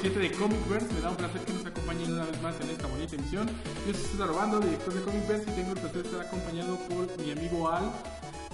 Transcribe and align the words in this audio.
podcast 0.00 0.16
número 0.16 0.18
27 0.18 0.18
de 0.18 0.30
Comicverse. 0.32 0.94
Me 0.94 1.00
da 1.00 1.10
un 1.10 1.16
placer 1.16 1.40
que 1.42 1.52
nos 1.52 1.66
acompañen 1.66 2.12
una 2.12 2.24
vez 2.24 2.42
más 2.42 2.60
en 2.60 2.70
esta 2.70 2.86
bonita 2.86 3.16
emisión. 3.16 3.48
Yo 3.86 3.94
soy 3.94 4.04
César 4.04 4.28
Robando, 4.28 4.60
director 4.60 4.94
de 4.94 5.02
Comicverse, 5.02 5.50
y 5.50 5.54
tengo 5.54 5.72
el 5.72 5.78
placer 5.78 6.02
de 6.02 6.08
estar 6.08 6.26
acompañado 6.26 6.76
por 6.88 7.18
mi 7.18 7.30
amigo 7.32 7.70
Al, 7.70 7.90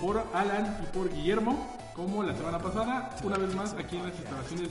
por 0.01 0.25
Alan 0.35 0.79
y 0.83 0.97
por 0.97 1.13
Guillermo, 1.13 1.77
como 1.95 2.23
la 2.23 2.35
semana 2.35 2.59
pasada, 2.59 3.17
una 3.23 3.39
vez 3.39 3.55
más 3.55 3.75
aquí 3.75 3.97
en 3.97 4.07
las 4.07 4.19
instalaciones 4.19 4.71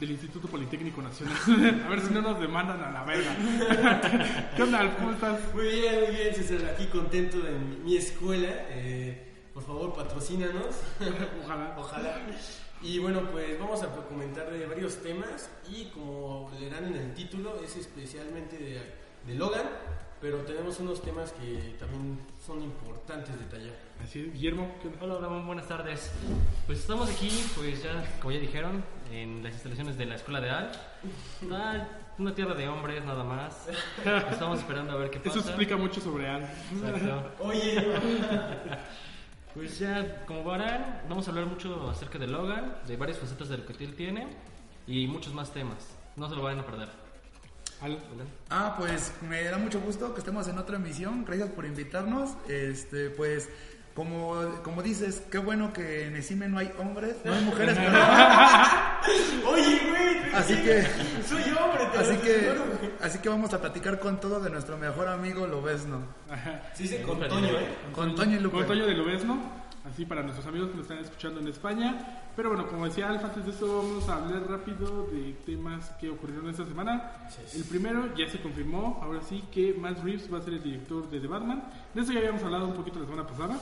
del 0.00 0.10
Instituto 0.10 0.48
Politécnico 0.48 1.02
Nacional. 1.02 1.36
A 1.86 1.88
ver 1.88 2.00
si 2.00 2.12
no 2.12 2.20
nos 2.20 2.40
demandan 2.40 2.82
a 2.82 2.90
la 2.90 3.04
verga. 3.04 3.36
¿Qué 4.56 4.62
onda? 4.62 4.96
¿Cómo 4.96 5.12
estás? 5.12 5.38
Muy 5.54 5.66
bien, 5.66 6.00
muy 6.00 6.16
bien, 6.16 6.34
César. 6.34 6.74
Aquí 6.74 6.86
contento 6.86 7.38
de 7.38 7.52
mi, 7.52 7.76
mi 7.76 7.96
escuela. 7.96 8.48
Eh, 8.70 9.50
por 9.54 9.62
favor, 9.62 9.94
patrocínanos. 9.94 10.74
Ojalá. 11.44 11.76
Ojalá. 11.78 12.16
Y 12.84 12.98
bueno, 12.98 13.22
pues 13.32 13.58
vamos 13.58 13.82
a 13.82 13.88
comentar 13.88 14.50
de 14.52 14.66
varios 14.66 14.96
temas. 14.96 15.48
Y 15.72 15.86
como 15.86 16.50
leerán 16.60 16.84
en 16.84 16.96
el 16.96 17.14
título, 17.14 17.58
es 17.64 17.76
especialmente 17.76 18.58
de, 18.58 18.82
de 19.26 19.34
Logan. 19.38 19.66
Pero 20.20 20.38
tenemos 20.38 20.78
unos 20.80 21.02
temas 21.02 21.32
que 21.32 21.76
también 21.78 22.18
son 22.44 22.62
importantes 22.62 23.38
detallar. 23.38 23.74
Así 24.02 24.20
es, 24.20 24.32
Guillermo. 24.34 24.74
¿qué 24.82 24.88
onda? 24.88 24.98
Hola, 25.02 25.14
hola, 25.14 25.28
muy 25.28 25.46
buenas 25.46 25.66
tardes. 25.66 26.12
Pues 26.66 26.80
estamos 26.80 27.10
aquí, 27.10 27.30
pues 27.56 27.82
ya, 27.82 28.04
como 28.20 28.32
ya 28.32 28.40
dijeron, 28.40 28.84
en 29.10 29.42
las 29.42 29.54
instalaciones 29.54 29.96
de 29.96 30.04
la 30.04 30.16
Escuela 30.16 30.40
de 30.40 30.50
Al. 30.50 30.72
Ah, 31.50 31.88
una 32.18 32.34
tierra 32.34 32.54
de 32.54 32.68
hombres, 32.68 33.04
nada 33.04 33.24
más. 33.24 33.66
Estamos 34.30 34.60
esperando 34.60 34.92
a 34.92 34.96
ver 34.96 35.10
qué 35.10 35.20
pasa. 35.20 35.38
Eso 35.38 35.48
explica 35.48 35.76
mucho 35.76 36.00
sobre 36.00 36.28
Al. 36.28 36.42
Exacto. 36.42 37.32
Oye, 37.40 37.76
Pues 39.54 39.78
ya, 39.78 40.24
como 40.26 40.44
verán, 40.50 41.02
vamos 41.08 41.28
a 41.28 41.30
hablar 41.30 41.46
mucho 41.46 41.88
acerca 41.88 42.18
de 42.18 42.26
Logan, 42.26 42.76
de 42.88 42.96
varias 42.96 43.18
facetas 43.18 43.48
de 43.48 43.58
lo 43.58 43.66
que 43.66 43.84
él 43.84 43.94
tiene 43.94 44.26
y 44.86 45.06
muchos 45.06 45.32
más 45.32 45.52
temas. 45.52 45.96
No 46.16 46.28
se 46.28 46.34
lo 46.34 46.42
vayan 46.42 46.60
a 46.60 46.66
perder. 46.66 46.88
Al, 47.80 47.98
Ah, 48.50 48.74
pues 48.76 49.12
me 49.28 49.44
da 49.44 49.58
mucho 49.58 49.80
gusto 49.80 50.12
que 50.12 50.20
estemos 50.20 50.48
en 50.48 50.58
otra 50.58 50.76
emisión. 50.76 51.24
Gracias 51.24 51.50
por 51.50 51.66
invitarnos. 51.66 52.30
Este, 52.48 53.10
pues, 53.10 53.48
como, 53.94 54.34
como 54.64 54.82
dices, 54.82 55.22
qué 55.30 55.38
bueno 55.38 55.72
que 55.72 56.06
en 56.06 56.16
el 56.16 56.22
cine 56.22 56.48
no 56.48 56.58
hay 56.58 56.70
hombres, 56.78 57.16
no 57.24 57.32
hay 57.32 57.40
mujeres, 57.44 57.76
pero- 57.78 59.50
oye, 59.52 59.80
güey. 59.88 60.34
así 60.34 60.54
que, 60.56 60.82
Soy 61.28 61.42
hombre, 61.52 61.84
te 61.92 61.98
así 61.98 62.12
lo 62.14 62.20
que, 62.22 62.52
así 63.02 63.18
que 63.18 63.28
vamos 63.28 63.52
a 63.54 63.60
platicar 63.60 63.98
con 64.00 64.18
todo 64.20 64.40
de 64.40 64.50
nuestro 64.50 64.76
mejor 64.78 65.06
amigo 65.08 65.46
Lobesno, 65.46 66.02
Se 66.74 66.82
dice 66.84 67.02
con 67.02 67.20
Toño, 67.20 67.48
¿eh? 67.48 67.68
con 67.92 68.14
Toño 68.16 68.36
y 68.36 68.40
Lupe. 68.40 68.56
Con 68.58 68.66
Toño 68.66 68.86
de 68.86 68.94
Lobesno, 68.94 69.63
así 69.84 70.04
para 70.06 70.22
nuestros 70.22 70.46
amigos 70.46 70.70
que 70.70 70.76
nos 70.76 70.84
están 70.84 70.98
escuchando 70.98 71.40
en 71.40 71.48
España. 71.48 72.22
Pero 72.36 72.48
bueno, 72.50 72.66
como 72.66 72.86
decía 72.86 73.08
Alfa, 73.10 73.26
antes 73.28 73.44
de 73.44 73.50
eso 73.52 73.78
vamos 73.82 74.08
a 74.08 74.16
hablar 74.16 74.48
rápido 74.48 75.06
de 75.12 75.34
temas 75.46 75.90
que 76.00 76.10
ocurrieron 76.10 76.48
esta 76.48 76.64
semana. 76.64 77.12
El 77.54 77.64
primero 77.64 78.14
ya 78.16 78.28
se 78.28 78.40
confirmó, 78.40 78.98
ahora 79.02 79.20
sí, 79.22 79.44
que 79.52 79.74
Matt 79.74 80.02
Reeves 80.02 80.32
va 80.32 80.38
a 80.38 80.42
ser 80.42 80.54
el 80.54 80.62
director 80.62 81.08
de 81.10 81.20
The 81.20 81.26
Batman. 81.26 81.62
De 81.94 82.00
eso 82.00 82.12
ya 82.12 82.18
habíamos 82.20 82.42
hablado 82.42 82.66
un 82.66 82.74
poquito 82.74 82.98
la 82.98 83.04
semana 83.06 83.26
pasada. 83.26 83.58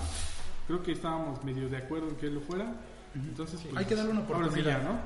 Creo 0.66 0.82
que 0.82 0.92
estábamos 0.92 1.42
medio 1.44 1.68
de 1.68 1.76
acuerdo 1.76 2.08
en 2.08 2.16
que 2.16 2.26
él 2.26 2.34
lo 2.34 2.40
fuera. 2.40 2.72
Entonces, 3.14 3.60
pues, 3.62 3.76
Hay 3.76 3.84
que 3.84 3.94
darle 3.96 4.12
una 4.12 4.20
Ahora 4.20 4.32
sí 4.34 4.42
oportunidad. 4.44 4.82
ya, 4.82 4.88
¿no? 4.88 4.98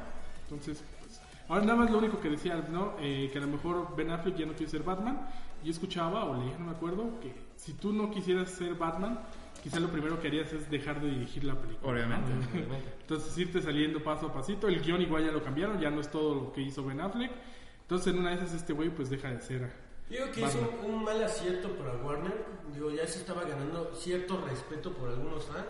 Entonces, 0.45 0.85
pues, 1.01 1.21
ahora 1.49 1.65
nada 1.65 1.79
más 1.79 1.91
lo 1.91 1.99
único 1.99 2.21
que 2.21 2.29
decía, 2.31 2.63
¿no? 2.71 2.93
Eh, 3.01 3.31
que 3.33 3.39
a 3.39 3.41
lo 3.41 3.49
mejor 3.49 3.97
Ben 3.97 4.11
Affleck 4.11 4.37
ya 4.37 4.47
no 4.47 4.53
quiere 4.53 4.71
ser 4.71 4.83
Batman. 4.85 5.27
Yo 5.65 5.71
escuchaba 5.73 6.25
o 6.27 6.37
leía, 6.37 6.57
no 6.59 6.67
me 6.67 6.73
acuerdo, 6.73 7.19
que 7.21 7.35
si 7.57 7.73
tú 7.73 7.93
no 7.93 8.11
quisieras 8.13 8.51
ser 8.51 8.75
Batman, 8.75 9.19
quizá 9.67 9.81
lo 9.81 9.89
primero 9.89 10.21
que 10.21 10.29
harías 10.29 10.53
es 10.53 10.71
dejar 10.71 11.01
de 11.01 11.11
dirigir 11.11 11.43
la 11.43 11.61
película. 11.61 11.93
Obviamente. 11.93 12.31
Entonces 13.01 13.37
irte 13.37 13.61
saliendo 13.61 14.01
paso 14.01 14.27
a 14.27 14.33
pasito. 14.33 14.69
El 14.69 14.81
guion 14.81 15.03
igual 15.03 15.25
ya 15.25 15.33
lo 15.33 15.43
cambiaron, 15.43 15.81
ya 15.81 15.91
no 15.91 16.01
es 16.01 16.09
todo 16.09 16.37
lo 16.37 16.53
que 16.53 16.61
hizo 16.61 16.85
Ben 16.85 17.01
Affleck. 17.01 17.33
Entonces 17.81 18.13
en 18.13 18.21
una 18.21 18.31
de 18.31 18.37
esas 18.37 18.55
este 18.55 18.73
güey 18.73 18.91
pues 18.91 19.11
deja 19.11 19.29
de 19.29 19.41
ser. 19.41 19.73
Yo 20.09 20.19
Digo 20.19 20.31
que 20.31 20.45
es 20.45 20.55
un, 20.55 20.93
un 20.93 21.03
mal 21.03 21.21
acierto 21.21 21.71
para 21.71 21.97
Warner. 21.97 22.45
Digo, 22.73 22.93
ya 22.93 23.09
se 23.09 23.19
estaba 23.19 23.43
ganando 23.43 23.93
cierto 23.93 24.41
respeto 24.49 24.93
por 24.93 25.09
algunos 25.09 25.47
fans. 25.47 25.67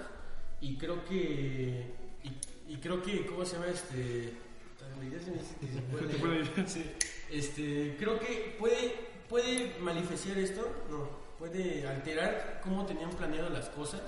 Y 0.60 0.76
creo 0.76 1.02
que. 1.06 1.94
Y, 2.22 2.74
y 2.74 2.76
creo 2.76 3.02
que, 3.02 3.24
¿cómo 3.24 3.46
se 3.46 3.54
llama 3.54 3.68
este? 3.68 4.34
Este, 7.30 7.96
creo 7.98 8.18
que 8.20 8.56
puede, 8.58 8.94
puede 9.30 9.74
maleficiar 9.80 10.36
esto. 10.36 10.60
No, 10.90 11.25
puede 11.38 11.86
alterar 11.86 12.60
cómo 12.62 12.84
tenían 12.86 13.10
planeado 13.10 13.48
las 13.50 13.68
cosas. 13.70 14.02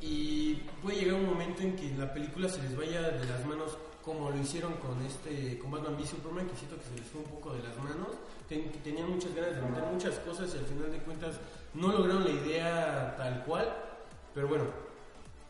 Y 0.00 0.54
puede 0.82 0.98
llegar 0.98 1.14
un 1.14 1.26
momento 1.26 1.62
en 1.62 1.76
que 1.76 1.88
la 1.96 2.12
película 2.12 2.48
se 2.48 2.60
les 2.62 2.76
vaya 2.76 3.02
de 3.02 3.24
las 3.26 3.44
manos 3.46 3.76
como 4.04 4.30
lo 4.30 4.36
hicieron 4.38 4.72
con 4.74 5.00
este 5.06 5.56
con 5.60 5.70
Batman 5.70 5.94
v 5.94 6.04
Superman, 6.06 6.48
que 6.48 6.56
siento 6.56 6.76
que 6.76 6.82
se 6.88 6.94
les 6.96 7.04
fue 7.06 7.20
un 7.20 7.28
poco 7.28 7.52
de 7.52 7.62
las 7.62 7.76
manos. 7.78 8.08
Ten- 8.48 8.72
tenían 8.82 9.08
muchas 9.10 9.32
ganas 9.34 9.54
de 9.54 9.62
meter 9.62 9.84
muchas 9.84 10.14
cosas 10.20 10.52
y 10.54 10.58
al 10.58 10.66
final 10.66 10.90
de 10.90 10.98
cuentas 10.98 11.36
no 11.74 11.92
lograron 11.92 12.24
la 12.24 12.30
idea 12.30 13.14
tal 13.16 13.44
cual. 13.44 13.72
Pero 14.34 14.48
bueno, 14.48 14.64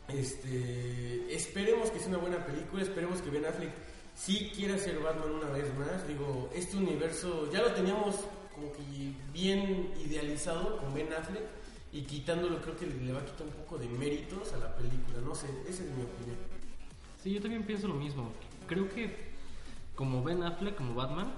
este 0.07 1.33
esperemos 1.33 1.89
que 1.89 1.97
sea 1.99 2.09
una 2.09 2.17
buena 2.19 2.45
película, 2.45 2.83
esperemos 2.83 3.21
que 3.21 3.29
Ben 3.31 3.45
Affleck 3.45 3.71
sí 4.15 4.51
quiera 4.55 4.77
ser 4.77 4.99
Batman 4.99 5.31
una 5.31 5.49
vez 5.49 5.73
más. 5.75 6.07
Digo, 6.07 6.49
este 6.53 6.77
universo 6.77 7.49
ya 7.51 7.61
lo 7.61 7.71
teníamos 7.73 8.15
como 8.53 8.71
que 8.71 8.81
bien 9.33 9.91
idealizado 10.03 10.77
con 10.77 10.93
Ben 10.93 11.11
Affleck 11.11 11.43
y 11.91 12.01
quitándolo 12.01 12.61
creo 12.61 12.75
que 12.75 12.87
le 12.87 13.11
va 13.11 13.19
a 13.19 13.25
quitar 13.25 13.45
un 13.47 13.53
poco 13.53 13.77
de 13.77 13.87
méritos 13.87 14.53
a 14.53 14.57
la 14.57 14.75
película, 14.75 15.19
no 15.23 15.35
sé, 15.35 15.47
esa 15.67 15.83
es 15.83 15.89
mi 15.91 16.03
opinión. 16.03 16.37
Sí, 17.21 17.31
yo 17.31 17.41
también 17.41 17.63
pienso 17.63 17.87
lo 17.87 17.95
mismo. 17.95 18.31
Creo 18.67 18.89
que 18.89 19.33
como 19.95 20.23
Ben 20.23 20.43
Affleck, 20.43 20.75
como 20.75 20.95
Batman, 20.95 21.31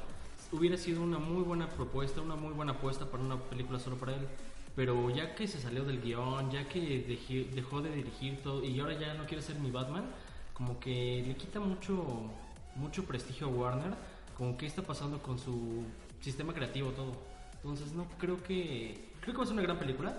hubiera 0.52 0.78
sido 0.78 1.02
una 1.02 1.20
muy 1.20 1.44
buena 1.44 1.70
propuesta, 1.70 2.22
una 2.22 2.36
muy 2.36 2.54
buena 2.54 2.74
apuesta 2.74 3.06
para 3.10 3.24
una 3.24 3.40
película 3.40 3.80
solo 3.80 3.98
para 3.98 4.14
él. 4.14 4.28
Pero 4.76 5.10
ya 5.10 5.36
que 5.36 5.48
se 5.48 5.60
salió 5.60 5.84
del 5.86 6.02
guion, 6.02 6.52
ya 6.52 6.68
que 6.68 7.06
dejó 7.54 7.82
de 7.82 7.96
dirigir 7.96 8.42
todo 8.42 8.64
y 8.64 8.80
ahora 8.80 9.00
ya 9.00 9.14
no 9.14 9.26
quiere 9.26 9.42
ser 9.42 9.58
mi 9.60 9.72
Batman, 9.72 10.06
como 10.54 10.80
que 10.80 11.24
le 11.26 11.36
quita 11.36 11.60
mucho, 11.60 12.30
mucho 12.76 13.06
prestigio 13.06 13.48
a 13.48 13.50
Warner, 13.50 13.94
como 14.38 14.58
que 14.58 14.66
está 14.66 14.82
pasando 14.82 15.22
con 15.22 15.40
su 15.40 15.84
sistema 16.26 16.54
creativo 16.54 16.90
todo. 16.92 17.14
Entonces 17.54 17.94
no 17.94 18.06
creo 18.20 18.42
que... 18.44 19.10
Creo 19.22 19.34
que 19.34 19.38
va 19.38 19.44
a 19.44 19.48
ser 19.48 19.54
una 19.54 19.64
gran 19.64 19.80
película. 19.80 20.16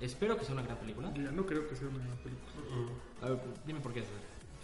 Espero 0.00 0.36
que 0.36 0.44
sea 0.44 0.54
una 0.54 0.62
gran 0.62 0.78
película. 0.78 1.12
Yo 1.14 1.22
ya 1.22 1.30
no 1.30 1.44
creo 1.46 1.68
que 1.68 1.76
sea 1.76 1.88
una 1.88 1.98
gran 1.98 2.16
película. 2.18 2.52
A 3.22 3.28
ver, 3.30 3.38
dime 3.66 3.80
por 3.80 3.92
qué. 3.92 4.00
César. 4.00 4.16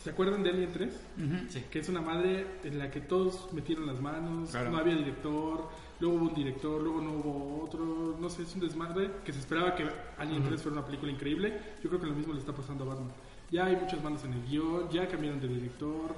¿Se 0.03 0.11
acuerdan 0.11 0.43
de 0.45 0.51
Alien 0.51 0.73
3? 0.73 1.01
Sí. 1.49 1.65
Que 1.71 1.81
es 1.81 1.89
una 1.89 2.01
madre 2.01 2.47
en 2.65 2.79
la 2.79 2.91
que 2.91 3.01
todos 3.01 3.53
metieron 3.53 3.87
las 3.87 4.01
manos, 4.01 4.51
Claro. 4.51 4.71
no 4.71 4.79
había 4.79 4.95
director, 4.95 5.69
luego 6.01 6.17
hubo 6.17 6.29
un 6.29 6.35
director, 6.35 6.81
luego 6.81 7.01
no 7.01 7.11
hubo 7.15 7.65
otro, 7.65 8.17
no 8.21 8.31
sé, 8.31 8.43
es 8.43 8.55
un 8.55 8.61
desmadre 8.61 9.11
que 9.25 9.33
se 9.33 9.41
esperaba 9.41 9.75
que 9.75 9.89
Alien 10.19 10.45
3 10.45 10.63
fuera 10.63 10.79
una 10.79 10.87
película 10.87 11.11
increíble. 11.11 11.61
Yo 11.83 11.89
creo 11.89 12.01
que 12.01 12.07
lo 12.07 12.15
mismo 12.15 12.33
le 12.33 12.39
está 12.39 12.53
pasando 12.53 12.85
a 12.85 12.89
Batman. 12.95 13.11
Ya 13.51 13.67
hay 13.67 13.77
muchas 13.77 14.03
manos 14.03 14.23
en 14.25 14.35
el 14.35 14.43
guion, 14.47 14.89
ya 14.91 15.09
cambiaron 15.09 15.41
de 15.41 15.49
director, 15.49 16.15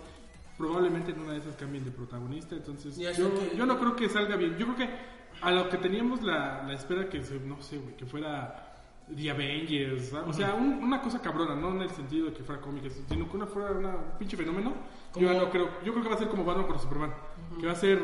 probablemente 0.61 1.13
en 1.13 1.21
una 1.21 1.33
de 1.33 1.39
esas 1.39 1.57
cambien 1.57 1.85
de 1.85 1.91
protagonista, 1.91 2.55
entonces 2.55 2.97
yo, 2.97 3.13
sé 3.13 3.49
que- 3.51 3.57
yo 3.57 3.67
no 3.67 3.79
creo 3.79 3.97
que 3.97 4.09
salga 4.09 4.37
bien. 4.37 4.57
Yo 4.59 4.67
creo 4.67 4.77
que 4.77 4.89
a 5.41 5.51
lo 5.51 5.69
que 5.71 5.79
teníamos 5.79 6.23
la, 6.23 6.63
la 6.67 6.75
espera 6.75 7.09
que 7.09 7.23
se, 7.25 7.41
no 7.41 7.61
sé, 7.63 7.79
güey, 7.79 7.97
que 7.97 8.05
fuera 8.07 8.67
The 9.17 9.31
Avengers, 9.31 10.11
¿sabes? 10.11 10.29
o 10.29 10.33
sea, 10.33 10.55
un- 10.55 10.85
una 10.85 11.01
cosa 11.01 11.21
cabrona, 11.21 11.57
no 11.57 11.71
en 11.73 11.83
el 11.83 11.91
sentido 11.91 12.27
de 12.27 12.33
que 12.35 12.45
fuera 12.45 12.61
cómica, 12.61 12.89
sino 13.09 13.29
que 13.29 13.37
una 13.37 13.47
fuera 13.47 13.73
una, 13.73 13.89
un 13.97 14.19
pinche 14.19 14.37
fenómeno. 14.37 14.75
Yo 15.17 15.33
no 15.33 15.51
creo, 15.51 15.69
yo 15.85 15.93
creo 15.93 16.03
que 16.05 16.09
va 16.11 16.15
a 16.15 16.19
ser 16.19 16.29
como 16.29 16.45
Batman 16.45 16.67
contra 16.67 16.83
Superman, 16.83 17.13
que 17.59 17.67
va 17.67 17.73
a 17.73 17.77
ser 17.77 17.99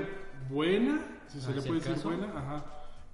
buena, 0.51 0.99
si 1.29 1.41
se 1.41 1.51
Ah, 1.51 1.55
le 1.55 1.63
puede 1.63 1.75
decir 1.81 1.95
caso. 1.95 2.09
buena, 2.09 2.27
ajá, 2.37 2.65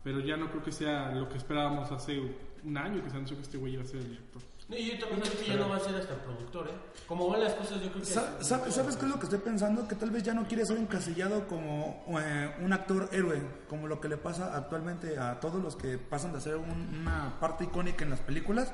pero 0.05 0.21
ya 0.21 0.37
no 0.37 0.49
creo 0.51 0.63
que 0.63 0.73
sea 0.73 1.13
lo 1.13 1.29
que 1.29 1.37
esperábamos 1.37 1.91
hace 1.93 2.21
un 2.65 2.77
año 2.77 3.03
que 3.03 3.11
se 3.11 3.17
anunció 3.17 3.37
que 3.37 3.43
este 3.43 3.59
güey 3.59 3.75
iba 3.75 3.83
a 3.83 3.87
ser 3.87 4.01
el 4.01 4.09
director. 4.09 4.41
Y 4.77 4.91
yo 4.93 4.99
también 4.99 5.21
creo 5.21 5.39
que 5.39 5.47
ya 5.49 5.57
no 5.57 5.69
va 5.69 5.77
a 5.77 5.81
ser 5.81 5.95
hasta 5.97 6.15
productor, 6.23 6.69
¿eh? 6.69 6.73
Como 7.07 7.29
van 7.29 7.41
las 7.43 7.55
cosas, 7.55 7.81
yo 7.83 7.91
creo 7.91 8.03
que... 8.03 8.05
Sa- 8.07 8.43
sa- 8.43 8.71
¿Sabes 8.71 8.97
qué 8.97 9.05
es 9.05 9.11
lo 9.11 9.19
que 9.19 9.25
estoy 9.25 9.39
pensando? 9.41 9.87
Que 9.87 9.95
tal 9.95 10.11
vez 10.11 10.23
ya 10.23 10.35
no 10.35 10.47
quiere 10.47 10.65
ser 10.65 10.79
encasillado 10.79 11.47
como 11.49 12.05
eh, 12.21 12.55
un 12.61 12.73
actor 12.73 13.09
héroe, 13.13 13.41
como 13.69 13.87
lo 13.87 14.01
que 14.01 14.09
le 14.09 14.17
pasa 14.17 14.57
actualmente 14.57 15.19
a 15.19 15.41
todos 15.41 15.63
los 15.63 15.77
que 15.77 15.99
pasan 15.99 16.33
de 16.33 16.41
ser 16.41 16.57
un- 16.57 17.01
una 17.03 17.39
parte 17.41 17.65
icónica 17.65 18.05
en 18.05 18.11
las 18.11 18.21
películas 18.21 18.73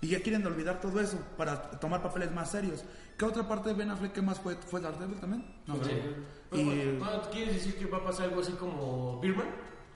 y 0.00 0.08
ya 0.08 0.20
quieren 0.20 0.44
olvidar 0.46 0.80
todo 0.80 1.00
eso 1.00 1.18
para 1.36 1.70
tomar 1.80 2.02
papeles 2.02 2.30
más 2.32 2.50
serios. 2.50 2.84
¿Qué 3.18 3.24
otra 3.24 3.46
parte 3.46 3.68
de 3.68 3.74
Ben 3.76 3.90
Affleck 3.90 4.12
que 4.12 4.22
más 4.22 4.40
fue? 4.40 4.54
¿Fue 4.56 4.80
Daredevil 4.80 5.18
también? 5.20 5.44
No. 5.66 5.76
Pero, 5.80 6.62
Y- 6.62 6.96
bueno, 6.98 7.22
¿Quieres 7.30 7.54
decir 7.54 7.76
que 7.76 7.86
va 7.86 7.98
a 7.98 8.04
pasar 8.04 8.28
algo 8.28 8.40
así 8.40 8.52
como 8.52 9.20
Birman? 9.20 9.46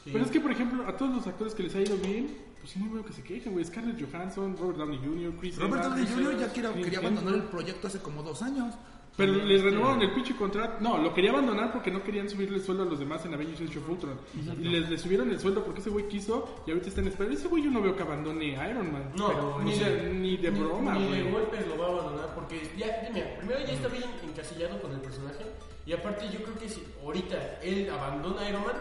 Pero 0.04 0.25
es 0.25 0.31
que, 0.31 0.40
por 0.40 0.52
ejemplo, 0.52 0.87
a 0.87 0.96
todos 0.96 1.16
los 1.16 1.26
actores 1.26 1.52
que 1.54 1.64
les 1.64 1.75
ha 1.75 1.81
ido 1.81 1.96
bien, 1.96 2.37
pues 2.66 2.84
no 2.84 2.92
veo 2.92 3.04
que 3.04 3.12
se 3.12 3.22
quejen, 3.22 3.52
güey. 3.52 3.64
Scarlett 3.64 4.00
Johansson, 4.00 4.56
Robert 4.56 4.78
Downey 4.78 4.98
Jr., 4.98 5.32
Chris 5.38 5.56
Robert 5.56 5.84
Evans, 5.84 5.88
Downey 5.88 6.04
Chris 6.04 6.16
Jr. 6.26 6.40
ya 6.40 6.52
Chris 6.72 6.84
quería 6.84 6.98
abandonar 6.98 7.34
el 7.34 7.42
proyecto 7.44 7.86
hace 7.86 8.00
como 8.00 8.22
dos 8.24 8.42
años. 8.42 8.74
Pero 9.16 9.32
les 9.32 9.62
renovaron 9.62 10.02
el 10.02 10.12
pinche 10.12 10.34
contrato. 10.36 10.76
No, 10.80 10.98
lo 10.98 11.14
quería 11.14 11.30
abandonar 11.30 11.72
porque 11.72 11.90
no 11.90 12.02
querían 12.02 12.28
subirle 12.28 12.56
el 12.58 12.62
sueldo 12.64 12.82
a 12.82 12.86
los 12.86 12.98
demás 12.98 13.24
en 13.24 13.32
Avengers 13.32 13.62
Age 13.62 13.78
of 13.78 13.88
Ultron. 13.88 14.18
Y 14.60 14.64
les, 14.68 14.90
les 14.90 15.00
subieron 15.00 15.30
el 15.30 15.38
sueldo 15.40 15.64
porque 15.64 15.80
ese 15.80 15.88
güey 15.90 16.06
quiso 16.08 16.62
y 16.66 16.70
ahorita 16.72 16.88
está 16.88 17.00
en 17.00 17.06
espera. 17.06 17.32
Ese 17.32 17.48
güey 17.48 17.62
yo 17.62 17.70
no 17.70 17.80
veo 17.80 17.96
que 17.96 18.02
abandone 18.02 18.56
a 18.58 18.68
Iron 18.68 18.92
Man. 18.92 19.12
No, 19.16 19.28
Pero 19.28 19.60
ni, 19.62 19.78
de, 19.78 20.12
ni 20.12 20.36
de 20.36 20.50
broma, 20.50 20.94
Ni 20.98 21.06
güey. 21.06 21.22
de 21.22 21.30
golpes 21.30 21.66
lo 21.68 21.78
va 21.78 21.86
a 21.86 21.90
abandonar 21.92 22.34
porque 22.34 22.60
ya, 22.76 23.08
mira, 23.14 23.36
primero 23.38 23.60
ya 23.60 23.72
está 23.72 23.88
bien 23.88 24.04
encasillado 24.28 24.82
con 24.82 24.90
el 24.92 25.00
personaje 25.00 25.46
Y 25.86 25.92
aparte 25.94 26.26
yo 26.30 26.42
creo 26.42 26.58
que 26.58 26.68
si 26.68 26.82
ahorita 27.02 27.60
él 27.62 27.88
abandona 27.88 28.46
Iron 28.50 28.64
Man, 28.64 28.76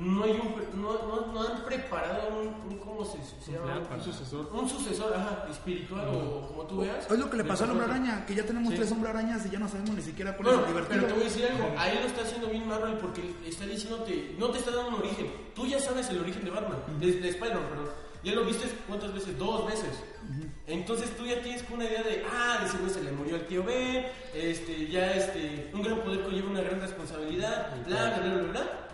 no 0.00 0.24
hay 0.24 0.30
un 0.32 0.80
no, 0.80 0.92
no, 0.92 1.32
no 1.32 1.42
han 1.48 1.64
preparado 1.64 2.28
un, 2.38 2.46
un 2.72 2.78
¿cómo 2.78 3.04
se, 3.04 3.18
se 3.44 3.52
llama? 3.52 3.80
Un 3.94 4.00
sucesor. 4.02 4.48
Un 4.52 4.68
sucesor, 4.68 5.12
ajá, 5.16 5.46
espiritual 5.50 6.08
o 6.08 6.46
como 6.48 6.62
tú 6.66 6.78
veas. 6.80 7.10
Es 7.10 7.18
lo 7.18 7.28
que 7.28 7.36
le 7.36 7.44
pasó 7.44 7.64
al 7.64 7.70
hombre 7.72 7.86
araña, 7.86 8.24
que 8.26 8.34
ya 8.34 8.44
tenemos 8.44 8.70
Sí. 8.72 8.76
tres 8.78 8.92
hombre 8.92 9.10
arañas 9.10 9.44
y 9.46 9.50
ya 9.50 9.58
no 9.58 9.68
sabemos 9.68 9.90
ni 9.96 10.02
siquiera 10.02 10.36
cuál 10.36 10.46
Bueno, 10.48 10.62
es 10.62 10.68
el 10.68 10.74
pero 10.74 10.84
divertido. 10.86 11.06
te 11.08 11.12
voy 11.14 11.22
a 11.22 11.24
decir 11.24 11.46
algo, 11.46 11.78
a 11.80 11.90
él 11.90 11.98
lo 12.00 12.06
está 12.06 12.22
haciendo 12.22 12.46
bien 12.48 12.68
Marvel 12.68 12.94
porque 12.98 13.34
está 13.46 13.66
diciéndote, 13.66 14.34
no 14.38 14.50
te 14.50 14.58
está 14.58 14.70
dando 14.70 14.88
un 14.88 14.94
origen, 15.02 15.32
tú 15.54 15.66
ya 15.66 15.80
sabes 15.80 16.08
el 16.10 16.20
origen 16.20 16.44
de 16.44 16.50
Batman, 16.50 16.78
de, 17.00 17.12
de 17.12 17.28
Spider-Man, 17.30 17.68
perdón, 17.68 17.88
ya 18.22 18.32
lo 18.34 18.44
viste 18.44 18.68
cuántas 18.86 19.12
veces, 19.14 19.38
dos 19.38 19.66
veces, 19.66 19.90
entonces 20.66 21.16
tú 21.16 21.24
ya 21.24 21.40
tienes 21.40 21.64
una 21.72 21.84
idea 21.84 22.02
de, 22.02 22.24
ah, 22.30 22.58
de 22.64 22.78
güey 22.78 22.90
se 22.92 23.02
le 23.02 23.12
murió 23.12 23.36
el 23.36 23.46
tío 23.46 23.62
Ben, 23.64 24.06
este, 24.34 24.86
ya 24.88 25.12
este, 25.12 25.70
un 25.72 25.82
gran 25.82 26.00
poder 26.02 26.22
conlleva 26.22 26.50
una 26.50 26.60
gran 26.60 26.80
responsabilidad, 26.80 27.74
bla, 27.86 27.96
bla, 28.04 28.18
bla, 28.20 28.34
bla, 28.34 28.50
bla, 28.52 28.87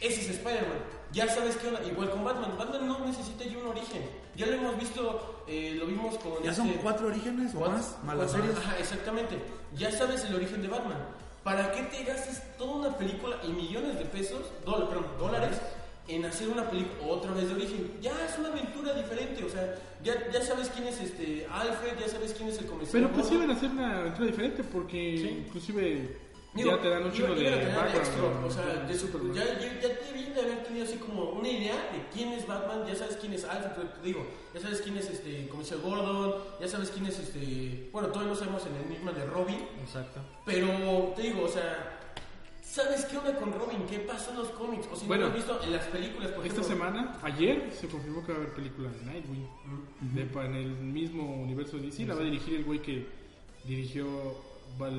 ese 0.00 0.20
es 0.22 0.30
Spider-Man. 0.30 0.78
Ya 1.12 1.26
sabes 1.28 1.56
que 1.56 1.68
igual 1.88 2.10
con 2.10 2.22
Batman, 2.24 2.52
Batman 2.58 2.86
no 2.86 2.98
necesita 3.06 3.44
ya 3.44 3.56
un 3.58 3.66
origen. 3.68 4.02
Ya 4.36 4.46
lo 4.46 4.52
hemos 4.52 4.78
visto, 4.78 5.42
eh, 5.48 5.74
lo 5.78 5.86
vimos 5.86 6.16
con 6.18 6.42
Ya 6.42 6.52
son 6.54 6.68
este- 6.68 6.80
cuatro 6.80 7.06
orígenes 7.08 7.54
o 7.54 7.60
más, 7.60 7.96
más 8.04 8.16
las 8.16 8.30
¿Cuál? 8.32 8.42
series. 8.42 8.58
Ajá, 8.58 8.78
exactamente. 8.78 9.38
Ya 9.74 9.90
sabes 9.90 10.24
el 10.24 10.34
origen 10.34 10.60
de 10.62 10.68
Batman. 10.68 10.98
¿Para 11.42 11.72
qué 11.72 11.82
te 11.84 12.04
gastes 12.04 12.42
toda 12.58 12.74
una 12.88 12.96
película 12.98 13.36
y 13.42 13.48
millones 13.52 13.98
de 13.98 14.04
pesos, 14.04 14.42
dólares, 14.66 14.88
perdón, 14.90 15.06
dólares, 15.18 15.58
en 16.06 16.24
hacer 16.26 16.48
una 16.48 16.68
película 16.68 17.10
otra 17.10 17.32
vez 17.32 17.48
de 17.48 17.54
origen? 17.54 17.90
Ya 18.02 18.12
es 18.26 18.38
una 18.38 18.48
aventura 18.48 18.92
diferente, 18.92 19.42
o 19.44 19.48
sea, 19.48 19.74
ya, 20.04 20.14
ya 20.30 20.42
sabes 20.42 20.68
quién 20.68 20.88
es 20.88 21.00
este 21.00 21.46
Alfred, 21.50 21.98
ya 21.98 22.08
sabes 22.08 22.34
quién 22.34 22.50
es 22.50 22.58
el 22.58 22.66
comisario. 22.66 23.08
Pero 23.08 23.14
pues 23.20 23.32
iban 23.32 23.50
a 23.50 23.54
hacer 23.54 23.70
una 23.70 23.98
aventura 24.00 24.26
diferente 24.26 24.62
porque 24.64 25.14
inclusive 25.48 26.18
Digo, 26.54 26.70
ya 26.70 26.82
te 26.82 26.88
dan 26.88 27.04
un 27.04 27.12
chingo 27.12 27.34
de 27.34 27.44
tener 27.44 27.66
background. 27.76 27.96
extra, 27.96 28.22
o 28.46 28.50
sea, 28.50 28.64
de- 28.66 28.86
de 28.88 29.34
ya, 29.34 29.44
ya, 29.44 29.80
ya 29.80 29.88
debían 29.88 30.34
de 30.34 30.40
haber 30.40 30.64
tenido 30.64 30.84
así 30.86 30.96
como 30.96 31.30
una 31.30 31.48
idea 31.48 31.74
de 31.92 32.02
quién 32.12 32.30
es 32.32 32.46
Batman, 32.46 32.84
ya 32.86 32.94
sabes 32.96 33.16
quién 33.16 33.32
es 33.34 33.44
Alfred, 33.44 33.86
te 33.86 34.06
digo, 34.06 34.26
ya 34.54 34.60
sabes 34.60 34.80
quién 34.80 34.96
es 34.96 35.08
este 35.10 35.46
comisario 35.48 35.84
Gordon, 35.84 36.34
ya 36.60 36.66
sabes 36.68 36.90
quién 36.90 37.06
es 37.06 37.18
este, 37.18 37.90
bueno, 37.92 38.08
todavía 38.08 38.32
no 38.32 38.38
sabemos 38.38 38.64
en 38.66 38.74
el 38.76 38.82
enigma 38.86 39.12
de 39.12 39.26
Robin, 39.26 39.58
Exacto. 39.84 40.20
pero 40.46 41.12
te 41.14 41.22
digo, 41.22 41.42
o 41.44 41.48
sea, 41.48 42.00
¿sabes 42.62 43.04
qué 43.04 43.18
onda 43.18 43.36
con 43.38 43.52
Robin? 43.52 43.84
¿Qué 43.88 43.98
pasó 44.00 44.30
en 44.30 44.38
los 44.38 44.48
cómics? 44.48 44.86
O 44.92 44.96
si 44.96 45.06
Bueno, 45.06 45.26
no 45.26 45.28
lo 45.32 45.38
has 45.38 45.46
visto 45.46 45.62
en 45.62 45.72
las 45.72 45.84
películas, 45.86 46.30
por 46.32 46.46
Esta 46.46 46.60
ejemplo. 46.62 46.64
semana, 46.86 47.18
ayer, 47.22 47.70
se 47.78 47.88
confirmó 47.88 48.24
que 48.24 48.32
va 48.32 48.38
a 48.38 48.40
haber 48.42 48.54
película 48.54 48.90
de 48.90 49.04
Nightwing. 49.04 49.46
de, 50.14 50.24
pa- 50.24 50.46
en 50.46 50.54
el 50.54 50.68
mismo 50.70 51.36
universo 51.42 51.76
de 51.76 51.84
DC. 51.84 52.06
La 52.06 52.14
va 52.14 52.20
a 52.22 52.24
dirigir 52.24 52.54
el 52.54 52.64
güey 52.64 52.80
que 52.80 53.06
dirigió 53.64 54.06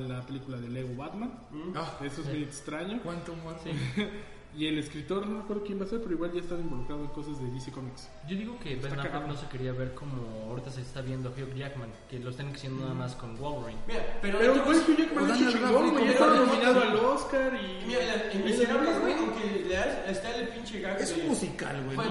la 0.08 0.20
película 0.26 0.58
de 0.58 0.68
Lego 0.68 0.94
Batman. 0.96 1.32
Ah, 1.74 1.98
Eso 2.04 2.20
es 2.22 2.28
muy 2.28 2.42
extraño. 2.42 3.00
cuánto 3.02 3.32
humor. 3.32 3.56
Y 4.52 4.66
el 4.66 4.78
escritor, 4.80 5.28
no 5.28 5.36
me 5.36 5.40
acuerdo 5.44 5.62
quién 5.62 5.80
va 5.80 5.84
a 5.84 5.88
ser, 5.88 6.00
pero 6.02 6.12
igual 6.12 6.32
ya 6.32 6.40
está 6.40 6.56
involucrado 6.56 7.02
en 7.02 7.06
cosas 7.10 7.40
de 7.40 7.48
DC 7.52 7.70
Comics. 7.70 8.08
Yo 8.28 8.36
digo 8.36 8.58
que 8.58 8.74
Ben 8.74 8.86
Está 8.86 9.02
Affleck 9.02 9.26
no 9.28 9.36
se 9.36 9.46
quería 9.46 9.70
ver 9.70 9.94
como 9.94 10.48
ahorita 10.48 10.72
se 10.72 10.80
está 10.80 11.02
viendo 11.02 11.28
Hugh 11.30 11.54
Jackman, 11.54 11.88
que 12.10 12.18
lo 12.18 12.30
están 12.30 12.52
haciendo 12.52 12.82
nada 12.82 12.94
más 12.94 13.14
con 13.14 13.38
Wolverine. 13.38 13.78
Mira, 13.86 14.18
pero, 14.20 14.38
Pero 14.40 14.64
güey, 14.64 14.78
Hugh 14.80 14.96
Jackman 14.98 15.30
es 15.30 15.38
chingón, 15.52 15.90
güey. 15.92 16.14
Daniel 16.18 16.46
nominado 16.46 16.80
al 16.82 16.96
Oscar 16.96 17.52
y... 17.54 17.86
Mira, 17.86 18.00
la- 18.06 18.32
en 18.32 18.44
Miserables, 18.44 19.00
güey, 19.00 19.14
aunque 19.14 19.64
le 19.68 20.10
está 20.10 20.34
el 20.36 20.48
pinche 20.48 20.80
gag 20.80 21.00
Es 21.00 21.14
de- 21.14 21.22
un 21.22 21.28
musical, 21.28 21.84
güey. 21.84 21.96
Eh, 22.08 22.10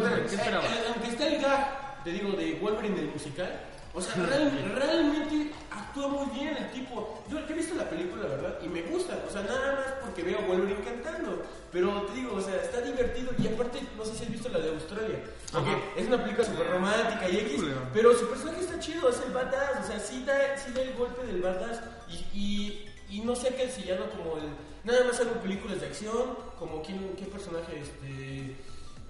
aunque 0.93 1.09
está 1.09 1.27
el 1.27 1.41
gag, 1.41 2.03
te 2.05 2.11
digo, 2.13 2.31
de 2.31 2.53
Wolverine 2.61 2.95
del 2.95 3.07
musical, 3.11 3.51
o 3.93 4.01
sea, 4.01 4.13
real- 4.15 4.73
realmente 4.75 5.51
actúa 5.71 6.07
muy 6.07 6.25
bien 6.39 6.55
el 6.57 6.71
tipo. 6.71 7.23
Yo 7.29 7.39
he 7.39 7.53
visto 7.53 7.75
la 7.75 7.89
película, 7.89 8.27
¿verdad? 8.27 8.59
Y 8.63 8.67
me 8.67 8.81
gusta, 8.83 9.17
o 9.27 9.31
sea, 9.31 9.41
nada 9.43 9.75
más 9.75 9.93
porque 10.03 10.23
veo 10.23 10.39
a 10.39 10.41
Wolverine 10.47 10.83
cantando. 10.83 11.43
Pero 11.71 12.01
te 12.03 12.13
digo, 12.15 12.35
o 12.35 12.41
sea, 12.41 12.55
está 12.55 12.81
divertido 12.81 13.31
y 13.37 13.47
aparte, 13.47 13.79
no 13.97 14.03
sé 14.05 14.15
si 14.15 14.23
has 14.23 14.31
visto 14.31 14.49
la 14.49 14.59
de 14.59 14.69
Australia. 14.69 15.19
Porque 15.51 15.71
es 15.97 16.07
una 16.07 16.21
película 16.23 16.45
súper 16.47 16.67
romántica 16.67 17.29
y 17.29 17.37
X, 17.37 17.61
pero 17.93 18.15
su 18.15 18.27
personaje 18.27 18.61
está 18.61 18.79
chido, 18.79 19.09
es 19.09 19.19
el 19.25 19.31
badass, 19.33 19.83
o 19.83 19.87
sea, 19.87 19.99
sí 19.99 20.23
da, 20.25 20.57
sí 20.57 20.71
da 20.73 20.81
el 20.81 20.93
golpe 20.93 21.25
del 21.27 21.41
badass 21.41 21.81
y, 22.09 22.15
y, 22.39 22.89
y 23.09 23.19
no 23.21 23.35
se 23.35 23.49
ha 23.49 23.55
calcillado 23.55 24.09
como 24.11 24.37
el... 24.37 24.43
Nada 24.83 25.03
más 25.05 25.19
hago 25.19 25.33
películas 25.41 25.81
de 25.81 25.87
acción, 25.87 26.37
como 26.57 26.81
quién, 26.81 27.15
qué 27.17 27.25
personaje, 27.25 27.79
este... 27.81 28.55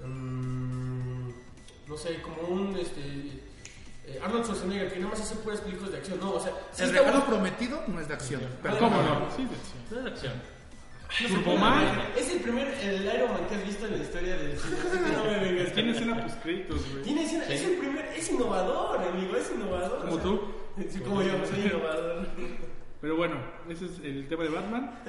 mm, 0.06 1.30
no 1.88 1.98
sé, 1.98 2.22
como 2.22 2.42
un, 2.48 2.76
este... 2.78 3.49
eh, 4.16 4.20
Arnold 4.24 4.44
Schwarzenegger, 4.46 4.92
que 4.94 5.00
nada 5.00 5.12
más 5.12 5.22
hace 5.22 5.36
puras 5.36 5.62
películas 5.62 5.92
de 5.92 5.98
acción, 5.98 6.20
no, 6.20 6.32
o 6.34 6.40
sea... 6.40 6.52
sí 6.72 6.84
El 6.84 6.90
regalo 6.92 7.12
bueno. 7.20 7.26
prometido 7.26 7.84
no 7.88 8.00
es 8.00 8.08
de 8.08 8.14
acción. 8.14 8.42
Pero 8.64 8.78
¿Cómo 8.80 8.98
no? 9.02 9.28
Sí, 9.36 9.46
de 9.46 9.56
acción. 9.56 9.84
No 9.92 9.98
es 9.98 10.04
de 10.04 10.10
acción. 10.12 10.34
Turboman. 11.28 12.02
Es 12.16 12.32
el 12.32 12.40
primer 12.42 12.68
el 12.84 13.04
Iron 13.04 13.32
Man 13.34 13.48
que 13.50 13.56
has 13.56 13.66
visto 13.66 13.86
en 13.88 13.94
la 13.94 14.04
historia 14.04 14.38
del 14.38 14.58
cine. 14.60 14.76
no 15.16 15.24
me 15.26 15.40
vengas. 15.40 15.74
Tiene 15.74 15.92
escena 15.92 16.22
post 16.24 16.44
créditos, 16.44 16.92
güey. 16.92 17.04
Tiene 17.04 17.24
escena- 17.24 17.46
es 17.48 17.64
el 17.64 17.78
primer, 17.78 18.06
es 18.16 18.30
innovador, 18.32 19.00
amigo, 19.00 19.36
es 19.36 19.52
innovador. 19.52 20.00
Como 20.02 20.12
o 20.14 20.16
sea, 20.16 20.24
tú. 20.24 20.42
Sí, 20.88 21.00
como 21.00 21.22
yo, 21.24 21.32
soy 21.48 21.62
innovador. 21.66 22.28
Pero 23.02 23.16
bueno, 23.16 23.36
ese 23.70 23.86
es 23.86 23.92
el 24.04 24.28
tema 24.28 24.44
de 24.44 24.50
Batman. 24.50 25.00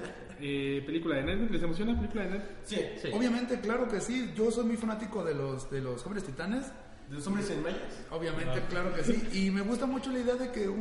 Eh, 0.40 0.82
película 0.86 1.16
de 1.16 1.22
Nightwing. 1.24 1.52
¿Les 1.52 1.62
emociona 1.62 1.92
la 1.92 1.98
película 1.98 2.24
de 2.24 2.30
Nightwing? 2.30 2.56
Sí, 2.64 2.76
Sí. 3.02 3.08
Obviamente, 3.12 3.60
claro 3.60 3.86
que 3.86 4.00
sí. 4.00 4.32
Yo 4.34 4.50
soy 4.50 4.64
muy 4.64 4.78
fanático 4.78 5.22
de 5.22 5.34
los, 5.34 5.70
de 5.70 5.80
los 5.82 6.02
jóvenes 6.02 6.24
titanes. 6.24 6.72
De 7.10 7.16
los 7.16 7.26
hombres 7.26 7.50
en 7.50 7.62
mayas. 7.62 7.78
Obviamente, 8.10 8.62
claro 8.70 8.94
que 8.94 9.04
sí. 9.04 9.28
Y 9.32 9.50
me 9.50 9.60
gusta 9.62 9.84
mucho 9.84 10.10
la 10.10 10.20
idea 10.20 10.36
de 10.36 10.50
que 10.50 10.68
un, 10.68 10.78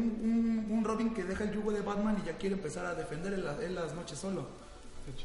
un, 0.69 0.77
un 0.77 0.83
Robin 0.85 1.13
que 1.13 1.23
deja 1.23 1.43
el 1.43 1.51
yugo 1.51 1.71
de 1.71 1.81
Batman 1.81 2.17
y 2.23 2.27
ya 2.27 2.37
quiere 2.37 2.55
empezar 2.55 2.85
a 2.85 2.95
defender 2.95 3.33
en, 3.33 3.43
la- 3.43 3.57
en 3.61 3.75
las 3.75 3.93
noches 3.95 4.17
solo. 4.19 4.47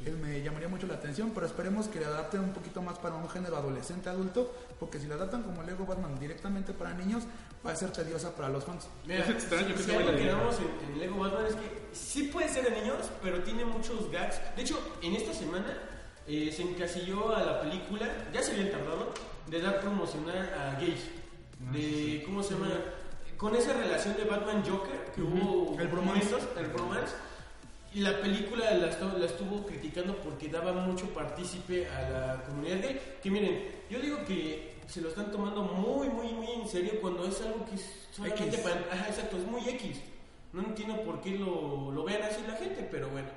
Él 0.07 0.17
me 0.17 0.41
llamaría 0.43 0.67
mucho 0.67 0.87
la 0.87 0.95
atención, 0.95 1.33
pero 1.35 1.45
esperemos 1.45 1.89
que 1.89 1.99
le 2.01 2.07
adapten 2.07 2.41
un 2.41 2.55
poquito 2.55 2.81
más 2.81 2.99
para 2.99 3.17
un 3.17 3.29
género 3.29 3.59
adolescente 3.59 4.09
adulto, 4.09 4.51
porque 4.81 4.99
si 4.99 5.07
le 5.07 5.13
adaptan 5.13 5.43
como 5.43 5.63
Lego 5.63 5.85
Batman 5.85 6.19
directamente 6.19 6.73
para 6.73 6.95
niños, 6.95 7.25
va 7.67 7.73
a 7.73 7.77
ser 7.77 7.91
tediosa 7.91 8.35
para 8.35 8.49
los 8.49 8.65
fans. 8.65 8.87
Es 9.07 9.29
extraño 9.29 9.69
que 9.75 9.77
si 9.77 9.91
se 9.91 9.97
algo 9.99 10.17
que 10.17 10.25
damos 10.25 10.57
en, 10.59 10.91
en 10.95 10.99
Lego 11.01 11.19
Batman 11.19 11.45
es 11.49 11.55
que 11.57 11.89
sí 11.93 12.23
puede 12.33 12.49
ser 12.49 12.65
de 12.73 12.81
niños, 12.81 13.11
pero 13.23 13.43
tiene 13.43 13.67
muchos 13.67 14.11
gags. 14.11 14.37
De 14.57 14.63
hecho, 14.63 14.79
en 15.03 15.17
esta 15.17 15.35
semana 15.35 15.77
eh, 16.27 16.51
se 16.51 16.63
encasilló 16.63 17.37
a 17.37 17.43
la 17.43 17.61
película, 17.61 18.07
ya 18.33 18.43
se 18.43 18.53
habían 18.53 18.71
tardado, 18.71 19.13
de 19.49 19.61
dar 19.61 19.81
promocionar 19.81 20.55
a 20.55 20.81
gays. 20.81 21.05
De, 21.73 22.23
¿cómo 22.25 22.43
se 22.43 22.55
llama? 22.55 22.69
Con 23.37 23.55
esa 23.57 23.73
relación 23.73 24.17
de 24.17 24.25
Batman-Joker 24.25 25.13
que 25.15 25.23
hubo 25.23 25.79
El 25.79 25.89
momentos, 25.89 26.43
el 26.59 26.67
bromance. 26.67 27.15
Y 27.93 28.01
la 28.01 28.21
película 28.21 28.73
la, 28.75 28.87
la 29.19 29.27
estuvo 29.27 29.65
criticando 29.67 30.17
porque 30.17 30.49
daba 30.49 30.73
mucho 30.73 31.07
partícipe 31.15 31.89
a 31.89 32.11
la 32.11 32.43
comunidad 32.45 32.81
gay. 32.81 33.01
Que 33.23 33.31
miren, 33.31 33.69
yo 33.89 34.01
digo 34.01 34.25
que 34.27 34.75
se 34.89 35.01
lo 35.01 35.09
están 35.09 35.31
tomando 35.31 35.63
muy, 35.63 36.09
muy, 36.09 36.33
muy 36.33 36.51
en 36.63 36.69
serio 36.69 37.01
cuando 37.01 37.25
es 37.25 37.41
algo 37.41 37.65
que 37.67 37.77
es 37.77 38.09
solamente 38.11 38.57
X. 38.57 38.61
para... 38.61 38.81
Ajá, 38.93 39.09
exacto, 39.09 39.37
es 39.37 39.45
muy 39.45 39.69
X. 39.69 40.01
No 40.53 40.63
entiendo 40.63 41.03
por 41.03 41.21
qué 41.21 41.39
lo, 41.39 41.93
lo 41.93 42.05
vean 42.05 42.23
así 42.23 42.43
la 42.47 42.57
gente, 42.57 42.87
pero 42.91 43.09
bueno. 43.09 43.29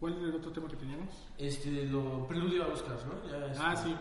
¿Cuál 0.00 0.18
era 0.18 0.28
el 0.28 0.34
otro 0.36 0.52
tema 0.52 0.68
que 0.68 0.76
teníamos? 0.76 1.08
Este, 1.38 1.70
lo 1.86 2.26
preludio 2.26 2.64
a 2.64 2.68
Oscars, 2.68 3.02
¿no? 3.06 3.28
Ya 3.28 3.52
Ah, 3.58 3.76
sí. 3.76 3.94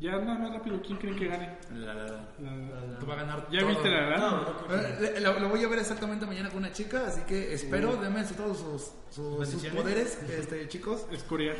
Ya 0.00 0.12
nada 0.12 0.38
más 0.38 0.52
rápido, 0.52 0.80
¿quién 0.80 0.96
creen 0.98 1.16
que 1.16 1.26
gane? 1.26 1.58
La, 1.74 1.92
la, 1.94 2.04
la. 2.04 2.10
La- 2.12 2.98
Tú 3.00 3.06
vas 3.06 3.18
a 3.18 3.20
ganar 3.22 3.46
¿Ya 3.50 3.60
todo. 3.60 3.68
viste 3.70 3.88
la 3.88 4.00
verdad? 4.00 4.18
No, 4.30 4.40
no 4.68 4.74
Eh, 5.06 5.20
Lo, 5.20 5.38
lo 5.40 5.48
voy 5.48 5.64
a 5.64 5.68
ver 5.68 5.78
exactamente 5.80 6.24
mañana 6.26 6.48
con 6.50 6.58
una 6.58 6.72
chica, 6.72 7.04
así 7.08 7.22
que 7.22 7.52
espero, 7.54 7.96
denme 7.96 8.24
su- 8.24 8.34
todos 8.34 8.58
sus, 8.58 8.82
sus, 8.82 8.92
sus 9.14 9.38
¿Bendiciones? 9.38 9.82
poderes, 9.82 10.18
este, 10.30 10.68
chicos. 10.68 11.06
Es 11.10 11.22
Corea. 11.24 11.54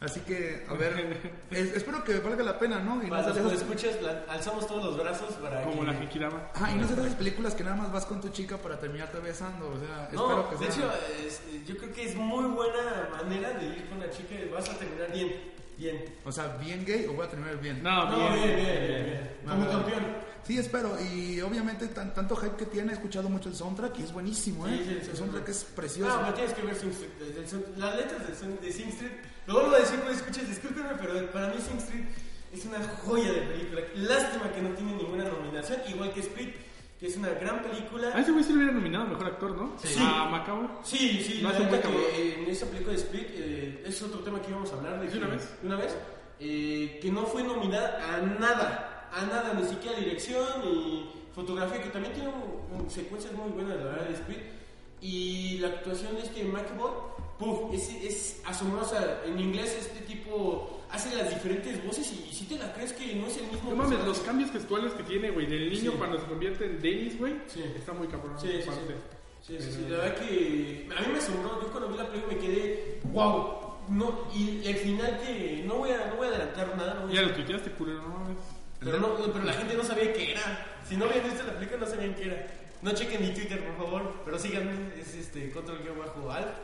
Así 0.00 0.18
que, 0.20 0.66
a 0.68 0.74
ver, 0.74 1.32
es- 1.50 1.76
espero 1.76 2.02
que 2.04 2.18
valga 2.18 2.42
la 2.42 2.58
pena, 2.58 2.80
¿no? 2.80 3.00
Y 3.02 3.06
no 3.06 3.10
Para 3.10 3.28
los 3.32 3.52
escuchas, 3.52 4.02
la- 4.02 4.24
alzamos 4.28 4.66
todos 4.66 4.84
los 4.84 4.98
brazos 4.98 5.32
para 5.34 5.62
Como 5.62 5.80
que... 5.80 5.86
la 5.86 5.94
Genkidama. 5.94 6.48
Ajá, 6.54 6.72
y 6.72 6.74
no 6.78 6.86
sé 6.88 6.94
de 6.96 7.02
esas 7.02 7.14
películas 7.14 7.54
que 7.54 7.64
nada 7.64 7.76
más 7.76 7.92
vas 7.92 8.04
con 8.04 8.20
tu 8.20 8.28
chica 8.30 8.58
para 8.58 8.78
terminarte 8.78 9.18
besando, 9.20 9.68
o 9.70 9.78
sea, 9.78 10.08
No, 10.12 10.42
espero 10.42 10.50
que 10.50 10.56
de 10.66 10.72
sea... 10.72 10.84
hecho, 10.84 10.92
es- 11.26 11.66
yo 11.66 11.76
creo 11.78 11.92
que 11.92 12.04
es 12.04 12.16
muy 12.16 12.44
buena 12.46 13.08
manera 13.16 13.50
de 13.52 13.64
ir 13.66 13.88
con 13.88 13.98
la 14.00 14.10
chica 14.10 14.34
y 14.34 14.48
vas 14.50 14.68
a 14.68 14.76
terminar 14.76 15.10
bien. 15.12 15.52
Bien. 15.82 16.04
O 16.24 16.30
sea, 16.30 16.56
bien 16.58 16.84
gay 16.84 17.06
o 17.06 17.14
voy 17.14 17.26
a 17.26 17.28
terminar 17.28 17.60
bien. 17.60 17.82
No, 17.82 18.08
No, 18.10 18.16
bien. 18.16 18.32
bien, 18.34 18.56
bien, 18.56 18.86
bien, 18.86 19.04
bien. 19.04 19.30
Como 19.48 19.68
campeón. 19.68 20.04
Sí, 20.44 20.58
espero. 20.58 20.96
Y 21.00 21.40
obviamente 21.40 21.86
tan- 21.88 22.12
tanto 22.14 22.36
hype 22.36 22.56
que 22.56 22.66
tiene, 22.66 22.92
he 22.92 22.94
escuchado 22.94 23.28
mucho 23.28 23.48
el 23.48 23.54
soundtrack 23.56 23.98
y 23.98 24.02
es 24.04 24.12
buenísimo, 24.12 24.66
¿eh? 24.68 24.76
Sí, 24.78 24.78
sí, 24.78 24.84
sí, 24.90 24.96
el 25.06 25.10
sí. 25.12 25.16
soundtrack 25.16 25.48
es 25.48 25.64
precioso. 25.64 26.10
No, 26.16 26.20
pero 26.22 26.34
tienes 26.34 26.52
que 26.54 26.62
ver 26.62 26.74
Sing 26.76 26.90
Street. 26.90 27.62
Las 27.76 27.96
letras 27.96 28.40
de, 28.40 28.56
de 28.66 28.72
Sing 28.72 28.88
Street. 28.88 29.12
Lo 29.46 29.54
vuelvo 29.54 29.74
a 29.74 29.78
decir, 29.80 29.98
no 30.04 30.10
escuches, 30.10 30.48
discúlpenme, 30.48 30.90
pero 31.00 31.30
para 31.32 31.48
mí 31.48 31.54
Sing 31.60 31.78
Street 31.78 32.04
es 32.52 32.64
una 32.64 32.78
joya 33.04 33.32
de 33.32 33.40
película. 33.42 33.80
Lástima 33.96 34.52
que 34.52 34.62
no 34.62 34.70
tiene 34.70 34.94
ninguna 34.94 35.24
nominación, 35.24 35.80
igual 35.88 36.12
que 36.12 36.20
Split, 36.20 36.54
que 37.02 37.08
es 37.08 37.16
una 37.16 37.30
gran 37.30 37.60
película. 37.62 38.12
A 38.14 38.20
ese 38.20 38.30
güey 38.30 38.44
sí 38.44 38.50
lo 38.52 38.58
hubiera 38.58 38.74
nominado 38.74 39.06
mejor 39.08 39.26
actor, 39.26 39.56
¿no? 39.56 39.72
Sí. 39.82 39.98
A 40.00 40.26
Macao. 40.30 40.78
Sí, 40.84 41.20
sí, 41.20 41.40
No 41.42 41.50
la 41.50 41.58
que 41.82 42.34
en 42.44 42.48
esa 42.48 42.64
película 42.66 42.92
de 42.92 42.98
Split 43.00 43.26
eh, 43.32 43.82
es 43.84 44.00
otro 44.04 44.20
tema 44.20 44.40
que 44.40 44.50
íbamos 44.50 44.70
a 44.72 44.76
hablar 44.76 45.00
de, 45.00 45.08
¿De 45.08 45.18
una 45.18 45.26
vez? 45.26 45.50
de 45.60 45.66
una 45.66 45.76
vez, 45.78 45.96
eh, 46.38 47.00
que 47.02 47.10
no 47.10 47.22
fue 47.26 47.42
nominada 47.42 47.98
a 48.14 48.18
nada, 48.22 49.10
a 49.12 49.26
nada, 49.26 49.52
ni 49.52 49.66
siquiera 49.66 49.98
dirección 49.98 50.46
ni 50.64 51.10
fotografía, 51.34 51.82
que 51.82 51.88
también 51.90 52.14
tiene 52.14 52.28
un- 52.28 52.82
un- 52.82 52.88
secuencias 52.88 53.32
muy 53.32 53.50
buenas, 53.50 53.78
la 53.78 53.84
verdad, 53.84 54.06
de 54.06 54.14
Split. 54.14 54.38
Y 55.00 55.58
la 55.58 55.66
actuación 55.68 56.14
de 56.14 56.22
este 56.22 56.44
McAvoy, 56.44 56.92
puf, 57.36 57.74
es, 57.74 57.88
es 58.04 58.42
asombrosa. 58.46 59.22
En 59.26 59.40
inglés 59.40 59.76
este 59.76 60.02
tipo 60.02 60.81
hace 60.92 61.14
las 61.16 61.30
diferentes 61.30 61.84
voces 61.84 62.12
y, 62.12 62.32
si 62.34 62.44
te 62.44 62.58
la 62.58 62.72
crees 62.74 62.92
que 62.92 63.14
no 63.16 63.26
es 63.26 63.36
el 63.38 63.44
mismo. 63.48 63.70
No 63.70 63.76
mames, 63.76 63.92
personaje. 63.96 64.08
los 64.08 64.18
cambios 64.20 64.50
gestuales 64.50 64.92
que 64.92 65.02
tiene, 65.04 65.30
güey, 65.30 65.46
del 65.46 65.70
niño 65.70 65.90
Sí. 65.92 65.96
cuando 65.98 66.20
se 66.20 66.26
convierte 66.26 66.64
en 66.66 66.80
Dennis, 66.82 67.18
güey, 67.18 67.34
Sí. 67.48 67.62
está 67.76 67.92
muy 67.92 68.06
cabrón. 68.08 68.38
Sí, 68.38 68.48
sí, 68.48 68.62
sí. 68.62 68.68
aparte. 68.68 68.94
Sí, 69.42 69.56
sí, 69.58 69.72
sí, 69.72 69.86
la 69.88 69.98
verdad 69.98 70.14
que 70.16 70.88
a 70.96 71.00
mí 71.00 71.06
me 71.12 71.18
asombró, 71.18 71.60
yo 71.60 71.68
cuando 71.72 71.88
vi 71.88 71.96
la 71.98 72.06
película 72.08 72.34
me 72.34 72.38
quedé, 72.38 73.00
wow, 73.06 73.74
no, 73.88 74.28
y 74.32 74.64
el 74.64 74.76
final 74.76 75.18
que, 75.26 75.64
no 75.66 75.78
voy 75.78 75.90
a, 75.90 76.06
no 76.06 76.16
voy 76.16 76.26
a 76.26 76.30
adelantar 76.30 76.76
nada, 76.76 76.94
no 76.94 77.06
voy 77.08 77.12
a- 77.18 77.22
Ya 77.22 77.22
lo 77.28 77.34
tuiteaste, 77.34 77.70
culero, 77.72 78.02
no 78.02 78.08
mames. 78.08 78.36
pero, 78.78 79.00
no, 79.00 79.16
pero 79.16 79.44
la 79.44 79.52
gente 79.54 79.74
no 79.74 79.82
sabía 79.82 80.12
qué 80.12 80.30
era, 80.32 80.66
si 80.88 80.96
no 80.96 81.06
habían 81.06 81.24
visto 81.24 81.42
la 81.44 81.54
película 81.54 81.80
no 81.80 81.86
sabían 81.86 82.14
qué 82.14 82.24
era, 82.26 82.46
no 82.82 82.92
chequen 82.92 83.20
mi 83.20 83.34
Twitter 83.34 83.64
por 83.64 83.76
favor, 83.84 84.14
pero 84.24 84.38
síganme, 84.38 84.72
es 85.00 85.12
este, 85.14 85.50
control 85.50 85.78
guion 85.82 85.98
bajo 85.98 86.30
al, 86.30 86.54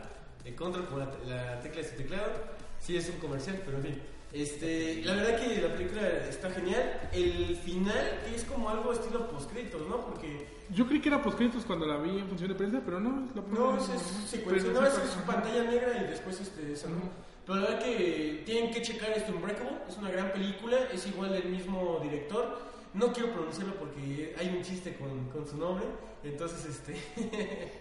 eh, 0.44 0.54
control 0.54 0.86
como 0.86 0.98
la, 1.00 1.10
la 1.26 1.60
tecla 1.60 1.82
de 1.82 1.88
su 1.88 1.96
teclado, 1.96 2.30
sí 2.78 2.96
es 2.96 3.08
un 3.08 3.16
comercial, 3.16 3.60
pero 3.64 3.78
en 3.78 3.82
fin. 3.82 4.02
Este, 4.32 5.02
la 5.04 5.14
verdad 5.14 5.40
que 5.40 5.60
la 5.62 5.72
película 5.72 6.06
está 6.28 6.50
genial. 6.50 7.08
El 7.12 7.56
final 7.56 8.20
que 8.24 8.36
es 8.36 8.44
como 8.44 8.68
algo 8.68 8.92
estilo 8.92 9.28
postcritos, 9.30 9.86
¿no? 9.88 10.04
Porque 10.04 10.46
Yo 10.70 10.86
creí 10.86 11.00
que 11.00 11.08
era 11.08 11.22
postcréditos 11.22 11.64
cuando 11.64 11.86
la 11.86 11.96
vi 11.96 12.18
en 12.18 12.28
función 12.28 12.50
de 12.50 12.54
prensa, 12.54 12.82
pero 12.84 13.00
no, 13.00 13.24
es 13.24 13.34
la 13.34 13.42
No, 13.42 13.76
es, 13.78 13.88
es 13.88 14.02
secuencia. 14.30 14.70
No, 14.70 14.86
es, 14.86 14.94
es 14.94 15.10
pantalla 15.26 15.64
negra 15.64 16.04
y 16.04 16.10
después 16.10 16.40
este, 16.40 16.72
esa, 16.72 16.88
¿no? 16.88 17.10
Pero 17.46 17.60
la 17.60 17.70
verdad 17.70 17.84
que 17.84 18.42
tienen 18.44 18.70
que 18.70 18.82
checar 18.82 19.10
esto 19.12 19.32
Unbreakable. 19.32 19.78
Es 19.88 19.96
una 19.96 20.10
gran 20.10 20.30
película. 20.32 20.76
Es 20.92 21.06
igual 21.06 21.32
del 21.32 21.46
mismo 21.46 21.98
director. 22.02 22.58
No 22.92 23.12
quiero 23.12 23.32
pronunciarlo 23.32 23.74
porque 23.76 24.34
hay 24.38 24.48
un 24.48 24.62
chiste 24.62 24.94
con, 24.96 25.30
con 25.30 25.46
su 25.46 25.56
nombre. 25.56 25.86
Entonces, 26.22 26.66
este. 26.66 26.96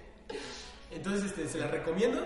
entonces, 0.92 1.26
este, 1.26 1.50
se 1.50 1.60
la 1.60 1.68
recomiendo. 1.68 2.26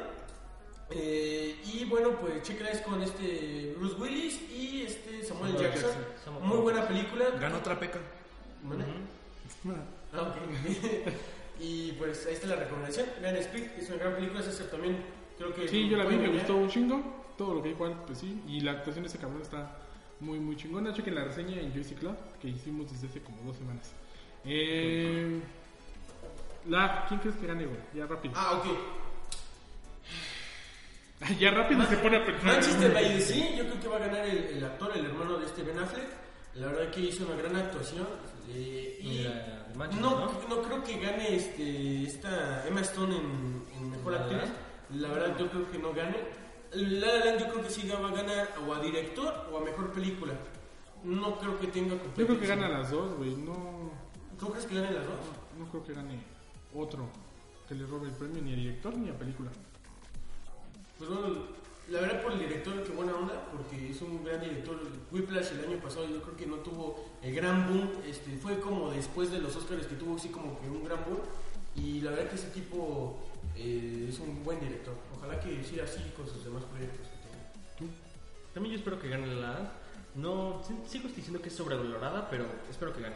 Eh, 0.94 1.56
y 1.74 1.86
bueno, 1.86 2.12
pues 2.20 2.44
chequenla 2.44 2.84
con 2.84 3.02
este 3.02 3.74
Bruce 3.78 3.96
Willis 3.96 4.42
y 4.52 4.84
este 4.84 5.24
Samuel 5.24 5.54
Samuel 5.54 5.72
Jackson. 5.72 5.90
Jackson. 5.90 6.06
Samuel 6.24 6.46
Muy 6.46 6.58
buena 6.58 6.88
película. 6.88 7.26
Ganó 7.40 7.58
otra 7.58 7.80
peca. 7.80 8.00
¿Vale? 8.64 8.86
Ah, 10.14 10.22
ok. 10.22 11.12
y 11.60 11.94
pues 11.94 12.26
ahí 12.26 12.34
está 12.34 12.48
la 12.48 12.56
recomendación. 12.56 13.08
Vean 13.22 13.36
Speed, 13.38 13.72
es 13.78 13.90
una 13.90 14.00
gran 14.00 14.16
película, 14.16 14.40
esa 14.42 14.70
también 14.70 14.98
creo 15.38 15.54
que... 15.54 15.68
Sí, 15.68 15.88
yo 15.88 15.98
la 15.98 16.06
vi, 16.06 16.18
me 16.18 16.30
gustó 16.30 16.56
un 16.58 16.70
chingo. 16.70 17.22
Todo 17.38 17.56
lo 17.56 17.64
que 17.64 17.70
dijo 17.70 17.86
Al, 17.86 17.94
pues 18.06 18.20
sí. 18.20 18.42
Y 18.48 18.62
la 18.62 18.72
actuación 18.74 19.04
de 19.04 19.10
ese 19.10 19.18
cabrón 19.18 19.42
está 19.42 19.78
muy, 20.20 20.40
muy 20.40 20.56
chingona. 20.56 20.94
Chequen 20.94 21.16
la 21.16 21.24
reseña 21.24 21.60
en 21.60 21.72
Juicy 21.74 21.96
Club 21.96 22.16
que 22.42 22.50
hicimos 22.50 22.92
desde 22.92 23.08
hace 23.08 23.22
como 23.22 23.42
dos 23.44 23.58
semanas. 23.58 23.94
Eh, 24.46 25.40
la, 26.68 27.06
¿Quién 27.08 27.20
crees 27.20 27.36
que 27.38 27.48
gane, 27.48 27.66
güey? 27.66 27.80
Ya 27.96 28.06
rápido. 28.06 28.34
Ah, 28.38 28.60
ok. 28.60 29.00
ya 31.40 31.51
rápido 31.51 31.86
se 31.86 31.98
pone 31.98 32.18
a 32.18 32.25
pensar. 32.25 32.46
Manchester 32.46 32.94
by 32.94 33.04
the 33.04 33.22
Sea, 33.22 33.56
yo 33.56 33.63
creo 33.66 33.80
que 33.80 33.88
va 33.88 33.96
a 33.98 34.00
ganar 34.00 34.25
el, 34.25 34.38
el 34.38 34.63
actor, 34.63 34.92
el 34.96 35.06
hermano 35.06 35.38
de 35.38 35.46
este 35.46 35.63
Ben 35.63 35.78
Affleck. 35.80 36.08
La 36.56 36.68
verdad 36.68 36.92
que 36.92 37.00
hizo 37.01 37.25
una 37.25 37.36
gran 37.36 37.56
actuación. 37.56 38.08
eh, 38.50 39.00
y 39.01 39.20
la 39.24 39.68
Manchester, 39.75 40.01
no, 40.10 40.20
¿no? 40.25 40.32
no 40.50 40.62
creo 40.63 40.84
que 40.84 41.00
gane 41.00 41.36
este, 41.36 42.04
esta 42.04 42.68
Emma 42.68 42.82
Stone 42.82 43.16
en, 43.16 43.63
en 43.78 43.90
Mejor 43.92 44.13
¿La 44.13 44.20
Actriz. 44.22 44.51
La 44.96 45.08
verdad 45.10 45.38
yo 45.40 45.50
creo 45.50 45.72
que 45.72 45.78
no 45.80 45.94
gane. 45.94 46.18
La 46.74 47.08
La 47.18 47.25
Land 47.25 47.40
yo 47.40 47.48
creo 47.51 47.63
que 47.63 47.70
sí 47.70 47.88
va 47.90 48.08
a 48.10 48.12
ganar 48.12 48.50
o 48.68 48.74
a 48.74 48.80
director 48.82 49.50
o 49.51 49.58
a 49.58 49.62
Mejor 49.62 49.92
Película. 49.94 50.34
No 51.04 51.38
creo 51.40 51.60
que 51.60 51.68
tenga 51.68 51.94
Yo 51.96 52.00
creo 52.01 52.28
que 52.28 52.34
competencia. 52.34 52.56
gana 52.56 52.80
las 52.80 52.92
dos, 52.92 53.13
güey. 53.18 53.36
No, 53.36 53.92
¿Tú 54.40 54.50
crees 54.50 54.66
que 54.66 54.75
ganen 54.75 54.96
las 54.96 55.06
dos? 55.06 55.16
no 55.58 55.66
creo 55.70 55.84
que 55.84 55.94
gane 55.94 56.20
otro 56.74 57.08
que 57.68 57.75
le 57.75 57.86
robe 57.86 58.08
el 58.08 58.13
premio 58.16 58.42
ni 58.42 58.54
a 58.54 58.56
director 58.56 58.94
ni 58.98 59.10
a 59.10 59.18
película. 59.18 59.50
Pues 61.01 61.20
bueno, 61.20 61.36
la 61.89 62.01
verdad 62.01 62.22
por 62.22 62.34
el 62.34 62.38
director, 62.38 62.84
qué 62.84 62.91
buena 62.91 63.15
onda, 63.15 63.50
porque 63.51 63.89
es 63.89 64.00
un 64.03 64.24
gran 64.24 64.39
director. 64.39 64.79
Whiplash 65.12 65.53
el 65.53 65.65
año 65.67 65.79
pasado 65.81 66.08
yo 66.08 66.22
creo 66.22 66.38
que 66.38 66.46
no 66.46 66.58
tuvo 66.58 67.03
el 67.24 67.34
gran 67.34 67.67
boom, 67.67 67.89
este, 68.05 68.38
fue 68.38 68.60
como 68.60 68.91
después 68.91 69.31
de 69.31 69.39
los 69.39 69.55
Oscars 69.55 69.88
que 69.88 69.96
tuvo 69.96 70.17
así 70.17 70.29
como 70.29 70.62
que 70.62 70.70
un 70.70 70.84
gran 70.84 71.03
boom. 71.03 71.17
Y 71.75 72.01
la 72.01 72.12
verdad 72.12 72.29
que 72.29 72.36
ese 72.36 72.50
tipo 72.50 73.17
eh, 73.55 74.05
es 74.10 74.20
un 74.20 74.43
buen 74.43 74.60
director. 74.60 74.93
Ojalá 75.17 75.39
que 75.39 75.63
siga 75.63 75.86
así 75.86 76.03
con 76.15 76.27
sus 76.27 76.43
demás 76.43 76.65
proyectos. 76.65 77.08
que 77.08 77.17
tiene. 77.17 77.93
También 78.53 78.74
yo 78.74 78.77
espero 78.77 79.00
que 79.00 79.10
gane 79.10 79.25
la. 79.25 79.72
No, 80.13 80.62
sigo 80.86 81.10
diciendo 81.10 81.41
que 81.41 81.50
es 81.50 81.55
sobrevalorada, 81.55 82.29
pero 82.29 82.46
espero 82.70 82.93
que 82.93 83.01
gane. 83.01 83.15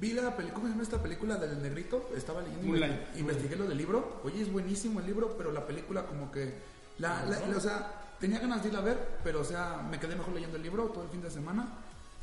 Vi 0.00 0.12
la 0.12 0.36
película, 0.36 0.54
¿cómo 0.54 0.66
se 0.66 0.70
llama 0.72 0.82
esta 0.84 1.02
película 1.02 1.36
del 1.36 1.60
negrito? 1.62 2.10
Estaba 2.16 2.40
leyendo, 2.42 2.66
Moonlight. 2.66 3.16
investigué 3.16 3.56
lo 3.56 3.66
del 3.66 3.78
libro. 3.78 4.20
Oye, 4.24 4.42
es 4.42 4.52
buenísimo 4.52 5.00
el 5.00 5.06
libro, 5.06 5.34
pero 5.36 5.50
la 5.52 5.66
película 5.66 6.06
como 6.06 6.30
que... 6.30 6.54
La, 6.98 7.24
la- 7.24 7.40
la- 7.46 7.56
o 7.56 7.60
sea, 7.60 7.92
tenía 8.20 8.38
ganas 8.38 8.62
de 8.62 8.68
ir 8.70 8.76
a 8.76 8.80
ver, 8.80 9.18
pero 9.24 9.40
o 9.40 9.44
sea, 9.44 9.86
me 9.90 9.98
quedé 9.98 10.14
mejor 10.16 10.34
leyendo 10.34 10.56
el 10.56 10.62
libro 10.62 10.84
todo 10.86 11.04
el 11.04 11.10
fin 11.10 11.22
de 11.22 11.30
semana. 11.30 11.68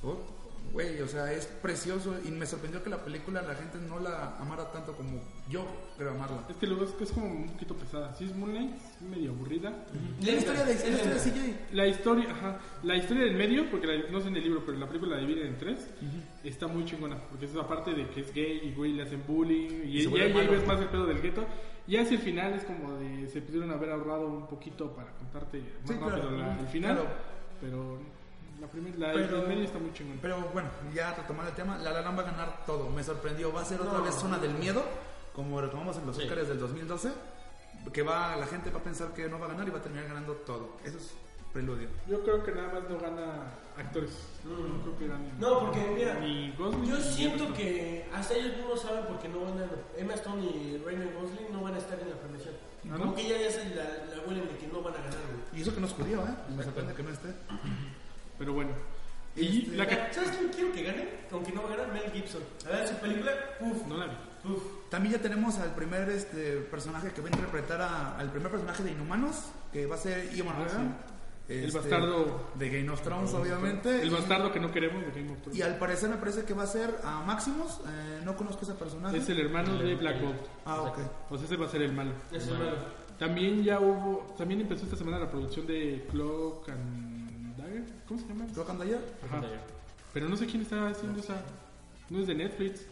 Oh, 0.03 0.17
Güey, 0.73 1.01
o 1.01 1.07
sea, 1.07 1.31
es 1.31 1.45
precioso 1.45 2.13
y 2.25 2.31
me 2.31 2.45
sorprendió 2.45 2.83
que 2.83 2.89
la 2.89 2.97
película 3.03 3.41
la 3.41 3.55
gente 3.55 3.77
no 3.87 3.99
la 3.99 4.35
amara 4.39 4.69
tanto 4.71 4.93
como 4.93 5.21
yo 5.49 5.65
creo 5.97 6.11
amarla. 6.11 6.43
Es 6.49 6.57
que 6.57 6.67
luego 6.67 6.83
es, 6.83 6.91
que 6.91 7.05
es 7.05 7.11
como 7.13 7.27
un 7.27 7.47
poquito 7.49 7.75
pesada. 7.75 8.13
Sí, 8.15 8.25
es 8.25 8.35
Moonlight, 8.35 8.71
es 8.75 9.01
medio 9.01 9.31
aburrida. 9.31 9.71
La 10.21 10.31
historia 10.33 10.65
de, 10.65 10.73
Es 10.73 10.81
la 10.83 10.89
historia 10.89 11.13
de 11.13 11.31
lenta. 11.31 11.55
CJ. 11.69 11.75
La 11.75 11.87
historia, 11.87 12.31
ajá, 12.31 12.59
la 12.83 12.95
historia 12.97 13.23
del 13.23 13.35
medio, 13.35 13.69
porque 13.71 13.87
la- 13.87 14.09
no 14.11 14.19
sé 14.19 14.27
en 14.27 14.35
el 14.35 14.43
libro, 14.43 14.63
pero 14.65 14.77
la 14.77 14.87
película 14.87 15.15
la 15.15 15.21
dividen 15.21 15.47
en 15.47 15.57
tres, 15.57 15.87
está 16.43 16.67
muy 16.67 16.83
chingona, 16.83 17.17
porque 17.29 17.45
es 17.45 17.55
aparte 17.55 17.93
de 17.93 18.09
que 18.09 18.19
es 18.21 18.33
gay 18.33 18.59
y 18.65 18.73
güey 18.73 18.91
le 18.93 19.03
hacen 19.03 19.23
bullying 19.25 19.83
y, 19.85 20.01
Y 20.03 20.07
malo. 20.07 20.51
ves 20.51 20.67
más 20.67 20.81
el 20.81 20.87
pedo 20.89 21.05
del 21.05 21.21
gueto. 21.21 21.45
Y 21.87 21.97
hacia 21.97 22.17
el 22.17 22.21
final 22.23 22.53
es 22.53 22.63
como 22.65 22.93
de 22.95 23.27
se 23.27 23.41
pudieron 23.41 23.71
haber 23.71 23.91
ahorrado 23.91 24.27
un 24.27 24.47
poquito 24.47 24.91
para 24.93 25.11
contarte 25.11 25.59
más 25.59 25.67
Sí, 25.87 25.93
rápido 25.93 26.21
claro. 26.27 26.37
la- 26.37 26.59
el 26.59 26.67
final, 26.67 26.95
Claro. 26.95 27.09
pero 27.61 27.99
la 28.59 28.67
primera, 28.67 28.97
la 28.97 29.13
Pero- 29.13 29.51
está 29.61 29.79
muy 29.79 29.93
chingona. 29.93 30.19
Pero 30.21 30.39
bueno, 30.53 30.69
ya 30.93 31.13
retomando 31.13 31.49
el 31.49 31.55
tema, 31.55 31.77
La 31.77 31.91
La 31.91 32.01
Land 32.01 32.17
va 32.17 32.21
a 32.23 32.25
ganar 32.25 32.65
todo. 32.65 32.89
Me 32.89 33.03
sorprendió. 33.03 33.51
Va 33.53 33.61
a 33.61 33.65
ser 33.65 33.79
otra 33.81 33.99
No. 33.99 34.03
vez 34.03 34.15
zona 34.15 34.37
del 34.39 34.53
miedo, 34.53 34.83
como 35.33 35.59
retomamos 35.61 35.97
en 35.97 36.05
los 36.07 36.15
Sí. 36.15 36.23
Oscars 36.23 36.47
del 36.47 36.59
2012. 36.59 37.11
Que 37.93 38.01
va, 38.01 38.35
la 38.35 38.47
gente 38.47 38.69
va 38.71 38.79
a 38.79 38.83
pensar 38.83 39.13
que 39.13 39.27
no 39.29 39.37
va 39.37 39.45
a 39.45 39.49
ganar 39.49 39.67
y 39.67 39.71
va 39.71 39.77
a 39.77 39.81
terminar 39.81 40.07
ganando 40.07 40.33
todo. 40.37 40.77
Eso 40.83 40.97
es 40.97 41.13
preludio. 41.53 41.87
Yo 42.07 42.23
creo 42.23 42.43
que 42.43 42.51
nada 42.51 42.73
más 42.73 42.89
no 42.89 42.97
gana 42.99 43.51
actores, 43.77 44.11
no, 44.43 44.81
creo 44.81 44.97
que 44.97 45.07
gane. 45.07 45.31
No, 45.39 45.59
porque 45.59 45.79
mira, 45.95 46.15
ni 46.19 46.51
Gosling 46.57 46.85
Yo 46.85 46.97
siento 46.99 47.53
que 47.53 48.09
hasta 48.13 48.33
ellos 48.33 48.57
mismos 48.57 48.81
saben 48.81 49.05
porque 49.07 49.29
no 49.29 49.41
van 49.41 49.59
a. 49.59 49.67
Emma 49.99 50.13
Stone 50.15 50.41
y 50.43 50.81
Ryan 50.83 51.13
Gosling 51.13 51.51
no 51.53 51.61
van 51.61 51.75
a 51.75 51.77
estar 51.77 51.99
en 51.99 52.09
la 52.09 52.15
premiación. 52.15 52.55
¿Ah, 52.85 52.93
Como 52.97 53.05
no? 53.05 53.15
que 53.15 53.27
ya, 53.27 53.37
ya 53.37 53.51
se 53.51 53.69
la, 53.75 53.83
la 53.83 54.21
huelen 54.27 54.47
de 54.47 54.57
que 54.57 54.67
no 54.67 54.81
van 54.81 54.93
a 54.93 54.97
ganar, 54.97 55.13
güey. 55.13 55.59
Y 55.59 55.61
eso 55.61 55.73
que 55.73 55.79
no 55.81 55.87
es 55.87 55.93
judío, 55.93 56.21
¿eh? 56.21 56.35
Me 56.55 56.63
sorprende 56.63 56.93
que 56.93 57.03
no 57.03 57.09
esté. 57.11 57.29
Pero 58.37 58.53
bueno. 58.53 58.71
Y 59.35 59.63
Este- 59.63 59.75
la 59.77 59.85
que... 59.87 60.13
¿Sabes 60.13 60.31
quién 60.37 60.49
quiero 60.51 60.71
que 60.71 60.83
gane? 60.83 61.09
Aunque 61.31 61.51
no 61.51 61.63
va 61.63 61.73
a 61.73 61.75
ganar, 61.75 61.93
Mel 61.93 62.11
Gibson. 62.13 62.41
A 62.65 62.69
ver, 62.69 62.87
su 62.87 62.95
película, 62.95 63.31
uff, 63.59 63.85
No 63.87 63.97
la 63.97 64.05
vi. 64.05 64.13
uff. 64.53 64.63
También 64.89 65.15
ya 65.15 65.21
tenemos 65.21 65.57
al 65.59 65.75
primer 65.75 66.09
este, 66.09 66.57
personaje 66.71 67.11
que 67.11 67.21
va 67.21 67.27
a 67.27 67.31
interpretar 67.31 67.81
a- 67.81 68.17
al 68.17 68.31
primer 68.31 68.49
personaje 68.49 68.83
de 68.83 68.91
Inhumanos, 68.91 69.35
que 69.73 69.85
va 69.87 69.95
a 69.95 69.97
ser 69.97 70.33
Ian 70.33 70.47
Ah, 70.47 70.53
McGregor. 70.53 70.85
El 71.47 71.65
Este, 71.65 71.77
bastardo. 71.77 72.49
De 72.55 72.69
Game 72.69 72.89
of 72.89 73.01
Thrones, 73.01 73.31
obviamente. 73.33 74.01
El 74.01 74.07
Y- 74.07 74.09
bastardo 74.09 74.51
que 74.51 74.59
no 74.59 74.71
queremos 74.71 75.03
de 75.05 75.11
Game 75.21 75.33
of 75.33 75.41
Thrones. 75.41 75.59
Y 75.59 75.61
al 75.61 75.77
parecer 75.77 76.09
me 76.09 76.15
parece 76.15 76.43
que 76.43 76.53
va 76.55 76.63
a 76.63 76.67
ser 76.67 76.95
a 77.03 77.21
Maximus. 77.21 77.81
eh, 77.87 78.21
no 78.23 78.35
conozco 78.37 78.63
ese 78.63 78.73
personaje. 78.73 79.17
Es 79.17 79.29
el 79.29 79.39
hermano 79.41 79.77
de 79.77 79.95
Black 79.95 80.21
Bolt. 80.21 80.41
Ah, 80.65 80.81
ok. 80.81 80.97
Pues 81.29 81.41
ese 81.43 81.55
va 81.57 81.65
a 81.65 81.69
ser 81.69 81.81
el 81.83 81.91
malo. 81.93 82.13
Es 82.31 82.47
Bueno. 82.47 82.63
malo. 82.65 82.77
También 83.19 83.63
ya 83.63 83.79
hubo, 83.79 84.33
también 84.37 84.61
empezó 84.61 84.85
esta 84.85 84.95
semana 84.97 85.19
la 85.19 85.29
producción 85.29 85.67
de 85.67 86.07
Cloak 86.09 86.69
and. 86.69 87.04
¿Cómo 88.07 88.19
se 88.19 88.27
llama? 88.27 88.45
¿Creo 88.53 88.65
que 88.65 88.71
anda 88.71 88.85
allá? 88.85 88.99
Ajá. 89.25 89.41
Pero 90.13 90.29
no 90.29 90.37
sé 90.37 90.45
quién 90.45 90.61
está 90.61 90.87
haciendo 90.87 91.19
esa. 91.19 91.41
No 92.09 92.19
es 92.19 92.27
de 92.27 92.35
Netflix. 92.35 92.85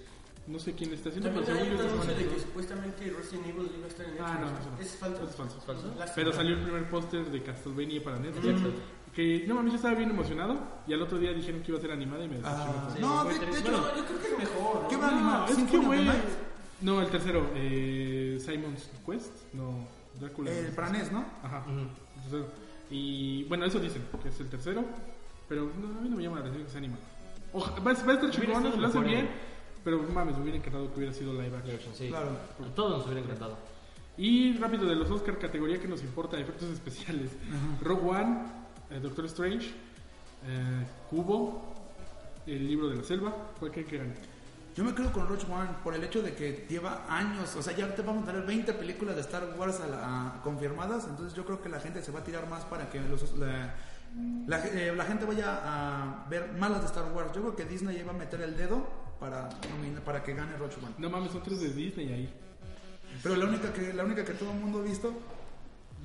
No 0.46 0.60
sé 0.60 0.74
quién 0.74 0.92
está 0.92 1.10
haciendo. 1.10 1.30
También 1.30 1.46
pero 1.46 1.60
hay 1.64 1.72
un 1.72 1.78
según 1.78 2.02
yo 2.02 2.08
de 2.08 2.14
que 2.16 2.22
Netflix. 2.24 2.42
supuestamente 2.44 3.10
Resident 3.12 3.48
Evil 3.48 3.72
iba 3.78 3.86
a 3.86 3.88
estar 3.88 4.06
en 4.06 4.12
Netflix. 4.16 4.30
Ah, 4.30 4.40
no, 4.42 4.48
eso 4.48 4.72
no. 4.72 4.80
Es 4.82 4.96
falso. 4.98 5.24
Es 5.30 5.36
falso. 5.36 5.62
¿Falso? 5.62 5.94
Pero 6.16 6.34
salió 6.34 6.56
el 6.56 6.64
primer 6.64 6.90
póster 6.90 7.26
de 7.32 7.44
Castlevania 7.44 8.04
para 8.04 8.20
Netflix. 8.20 8.62
Que 9.16 9.46
no 9.48 9.56
mames, 9.56 9.74
yo 9.74 9.76
estaba 9.78 9.96
bien 9.96 10.10
emocionado. 10.10 10.58
Y 10.88 10.94
al 10.94 11.02
otro 11.04 11.20
día 11.20 11.32
dijeron 11.32 11.62
que 11.62 11.72
iba 11.72 11.78
a 11.78 11.82
ser 11.82 11.92
animada 11.92 12.26
y 12.26 12.30
me 12.30 12.38
decepcionó. 12.38 12.74
Ah, 12.76 12.90
Sí, 12.94 13.02
no, 13.02 13.24
de, 13.24 13.36
hecho, 13.36 13.46
yo 13.46 14.06
creo 14.06 14.20
que 14.20 14.28
es 14.28 14.38
mejor. 14.40 14.82
¿no? 14.82 14.88
¿Qué 14.90 14.98
va 14.98 15.08
a 15.08 15.12
animar? 15.12 15.40
No, 15.40 15.46
es 15.46 15.50
que 15.50 15.56
¿Symphony 15.56 15.78
of 15.78 15.92
the 15.92 16.04
güey. 16.04 16.18
No, 16.82 17.02
el 17.02 17.08
tercero. 17.10 17.50
Eh, 17.56 18.38
Simon's 18.44 18.90
Quest. 19.06 19.54
No, 19.54 19.88
Drácula. 20.20 20.52
El 20.52 20.72
Pranés, 20.74 21.12
¿no? 21.12 21.24
Ajá. 21.44 21.64
Ujú. 21.68 22.46
Y 22.92 23.44
bueno, 23.46 23.66
eso 23.66 23.80
dicen, 23.80 24.04
que 24.22 24.30
es 24.30 24.40
el 24.40 24.50
tercero. 24.50 24.84
Pero 25.50 25.64
no, 25.80 26.00
a 26.00 26.02
mí 26.02 26.10
no 26.10 26.16
me 26.18 26.24
llama 26.24 26.36
la 26.38 26.42
atención 26.42 26.64
que 26.66 26.70
sea 26.72 26.80
animado. 26.80 27.02
Oja- 27.54 27.72
va, 27.80 27.94
va 27.94 28.12
a 28.12 28.16
estar 28.16 28.30
chingón, 28.32 28.64
lo 28.64 28.70
hacen 28.70 28.82
mejor, 28.82 29.04
bien. 29.06 29.26
¿no? 29.26 29.32
Pero 29.84 30.04
mames, 30.14 30.36
me 30.38 30.44
hubiera 30.44 30.58
encantado 30.58 30.90
que 30.92 30.98
hubiera 30.98 31.14
sido 31.14 31.34
live 31.34 31.58
action. 31.58 31.94
Sí. 31.94 32.08
Claro. 32.08 32.30
A 32.62 32.76
todos 32.76 32.98
nos 32.98 33.06
hubiera 33.06 33.22
encantado. 33.22 33.58
Y 34.18 34.54
rápido 34.58 34.86
de 34.88 34.96
los 34.96 35.10
Oscar, 35.12 35.38
categoría 35.40 35.80
que 35.80 35.88
nos 35.88 36.02
importa, 36.02 36.40
efectos 36.40 36.70
especiales. 36.70 37.32
Rogue 37.82 38.10
One, 38.10 38.38
eh, 38.92 39.00
Doctor 39.02 39.26
Strange, 39.26 39.68
eh, 40.48 40.86
Cubo, 41.10 41.74
El 42.48 42.68
libro 42.68 42.88
de 42.90 42.96
la 42.98 43.04
selva. 43.04 43.34
¿Cuál 43.60 43.72
creen 43.72 43.88
que 43.88 43.98
gane? 43.98 44.14
Yo 44.76 44.84
me 44.84 44.96
quedo 44.96 45.12
con 45.12 45.28
Roach 45.28 45.44
One 45.50 45.70
por 45.84 45.94
el 45.94 46.04
hecho 46.04 46.22
de 46.24 46.34
que 46.34 46.66
lleva 46.68 47.06
años, 47.08 47.56
o 47.56 47.62
sea, 47.62 47.76
ya 47.76 47.94
te 47.94 48.02
vamos 48.02 48.24
a 48.24 48.32
tener 48.32 48.44
20 48.46 48.74
películas 48.74 49.16
de 49.16 49.22
Star 49.22 49.44
Wars 49.58 49.80
a 49.82 49.88
la- 49.88 50.28
a- 50.38 50.42
confirmadas, 50.42 51.06
entonces 51.08 51.36
yo 51.36 51.46
creo 51.46 51.62
que 51.62 51.70
la 51.70 51.80
gente 51.80 52.02
se 52.02 52.12
va 52.12 52.22
a 52.22 52.24
tirar 52.24 52.50
más 52.50 52.66
para 52.66 52.90
que 52.90 53.00
los- 53.02 53.38
la, 53.38 53.76
la- 54.48 54.66
eh, 54.66 54.94
la 54.96 55.06
gente 55.06 55.26
vaya 55.26 55.60
a 55.64 56.26
ver 56.28 56.54
más 56.54 56.72
las 56.72 56.82
de 56.82 56.88
Star 56.88 57.12
Wars. 57.14 57.32
Yo 57.36 57.42
creo 57.42 57.56
que 57.56 57.66
Disney 57.66 57.98
iba 58.00 58.12
a 58.12 58.16
meter 58.16 58.42
el 58.42 58.58
dedo 58.58 58.88
para, 59.20 59.48
para 60.06 60.24
que 60.24 60.34
gane 60.34 60.58
Roach 60.58 60.78
One. 60.78 60.96
No 60.98 61.10
mames, 61.10 61.32
son 61.32 61.44
tres 61.44 61.62
de 61.62 61.70
Disney 61.72 62.12
ahí. 62.12 62.34
Pero 63.22 63.36
la 63.36 63.46
única 63.46 63.72
que, 63.72 63.94
la 63.94 64.04
única 64.04 64.26
que 64.26 64.34
todo 64.34 64.52
el 64.52 64.58
mundo 64.60 64.80
ha 64.80 64.84
visto, 64.84 65.14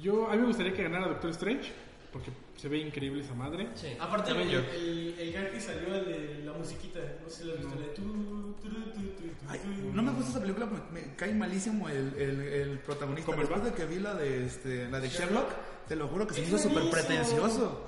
Yo, 0.01 0.29
a 0.31 0.35
mí 0.35 0.39
me 0.43 0.47
gustaría 0.47 0.73
que 0.75 0.83
ganara 0.85 1.09
Doctor 1.09 1.31
Strange, 1.31 1.73
porque 2.19 2.33
se 2.57 2.69
ve 2.69 2.79
increíble 2.79 3.23
esa 3.23 3.35
madre. 3.35 3.69
Sí. 3.75 3.89
Aparte, 3.99 4.33
el, 4.33 4.51
yo. 4.51 4.59
el, 4.59 5.15
el 5.19 5.33
gag 5.33 5.53
que 5.53 5.61
salió, 5.61 5.95
el 5.95 6.05
de 6.05 6.43
la 6.45 6.53
musiquita, 6.53 7.01
no 7.23 7.31
sé 7.31 7.43
si 7.43 7.45
lo 7.45 7.53
has 7.55 7.59
visto, 7.61 7.75
la 7.75 7.87
de 7.87 7.93
tu, 7.93 8.03
tu, 8.03 8.69
tu, 8.69 8.69
tu, 8.69 9.01
tu, 9.01 9.49
Ay, 9.49 9.59
tu. 9.59 9.95
no 9.95 10.03
me 10.03 10.13
gusta 10.13 10.31
esa 10.31 10.41
película, 10.41 10.67
me, 10.67 11.01
me 11.01 11.15
cae 11.15 11.33
malísimo 11.35 11.89
el, 11.89 12.15
el, 12.19 12.41
el 12.41 12.79
protagonista. 12.81 13.31
¿Cumberbatch? 13.31 13.63
Después 13.63 13.77
de 13.77 13.87
que 13.87 13.95
vi 13.95 14.03
la 14.03 14.15
de, 14.15 14.47
este, 14.47 14.89
la 14.91 15.01
de 15.01 15.09
Sherlock, 15.09 15.49
te 15.87 15.97
lo 15.97 16.09
juro 16.09 16.27
que 16.27 16.35
se 16.35 16.41
me 16.41 16.47
Es 16.47 16.53
hizo 16.53 16.69
súper 16.69 16.91
pretencioso. 16.91 17.87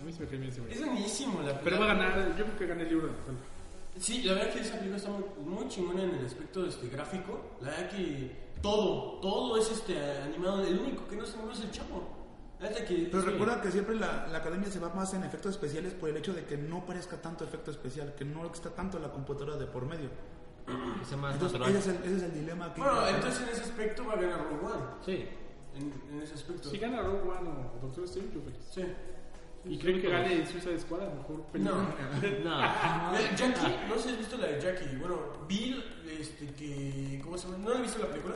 A 0.00 0.04
mí 0.04 0.12
se 0.12 0.20
me 0.20 0.26
cae 0.28 0.38
bien 0.38 0.50
ese 0.50 0.60
güey. 0.60 0.72
Es 0.72 0.84
buenísimo 0.84 1.42
la 1.42 1.60
Pero 1.60 1.78
va 1.78 1.84
a 1.84 1.94
ganar, 1.94 2.36
yo 2.36 2.44
creo 2.44 2.58
que 2.58 2.66
gana 2.66 2.82
el 2.82 2.88
libro 2.88 3.06
de 3.06 3.12
la 3.12 3.24
selva. 3.24 3.40
Sí, 3.98 4.22
la 4.22 4.34
verdad 4.34 4.52
que 4.52 4.60
esa 4.60 4.74
película 4.74 4.96
está 4.96 5.10
muy, 5.10 5.24
muy 5.44 5.68
chingona 5.68 6.04
en 6.04 6.14
el 6.14 6.26
aspecto 6.26 6.64
este, 6.66 6.88
gráfico. 6.88 7.56
La 7.60 7.70
verdad 7.70 7.90
que 7.90 8.48
todo, 8.62 9.18
todo 9.20 9.56
es 9.58 9.70
este 9.70 9.98
animado. 10.22 10.64
El 10.64 10.78
único 10.78 11.06
que 11.08 11.16
no 11.16 11.26
se 11.26 11.36
mueve 11.36 11.54
es 11.54 11.60
el 11.60 11.70
chavo. 11.72 12.17
Que, 12.58 13.08
Pero 13.10 13.22
sí. 13.22 13.28
recuerda 13.28 13.60
que 13.60 13.70
siempre 13.70 13.94
la, 13.94 14.26
la 14.26 14.38
academia 14.38 14.68
se 14.68 14.80
va 14.80 14.88
más 14.92 15.14
en 15.14 15.22
efectos 15.22 15.52
especiales 15.52 15.94
por 15.94 16.08
el 16.08 16.16
hecho 16.16 16.32
de 16.32 16.44
que 16.44 16.56
no 16.56 16.84
parezca 16.84 17.16
tanto 17.16 17.44
efecto 17.44 17.70
especial, 17.70 18.14
que 18.16 18.24
no 18.24 18.44
está 18.46 18.70
tanto 18.70 18.98
la 18.98 19.10
computadora 19.12 19.56
de 19.56 19.66
por 19.66 19.86
medio. 19.86 20.10
Que 21.08 21.16
más 21.16 21.34
Entonces, 21.34 21.60
ese 21.60 21.78
es, 21.78 21.86
el, 21.86 21.96
ese 22.04 22.16
es 22.16 22.22
el 22.24 22.34
dilema 22.34 22.66
aquí. 22.66 22.80
Bueno, 22.80 23.08
entonces 23.08 23.42
en 23.42 23.48
ese 23.48 23.62
aspecto 23.62 24.04
va 24.04 24.14
a 24.14 24.16
ganar 24.16 24.40
Rogue 24.50 24.66
One. 24.66 24.84
Sí. 25.06 25.26
En, 25.76 26.14
en 26.14 26.22
ese 26.22 26.34
aspecto. 26.34 26.68
Si 26.68 26.78
gana 26.78 27.00
Rogue 27.02 27.22
One 27.22 27.48
o 27.48 27.78
Doctor 27.80 28.04
Strange. 28.04 28.32
Sí. 28.70 28.82
¿Y 29.64 29.78
creen 29.78 30.00
que 30.00 30.08
gane 30.08 30.46
Suicide 30.46 30.78
Squad? 30.80 31.02
A 31.02 31.04
lo 31.06 31.14
mejor 31.16 31.42
película. 31.52 31.76
No. 31.76 31.88
No. 32.44 33.12
De 33.12 33.24
Jackie, 33.36 33.76
no 33.88 33.94
sé 33.96 34.02
si 34.02 34.08
has 34.10 34.18
visto 34.18 34.36
la 34.36 34.46
de 34.48 34.60
Jackie. 34.60 34.96
Bueno, 34.96 35.16
vi 35.48 35.82
este, 36.18 36.46
que. 36.54 37.20
¿Cómo 37.22 37.38
se 37.38 37.46
llama? 37.48 37.64
No 37.64 37.70
la 37.70 37.78
he 37.78 37.82
visto 37.82 37.98
la 38.00 38.08
película. 38.08 38.34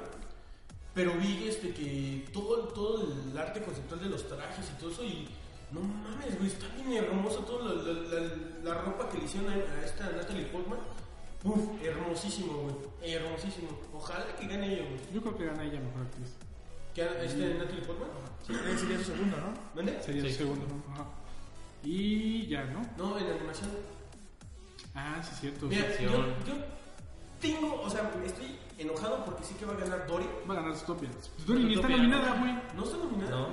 Pero 0.94 1.12
vi 1.14 1.48
este, 1.48 1.72
que 1.72 2.28
todo, 2.32 2.68
todo 2.68 3.12
el 3.30 3.38
arte 3.38 3.62
conceptual 3.62 4.00
de 4.00 4.10
los 4.10 4.28
trajes 4.28 4.70
y 4.70 4.80
todo 4.80 4.90
eso. 4.90 5.04
Y 5.04 5.26
no 5.70 5.80
mames, 5.80 6.36
güey, 6.38 6.50
está 6.50 6.66
bien 6.76 6.92
hermoso 7.04 7.38
todo 7.40 7.74
la, 7.74 7.82
la, 7.82 8.20
la- 8.20 8.36
la 8.62 8.74
ropa 8.82 9.08
que 9.08 9.18
le 9.18 9.24
hicieron 9.24 9.50
a, 9.50 9.54
a 9.56 9.84
esta 9.84 10.10
Natalie 10.10 10.44
Portman. 10.46 10.78
Uf, 11.44 11.82
hermosísimo, 11.82 12.52
güey. 12.58 12.74
Hermosísimo. 13.14 13.68
Ojalá 13.94 14.26
que 14.36 14.46
gane 14.46 14.66
ella, 14.74 14.84
güey. 14.88 15.00
Yo 15.14 15.20
creo 15.22 15.36
que 15.38 15.46
gana 15.46 15.64
ella 15.64 15.80
mejor 15.80 16.02
actriz. 16.02 16.28
¿Que 16.94 17.02
este 17.24 17.54
Natalie 17.54 17.82
Portman? 17.82 18.08
Sí, 18.46 18.52
sería 18.78 18.98
su 18.98 19.04
segundo, 19.04 19.36
¿no? 19.38 19.54
¿Dónde? 19.74 20.02
Sería 20.02 20.22
Sí. 20.22 20.30
su 20.32 20.36
segundo. 20.38 20.66
Ajá. 20.92 21.06
Y 21.84 22.46
ya, 22.48 22.64
¿no? 22.66 22.86
No, 22.98 23.18
en 23.18 23.26
animación. 23.26 23.70
Ah, 24.94 25.22
sí, 25.22 25.34
cierto. 25.40 25.66
Mira, 25.66 25.88
yo, 25.98 26.10
yo 26.46 26.54
tengo, 27.40 27.80
o 27.80 27.88
sea, 27.90 28.12
estoy 28.24 28.56
enojado 28.82 29.24
porque 29.24 29.44
sí 29.44 29.54
que 29.54 29.64
va 29.64 29.72
a 29.72 29.76
ganar 29.76 30.06
Dory. 30.06 30.26
Va 30.48 30.54
a 30.54 30.56
ganar 30.58 30.76
Zootopia. 30.76 31.10
Dory 31.46 31.64
ni 31.64 31.74
está 31.74 31.88
nominada, 31.88 32.38
güey. 32.38 32.52
¿No 32.76 32.84
está 32.84 32.96
nominada? 32.98 33.30
No. 33.30 33.46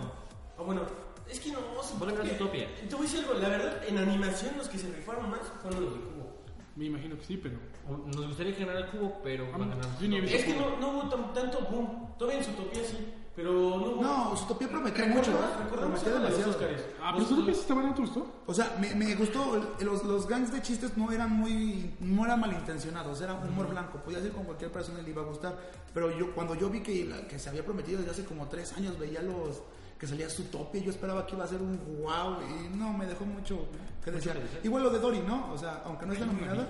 Ah, 0.57 0.61
bueno, 0.65 0.81
es 1.29 1.39
que 1.39 1.51
no, 1.51 1.59
no 1.59 1.99
Va 1.99 2.07
a 2.07 2.11
ganar 2.11 2.27
Zootopia. 2.27 2.67
Te 2.87 2.95
voy 2.95 3.05
a 3.05 3.09
decir 3.09 3.19
algo, 3.25 3.33
la 3.39 3.49
verdad, 3.49 3.83
en 3.87 3.97
animación 3.97 4.57
los 4.57 4.67
que 4.69 4.77
se 4.77 4.91
rifaron 4.93 5.29
más 5.29 5.41
fueron 5.61 5.85
los 5.85 5.93
de 5.93 5.99
Cubo. 6.01 6.29
Me 6.75 6.85
imagino 6.85 7.17
que 7.17 7.25
sí, 7.25 7.37
pero. 7.37 7.57
Nos 8.05 8.27
gustaría 8.27 8.55
ganar 8.55 8.75
el 8.77 8.85
cubo, 8.87 9.19
pero 9.23 9.49
va 9.49 9.55
a 9.55 9.67
ganar. 9.67 9.77
Es 10.25 10.45
que 10.45 10.53
no, 10.55 10.77
no 10.77 10.89
hubo 10.91 11.09
tan- 11.09 11.33
tanto 11.33 11.59
boom. 11.71 12.15
Todavía 12.17 12.39
en 12.39 12.45
Zootopia 12.45 12.83
sí, 12.83 12.97
pero 13.35 13.51
no. 13.51 14.01
No, 14.01 14.33
prometió 14.67 15.05
Recordamos- 15.05 15.15
mucho, 15.15 15.31
¿eh? 15.31 15.69
los 15.71 15.81
demasiado. 15.81 16.57
Ah, 17.01 17.13
sí 17.55 17.61
está 17.61 17.73
bueno, 17.73 17.89
¿no 17.89 17.95
te 17.95 18.01
gustó? 18.01 18.27
O 18.47 18.53
sea, 18.53 18.75
me, 18.79 18.93
me 18.95 19.15
gustó, 19.15 19.73
los, 19.79 20.03
los 20.03 20.27
gangs 20.27 20.51
de 20.51 20.61
chistes 20.61 20.97
no 20.97 21.11
eran 21.11 21.31
muy, 21.31 21.95
no 22.01 22.25
eran 22.25 22.39
malintencionados, 22.39 23.21
era 23.21 23.33
humor 23.35 23.67
blanco, 23.69 23.99
podía 23.99 24.19
ser 24.19 24.31
con 24.31 24.43
cualquier 24.43 24.71
persona 24.71 24.99
y 24.99 25.03
le 25.03 25.09
iba 25.11 25.21
a 25.21 25.25
gustar, 25.25 25.57
pero 25.93 26.11
yo 26.17 26.33
cuando 26.33 26.55
yo 26.55 26.69
vi 26.69 26.81
que, 26.81 27.05
la- 27.05 27.27
que 27.27 27.39
se 27.39 27.49
había 27.49 27.63
prometido 27.63 27.99
desde 27.99 28.11
hace 28.11 28.25
como 28.25 28.47
tres 28.47 28.73
años, 28.73 28.97
veía 28.99 29.21
los 29.21 29.61
que 29.97 30.07
salía 30.07 30.29
su 30.29 30.43
tope, 30.45 30.81
yo 30.81 30.91
esperaba 30.91 31.25
que 31.25 31.35
iba 31.35 31.43
a 31.43 31.47
ser 31.47 31.61
un 31.61 31.77
wow 32.01 32.37
y 32.41 32.77
no, 32.77 32.93
me 32.93 33.05
dejó 33.05 33.25
mucho 33.25 33.67
que 34.03 34.11
desear. 34.11 34.37
que. 34.37 34.65
Igual 34.67 34.83
lo 34.83 34.89
de 34.89 34.99
Dory, 34.99 35.19
¿no? 35.27 35.51
O 35.51 35.57
sea, 35.57 35.81
aunque 35.85 36.05
no 36.05 36.13
está 36.13 36.25
nominada, 36.25 36.67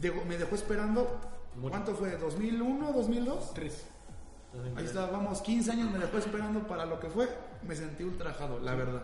dejó- 0.00 0.24
me 0.24 0.36
dejó 0.38 0.54
esperando, 0.54 1.18
Mucho. 1.56 1.70
¿cuánto 1.70 1.94
fue? 1.94 2.16
¿2001, 2.20 2.92
2002? 2.92 3.54
Tres. 3.54 3.84
Ahí 4.76 4.84
está, 4.84 5.06
vamos, 5.06 5.40
15 5.40 5.70
años 5.72 5.90
me 5.90 5.98
dejó 5.98 6.18
esperando 6.18 6.66
para 6.66 6.84
lo 6.84 7.00
que 7.00 7.08
fue, 7.08 7.28
me 7.66 7.74
sentí 7.74 8.04
ultrajado, 8.04 8.60
la 8.60 8.74
verdad. 8.74 9.02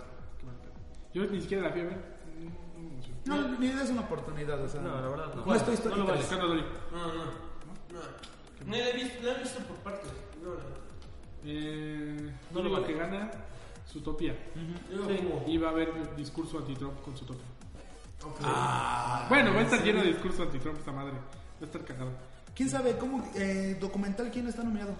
Yo 1.14 1.24
ni 1.26 1.40
siquiera 1.40 1.64
la 1.64 1.72
fui 1.72 1.80
a 1.80 1.84
ver. 1.84 2.18
No 2.76 3.02
sé. 3.02 3.10
No, 3.24 3.58
ni 3.58 3.66
es 3.68 3.90
una 3.90 4.02
oportunidad, 4.02 4.62
o 4.62 4.68
sea. 4.68 4.80
No, 4.80 5.00
la 5.00 5.08
verdad 5.08 5.34
no. 5.34 5.46
No 5.46 5.54
estoy, 5.54 5.78
No 5.88 5.96
lo 5.96 6.06
vale. 6.06 6.20
No, 6.30 6.38
no, 6.38 6.54
no. 6.54 7.24
No, 7.24 8.00
no 8.66 8.70
la 8.76 8.88
he 8.88 8.92
visto, 8.92 9.22
la 9.24 9.32
he 9.32 9.38
visto 9.38 9.60
por 9.60 9.76
partes. 9.76 10.10
No, 10.42 10.50
no. 10.50 10.78
Eh, 11.44 12.32
No 12.52 12.62
no 12.62 12.68
lo 12.68 12.84
que 12.84 12.94
gana 12.94 13.30
Zootopia. 13.90 14.36
Y 15.46 15.56
va 15.58 15.68
a 15.68 15.70
haber 15.70 16.14
discurso 16.16 16.58
anti-Trump 16.58 17.00
con 17.02 17.16
Zootopia. 17.16 17.46
ok. 18.24 19.28
bueno, 19.28 19.54
va 19.54 19.60
a 19.60 19.62
estar 19.62 19.82
lleno 19.82 20.02
de 20.02 20.08
discurso 20.08 20.42
anti-Trump 20.42 20.78
esta 20.78 20.92
madre. 20.92 21.12
Va 21.14 21.62
a 21.62 21.64
estar 21.64 21.84
cagado. 21.84 22.10
¿Quién 22.54 22.68
sabe 22.68 22.96
cómo 22.98 23.24
eh, 23.34 23.76
documental 23.80 24.30
quién 24.30 24.46
está 24.48 24.62
nominado? 24.62 24.92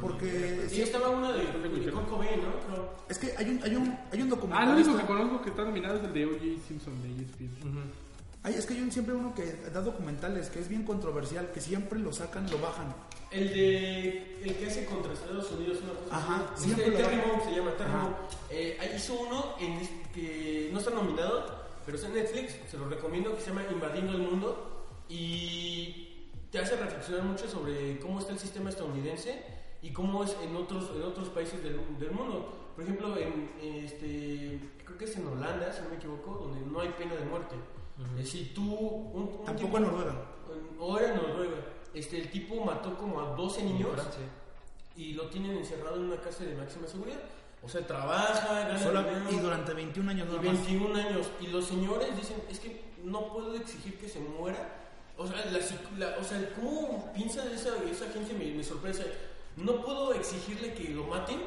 Porque 0.00 0.66
Sí, 0.68 0.76
sí, 0.76 0.82
estaba 0.82 1.08
una 1.10 1.32
de, 1.32 1.44
de 1.44 1.90
Kurt 1.92 2.08
Cobain, 2.08 2.40
¿no? 2.42 2.88
Es 3.08 3.18
que 3.18 3.32
hay 3.38 3.48
un 3.48 3.62
hay 3.62 3.76
un 3.76 3.96
hay 4.12 4.22
un 4.22 4.26
Ah, 4.28 4.30
documental. 4.34 4.68
lo 4.68 4.74
único 4.74 4.96
que 4.98 5.06
conozco 5.06 5.42
que 5.42 5.50
está 5.50 5.64
nominado 5.64 5.96
es 5.98 6.04
el 6.04 6.12
de 6.12 6.26
O.J. 6.26 6.44
Simpson 6.68 7.02
de 7.02 7.22
ESPN. 7.22 7.68
Ujú. 7.68 7.78
Hay, 8.42 8.54
es 8.54 8.66
que 8.66 8.74
hay 8.74 8.80
un, 8.82 8.92
siempre 8.92 9.14
uno 9.14 9.34
que 9.34 9.44
da 9.72 9.80
documentales 9.80 10.50
que 10.50 10.58
es 10.60 10.68
bien 10.68 10.82
controversial, 10.84 11.50
que 11.52 11.60
siempre 11.60 11.98
lo 11.98 12.12
sacan, 12.12 12.50
lo 12.50 12.58
bajan. 12.58 12.92
El 13.30 13.48
de. 13.54 14.40
El 14.42 14.54
que 14.56 14.66
hace 14.66 14.84
contra 14.84 15.12
Estados 15.12 15.50
Unidos 15.52 15.78
una 15.82 15.92
cosa 15.94 16.16
Ajá, 16.16 16.50
así. 16.54 16.64
siempre 16.64 16.86
Este, 16.88 17.02
lo 17.02 17.08
Terry. 17.08 17.16
Monk 17.28 17.44
se 17.44 17.50
llama, 17.56 17.70
Terry. 17.78 17.90
Monk. 17.92 18.16
Eh, 18.50 18.76
ahí 18.80 18.90
hizo 18.96 19.14
uno 19.14 19.54
en 19.60 19.78
que 20.12 20.68
no 20.72 20.78
está 20.80 20.90
nominado, 20.90 21.64
pero 21.86 21.96
está 21.96 22.08
en 22.08 22.14
Netflix, 22.14 22.56
se 22.70 22.76
lo 22.76 22.88
recomiendo, 22.88 23.34
que 23.34 23.40
se 23.40 23.48
llama 23.50 23.62
Invadiendo 23.72 24.12
el 24.12 24.22
Mundo. 24.22 24.86
Y 25.08 26.13
te 26.54 26.60
hace 26.60 26.76
reflexionar 26.76 27.24
mucho 27.24 27.48
sobre 27.48 27.98
cómo 27.98 28.20
está 28.20 28.32
el 28.32 28.38
sistema 28.38 28.70
estadounidense 28.70 29.42
y 29.82 29.90
cómo 29.90 30.22
es 30.22 30.36
en 30.40 30.54
otros, 30.54 30.88
en 30.94 31.02
otros 31.02 31.28
países 31.30 31.60
del, 31.64 31.80
del 31.98 32.12
mundo. 32.12 32.70
Por 32.76 32.84
ejemplo, 32.84 33.16
en 33.16 33.50
este, 33.60 34.60
creo 34.84 34.96
que 34.96 35.04
es 35.04 35.16
en 35.16 35.26
Holanda, 35.26 35.72
si 35.72 35.82
no 35.82 35.88
me 35.88 35.96
equivoco, 35.96 36.30
donde 36.46 36.60
no 36.64 36.78
hay 36.80 36.90
pena 36.90 37.16
de 37.16 37.24
muerte. 37.24 37.56
Eh, 38.16 38.24
si 38.24 38.52
tú, 38.54 38.62
un, 38.72 39.22
un 39.40 39.44
Tampoco 39.44 39.66
tipo- 39.66 39.76
en 39.78 39.82
Noruega. 39.82 40.14
o 40.78 40.96
era 40.98 41.08
en 41.08 41.16
Noruega. 41.16 41.56
Este, 41.92 42.20
el 42.20 42.30
tipo 42.30 42.64
mató 42.64 42.96
como 42.96 43.20
a 43.20 43.34
12 43.34 43.64
niños 43.64 43.90
y 44.96 45.14
lo 45.14 45.26
tienen 45.26 45.56
encerrado 45.58 45.96
en 45.96 46.02
una 46.02 46.20
cárcel 46.20 46.50
de 46.50 46.54
máxima 46.54 46.86
seguridad. 46.86 47.18
O 47.64 47.68
sea, 47.68 47.84
trabaja, 47.84 48.60
gana 48.60 48.78
Sola- 48.78 49.02
dinero, 49.02 49.26
y 49.32 49.36
durante 49.40 49.74
21 49.74 50.08
años 50.08 50.26
y 50.28 50.30
nada 50.36 50.42
más. 50.52 50.66
21 50.68 50.94
años. 51.00 51.26
Y 51.40 51.48
los 51.48 51.64
señores 51.64 52.14
dicen, 52.16 52.36
es 52.48 52.60
que 52.60 52.80
no 53.02 53.32
puedo 53.32 53.56
exigir 53.56 53.98
que 53.98 54.08
se 54.08 54.20
muera. 54.20 54.82
O 55.16 55.26
sea, 55.26 55.36
la, 55.46 55.58
psic- 55.58 55.96
la- 55.98 56.16
o 56.20 56.24
sea 56.24 56.38
¿cómo 56.56 57.12
piensa 57.14 57.44
esa, 57.52 57.70
esa 57.90 58.06
gente? 58.12 58.34
Me, 58.34 58.52
me 58.52 58.64
sorprende. 58.64 59.04
No 59.56 59.80
puedo 59.84 60.12
exigirle 60.14 60.74
que 60.74 60.88
lo 60.90 61.04
maten 61.04 61.40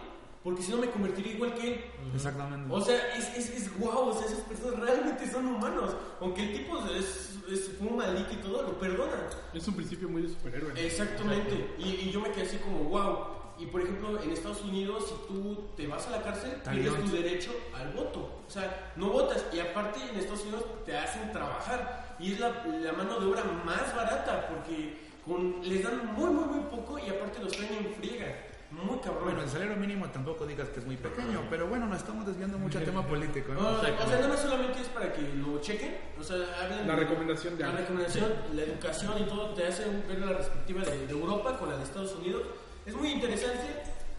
porque 0.43 0.61
si 0.61 0.71
no 0.71 0.77
me 0.77 0.89
convertiría 0.89 1.33
igual 1.33 1.53
que 1.55 1.73
él. 1.73 1.85
Exactamente. 2.15 2.73
O 2.73 2.79
sea, 2.79 2.95
es, 3.17 3.35
es, 3.35 3.49
es 3.49 3.77
guau, 3.77 4.09
o 4.09 4.13
sea, 4.13 4.25
esas 4.27 4.39
personas 4.41 4.79
realmente 4.79 5.29
son 5.29 5.45
humanos. 5.47 5.93
Aunque 6.21 6.43
el 6.43 6.53
tipo 6.53 6.77
es, 6.87 7.31
es 7.51 7.69
fue 7.77 7.87
un 7.87 7.97
malito 7.97 8.31
y 8.31 8.37
todo, 8.37 8.61
lo 8.63 8.79
perdonan. 8.79 9.19
Es 9.53 9.67
un 9.67 9.73
principio 9.75 10.07
muy 10.07 10.21
de 10.21 10.29
superhéroe. 10.29 10.71
¿no? 10.73 10.79
Exactamente. 10.79 11.75
Y, 11.77 11.89
y 12.07 12.11
yo 12.11 12.21
me 12.21 12.31
quedé 12.31 12.43
así 12.45 12.57
como, 12.59 12.83
wow. 12.85 13.17
Y 13.59 13.65
por 13.65 13.81
ejemplo, 13.81 14.21
en 14.21 14.31
Estados 14.31 14.61
Unidos, 14.61 15.05
si 15.09 15.27
tú 15.27 15.65
te 15.75 15.87
vas 15.87 16.05
a 16.07 16.11
la 16.11 16.21
cárcel, 16.21 16.61
tienes 16.63 16.93
tu 17.03 17.09
derecho 17.11 17.51
al 17.75 17.91
voto. 17.91 18.43
O 18.47 18.49
sea, 18.49 18.93
no 18.95 19.09
votas. 19.09 19.43
Y 19.51 19.59
aparte, 19.59 19.99
en 19.99 20.17
Estados 20.17 20.43
Unidos 20.43 20.63
te 20.85 20.95
hacen 20.97 21.29
trabajar. 21.33 22.06
Y 22.19 22.33
es 22.33 22.39
la, 22.39 22.49
la 22.65 22.91
mano 22.93 23.19
de 23.19 23.25
obra 23.27 23.43
más 23.65 23.95
barata 23.95 24.47
porque 24.49 24.97
con, 25.25 25.57
les 25.67 25.83
dan 25.83 26.13
muy, 26.13 26.29
muy, 26.31 26.45
muy 26.45 26.59
poco 26.69 26.97
y 26.99 27.09
aparte 27.09 27.39
los 27.43 27.51
traen 27.53 27.73
en 27.85 27.93
friega. 27.95 28.43
Muy 28.69 28.97
cabrón. 28.99 29.23
Bueno, 29.23 29.43
el 29.43 29.49
salario 29.49 29.77
mínimo 29.77 30.09
tampoco 30.09 30.45
digas 30.45 30.67
que 30.69 30.81
es 30.81 30.85
muy 30.85 30.97
pequeño, 30.97 31.41
pero 31.49 31.67
bueno, 31.67 31.85
nos 31.87 31.99
estamos 31.99 32.25
desviando 32.25 32.57
mucho 32.57 32.77
al 32.79 32.83
tema 32.83 33.05
político, 33.07 33.53
No, 33.53 33.61
¿no? 33.61 33.77
o 33.77 33.81
sea, 33.81 34.19
no, 34.21 34.27
no 34.27 34.37
solamente 34.37 34.81
es 34.81 34.89
para 34.89 35.13
que 35.13 35.21
lo 35.21 35.61
chequen, 35.61 35.95
o 36.19 36.23
sea, 36.23 36.35
hablan 36.61 36.85
La 36.85 36.95
recomendación 36.97 37.55
de 37.57 37.63
la 37.63 37.69
algo. 37.69 37.79
recomendación, 37.81 38.33
la 38.53 38.61
educación 38.63 39.13
y 39.19 39.23
todo, 39.23 39.53
te 39.53 39.67
hace 39.67 39.87
un- 39.87 40.05
ver 40.05 40.19
la 40.19 40.33
respectiva 40.33 40.83
de, 40.83 41.07
de 41.07 41.13
Europa 41.13 41.57
con 41.57 41.69
la 41.69 41.77
de 41.77 41.83
Estados 41.83 42.13
Unidos. 42.15 42.43
Es 42.85 42.93
muy 42.93 43.09
interesante, 43.09 43.65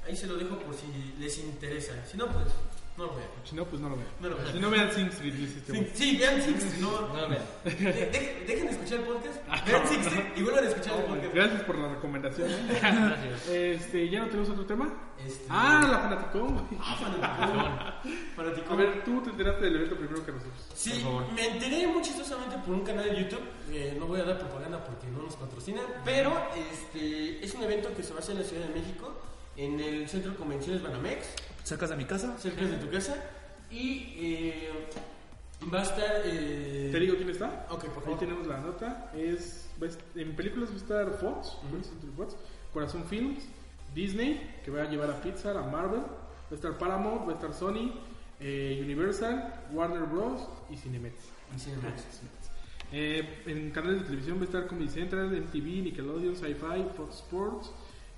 ahí 0.06 0.16
se 0.16 0.26
lo 0.26 0.36
dejo 0.36 0.56
por 0.58 0.74
si 0.74 0.86
les 1.18 1.38
interesa. 1.40 1.92
Si 2.06 2.16
no, 2.16 2.26
pues 2.28 2.46
No 2.98 3.06
lo 3.06 3.14
vean. 3.14 3.28
Si 3.44 3.54
no, 3.54 3.64
pues 3.64 3.80
no 3.80 3.88
lo 3.88 3.96
vean. 3.96 4.08
No 4.20 4.28
lo 4.28 4.36
vean. 4.36 4.52
Si 4.52 4.58
no 4.58 4.70
vean 4.70 4.92
Sing 4.92 5.06
Street, 5.08 5.32
dice 5.34 5.58
este 5.58 5.72
Sí, 5.72 5.90
sí, 5.94 6.16
vean 6.18 6.42
Six 6.42 6.64
Street. 6.64 6.82
No, 6.82 7.00
No 7.14 7.20
lo 7.22 7.28
vean. 7.28 7.42
de- 7.64 7.70
de- 7.74 8.44
dejen 8.46 8.66
de 8.66 8.72
escuchar 8.72 8.98
el 8.98 9.04
podcast, 9.06 9.36
Ah, 9.48 9.62
vean 9.64 9.82
no. 9.84 9.90
Street 9.90 10.24
y 10.36 10.42
vuelvan 10.42 10.64
a 10.64 10.68
escuchar 10.68 10.98
el 10.98 11.04
podcast. 11.04 11.34
Gracias 11.34 11.62
por 11.62 11.78
la 11.78 11.88
recomendación. 11.94 12.50
¿eh? 12.50 12.58
Gracias. 12.82 13.48
Este, 13.48 14.08
¿ya 14.10 14.18
no 14.20 14.26
tenemos 14.26 14.48
otro 14.50 14.66
tema? 14.66 14.92
Este- 15.24 15.46
Ah, 15.48 15.86
la 15.90 15.98
fanaticón, 16.00 16.54
güey. 16.54 16.64
Ah, 16.80 16.96
fanaticón. 17.00 18.18
Fanaticón. 18.36 18.72
A 18.72 18.76
ver, 18.76 19.04
tú 19.04 19.22
te 19.22 19.30
enteraste 19.30 19.64
del 19.64 19.76
evento 19.76 19.96
primero 19.96 20.26
que 20.26 20.32
nosotros. 20.32 20.66
Sí, 20.74 20.90
Por 20.90 21.00
favor. 21.02 21.32
me 21.32 21.46
enteré 21.48 21.86
muy 21.86 22.02
chistosamente 22.02 22.56
por 22.58 22.74
un 22.74 22.80
canal 22.84 23.04
de 23.04 23.16
YouTube. 23.22 23.42
eh, 23.70 23.96
no 23.98 24.06
voy 24.06 24.20
a 24.20 24.24
dar 24.24 24.38
propaganda 24.38 24.82
porque 24.84 25.06
no 25.08 25.22
nos 25.22 25.36
patrocina, 25.36 25.82
pero 26.04 26.32
este 26.56 27.44
es 27.44 27.54
un 27.54 27.62
evento 27.62 27.94
que 27.96 28.02
se 28.02 28.10
va 28.12 28.16
a 28.16 28.22
hacer 28.22 28.34
en 28.36 28.42
la 28.42 28.48
Ciudad 28.48 28.66
de 28.66 28.74
México, 28.74 29.12
en 29.56 29.78
el 29.78 30.08
Centro 30.08 30.30
de 30.32 30.36
Convenciones 30.38 30.82
Banamex, 30.82 31.26
¿Cerca 31.68 31.86
de 31.86 31.96
mi 31.96 32.04
casa? 32.04 32.36
cerca 32.38 32.62
de 32.64 32.76
tu 32.78 32.90
casa. 32.90 33.14
Y 33.70 34.14
eh, 34.18 34.70
va 35.72 35.80
a 35.80 35.82
estar. 35.82 36.22
eh, 36.24 36.88
¿Te 36.90 36.98
digo 37.00 37.16
quién 37.16 37.28
está? 37.30 37.66
Ok, 37.70 37.84
por 37.86 37.98
Ahí 37.98 38.04
favor. 38.04 38.18
tenemos 38.18 38.46
la 38.46 38.58
nota. 38.58 39.12
Es, 39.14 39.68
en 40.14 40.34
películas 40.34 40.70
va 40.70 40.74
a 40.74 40.76
estar 40.78 41.10
Fox, 41.18 41.58
Corazón 42.72 43.04
Films, 43.04 43.44
Disney, 43.94 44.60
que 44.64 44.70
va 44.70 44.82
a 44.82 44.90
llevar 44.90 45.10
a 45.10 45.20
Pixar, 45.20 45.56
a 45.56 45.62
Marvel, 45.62 46.00
va 46.00 46.50
a 46.50 46.54
estar 46.54 46.76
Paramount, 46.78 47.26
va 47.28 47.32
a 47.32 47.34
estar 47.34 47.52
Sony, 47.52 47.92
eh, 48.40 48.80
Universal, 48.82 49.64
Warner 49.72 50.04
Bros. 50.04 50.48
y 50.70 50.76
Cinemex. 50.76 51.14
Y. 51.54 52.96
Eh, 52.96 53.42
en 53.46 53.70
canales 53.70 54.00
de 54.00 54.04
televisión 54.06 54.38
va 54.38 54.42
a 54.42 54.44
estar 54.44 54.66
Comedy 54.66 54.88
Central, 54.88 55.30
MTV, 55.30 55.82
Nickelodeon, 55.82 56.34
Sci-Fi, 56.36 56.86
Fox 56.96 57.16
Sports 57.16 57.70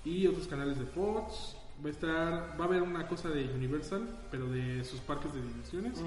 y 0.05 0.27
otros 0.27 0.47
canales 0.47 0.79
de 0.79 0.85
Fox. 0.85 1.57
Va 1.83 1.87
a 1.87 1.91
estar, 1.91 2.55
va 2.59 2.65
a 2.65 2.67
haber 2.67 2.81
una 2.83 3.07
cosa 3.07 3.29
de 3.29 3.45
Universal, 3.55 4.07
pero 4.29 4.47
de 4.47 4.83
sus 4.83 4.99
parques 4.99 5.33
de 5.33 5.41
diversiones. 5.41 5.99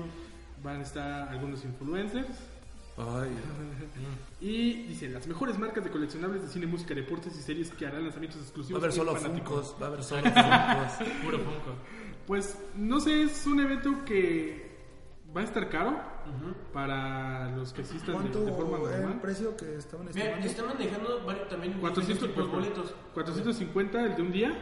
Van 0.62 0.78
a 0.80 0.82
estar 0.82 1.28
algunos 1.28 1.64
influencers. 1.64 2.28
Ay, 2.96 3.30
Y 4.40 4.84
dice, 4.84 5.08
las 5.08 5.26
mejores 5.26 5.58
marcas 5.58 5.82
de 5.82 5.90
coleccionables 5.90 6.42
de 6.42 6.48
cine, 6.48 6.66
música, 6.66 6.94
deportes 6.94 7.36
y 7.36 7.42
series 7.42 7.70
que 7.70 7.86
harán 7.86 8.04
lanzamientos 8.04 8.38
va 8.38 8.42
a 8.42 8.46
exclusivos. 8.46 8.82
haber 8.82 8.92
solo. 8.92 9.16
Funkos, 9.16 9.74
va 9.82 9.86
a 9.86 9.88
haber 9.88 10.04
solo 10.04 10.22
Funkos. 10.22 11.08
Puro 11.24 11.38
Funko. 11.38 11.74
Pues 12.26 12.56
no 12.76 13.00
sé, 13.00 13.22
es 13.24 13.44
un 13.46 13.58
evento 13.60 14.04
que 14.04 14.78
va 15.36 15.40
a 15.40 15.44
estar 15.44 15.68
caro 15.68 15.98
para 16.72 17.50
los 17.56 17.72
que 17.72 17.82
asistan 17.82 18.14
de, 18.16 18.20
¿Cuánto 18.20 18.44
de 18.44 18.52
forma 18.52 18.78
era 18.78 18.96
el 18.96 19.02
normal. 19.02 19.20
precio 19.20 19.56
que 19.56 19.76
estaban 19.76 20.06
Mira, 20.06 20.20
estimando? 20.40 20.46
están 20.46 20.66
manejando 20.66 21.24
varios- 21.24 21.48
también 21.48 21.72
400, 21.80 22.28
diferentes 22.28 22.34
tipos 22.34 22.64
de 22.64 22.70
boletos. 22.70 22.94
450 23.14 24.04
el 24.04 24.16
de 24.16 24.22
un 24.22 24.32
día, 24.32 24.52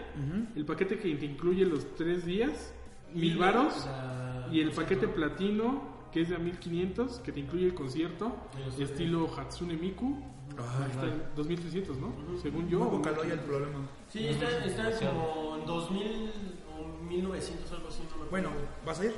el 0.57 0.65
paquete 0.65 0.99
que 0.99 1.15
te 1.15 1.25
incluye 1.27 1.65
los 1.65 1.95
tres 1.95 2.25
días, 2.25 2.75
mil 3.15 3.37
varos, 3.39 3.87
la- 3.87 4.49
y 4.51 4.61
el 4.61 4.71
paquete 4.73 5.09
platino 5.09 5.91
que 6.13 6.21
es 6.21 6.29
de 6.29 6.37
a 6.37 6.39
1500, 6.39 7.21
que 7.21 7.33
te 7.33 7.41
incluye 7.41 7.65
el 7.67 7.75
concierto, 7.75 8.37
Y 8.61 8.65
los- 8.67 8.79
estilo 8.91 9.31
Hatsune 9.35 9.77
Miku, 9.77 10.23
Ay, 10.59 10.91
está 10.91 11.07
en 11.07 11.23
2300, 11.35 11.97
¿no? 11.97 12.13
Según 12.43 12.69
yo. 12.69 12.81
Muy 12.81 12.99
Vocaloid 12.99 13.33
el 13.33 13.41
problema. 13.41 13.79
Sí, 14.11 14.27
están, 14.27 14.63
están 14.65 14.93
como 15.09 15.57
en 15.57 15.65
2000 15.65 16.31
o 16.79 17.03
1900, 17.05 17.73
algo 17.73 17.89
así. 17.89 18.03
No. 18.19 18.27
Bueno, 18.31 18.51
¿vas 18.85 19.01
a 19.01 19.07
ir? 19.07 19.15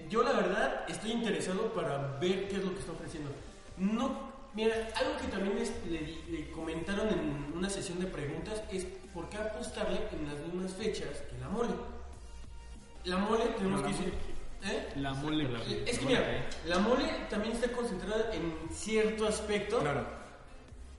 Eh, 0.00 0.06
yo 0.08 0.22
la 0.22 0.32
verdad 0.32 0.84
estoy 0.88 1.12
interesado 1.12 1.72
para 1.72 2.16
ver 2.20 2.48
qué 2.48 2.56
es 2.56 2.64
lo 2.64 2.72
que 2.72 2.80
está 2.80 2.92
ofreciendo. 2.92 3.30
No, 3.76 4.32
mira, 4.54 4.74
algo 4.96 5.16
que 5.20 5.26
también 5.28 5.56
le, 6.28 6.50
comentaron 6.50 7.08
en 7.08 7.52
una 7.56 7.68
sesión 7.70 7.98
de 8.00 8.06
preguntas 8.06 8.62
es 8.70 8.86
por 9.14 9.28
qué 9.28 9.36
apostarle 9.38 10.00
en 10.12 10.26
las 10.26 10.38
mismas 10.46 10.72
fechas 10.72 11.08
que 11.30 11.38
la 11.38 11.48
mole. 11.48 11.70
La 13.04 13.16
mole 13.18 13.44
tenemos 13.58 13.80
La 13.82 13.86
que 13.88 13.92
mole. 13.94 14.04
decir, 14.06 14.18
¿eh? 14.64 14.88
La 14.96 15.12
mole. 15.14 15.48
Es 15.86 15.98
que 15.98 16.06
mira, 16.06 16.46
la 16.66 16.78
mole 16.78 17.04
también 17.28 17.54
está 17.54 17.72
concentrada 17.72 18.32
en 18.34 18.54
cierto 18.72 19.26
aspecto, 19.26 19.80
Claro. 19.80 20.06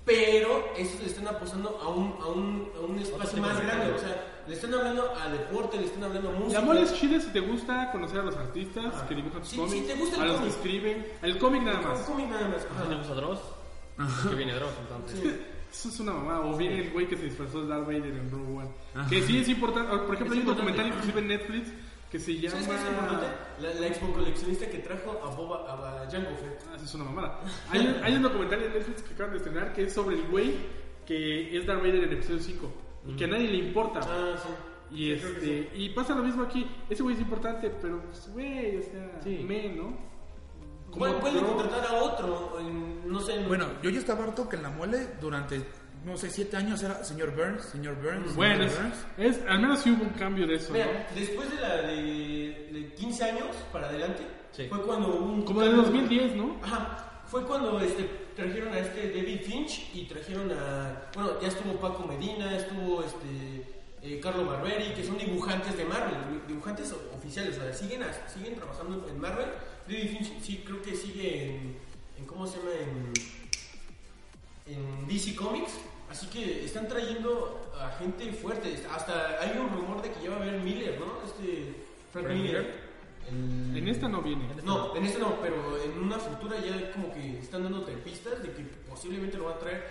pero 0.05 0.73
estos 0.77 0.99
le 1.01 1.07
están 1.07 1.27
apostando 1.27 1.79
a 1.81 1.87
un, 1.87 2.15
a 2.21 2.27
un, 2.27 2.71
a 2.75 2.79
un 2.81 2.99
espacio 2.99 3.39
más 3.41 3.57
de 3.57 3.63
grande. 3.65 3.85
mercado. 3.85 3.95
O 3.95 3.99
sea, 3.99 4.32
le 4.47 4.53
están 4.55 4.73
hablando 4.73 5.13
a 5.15 5.29
deporte, 5.29 5.77
le 5.77 5.85
están 5.85 6.03
hablando 6.03 6.29
a 6.29 6.31
música. 6.33 6.59
La 6.59 6.65
mole 6.65 6.81
es 6.81 6.93
chida 6.93 7.19
si 7.19 7.29
te 7.31 7.39
gusta 7.39 7.91
conocer 7.91 8.19
a 8.19 8.23
los 8.23 8.35
artistas 8.35 8.93
que 9.03 9.15
dibujan 9.15 9.39
tus 9.41 9.49
Sí, 9.49 9.57
cómics, 9.57 9.75
sí, 9.77 9.83
te 9.87 9.95
gusta 9.95 10.15
el 10.17 10.21
a 10.21 10.25
los 10.25 10.41
que 10.41 10.47
escriben, 10.49 11.05
el 11.21 11.37
cómic 11.37 11.61
nada 11.63 11.81
más. 11.81 11.99
cómic 12.01 12.29
nada 12.29 12.47
más. 12.49 12.67
¿No 12.77 12.89
te 12.89 12.95
gusta 12.95 13.13
Dross? 13.15 13.39
Que 14.29 14.35
viene 14.35 14.53
Dross, 14.53 14.73
entonces. 14.81 15.19
Sí. 15.19 15.39
Eso 15.71 15.89
es 15.89 15.99
una 16.01 16.13
mamada. 16.13 16.41
O 16.41 16.55
viene 16.55 16.81
el 16.81 16.91
güey 16.91 17.07
que 17.07 17.17
se 17.17 17.23
disfrazó 17.25 17.61
de 17.63 17.67
Darth 17.67 17.85
Vader 17.87 18.05
en 18.05 18.29
Rogue 18.31 18.57
One. 18.59 18.69
Que 19.09 19.21
sí 19.23 19.39
es 19.39 19.49
importante. 19.49 19.89
Por 19.97 20.13
ejemplo, 20.15 20.35
Es 20.35 20.41
hay 20.41 20.47
un 20.47 20.55
documental 20.55 20.87
inclusive 20.87 21.19
en 21.19 21.27
Netflix 21.27 21.69
que 22.11 22.19
se 22.19 22.35
llama. 22.39 22.61
¿Sabes 22.61 22.67
qué 22.67 22.75
es 22.75 22.91
importante? 22.91 23.27
La, 23.59 23.73
la 23.73 23.87
expo 23.87 24.13
coleccionista 24.13 24.69
que 24.69 24.77
trajo 24.79 25.19
a 25.23 25.29
Boba, 25.35 25.65
a 26.03 26.11
Jango 26.11 26.29
Fett. 26.37 26.61
Ah, 26.69 26.75
eso 26.75 26.85
es 26.85 26.93
una 26.93 27.05
mamada. 27.05 27.39
Hay 27.71 27.79
un, 27.87 28.03
hay 28.03 28.13
un 28.15 28.21
documental 28.21 28.61
en 28.61 28.73
Netflix 28.73 29.01
que 29.01 29.13
acaban 29.15 29.31
de 29.31 29.37
estrenar 29.37 29.73
que 29.73 29.83
es 29.85 29.93
sobre 29.93 30.15
el 30.17 30.23
güey 30.27 30.53
que 31.07 31.57
es 31.57 31.65
Darth 31.65 31.79
Vader 31.81 32.03
en 32.03 32.13
episodio 32.13 32.39
5 32.39 32.71
y 33.07 33.15
que 33.15 33.25
a 33.25 33.27
nadie 33.27 33.47
le 33.49 33.57
importa. 33.57 33.99
Ah, 34.03 34.35
sí. 34.41 34.49
Y, 34.91 34.95
Sí, 34.95 35.11
este, 35.13 35.71
y 35.75 35.89
pasa 35.89 36.13
lo 36.13 36.23
mismo 36.23 36.43
aquí. 36.43 36.69
Ese 36.89 37.01
güey 37.01 37.15
es 37.15 37.21
importante, 37.21 37.69
pero, 37.81 38.01
pues, 38.03 38.29
güey, 38.31 38.77
o 38.77 38.81
sea, 38.83 39.19
Sí. 39.23 39.43
me, 39.47 39.69
¿no? 39.69 39.97
Pueden, 40.95 41.19
pueden 41.19 41.43
contratar 41.43 41.87
a 41.87 41.93
otro, 42.03 42.59
en, 42.59 43.11
no 43.11 43.19
sé. 43.19 43.33
en- 43.35 43.47
Bueno, 43.47 43.65
yo 43.81 43.89
ya 43.89 43.97
estaba 43.99 44.23
harto 44.25 44.47
que 44.47 44.57
en 44.57 44.61
la 44.63 44.69
mole 44.69 45.07
durante, 45.19 45.59
no 46.05 46.15
sé, 46.15 46.29
siete 46.29 46.55
años 46.57 46.83
era 46.83 47.03
señor 47.03 47.35
Burns, 47.35 47.63
señor 47.63 47.95
Burns, 47.95 48.35
Bueno, 48.35 48.55
señor 48.69 48.69
es, 48.69 48.77
Burns. 48.77 49.05
es- 49.17 49.45
al 49.49 49.59
menos 49.59 49.79
sí 49.79 49.89
hubo 49.89 50.03
un 50.03 50.09
cambio 50.11 50.45
de 50.45 50.53
eso, 50.53 50.67
¿no? 50.71 50.77
Mira, 50.77 51.07
después 51.15 51.49
de 51.49 51.55
la 51.61 51.75
de, 51.81 52.69
de 52.71 52.93
15 52.93 53.23
años 53.23 53.55
para 53.71 53.87
adelante, 53.87 54.21
Sí. 54.51 54.67
fue 54.69 54.79
cuando 54.83 55.07
hubo 55.07 55.25
un. 55.33 55.41
Como 55.45 55.61
del 55.61 55.75
2010, 55.77 56.35
¿no? 56.35 56.59
Ajá. 56.61 57.12
Fue 57.33 57.43
cuando 57.47 57.79
este, 57.79 58.03
trajeron 58.35 58.71
a 58.75 58.79
este 58.79 59.09
David 59.09 59.39
Finch 59.43 59.89
y 59.95 60.05
trajeron 60.05 60.51
a. 60.51 61.09
Bueno, 61.15 61.41
ya 61.41 61.47
estuvo 61.47 61.73
Paco 61.81 62.05
Medina, 62.05 62.55
estuvo 62.55 63.03
este. 63.03 63.65
eh, 64.03 64.19
Carlo 64.21 64.45
Barberi, 64.45 64.93
que 64.93 65.03
son 65.03 65.17
dibujantes 65.17 65.75
de 65.75 65.83
Marvel, 65.85 66.41
dibujantes 66.47 66.93
oficiales, 67.17 67.57
o 67.57 67.61
sea, 67.63 67.73
siguen, 67.73 68.03
a- 68.03 68.29
siguen 68.29 68.53
trabajando 68.55 69.07
en 69.09 69.19
Marvel. 69.19 69.47
David 69.87 70.09
Finch 70.11 70.43
sí 70.43 70.61
creo 70.63 70.79
que 70.83 70.95
sigue 70.95 71.55
en, 71.55 71.77
en 72.19 72.25
¿cómo 72.27 72.45
se 72.45 72.57
llama? 72.59 72.69
En, 74.67 74.73
en 74.75 75.07
DC 75.07 75.35
Comics. 75.35 75.71
Así 76.11 76.27
que 76.27 76.63
están 76.65 76.87
trayendo 76.87 77.71
a 77.81 77.97
gente 77.97 78.31
fuerte. 78.33 78.75
Hasta 78.91 79.41
hay 79.41 79.57
un 79.57 79.69
rumor 79.75 80.03
de 80.03 80.11
que 80.11 80.23
ya 80.23 80.29
va 80.29 80.35
a 80.37 80.41
haber 80.43 80.59
Miller, 80.61 80.99
¿no? 80.99 81.17
Este 81.25 81.73
Frank 82.11 82.27
Miller. 82.27 82.82
El- 83.29 83.77
En 83.77 83.87
esta 83.87 84.07
no 84.07 84.21
viene. 84.21 84.47
no, 84.63 84.95
en 84.95 85.05
este 85.05 85.19
no, 85.19 85.39
pero 85.41 85.55
en 85.83 85.97
una 86.03 86.17
futura 86.19 86.57
ya 86.59 86.91
como 86.91 87.13
que 87.13 87.39
están 87.39 87.63
dándote 87.63 87.93
pistas 87.97 88.41
de 88.43 88.51
que 88.51 88.63
posiblemente 88.89 89.37
lo 89.37 89.45
va 89.45 89.51
a 89.51 89.59
traer. 89.59 89.83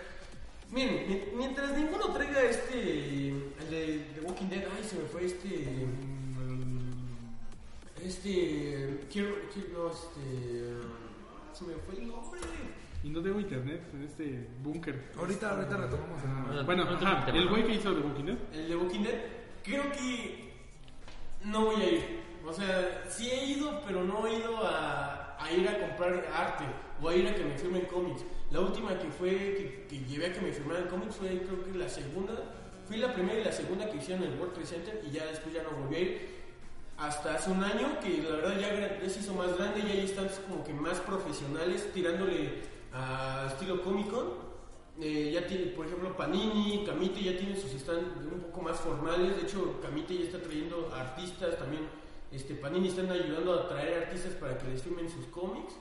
Miren, 0.71 1.09
mi- 1.09 1.23
mientras 1.37 1.77
ninguno 1.77 2.12
traiga 2.12 2.42
este, 2.42 3.29
el 3.29 3.71
de 3.71 4.21
Walking 4.23 4.47
Dead, 4.47 4.64
ay, 4.77 4.85
se 4.85 4.97
me 4.97 5.05
fue 5.05 5.27
este, 5.27 5.87
este, 8.05 9.01
quiero, 9.12 9.35
quiero, 9.53 9.68
no, 9.73 9.90
este, 9.90 10.75
se 11.53 11.64
me 11.64 11.75
fue 11.75 11.95
el 12.03 12.09
nombre. 12.09 12.40
Y 13.05 13.11
no 13.11 13.21
tengo 13.21 13.40
internet 13.40 13.83
en 13.95 14.03
este 14.05 14.49
búnker. 14.62 15.11
Ahorita, 15.18 15.51
ahorita 15.57 15.77
retomamos. 15.77 16.23
el- 16.23 16.59
Ah, 16.59 16.62
Bueno, 16.64 16.85
no 16.85 16.90
ajá, 16.97 17.29
el 17.31 17.49
güey 17.49 17.66
que 17.66 17.75
hizo 17.75 17.92
The 17.92 18.01
Walking 18.01 18.25
Dead. 18.25 18.38
El 18.55 18.68
de 18.68 18.77
Walking 18.77 19.01
Dead, 19.03 19.21
creo 19.64 19.90
que 19.92 20.53
no 21.45 21.64
voy 21.66 21.83
a 21.83 21.90
ir. 21.90 22.23
O 22.46 22.52
sea, 22.52 23.05
sí 23.09 23.31
he 23.31 23.44
ido, 23.46 23.83
pero 23.87 24.02
no 24.02 24.26
he 24.26 24.38
ido 24.38 24.59
a, 24.62 25.38
ir 25.57 25.68
a 25.68 25.78
comprar 25.78 26.26
arte 26.35 26.64
o 27.00 27.09
a 27.09 27.14
ir 27.14 27.28
a 27.28 27.35
que 27.35 27.44
me 27.44 27.57
firmen 27.57 27.87
cómics. 27.87 28.22
La 28.50 28.61
última 28.61 28.98
que 28.98 29.09
fue 29.09 29.31
que, 29.31 29.87
que 29.88 30.05
llevé 30.05 30.26
a 30.26 30.33
que 30.33 30.40
me 30.40 30.52
firmaran 30.52 30.88
cómics 30.88 31.16
fue 31.16 31.28
creo 31.42 31.64
que 31.64 31.78
la 31.78 31.88
segunda. 31.88 32.35
Fui 32.87 32.96
la 32.96 33.14
primera 33.14 33.40
y 33.40 33.44
la 33.44 33.52
segunda 33.52 33.88
que 33.88 33.96
hicieron 33.96 34.24
el 34.24 34.38
World 34.38 34.55
Trade 34.55 34.66
Center 34.66 35.05
y 35.07 35.12
ya 35.12 35.24
después 35.26 35.55
ya 35.55 35.62
no 35.62 35.70
volví. 35.70 36.18
Hasta 36.98 37.35
hace 37.35 37.50
un 37.50 37.62
año 37.62 37.98
que 38.00 38.22
la 38.22 38.37
verdad 38.37 38.61
ya, 38.61 39.00
ya 39.00 39.09
se 39.09 39.20
hizo 39.20 39.35
más 39.35 39.57
grande 39.57 39.81
y 39.81 39.98
hay 39.98 40.09
stands 40.09 40.40
como 40.40 40.62
que 40.64 40.72
más 40.72 41.00
profesionales 41.00 41.88
tirándole 41.94 42.62
a 42.92 43.48
estilo 43.52 43.83
Comic. 43.83 44.12
Eh, 45.00 45.31
ya 45.33 45.46
tiene, 45.46 45.66
por 45.66 45.87
ejemplo, 45.87 46.14
Panini, 46.16 46.85
Camite 46.85 47.22
ya 47.22 47.37
tienen 47.37 47.59
sus 47.59 47.70
stands 47.70 48.09
un 48.31 48.40
poco 48.40 48.62
más 48.62 48.78
formales. 48.78 49.37
De 49.37 49.42
hecho, 49.42 49.81
Camite 49.81 50.14
ya 50.14 50.24
está 50.24 50.42
trayendo 50.42 50.92
artistas 50.94 51.57
también. 51.59 51.88
Este, 52.33 52.55
Panini 52.55 52.88
están 52.88 53.11
ayudando 53.11 53.55
a 53.55 53.68
traer 53.68 54.05
artistas 54.05 54.33
para 54.35 54.57
que 54.59 54.68
les 54.68 54.83
firmen 54.83 55.09
sus 55.11 55.27
cómics. 55.27 55.75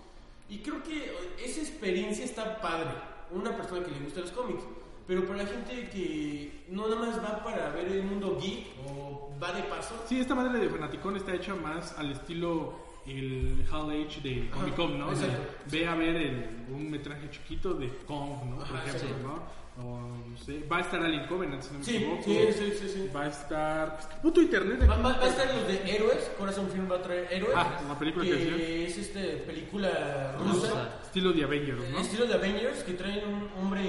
Y 0.50 0.60
creo 0.60 0.84
que 0.84 1.16
esa 1.44 1.62
experiencia 1.62 2.26
está 2.26 2.60
padre. 2.60 2.90
Una 3.32 3.56
persona 3.56 3.86
que 3.86 3.92
le 3.92 4.00
gusta 4.00 4.20
los 4.22 4.32
cómics. 4.32 4.64
Pero 5.08 5.26
para 5.26 5.44
la 5.44 5.50
gente 5.50 5.90
que 5.90 6.66
no 6.70 6.88
nada 6.88 7.02
más 7.08 7.24
va 7.24 7.44
para 7.44 7.70
ver 7.72 7.88
el 7.88 8.04
mundo 8.04 8.38
geek 8.42 8.68
o 8.88 9.32
va 9.42 9.52
de 9.54 9.64
paso. 9.64 9.96
Sí, 10.08 10.20
esta 10.20 10.36
madre 10.36 10.60
de 10.60 10.70
Fanaticón 10.70 11.16
está 11.16 11.34
hecha 11.34 11.56
más 11.56 11.98
al 11.98 12.12
estilo 12.12 12.74
el 13.08 13.66
Hall 13.72 13.90
H 14.06 14.22
de 14.22 14.50
Comic 14.52 14.76
Con, 14.76 15.00
¿no? 15.00 15.08
O 15.08 15.16
sea, 15.16 15.26
exacto. 15.28 15.54
ve 15.72 15.88
a 15.88 15.96
ver 15.96 16.16
el- 16.18 16.66
un 16.70 16.92
metraje 16.92 17.30
chiquito 17.32 17.74
de 17.74 17.90
Kong, 18.06 18.44
¿no? 18.50 18.58
Por 18.58 18.76
ejemplo, 18.78 19.00
sí. 19.00 19.08
¿no? 19.24 19.42
No 19.78 20.38
sé, 20.46 20.64
va 20.72 20.78
a 20.78 20.82
estar 20.82 21.02
Alien 21.02 21.26
Covenant, 21.28 21.62
si 21.62 21.72
no 21.74 21.80
me 21.80 21.86
Sí, 21.86 21.96
equivoco. 21.96 22.24
sí, 22.24 22.40
sí, 22.58 22.74
sí, 22.80 22.90
sí. 22.90 23.10
Va 23.16 23.24
a 23.24 23.28
estar. 23.30 23.98
este 24.00 24.16
Puto 24.22 24.42
internet. 24.42 24.80
Va, 24.88 24.94
aquí. 24.96 25.04
va- 25.04 25.18
va 25.18 25.24
a 25.26 25.30
estar 25.30 25.56
los 25.56 25.68
de 25.68 25.92
Héroes, 25.96 26.32
Corazon 26.38 26.70
Film 26.70 26.92
va 26.92 26.98
a 26.98 27.02
traer 27.02 27.28
Héroes. 27.32 27.54
Ah, 27.56 27.82
la 27.88 27.98
película 27.98 28.26
que 28.26 28.32
que 28.32 28.86
es 28.86 28.98
este 28.98 29.22
película 29.48 30.36
Rusa. 30.40 30.54
rusa. 30.68 31.00
Estilo 31.06 31.32
de 31.34 31.44
Avengers, 31.44 31.90
¿no? 31.90 32.00
Estilo 32.00 32.26
de 32.28 32.34
Avengers, 32.34 32.84
que 32.84 32.94
traen 32.94 33.26
un 33.28 33.50
hombre 33.60 33.82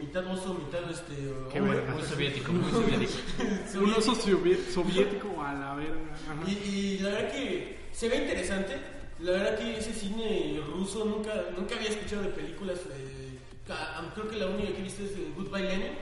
mitad 0.00 0.26
oso, 0.26 0.54
mitad 0.54 0.90
este. 0.90 1.14
Qué 1.52 1.60
hombre. 1.60 1.82
Muy 1.92 2.02
soviético, 2.02 2.52
muy 2.52 2.70
soviético. 2.72 3.12
Un 3.82 3.92
oso 3.94 4.12
sovi- 4.14 4.64
soviético 4.72 5.42
a 5.42 5.52
la 5.54 5.74
verga. 5.74 6.16
Y, 6.46 6.50
y 6.68 6.98
la 7.00 7.10
verdad 7.10 7.32
que 7.32 7.78
se 7.92 8.08
ve 8.08 8.16
interesante. 8.16 8.76
La 9.20 9.32
verdad 9.32 9.56
que 9.58 9.78
ese 9.78 9.94
cine 9.94 10.60
ruso 10.66 11.04
nunca, 11.06 11.32
nunca 11.56 11.74
había 11.76 11.88
escuchado 11.88 12.22
de 12.22 12.28
películas. 12.28 12.78
eh, 12.92 13.05
creo 14.14 14.28
que 14.28 14.36
la 14.36 14.46
única 14.46 14.72
que 14.72 14.78
he 14.78 14.82
visto 14.82 15.02
es 15.02 15.12
eh, 15.12 15.32
Goodbye 15.36 15.62
Lenin, 15.64 15.92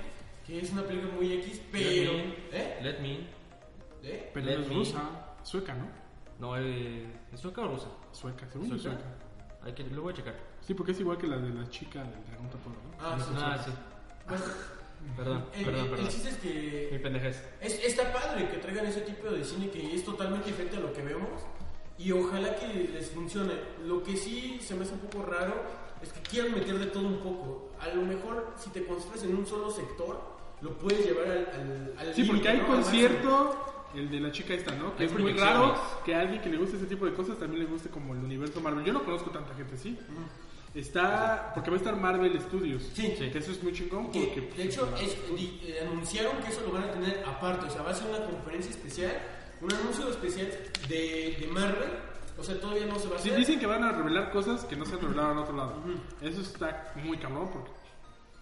que 0.46 0.60
es 0.60 0.70
una 0.72 0.82
película 0.82 1.12
muy 1.14 1.32
X, 1.34 1.60
pero. 1.72 2.12
Let 2.12 2.18
me. 2.24 2.34
¿Eh? 2.52 2.78
Let 2.82 2.98
me. 3.00 3.18
¿Eh? 4.02 4.30
Pero 4.34 4.46
Let 4.46 4.60
es 4.60 4.68
me. 4.68 4.74
rusa, 4.74 5.02
sueca, 5.42 5.74
¿no? 5.74 5.86
No, 6.38 6.56
eh, 6.58 7.06
¿es 7.32 7.40
sueca 7.40 7.62
o 7.62 7.68
rusa? 7.68 7.86
Sueca, 8.12 8.46
según 8.52 8.70
yo 8.70 8.78
¿Sueca? 8.78 8.98
sueca. 8.98 9.14
Hay 9.64 9.72
que, 9.72 9.84
lo 9.84 10.02
voy 10.02 10.12
a 10.12 10.16
checar. 10.16 10.34
Sí, 10.60 10.74
porque 10.74 10.92
es 10.92 11.00
igual 11.00 11.16
que 11.16 11.26
la 11.26 11.38
de 11.38 11.48
la 11.50 11.68
chica 11.70 12.00
del 12.02 12.24
dragón 12.26 12.50
tapado, 12.50 12.76
¿no? 12.84 12.96
Ah, 13.00 13.16
sí. 13.18 13.32
Ah, 13.36 13.64
sí. 13.64 13.70
Bueno, 14.28 14.44
Perdón, 15.16 15.44
el, 15.54 15.64
perdón, 15.66 15.80
el- 15.80 15.84
el 15.86 15.90
perdón. 15.90 16.08
chiste 16.08 16.28
es 16.30 16.44
Mi 16.44 16.50
que 16.50 16.98
pendejez. 17.02 17.42
es, 17.60 17.84
está 17.84 18.10
padre 18.12 18.48
que 18.48 18.56
traigan 18.56 18.86
ese 18.86 19.02
tipo 19.02 19.28
de 19.30 19.44
cine 19.44 19.68
que 19.70 19.94
es 19.94 20.02
totalmente 20.04 20.46
diferente 20.48 20.76
a 20.78 20.80
lo 20.80 20.92
que 20.94 21.02
vemos 21.02 21.42
y 21.98 22.10
ojalá 22.12 22.56
que 22.56 22.66
les 22.68 23.10
funcione. 23.10 23.52
Lo 23.84 24.02
que 24.02 24.16
sí 24.16 24.58
se 24.62 24.74
me 24.74 24.82
hace 24.84 24.94
un 24.94 25.00
poco 25.00 25.24
raro 25.26 25.62
es 26.04 26.12
que 26.12 26.20
quieran 26.20 26.54
meter 26.54 26.78
de 26.78 26.86
todo 26.86 27.06
un 27.08 27.18
poco. 27.18 27.70
A 27.80 27.88
lo 27.88 28.02
mejor 28.02 28.54
si 28.58 28.70
te 28.70 28.84
concentras 28.86 29.24
en 29.24 29.36
un 29.36 29.46
solo 29.46 29.70
sector, 29.70 30.20
lo 30.60 30.70
puedes 30.78 31.04
llevar 31.04 31.26
al, 31.26 31.46
al, 31.46 31.94
al 32.08 32.14
Sí, 32.14 32.24
porque 32.24 32.48
hay 32.48 32.60
concierto, 32.60 33.90
el 33.94 34.10
de 34.10 34.20
la 34.20 34.32
chica 34.32 34.54
esta, 34.54 34.72
¿no? 34.74 34.96
Que 34.96 35.04
es 35.04 35.12
muy 35.18 35.32
raro 35.32 35.74
que 36.04 36.14
a 36.14 36.20
alguien 36.20 36.40
que 36.40 36.48
le 36.48 36.56
guste 36.56 36.76
ese 36.76 36.86
tipo 36.86 37.04
de 37.06 37.12
cosas 37.14 37.38
también 37.38 37.62
le 37.64 37.68
guste 37.70 37.88
como 37.90 38.14
el 38.14 38.20
universo 38.20 38.60
Marvel. 38.60 38.84
Yo 38.84 38.92
no 38.92 39.02
conozco 39.04 39.30
tanta 39.30 39.54
gente 39.54 39.74
así. 39.74 39.98
Está, 40.74 41.52
porque 41.54 41.70
va 41.70 41.76
a 41.76 41.78
estar 41.78 41.94
Marvel 41.96 42.40
Studios. 42.40 42.82
Sí. 42.94 43.14
Que 43.16 43.38
eso 43.38 43.52
es 43.52 43.62
muy 43.62 43.72
chingón 43.72 44.10
Que, 44.10 44.24
porque... 44.26 44.40
de 44.56 44.64
hecho, 44.64 44.88
es- 45.00 45.16
di- 45.36 45.60
eh, 45.62 45.86
anunciaron 45.88 46.36
que 46.42 46.48
eso 46.50 46.62
lo 46.62 46.72
van 46.72 46.84
a 46.84 46.90
tener 46.90 47.22
aparte, 47.24 47.66
o 47.66 47.70
sea, 47.70 47.82
va 47.82 47.90
a 47.90 47.94
ser 47.94 48.08
una 48.08 48.24
conferencia 48.26 48.70
especial, 48.72 49.12
un 49.60 49.72
anuncio 49.72 50.08
especial 50.10 50.48
de, 50.88 51.36
de 51.40 51.46
Marvel, 51.52 51.90
o 52.38 52.42
sea, 52.44 52.60
todavía 52.60 52.86
no 52.86 52.98
se 52.98 53.08
va 53.08 53.16
a 53.16 53.18
Sí, 53.18 53.28
hacer. 53.28 53.38
dicen 53.38 53.58
que 53.60 53.66
van 53.66 53.84
a 53.84 53.92
revelar 53.92 54.30
cosas 54.30 54.64
que 54.64 54.76
no 54.76 54.84
se 54.84 54.94
han 54.94 55.00
revelado 55.00 55.32
en 55.32 55.38
otro 55.38 55.56
lado. 55.56 55.74
Eso 56.20 56.40
está 56.40 56.92
muy 56.96 57.16
cabrón 57.18 57.48
porque 57.52 57.70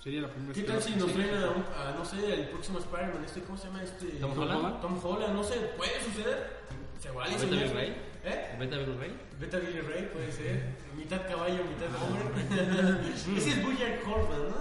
sería 0.02 0.22
la 0.22 0.28
primera 0.28 0.54
¿Qué 0.54 0.62
tal 0.62 0.82
si 0.82 0.94
nos 0.96 1.12
traen 1.12 1.34
a, 1.44 1.50
un- 1.50 1.64
a, 1.76 1.94
no 1.96 2.04
sé, 2.04 2.32
el 2.32 2.48
próximo 2.48 2.78
Spider-Man, 2.78 3.24
este, 3.24 3.40
¿cómo 3.42 3.56
se 3.58 3.66
llama 3.66 3.82
este? 3.82 4.06
Tom 4.20 4.30
Tom 4.34 4.42
Holland. 4.42 4.58
Holland. 4.64 4.80
Tom 4.80 5.00
Holland, 5.04 5.34
no 5.34 5.44
sé, 5.44 5.56
puede 5.76 6.00
suceder. 6.02 6.60
Se 7.00 7.10
vale 7.10 7.30
¿Beta 7.34 7.46
soñar. 7.48 7.64
Bill 7.64 7.74
Ray? 7.74 7.96
¿Eh? 8.24 8.56
¿Beta 8.60 8.76
Bill 8.78 8.96
Ray? 8.98 9.16
Beta 9.40 9.58
Billy 9.58 9.80
Ray 9.80 10.08
puede 10.12 10.30
ser. 10.30 10.62
Mitad 10.96 11.26
caballo, 11.28 11.64
mitad 11.64 11.88
hombre. 12.00 13.02
Ese 13.36 13.50
es 13.50 13.62
Bojack 13.64 14.06
Horseman, 14.06 14.42
¿no? 14.48 14.56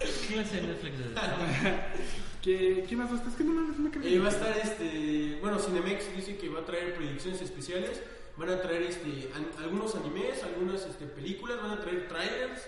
¿Qué 0.00 0.34
clase 0.34 0.56
de 0.56 0.62
Netflix 0.66 0.98
es? 0.98 1.06
¿Qué, 2.44 2.84
¿Qué 2.86 2.94
más 2.96 3.08
va 3.08 3.14
a 3.14 3.16
estar? 3.16 3.30
Es 3.30 3.36
que 3.38 3.44
no 3.44 3.54
mames, 3.54 3.78
me 3.78 3.90
creo. 3.90 4.04
Eh, 4.04 4.18
va 4.18 4.26
a 4.26 4.30
estar 4.30 4.56
este. 4.58 5.38
Bueno, 5.40 5.58
Cinemex 5.58 6.14
dice 6.14 6.36
que 6.36 6.50
va 6.50 6.60
a 6.60 6.64
traer 6.66 6.94
proyecciones 6.94 7.40
especiales. 7.40 8.02
Van 8.36 8.50
a 8.50 8.60
traer 8.60 8.82
este, 8.82 9.30
an- 9.34 9.48
algunos 9.64 9.94
animes, 9.94 10.42
algunas 10.42 10.84
este, 10.84 11.06
películas, 11.06 11.56
van 11.62 11.70
a 11.70 11.80
traer 11.80 12.06
trailers. 12.08 12.60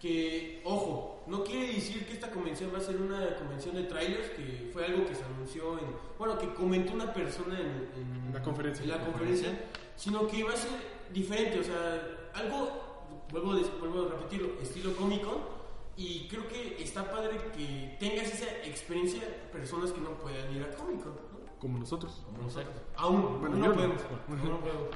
Que, 0.00 0.62
ojo, 0.64 1.22
no 1.26 1.44
quiere 1.44 1.74
decir 1.74 2.06
que 2.06 2.14
esta 2.14 2.30
convención 2.30 2.70
va 2.74 2.78
a 2.78 2.80
ser 2.80 2.96
una 2.96 3.36
convención 3.36 3.74
de 3.76 3.82
trailers, 3.84 4.30
que 4.30 4.70
fue 4.72 4.84
algo 4.86 5.06
que 5.06 5.14
se 5.14 5.22
anunció 5.24 5.78
en. 5.78 5.84
Bueno, 6.18 6.36
que 6.38 6.48
comentó 6.54 6.94
una 6.94 7.12
persona 7.12 7.60
en, 7.60 8.26
en 8.26 8.32
La 8.34 8.42
conferencia. 8.42 8.82
en 8.82 8.90
la 8.90 9.04
conferencia, 9.04 9.60
sino 9.96 10.26
que 10.26 10.42
va 10.42 10.54
a 10.54 10.56
ser 10.56 10.70
diferente, 11.12 11.60
o 11.60 11.64
sea, 11.64 12.30
algo, 12.32 13.04
vuelvo, 13.30 13.52
vuelvo 13.78 14.06
a 14.06 14.10
repetirlo, 14.12 14.58
estilo 14.62 14.96
cómico. 14.96 15.59
Y 16.02 16.26
creo 16.28 16.48
que 16.48 16.82
está 16.82 17.10
padre 17.10 17.36
que 17.54 17.94
tengas 18.00 18.28
esa 18.32 18.46
experiencia 18.64 19.20
personas 19.52 19.92
que 19.92 20.00
no 20.00 20.10
puedan 20.14 20.50
ir 20.56 20.62
a 20.62 20.70
cómico. 20.74 21.10
¿no? 21.10 21.58
Como 21.58 21.78
nosotros. 21.78 22.22
Exacto. 22.42 22.80
Aún, 22.96 23.38
Bueno, 23.38 23.56
aún 23.56 23.56
yo 23.56 23.58
no 23.58 23.68
no. 23.68 23.74
podemos. 23.74 24.02
no 24.28 24.60
podemos. 24.60 24.88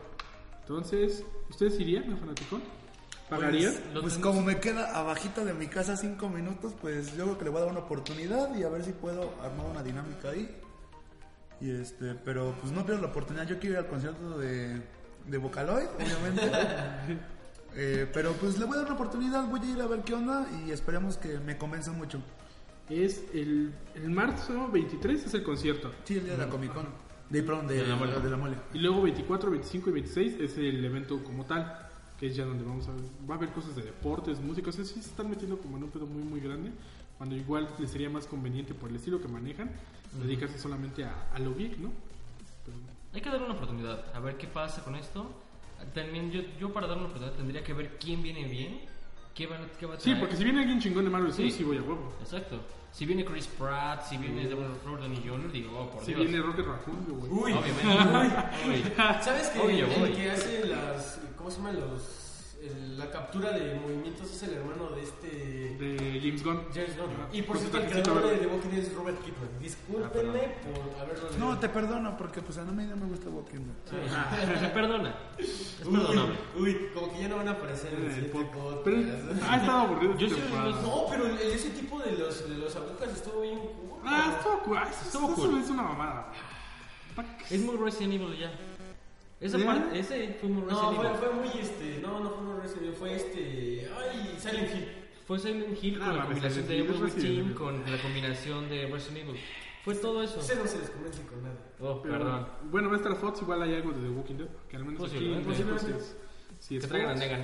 Entonces, 0.60 1.22
¿ustedes 1.50 1.78
irían 1.78 2.10
a 2.10 2.16
Fanaticón? 2.16 2.62
¿Pagarían? 3.28 3.72
Pues 3.74 3.84
tenemos- 4.14 4.18
como 4.18 4.40
me 4.40 4.58
queda 4.60 4.98
abajito 4.98 5.44
de 5.44 5.52
mi 5.52 5.66
casa 5.66 5.94
cinco 5.98 6.30
minutos, 6.30 6.72
pues 6.80 7.14
yo 7.16 7.24
creo 7.24 7.38
que 7.38 7.44
le 7.44 7.50
voy 7.50 7.58
a 7.58 7.64
dar 7.64 7.70
una 7.72 7.80
oportunidad 7.80 8.54
y 8.56 8.62
a 8.62 8.70
ver 8.70 8.82
si 8.82 8.92
puedo 8.92 9.30
armar 9.42 9.66
una 9.66 9.82
dinámica 9.82 10.30
ahí. 10.30 10.56
Y 11.60 11.70
este, 11.70 12.14
pero 12.14 12.54
pues 12.62 12.72
no 12.72 12.82
pierdo 12.86 13.02
la 13.02 13.08
oportunidad. 13.08 13.46
Yo 13.46 13.58
quiero 13.58 13.74
ir 13.74 13.78
al 13.80 13.88
concierto 13.88 14.38
de, 14.38 14.80
de 15.26 15.38
Vocaloid, 15.38 15.86
obviamente. 15.96 16.50
Eh, 17.76 18.08
pero 18.12 18.32
pues 18.34 18.58
le 18.58 18.64
voy 18.66 18.74
a 18.74 18.78
dar 18.78 18.86
una 18.86 18.94
oportunidad, 18.94 19.48
voy 19.48 19.60
a 19.60 19.64
ir 19.64 19.80
a 19.80 19.86
ver 19.86 20.02
qué 20.02 20.14
onda 20.14 20.46
y 20.64 20.70
esperemos 20.70 21.16
que 21.16 21.38
me 21.40 21.58
convenza 21.58 21.90
mucho. 21.92 22.20
Es 22.88 23.24
el, 23.32 23.72
el 23.94 24.10
marzo 24.10 24.68
23 24.70 25.24
es 25.26 25.34
el 25.34 25.42
concierto. 25.42 25.90
Sí, 26.04 26.18
el 26.18 26.24
día 26.24 26.32
de 26.36 26.38
la 26.44 26.48
Comic 26.50 26.72
Con. 26.72 26.86
De, 27.30 27.42
perdón, 27.42 27.66
de, 27.66 27.76
De 27.76 27.86
la 27.86 27.96
mole. 27.96 28.20
de 28.20 28.30
la 28.30 28.36
mole. 28.36 28.56
Y 28.74 28.78
luego 28.78 29.02
24, 29.02 29.50
25 29.50 29.90
y 29.90 29.92
26 29.94 30.34
es 30.40 30.58
el 30.58 30.84
evento 30.84 31.22
como 31.24 31.44
tal. 31.46 31.80
Que 32.20 32.26
es 32.28 32.36
ya 32.36 32.44
donde 32.44 32.62
vamos 32.62 32.86
a 32.88 32.92
ver. 32.92 33.02
Va 33.28 33.34
a 33.34 33.38
haber 33.38 33.48
cosas 33.50 33.74
de 33.74 33.82
deportes, 33.82 34.38
música. 34.40 34.68
O 34.70 34.72
sea, 34.72 34.84
sí 34.84 34.94
se 35.02 35.08
están 35.10 35.28
metiendo 35.30 35.58
como 35.58 35.76
en 35.78 35.84
un 35.84 35.90
pedo 35.90 36.06
muy, 36.06 36.22
muy 36.22 36.40
grande. 36.40 36.70
Cuando 37.16 37.34
igual 37.34 37.68
les 37.78 37.90
sería 37.90 38.08
más 38.10 38.26
conveniente 38.26 38.74
por 38.74 38.90
el 38.90 38.96
estilo 38.96 39.20
que 39.20 39.28
manejan. 39.28 39.70
Dedicarse 40.22 40.58
solamente 40.58 41.04
a, 41.04 41.28
a 41.34 41.38
lo 41.40 41.54
geek, 41.56 41.78
¿no? 41.78 41.90
Pero- 42.64 42.76
Hay 43.14 43.20
que 43.20 43.30
darle 43.30 43.46
una 43.46 43.54
oportunidad, 43.54 44.14
a 44.14 44.20
ver 44.20 44.36
qué 44.36 44.46
pasa 44.46 44.84
con 44.84 44.94
esto. 44.94 45.28
También 45.92 46.30
yo, 46.30 46.42
yo 46.58 46.72
para 46.72 46.86
darle 46.86 47.02
una 47.02 47.10
oportunidad 47.10 47.36
tendría 47.36 47.62
que 47.64 47.72
ver 47.72 47.98
quién 47.98 48.22
viene 48.22 48.44
bien, 48.44 48.80
qué 49.34 49.46
va, 49.46 49.58
qué 49.78 49.86
va 49.86 49.94
a 49.94 49.96
Sí, 49.98 50.04
traer. 50.04 50.20
porque 50.20 50.36
si 50.36 50.44
viene 50.44 50.60
alguien 50.60 50.80
chingón 50.80 51.04
de 51.04 51.10
Marvel 51.10 51.32
Sí. 51.32 51.50
sí, 51.50 51.58
sí 51.58 51.64
voy 51.64 51.78
a 51.78 51.82
huevo. 51.82 52.14
Exacto. 52.20 52.60
Si 52.92 53.06
viene 53.06 53.24
Chris 53.24 53.48
Pratt, 53.48 54.04
si 54.06 54.16
viene 54.16 54.48
Robert 54.48 54.84
Downey 54.84 55.20
Jr., 55.26 55.50
digo, 55.50 55.76
oh, 55.76 55.90
por 55.90 56.04
Si 56.04 56.14
Dios. 56.14 56.20
viene 56.28 56.40
Rocket 56.40 56.64
Raccoon, 56.64 57.06
yo, 57.08 57.14
güey. 57.14 57.32
Uy, 57.32 57.52
Obviamente. 57.52 58.48
Uy. 58.68 58.92
¿sabes 59.20 59.48
que 59.48 59.58
Obvio, 59.60 59.86
el 59.86 60.00
voy. 60.00 60.12
que 60.12 60.30
hace 60.30 60.64
las. 60.66 61.20
¿Cómo 61.36 61.50
se 61.50 61.56
llama? 61.56 61.72
Los. 61.72 62.33
El- 62.66 62.98
la 62.98 63.10
captura 63.10 63.50
de 63.52 63.74
movimientos 63.80 64.30
es 64.32 64.42
el 64.44 64.54
hermano 64.54 64.90
de 64.90 65.02
este. 65.02 65.28
De 65.74 66.20
James 66.22 66.42
Gunn. 66.44 66.60
James 66.72 66.96
Gunn. 66.96 67.10
Y 67.32 67.42
por 67.42 67.58
cierto, 67.58 67.78
el 67.78 67.86
creador 67.90 68.22
de. 68.28 68.36
The 68.38 68.46
Walking 68.46 68.68
Dead 68.70 68.78
es 68.80 68.94
Robert 68.94 69.18
Kidman. 69.22 69.48
Discúlpenme 69.60 70.40
por 70.64 71.00
haberlo 71.02 71.30
leído. 71.30 71.38
No, 71.46 71.58
te 71.58 71.68
perdono 71.68 72.16
porque 72.16 72.40
pues 72.42 72.58
a 72.58 72.64
mí 72.64 72.84
no 72.86 72.96
me 72.96 73.06
gusta 73.06 73.28
Walking 73.28 73.58
Dead. 73.60 73.74
Sí. 73.90 74.60
Se 74.60 74.68
perdona. 74.68 75.14
Es 75.38 75.82
Uy. 75.84 76.62
Uy, 76.62 76.88
como 76.94 77.12
que 77.12 77.20
ya 77.20 77.28
no 77.28 77.36
van 77.36 77.48
a 77.48 77.52
aparecer 77.52 77.92
en 77.94 78.10
el. 78.10 78.26
Pero 78.84 78.96
ha 79.48 79.56
estado 79.56 79.78
aburrido 79.80 80.16
Yo 80.16 80.28
los- 80.28 80.82
No, 80.82 81.06
pero 81.10 81.26
el- 81.26 81.38
ese 81.38 81.70
tipo 81.70 81.98
de 82.00 82.12
los, 82.12 82.48
de 82.48 82.56
los 82.56 82.74
agujas 82.76 83.08
estuvo 83.12 83.40
bien 83.42 83.58
cool. 83.58 83.98
Ah, 84.04 84.34
estuvo 84.36 84.58
cool. 84.60 84.76
Ah, 84.78 84.88
Estuvo 84.90 85.32
eso 85.32 85.34
cool. 85.50 85.60
es 85.60 85.70
una 85.70 85.82
mamada. 85.82 86.32
Pa- 87.16 87.24
Es 87.50 87.60
muy 87.60 87.76
Resident 87.76 88.14
Evil 88.14 88.36
ya. 88.38 88.50
Esa 89.44 89.58
¿Ya? 89.58 89.66
parte, 89.66 89.98
ese 89.98 90.36
fue 90.40 90.48
muy 90.48 90.62
No, 90.72 90.92
fue, 90.94 91.08
fue 91.16 91.32
muy 91.34 91.48
este. 91.60 91.98
No, 92.00 92.20
no 92.20 92.30
fue 92.30 92.42
muy 92.44 92.60
Resident 92.62 92.94
fue 92.96 93.14
este. 93.14 93.90
Ay, 93.94 94.34
Silent 94.38 94.74
Hill. 94.74 94.88
Fue 95.26 95.38
Silent 95.38 95.84
Hill 95.84 95.98
Ah, 96.00 96.06
con 96.06 96.16
la 96.16 96.24
combinación 96.24 96.66
de 96.66 96.78
Evil 96.78 97.38
Evil. 97.38 97.54
con 97.54 97.90
la 97.90 98.02
combinación 98.02 98.68
de 98.70 98.86
Resident 98.86 99.28
Evil. 99.28 99.40
Fue 99.84 99.94
todo 99.96 100.22
eso. 100.22 100.40
Ese 100.40 100.56
no 100.56 100.66
se 100.66 100.78
les 100.78 100.88
con 100.90 101.42
nada. 101.42 101.56
Oh, 101.78 102.00
Pero, 102.02 102.14
perdón. 102.18 102.48
Bueno, 102.70 102.88
va 102.88 102.94
a 102.94 102.96
estar 102.96 103.14
Fox, 103.16 103.42
igual 103.42 103.60
hay 103.62 103.74
algo 103.74 103.92
de 103.92 104.00
The 104.00 104.08
Walking 104.08 104.34
Dead. 104.36 104.48
Que 104.70 104.76
al 104.76 104.84
menos 104.86 105.02
aquí 105.02 105.10
Posiblemente. 105.12 105.46
Posiblemente. 105.50 105.90
es, 105.98 106.80
Que 106.80 106.88
traigan 106.88 107.10
a. 107.10 107.14
Negan. 107.16 107.40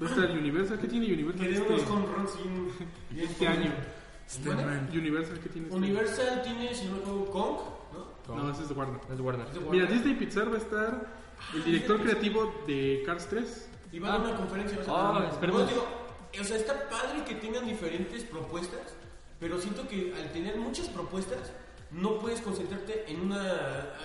Va 0.00 0.06
a 0.06 0.10
estar 0.10 0.30
Universal. 0.30 0.78
¿Qué 0.78 0.86
tiene 0.86 1.06
Universal 1.12 1.46
Queremos 1.48 1.80
este, 1.80 1.92
home 1.92 2.06
runs 2.16 2.30
este 3.18 3.48
año? 3.48 3.72
Este, 4.24 4.48
man. 4.50 4.88
Universal, 4.92 5.40
¿qué 5.40 5.48
tiene 5.48 5.66
este 5.66 5.76
Universal 5.78 6.42
tiene, 6.44 6.72
si 6.72 6.86
no 6.86 6.92
me 6.92 6.98
equivoco, 7.00 7.32
Kong, 7.32 7.56
¿no? 7.92 8.34
año? 8.34 8.44
No, 8.44 8.50
ese 8.52 8.62
es 8.62 8.68
de 8.68 8.74
Warner. 8.76 9.00
Es 9.12 9.20
Warner. 9.20 9.46
Mira. 9.68 9.86
Disney 9.86 10.14
Pixar 10.14 10.48
va 10.48 10.54
a 10.54 10.58
estar 10.58 11.19
el 11.54 11.64
director 11.64 12.00
creativo 12.02 12.52
de 12.66 13.02
Cars 13.06 13.26
3. 13.28 13.68
Y 13.92 13.98
va 13.98 14.08
a 14.14 14.18
dar 14.18 14.20
una 14.28 14.36
conferencia. 14.36 14.78
o 14.80 14.84
sea, 14.84 14.94
Ah, 14.96 15.18
no, 15.20 15.28
esperemos. 15.28 15.62
no, 15.62 15.66
digo, 15.68 15.86
o 16.40 16.44
sea, 16.44 16.56
está 16.56 16.88
padre 16.88 17.24
que 17.26 17.34
tengan 17.34 17.66
diferentes 17.66 18.24
propuestas, 18.24 18.94
pero 19.40 19.58
siento 19.58 19.88
que 19.88 20.14
al 20.16 20.30
tener 20.32 20.56
muchas 20.56 20.88
propuestas, 20.88 21.52
no 21.90 22.18
puedes 22.20 22.40
concentrarte 22.40 23.10
en 23.10 23.20
una. 23.20 23.42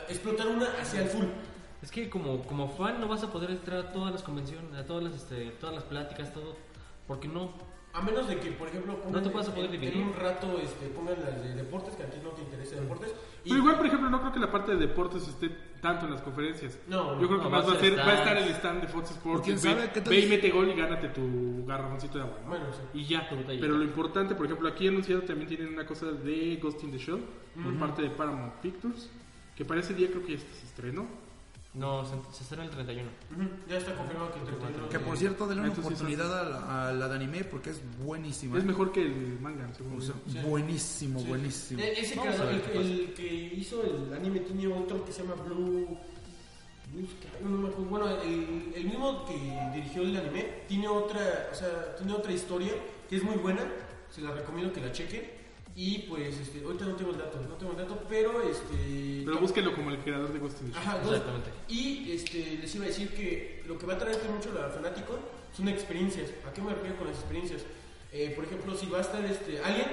explotar 0.10 0.48
una 0.48 0.66
hacia 0.82 1.02
el 1.02 1.10
full. 1.10 1.26
Es 1.84 1.92
que 1.92 2.10
como, 2.10 2.42
como 2.48 2.68
fan 2.70 3.00
no 3.00 3.08
vas 3.08 3.22
a 3.24 3.32
poder 3.32 3.52
entrar 3.52 3.78
a 3.80 3.92
todas 3.92 4.12
las 4.12 4.24
convenciones, 4.24 4.74
a 4.74 4.86
todas 4.88 5.04
las, 5.04 5.14
este, 5.16 5.52
todas 5.60 5.76
las 5.76 5.84
pláticas, 5.84 6.34
todo. 6.34 6.56
Porque 7.08 7.28
no. 7.28 7.52
A 7.94 8.02
menos 8.02 8.28
de 8.28 8.40
que, 8.40 8.52
por 8.52 8.68
ejemplo, 8.68 9.00
pongan 9.02 9.24
te 9.24 9.30
vas 9.30 9.48
a 9.48 9.54
poder 9.56 9.74
en, 9.76 9.82
en 9.84 10.02
un 10.02 10.14
rato 10.16 10.60
este, 10.62 10.88
pongan 10.88 11.16
las 11.24 11.42
de 11.44 11.54
deportes, 11.56 11.96
que 11.96 12.04
a 12.04 12.10
ti 12.10 12.18
no 12.24 12.32
te 12.32 12.42
interesa 12.42 12.76
deportes. 12.76 13.14
y- 13.46 13.50
Pero 13.50 13.60
igual, 13.62 13.78
por 13.78 13.86
ejemplo, 13.86 14.10
no 14.10 14.20
creo 14.20 14.34
que 14.34 14.40
la 14.40 14.52
parte 14.52 14.72
de 14.72 14.78
deportes 14.88 15.28
esté 15.28 15.50
tanto 15.86 16.06
en 16.08 16.12
las 16.14 16.22
conferencias. 16.22 16.80
No, 16.88 17.20
Yo 17.22 17.28
creo 17.28 17.38
que 17.40 17.44
no, 17.46 17.50
más 17.52 17.68
va 17.70 17.74
a 17.74 17.80
ser 17.80 17.98
va 18.00 18.08
a 18.08 18.14
estar 18.16 18.38
el 18.38 18.50
stand 18.50 18.82
de 18.82 18.88
Fox 18.88 19.12
Sports. 19.12 19.44
Quién 19.44 19.56
ve- 19.58 19.62
sabe 19.62 19.92
qué 19.94 20.02
tal 20.02 20.10
Ve 20.12 20.20
y 20.20 20.26
mete 20.28 20.50
gol 20.50 20.68
y 20.70 20.74
gánate 20.74 21.10
tu 21.10 21.64
garrafoncito 21.68 22.18
de 22.18 22.24
agua. 22.24 22.38
¿no? 22.44 22.50
Bueno, 22.50 22.66
sí. 22.74 23.00
Y 23.00 23.06
ya. 23.06 23.30
Pero 23.30 23.78
lo 23.78 23.84
importante, 23.84 24.34
por 24.34 24.46
ejemplo, 24.48 24.68
aquí 24.68 24.88
anunciado 24.88 25.22
también 25.22 25.48
tienen 25.48 25.68
una 25.74 25.86
cosa 25.86 26.08
de 26.08 26.56
Ghost 26.62 26.84
in 26.84 26.92
the 26.92 26.98
Shell 26.98 27.22
por 27.64 27.74
parte 27.78 28.02
de 28.02 28.10
Paramount 28.10 28.54
Pictures. 28.56 29.12
Que 29.56 29.64
para 29.64 29.80
ese 29.80 29.94
día 29.94 30.10
creo 30.10 30.26
que 30.26 30.34
ya 30.38 30.40
se 30.40 30.66
estrenó. 30.66 31.06
No, 31.76 32.06
se, 32.06 32.12
se 32.34 32.44
estrena 32.44 32.64
el 32.64 32.70
31. 32.70 33.10
Ujú, 33.32 33.50
Ya 33.70 33.78
está 33.78 33.94
confirmado 33.96 34.32
que 34.34 34.40
el 34.40 34.46
31 34.46 34.90
Que 34.90 35.00
por 35.00 35.18
cierto, 35.18 35.46
denle 35.46 35.64
una 35.64 35.70
Entonces, 35.74 35.94
oportunidad 35.94 36.40
a 36.40 36.50
la, 36.50 36.88
a 36.90 36.94
la 36.94 37.08
de 37.10 37.16
anime 37.16 37.44
porque 37.44 37.72
es 37.72 37.82
buenísima. 38.04 38.58
Es 38.58 38.64
mejor 38.64 38.92
que 38.94 39.02
el 39.02 39.38
manga, 39.42 39.68
según 39.76 39.98
O 39.98 40.02
sea, 40.02 40.16
yo. 40.28 40.42
buenísimo, 40.44 41.20
Sí. 41.20 41.28
buenísimo. 41.28 41.82
E- 41.82 42.00
Ese 42.00 42.16
Vamos 42.16 42.40
ver 42.40 42.64
el, 42.74 43.14
que 43.14 43.26
hizo 43.58 43.84
el 43.84 44.14
anime 44.14 44.40
tiene 44.40 44.68
otro 44.68 45.04
que 45.06 45.12
se 45.12 45.24
llama 45.24 45.36
Blue. 45.44 45.98
Blue 46.94 47.08
Sky, 47.08 47.44
no 47.44 47.50
me 47.50 47.68
acuerdo. 47.68 47.90
Bueno, 47.90 48.10
el, 48.22 48.72
el 48.74 48.86
mismo 48.86 49.26
que 49.26 49.34
dirigió 49.74 50.04
el 50.04 50.16
anime 50.16 50.62
tiene 50.70 50.88
otra, 50.88 51.50
o 51.52 51.56
sea, 51.56 51.96
tiene 51.98 52.14
otra 52.14 52.32
historia 52.32 52.72
que 53.10 53.18
es 53.18 53.24
muy 53.24 53.36
buena. 53.36 53.64
Se 54.12 54.22
la 54.22 54.32
recomiendo 54.32 54.72
que 54.72 54.80
la 54.80 54.94
chequen. 54.94 55.24
Y 55.78 56.00
pues, 56.10 56.40
este, 56.40 56.64
ahorita 56.64 56.86
no 56.86 56.96
tengo 56.96 57.12
el 57.12 57.18
dato, 57.18 57.38
no 57.42 57.56
tengo 57.56 57.72
el 57.74 57.78
dato, 57.78 58.02
pero 58.08 58.42
este. 58.42 59.24
Pero 59.26 59.40
búsquelo 59.40 59.76
como 59.76 59.92
el 59.92 59.98
creador 60.00 60.32
de 60.32 60.40
Ghost 60.40 60.62
in 60.62 60.72
the 60.72 60.74
Shell. 60.74 60.88
Ajá, 60.88 61.00
dos. 61.00 61.12
Exactamente. 61.12 61.50
Y 61.68 62.12
este, 62.14 62.58
les 62.62 62.76
iba 62.76 62.86
a 62.86 62.88
decir 62.88 63.10
que 63.10 63.62
lo 63.68 63.78
que 63.78 63.86
va 63.86 63.96
a 63.96 63.98
traer 63.98 64.18
mucho 64.34 64.52
a 64.58 64.70
fanático 64.70 65.20
son 65.56 65.68
experiencias. 65.68 66.30
¿A 66.48 66.54
qué 66.54 66.62
me 66.62 66.74
refiero 66.74 66.96
con 66.96 67.08
las 67.08 67.18
experiencias? 67.18 67.64
Eh, 68.14 68.32
por 68.34 68.46
ejemplo, 68.46 68.74
si 68.76 68.86
va 68.86 69.00
a 69.00 69.02
estar 69.02 69.26
este 69.26 69.62
Alien, 69.62 69.88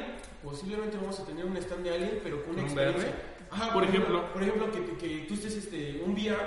posiblemente 0.44 0.96
vamos 0.96 1.18
a 1.18 1.24
tener 1.24 1.44
un 1.44 1.56
stand 1.56 1.82
de 1.82 1.94
Alien, 1.94 2.20
pero 2.22 2.44
con 2.44 2.54
una 2.54 2.62
¿Un 2.62 2.68
experiencia. 2.68 3.14
Ajá, 3.50 3.72
Por 3.72 3.84
ejemplo. 3.84 4.32
Por 4.32 4.42
ejemplo, 4.42 4.70
que, 4.70 4.96
que 4.96 5.26
tú 5.26 5.34
estés 5.34 5.56
este, 5.56 6.00
un 6.06 6.14
VR 6.14 6.38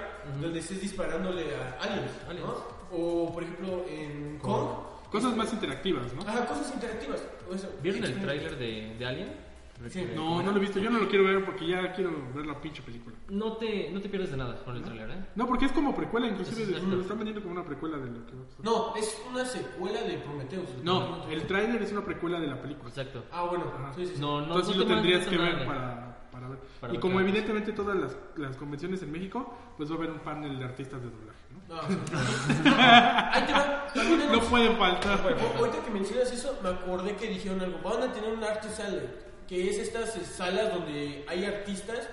donde 0.41 0.59
estés 0.59 0.81
disparándole 0.81 1.43
a 1.55 1.77
aliens, 1.81 2.11
Aliens. 2.27 2.47
¿no? 2.47 2.75
O 2.97 3.33
por 3.33 3.43
ejemplo 3.43 3.85
en 3.89 4.39
Kong. 4.39 4.94
Cosas 5.15 5.37
más 5.37 5.53
interactivas, 5.53 6.13
¿no? 6.13 6.21
Ajá, 6.23 6.45
cosas 6.45 6.73
interactivas. 6.73 7.23
o 7.49 7.81
¿Vieron 7.81 8.03
el 8.03 8.19
tráiler 8.19 8.57
de, 8.57 8.95
de 8.99 9.05
Alien? 9.05 9.45
Sí. 9.89 10.07
No, 10.15 10.41
no 10.41 10.51
lo 10.51 10.57
he 10.57 10.59
visto. 10.61 10.79
Yo 10.79 10.89
no 10.89 10.99
lo 10.99 11.07
quiero 11.07 11.25
ver 11.25 11.43
porque 11.43 11.67
ya 11.67 11.93
quiero 11.93 12.11
ver 12.33 12.45
la 12.45 12.59
pinche 12.61 12.81
película. 12.81 13.15
No 13.29 13.57
te, 13.57 13.89
no 13.91 14.01
te 14.01 14.07
pierdes 14.07 14.31
de 14.31 14.37
nada 14.37 14.63
con 14.63 14.75
el 14.75 14.81
tráiler, 14.83 15.09
¿eh? 15.09 15.25
No, 15.35 15.45
porque 15.47 15.65
es 15.65 15.71
como 15.73 15.93
precuela, 15.93 16.27
inclusive 16.27 16.63
Es 16.77 16.83
lo 16.83 17.01
están 17.01 17.17
vendiendo 17.17 17.41
como 17.41 17.53
una 17.53 17.65
precuela 17.65 17.97
de 17.97 18.07
lo 18.07 18.25
que 18.25 18.35
va 18.35 18.41
a 18.41 18.45
pasar. 18.45 18.65
No, 18.65 18.95
es 18.95 19.21
una 19.29 19.45
secuela 19.45 20.01
de 20.01 20.17
Prometheus. 20.17 20.69
No, 20.83 21.25
el 21.29 21.45
tráiler 21.45 21.81
es 21.81 21.91
una 21.91 22.05
precuela 22.05 22.39
de 22.39 22.47
la 22.47 22.61
película. 22.61 22.89
Exacto. 22.89 23.23
Ah, 23.31 23.43
bueno, 23.43 23.65
sí, 23.95 24.05
sí. 24.05 24.13
No, 24.19 24.39
no, 24.39 24.47
Entonces 24.47 24.67
no 24.67 24.73
sí 24.73 24.79
lo 24.79 24.85
te 24.85 24.93
tendrías 24.93 25.27
que 25.27 25.37
ver 25.37 25.65
para, 25.65 26.29
para 26.31 26.47
ver. 26.49 26.59
Para 26.79 26.93
y 26.93 26.95
ver 26.95 27.01
como 27.01 27.19
evidentemente 27.19 27.73
todas 27.73 27.97
las, 27.97 28.17
las 28.37 28.55
convenciones 28.55 29.01
en 29.03 29.11
México, 29.11 29.53
pues 29.77 29.89
va 29.89 29.95
a 29.95 29.97
haber 29.97 30.11
un 30.11 30.19
panel 30.19 30.57
de 30.57 30.65
artistas 30.65 31.01
de 31.01 31.09
doblaje, 31.09 31.34
¿no? 31.69 31.75
No, 31.75 31.81
sí. 31.89 32.53
Ahí 32.65 33.45
te 33.45 33.53
va. 33.53 33.87
También 33.93 34.31
No 34.31 34.41
pueden 34.41 34.77
faltar. 34.77 35.19
O- 35.25 35.57
Ahorita 35.59 35.83
que 35.83 35.91
mencionas 35.91 36.31
eso, 36.31 36.57
me 36.61 36.69
acordé 36.69 37.15
que 37.15 37.27
dijeron 37.27 37.61
algo. 37.61 37.79
Van 37.87 38.03
a 38.03 38.13
tener 38.13 38.31
un 38.31 38.43
artist 38.43 38.75
salad, 38.77 39.01
que 39.47 39.69
es 39.69 39.77
estas 39.77 40.15
eh, 40.17 40.25
salas 40.25 40.73
donde 40.73 41.23
hay 41.27 41.45
artistas. 41.45 42.07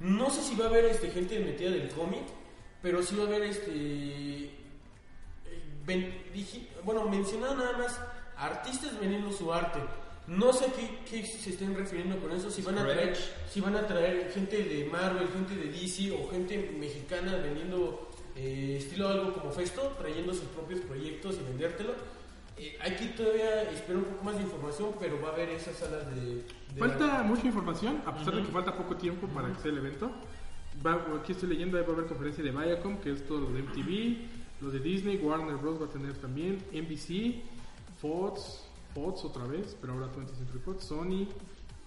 No 0.00 0.30
sé 0.30 0.42
si 0.42 0.54
va 0.56 0.66
a 0.66 0.68
haber 0.68 0.84
este, 0.86 1.10
gente 1.10 1.38
metida 1.40 1.70
del 1.70 1.88
cómic, 1.90 2.22
pero 2.82 3.02
sí 3.02 3.16
va 3.16 3.24
a 3.24 3.26
haber 3.26 3.42
este. 3.44 3.70
eh, 3.72 4.50
ven- 5.86 6.22
dije- 6.32 6.68
bueno, 6.84 7.04
mencionaron 7.08 7.58
nada 7.58 7.78
más 7.78 8.00
artistas 8.36 8.98
vendiendo 9.00 9.32
su 9.32 9.52
arte. 9.52 9.80
No 10.26 10.52
sé 10.52 10.66
qué, 10.76 10.98
qué 11.10 11.26
se 11.26 11.50
estén 11.50 11.74
refiriendo 11.74 12.18
con 12.18 12.30
eso. 12.32 12.50
Si 12.50 12.60
van 12.60 12.76
a 12.78 12.84
traer, 12.84 13.16
si 13.50 13.60
van 13.62 13.76
a 13.76 13.86
traer 13.86 14.30
gente 14.32 14.62
de 14.62 14.84
Marvel, 14.84 15.26
gente 15.28 15.54
de 15.56 15.68
DC 15.72 16.12
o 16.12 16.30
gente 16.30 16.58
mexicana 16.78 17.36
vendiendo 17.36 18.07
eh, 18.38 18.76
estilo 18.78 19.08
algo 19.08 19.32
como 19.34 19.50
Festo, 19.50 19.82
trayendo 19.98 20.32
sus 20.32 20.44
propios 20.44 20.80
proyectos 20.80 21.36
y 21.40 21.44
vendértelo. 21.44 21.92
Eh, 22.56 22.76
aquí 22.80 23.06
todavía 23.16 23.62
espero 23.70 23.98
un 24.00 24.04
poco 24.06 24.24
más 24.24 24.36
de 24.36 24.42
información, 24.42 24.90
pero 25.00 25.20
va 25.20 25.30
a 25.30 25.32
haber 25.32 25.48
esas 25.50 25.76
salas 25.76 26.06
de. 26.14 26.20
de- 26.74 26.78
Falta 26.78 27.22
mucha 27.24 27.46
información, 27.46 28.02
a 28.06 28.16
pesar 28.16 28.34
de 28.36 28.42
que 28.42 28.48
falta 28.48 28.76
poco 28.76 28.96
tiempo 28.96 29.26
para 29.28 29.52
que 29.52 29.60
sea 29.60 29.70
el 29.72 29.78
evento. 29.78 30.10
Va- 30.84 31.04
aquí 31.20 31.32
estoy 31.32 31.48
leyendo, 31.50 31.76
va 31.80 31.84
a 31.84 31.92
haber 31.92 32.06
conferencia 32.06 32.42
de 32.44 32.50
Viacom, 32.52 32.98
que 32.98 33.12
es 33.12 33.26
todo 33.26 33.40
lo 33.40 33.50
de 33.52 33.60
MTV, 33.62 34.16
lo 34.60 34.70
de 34.70 34.78
Disney, 34.80 35.16
Warner 35.18 35.56
Bros. 35.56 35.80
va 35.80 35.86
a 35.86 35.88
tener 35.88 36.12
también, 36.14 36.58
NBC, 36.72 37.42
Fox, 38.00 38.64
Fox 38.94 39.24
otra 39.24 39.44
vez, 39.44 39.76
pero 39.80 39.92
ahora 39.94 40.06
20th 40.12 40.36
Century 40.36 40.58
Fox, 40.60 40.84
Sony, 40.84 41.26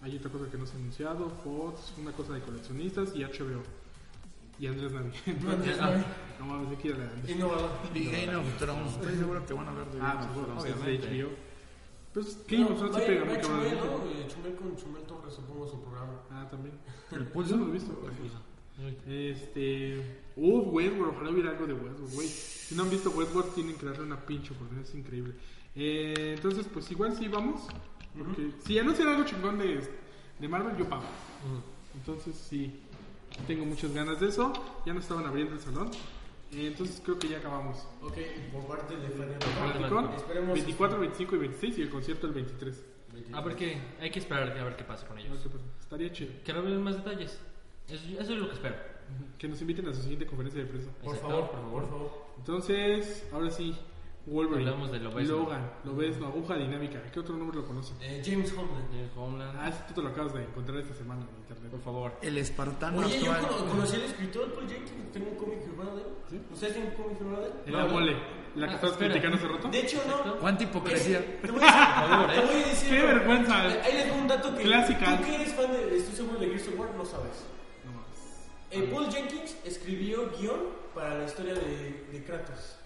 hay 0.02 0.18
otra 0.18 0.30
cosa 0.32 0.50
que 0.50 0.58
no 0.58 0.66
se 0.66 0.74
ha 0.76 0.80
anunciado, 0.80 1.30
Fox, 1.44 1.94
una 1.98 2.12
cosa 2.12 2.34
de 2.34 2.42
coleccionistas 2.42 3.16
y 3.16 3.24
HBO. 3.24 3.62
Y 4.62 4.68
Andrés 4.68 4.92
Navi. 4.94 5.10
No, 5.44 5.52
Andrés 5.52 5.78
Navi. 5.78 6.04
No 6.40 6.46
mames, 6.46 6.78
aquí 6.78 6.88
era 6.90 6.98
la 7.00 7.32
Innovador. 7.32 7.72
Y 7.96 8.06
Game 8.06 8.36
of 8.36 8.58
Thrones, 8.60 8.94
estoy 8.94 9.16
seguro 9.16 9.46
que 9.46 9.54
van 9.54 9.68
a 9.68 9.72
hablar 9.72 9.92
de 9.92 10.00
Ah, 10.02 10.14
Game 10.14 10.26
of 10.40 10.46
Thrones. 10.46 10.64
obviamente. 10.64 11.24
HBO. 11.24 11.30
Pues 12.14 12.38
Game 12.48 12.66
of 12.66 12.78
Thrones 12.78 12.96
sí 12.96 13.02
pega 13.08 13.26
muy 13.26 13.36
cabrón. 13.38 13.60
Chumel, 13.60 13.76
¿no? 13.78 14.06
Eh, 14.12 14.28
Chumel 14.28 14.56
con 14.56 14.76
Chumel 14.78 15.04
Torres, 15.04 15.34
supongo, 15.34 15.68
su 15.68 15.82
programa. 15.82 16.14
Ah, 16.30 16.48
también. 16.50 16.76
El 17.12 17.26
Yo 17.26 17.32
pulso. 17.34 17.58
no 17.58 17.66
lo 17.66 17.70
he 17.72 17.74
visto. 17.74 17.92
Este. 19.08 20.22
Uf, 20.36 20.68
Westworld, 20.74 21.16
ojalá 21.16 21.30
hubiera 21.32 21.50
algo 21.52 21.68
de 21.68 21.74
Westworld, 21.74 22.14
güey. 22.14 22.28
Si 22.28 22.76
no 22.76 22.84
han 22.84 22.90
visto 22.90 23.10
Westworld, 23.12 23.54
tienen 23.54 23.76
que 23.76 23.86
darle 23.86 24.04
una 24.04 24.26
pinche 24.26 24.54
oportunidad, 24.54 24.88
es 24.88 24.96
increíble. 24.96 25.34
Eh, 25.76 26.34
entonces, 26.36 26.68
pues 26.72 26.90
igual 26.92 27.16
sí 27.16 27.28
vamos. 27.28 27.62
Porque 28.18 28.52
si 28.66 28.78
anuncian 28.80 29.08
algo 29.10 29.24
chingón 29.26 29.58
de, 29.58 29.82
de 30.40 30.48
Marvel, 30.48 30.76
yo 30.78 30.88
pago. 30.90 31.04
Entonces, 31.96 32.36
sí, 32.36 32.80
tengo 33.48 33.66
muchas 33.66 33.94
ganas 33.94 34.20
de 34.20 34.28
eso. 34.30 34.54
Ya 34.86 34.94
nos 34.94 35.04
estaban 35.04 35.26
abriendo 35.26 35.54
el 35.56 35.60
salón. 35.60 35.90
Eh, 36.54 36.68
entonces, 36.68 37.02
creo 37.04 37.18
que 37.18 37.30
ya 37.30 37.38
acabamos. 37.38 37.78
Ok, 38.02 38.18
por 38.52 38.66
parte 38.68 38.96
de 38.98 39.10
Fanny 39.10 39.34
Fanaticón, 39.40 40.14
Esperemos. 40.14 40.54
24, 40.54 41.00
25 41.00 41.36
y 41.36 41.40
26 41.40 41.78
y 41.78 41.82
el 41.84 41.90
concierto 41.90 42.28
el 42.28 42.34
23. 42.34 42.86
A 43.34 43.42
ver 43.42 43.56
qué, 43.56 43.78
hay 44.00 44.10
que 44.10 44.20
esperar 44.20 44.50
a 44.58 44.64
ver 44.64 44.76
qué 44.76 44.84
pasa 44.84 45.06
con 45.08 45.18
A 45.18 45.22
ellos. 45.22 45.34
ver 45.34 45.44
qué 45.44 45.50
pasa. 45.50 45.64
Estaría 45.82 46.12
chido. 46.12 46.32
Que 46.44 46.54
revelen 46.54 46.82
más 46.82 46.96
detalles. 46.96 47.40
Eso, 47.88 48.04
eso 48.20 48.34
es 48.34 48.40
lo 48.40 48.48
que 48.48 48.56
espero. 48.56 48.76
Que 49.38 49.48
nos 49.48 49.60
inviten 49.62 49.88
a 49.90 49.94
su 49.94 50.02
siguiente 50.02 50.26
conferencia 50.26 50.62
de 50.64 50.68
prensa. 50.70 50.90
Por 51.04 51.18
favor, 51.18 51.42
por 51.42 51.52
por 51.52 51.62
favor. 51.62 51.90
favor. 51.90 52.12
Entonces, 52.38 53.28
ahora 53.34 53.50
sí, 53.50 53.76
Wolverine. 54.28 54.70
Hablamos 54.70 54.92
de 54.92 55.00
lo 55.00 55.12
ves, 55.12 55.28
Logan, 55.30 55.72
lo 55.84 55.96
ves, 55.96 56.20
la 56.20 56.28
aguja 56.28 56.56
dinámica. 56.56 57.02
¿Qué 57.12 57.20
otro 57.20 57.36
nombre 57.36 57.58
lo 57.58 57.66
conoce? 57.66 57.94
Eh, 58.02 58.22
James 58.24 58.52
Homeland. 58.54 58.88
James 58.92 59.12
Homeland. 59.16 59.58
Ah, 59.60 59.70
ese 59.70 59.80
tú 59.88 59.94
te 59.96 60.02
lo 60.04 60.10
acabas 60.10 60.34
de 60.34 60.44
encontrar 60.44 60.78
esta 60.80 60.94
semana 60.94 61.22
en 61.24 61.38
internet. 61.42 61.72
Por 61.72 61.82
favor. 61.82 62.14
El 62.22 62.38
espartano 62.38 63.00
Oye, 63.00 63.20
yo 63.20 63.32
actual. 63.32 63.52
cono- 63.58 63.72
conocí 63.72 63.96
al 63.96 64.04
escritor 64.04 64.54
Paul 64.54 64.68
Jenkins, 64.70 65.12
tengo 65.12 65.30
un 65.32 65.36
cómic 65.38 65.62
firmado 65.64 65.96
de 65.96 66.02
él. 66.04 66.08
¿Sí? 66.30 66.42
¿Ustedes 66.54 66.74
tienen 66.74 66.92
un 66.96 67.04
cómic 67.04 67.18
firmado 67.18 67.42
de 67.42 67.48
él? 67.48 67.54
En 67.66 67.74
la 67.74 67.86
mole, 67.88 68.16
la 68.56 68.68
que 68.68 68.74
Ah, 68.74 68.76
espera. 68.90 68.98
criticando 69.12 69.38
hace 69.38 69.48
rato. 69.48 69.68
De 69.70 69.80
hecho, 69.80 70.02
no. 70.08 70.36
¿Cuánta 70.38 70.64
hipocresía? 70.64 71.20
Es- 71.20 71.42
Te 71.42 71.52
voy 71.52 71.62
a 71.62 71.66
decir, 71.66 71.82
favor, 71.96 72.28
te 72.32 72.40
voy 72.42 72.50
a 72.62 72.68
decir. 72.68 72.90
Qué 72.90 73.02
vergüenza. 73.06 73.62
Ahí 73.62 73.94
les 73.94 74.10
doy 74.10 74.20
un 74.20 74.28
dato 74.28 74.56
que. 74.56 74.64
Clásica. 74.64 75.18
Tú 75.18 75.24
que 75.24 75.36
eres 75.36 75.54
fan 75.56 75.72
de. 75.72 75.98
Estoy 75.98 76.16
seguro 76.16 76.40
de 76.40 76.46
Gears 76.48 76.68
of 76.68 76.80
War, 76.80 76.90
no 76.96 77.06
sabes. 77.06 77.44
No 77.86 77.92
mames. 77.92 78.50
Eh, 78.70 78.90
Paul 78.94 79.12
Jenkins 79.12 79.58
escribió 79.66 80.30
guion 80.40 80.60
para 80.94 81.18
la 81.18 81.26
historia 81.26 81.56
de, 81.56 82.06
de 82.12 82.24
Kratos. 82.24 82.78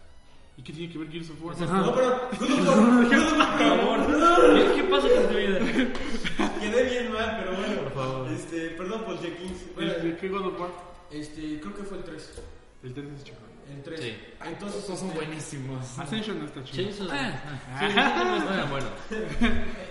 ¿Y 0.57 0.61
qué 0.63 0.71
tiene 0.73 0.91
que 0.91 0.97
ver 0.99 1.11
Gears 1.11 1.29
of 1.31 1.43
War? 1.43 1.59
No, 1.59 1.93
pero. 1.93 2.29
Por 2.29 2.47
favor. 2.47 3.09
¿Qué, 3.09 4.75
qué 4.75 4.83
pasa 4.83 5.07
con 5.09 5.27
tu 5.27 5.37
vida? 5.37 5.59
Quedé 6.59 6.83
bien 6.89 7.13
mal, 7.13 7.37
pero 7.39 7.57
bueno. 7.57 7.81
Por 7.81 7.93
favor. 7.93 8.31
Este, 8.31 8.69
perdón. 8.69 9.03
Bueno, 9.05 9.91
¿El 9.91 10.03
de 10.03 10.17
qué 10.17 10.29
God 10.29 10.45
of 10.47 10.59
War? 10.59 10.69
este, 11.11 11.59
creo 11.59 11.75
que 11.75 11.83
fue 11.83 11.97
el 11.97 12.03
3. 12.03 12.41
El 12.83 12.93
3 12.93 13.05
es 13.17 13.23
chingón. 13.23 13.43
El 13.69 13.83
3. 13.83 13.99
Sí. 13.99 14.15
Entonces, 14.45 14.85
son 14.85 14.95
este, 14.95 15.19
buenísimos. 15.19 15.99
Ascension 15.99 16.39
no 16.39 16.45
está 16.45 16.63
chido. 16.63 16.83
Chainsaw. 16.83 17.07
Ah. 17.11 17.79
Sí, 17.79 17.85
no 17.85 18.35
es 18.37 18.43
nada 18.45 18.65
bueno. 18.65 18.87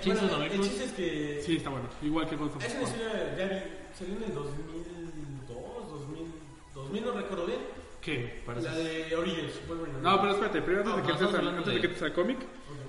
Chainsaw 0.01 0.29
bueno, 0.29 0.47
no 0.47 0.55
el 0.55 0.61
chiste 0.63 0.85
es 0.85 0.93
que. 0.93 1.43
Sí, 1.45 1.57
está 1.57 1.71
bueno. 1.71 1.89
Igual 2.03 2.29
que 2.29 2.37
God 2.37 2.47
of 2.47 2.57
War. 2.57 2.67
historia, 2.67 3.37
ya 3.37 3.47
vi, 3.49 3.57
salió 3.99 4.17
en 4.17 4.23
el 4.23 4.35
2002, 4.35 5.89
2000, 5.89 6.33
2000 6.75 7.05
no 7.05 7.13
recuerdo 7.13 7.47
bien. 7.47 7.74
¿Qué? 8.05 8.43
Parece- 8.45 8.67
La 8.69 8.75
de 8.77 9.17
Origins, 9.17 9.53
Wolverine. 9.67 9.99
No, 10.03 10.21
pero 10.21 10.33
espérate, 10.33 10.61
primero 10.63 10.91
antes 10.95 11.07
de 11.07 11.13
que 11.19 11.25
hablando 11.25 11.51
antes 11.51 11.67
de 11.67 11.73
de- 11.73 11.81
que 11.81 11.87
entres 11.87 12.03
al 12.03 12.13
cómic, 12.13 12.39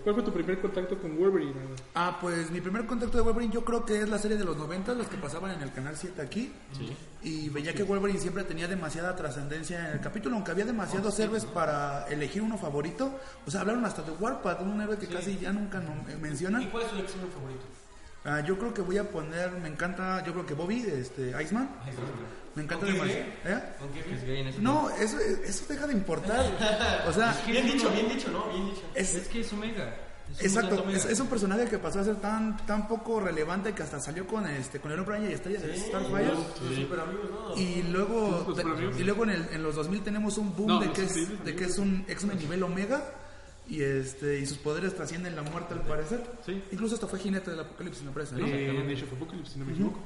¿cuál 0.04 0.16
fue 0.16 0.24
tu 0.26 0.34
primer 0.34 0.60
contacto 0.60 0.98
con 1.00 1.18
Wolverine? 1.18 1.54
Ah, 1.94 2.18
pues 2.20 2.52
mi 2.52 2.60
primer 2.60 2.86
contacto 2.86 3.18
de 3.18 3.24
Wolverine 3.24 3.54
yo 3.54 3.64
creo 3.64 3.86
que 3.86 4.02
es 4.02 4.10
la 4.10 4.18
serie 4.18 4.36
de 4.38 4.44
los 4.44 4.58
90, 4.58 4.94
los 4.94 5.08
que 5.08 5.16
pasaban 5.16 5.52
en 5.52 5.62
el 5.62 5.72
canal 5.72 5.96
7 5.96 6.22
aquí. 6.22 6.52
Y 7.24 7.48
veía 7.50 7.74
que 7.74 7.84
Wolverine 7.84 8.20
siempre 8.20 8.44
tenía 8.44 8.68
demasiada 8.68 9.16
trascendencia 9.16 9.88
en 9.88 9.94
el 9.94 10.02
capítulo, 10.02 10.36
aunque 10.36 10.52
había 10.52 10.66
demasiados 10.66 11.18
héroes 11.20 11.46
para 11.46 12.06
elegir 12.10 12.42
uno 12.42 12.58
favorito. 12.58 13.18
O 13.48 13.52
sea, 13.52 13.62
hablaron 13.62 13.86
hasta 13.86 14.02
de 14.02 14.12
Warpath, 14.12 14.62
un 14.62 14.82
héroe 14.82 14.98
que 14.98 15.08
casi 15.08 15.38
ya 15.38 15.54
nunca 15.54 15.80
no- 15.80 15.94
eh, 16.10 16.16
¿Y 16.18 16.22
mencionan. 16.22 16.70
cuál 16.70 16.84
es 16.84 16.90
su 16.90 16.98
X-Men 16.98 17.30
favorito? 17.32 17.64
Ah, 18.26 18.42
yo 18.42 18.58
creo 18.58 18.74
que 18.74 18.82
voy 18.82 18.98
a 18.98 19.10
poner, 19.10 19.52
me 19.52 19.70
encanta, 19.70 20.24
yo 20.26 20.34
creo 20.34 20.46
que 20.46 20.56
Bobby, 20.56 20.82
este, 20.82 21.30
Iceman. 21.42 21.70
Me 22.56 22.64
encanta 22.64 22.86
¿Con 22.86 22.96
qué 22.96 23.02
demasiado. 23.02 23.26
¿Eh? 23.46 23.64
¿Con 23.80 23.90
qué 23.90 24.16
Es 24.16 24.24
gay 24.26 24.40
en 24.42 24.48
ese 24.48 24.60
No, 24.62 24.90
eso, 24.90 25.18
eso 25.20 25.66
deja 25.68 25.88
de 25.88 25.94
importar. 25.94 26.46
O 27.08 27.14
sea, 27.14 27.40
Bien 27.48 27.66
dicho, 27.68 27.90
bien 27.92 28.08
dicho, 28.10 28.30
¿no? 28.32 28.48
Bien 28.50 28.66
dicho. 28.68 28.82
es, 28.96 29.14
Es 29.16 29.28
que 29.28 29.42
es 29.42 29.54
Omega. 29.54 29.96
Es 30.40 30.42
Exacto, 30.56 30.90
es, 30.90 31.06
es 31.06 31.20
un 31.20 31.28
personaje 31.28 31.66
que 31.70 31.78
pasó 31.78 32.00
a 32.00 32.04
ser 32.04 32.16
tan 32.16 32.58
tan 32.66 32.88
poco 32.88 33.20
relevante 33.20 33.74
que 33.74 33.84
hasta 33.84 34.00
salió 34.00 34.26
con 34.26 34.48
este 34.48 34.80
con 34.80 34.92
el 34.92 34.98
hombre 35.00 35.18
araña 35.18 35.30
y 35.30 35.34
estrella 35.34 35.60
de 35.60 35.78
Starfire. 35.78 36.32
¿no? 36.34 37.56
Y 37.56 37.84
luego, 37.84 38.46
y 38.98 39.04
luego 39.04 39.24
en, 39.26 39.30
el- 39.30 39.48
en 39.52 39.62
los 39.64 39.76
2000 39.76 40.02
tenemos 40.04 40.38
un 40.40 40.56
boom 40.56 40.68
No, 40.68 40.80
de, 40.80 40.92
que 40.92 41.04
es, 41.04 41.44
de 41.46 41.56
que 41.56 41.66
es 41.66 41.78
un 41.78 42.06
X-Men 42.08 42.40
nivel 42.40 42.64
Omega 42.64 43.04
y 43.68 43.82
este 43.84 44.40
y 44.40 44.46
sus 44.48 44.58
poderes 44.58 44.96
trascienden 44.96 45.36
la 45.36 45.44
muerte 45.44 45.74
al 45.76 45.82
parecer. 45.82 46.24
Sí. 46.46 46.62
Incluso 46.72 46.96
hasta 46.96 47.08
fue 47.08 47.20
jinete 47.20 47.52
del 47.52 47.60
apocalipsis, 47.60 48.04
me 48.04 48.12
parece, 48.12 48.36
¿no? 48.36 48.48
Eh, 48.48 48.84
de 48.84 48.94
Age 48.94 49.04
of 49.06 49.14
Apocalypse, 49.14 49.54
si 49.54 49.60
no 49.60 49.66
me 49.66 49.74
equivoco. 49.74 50.00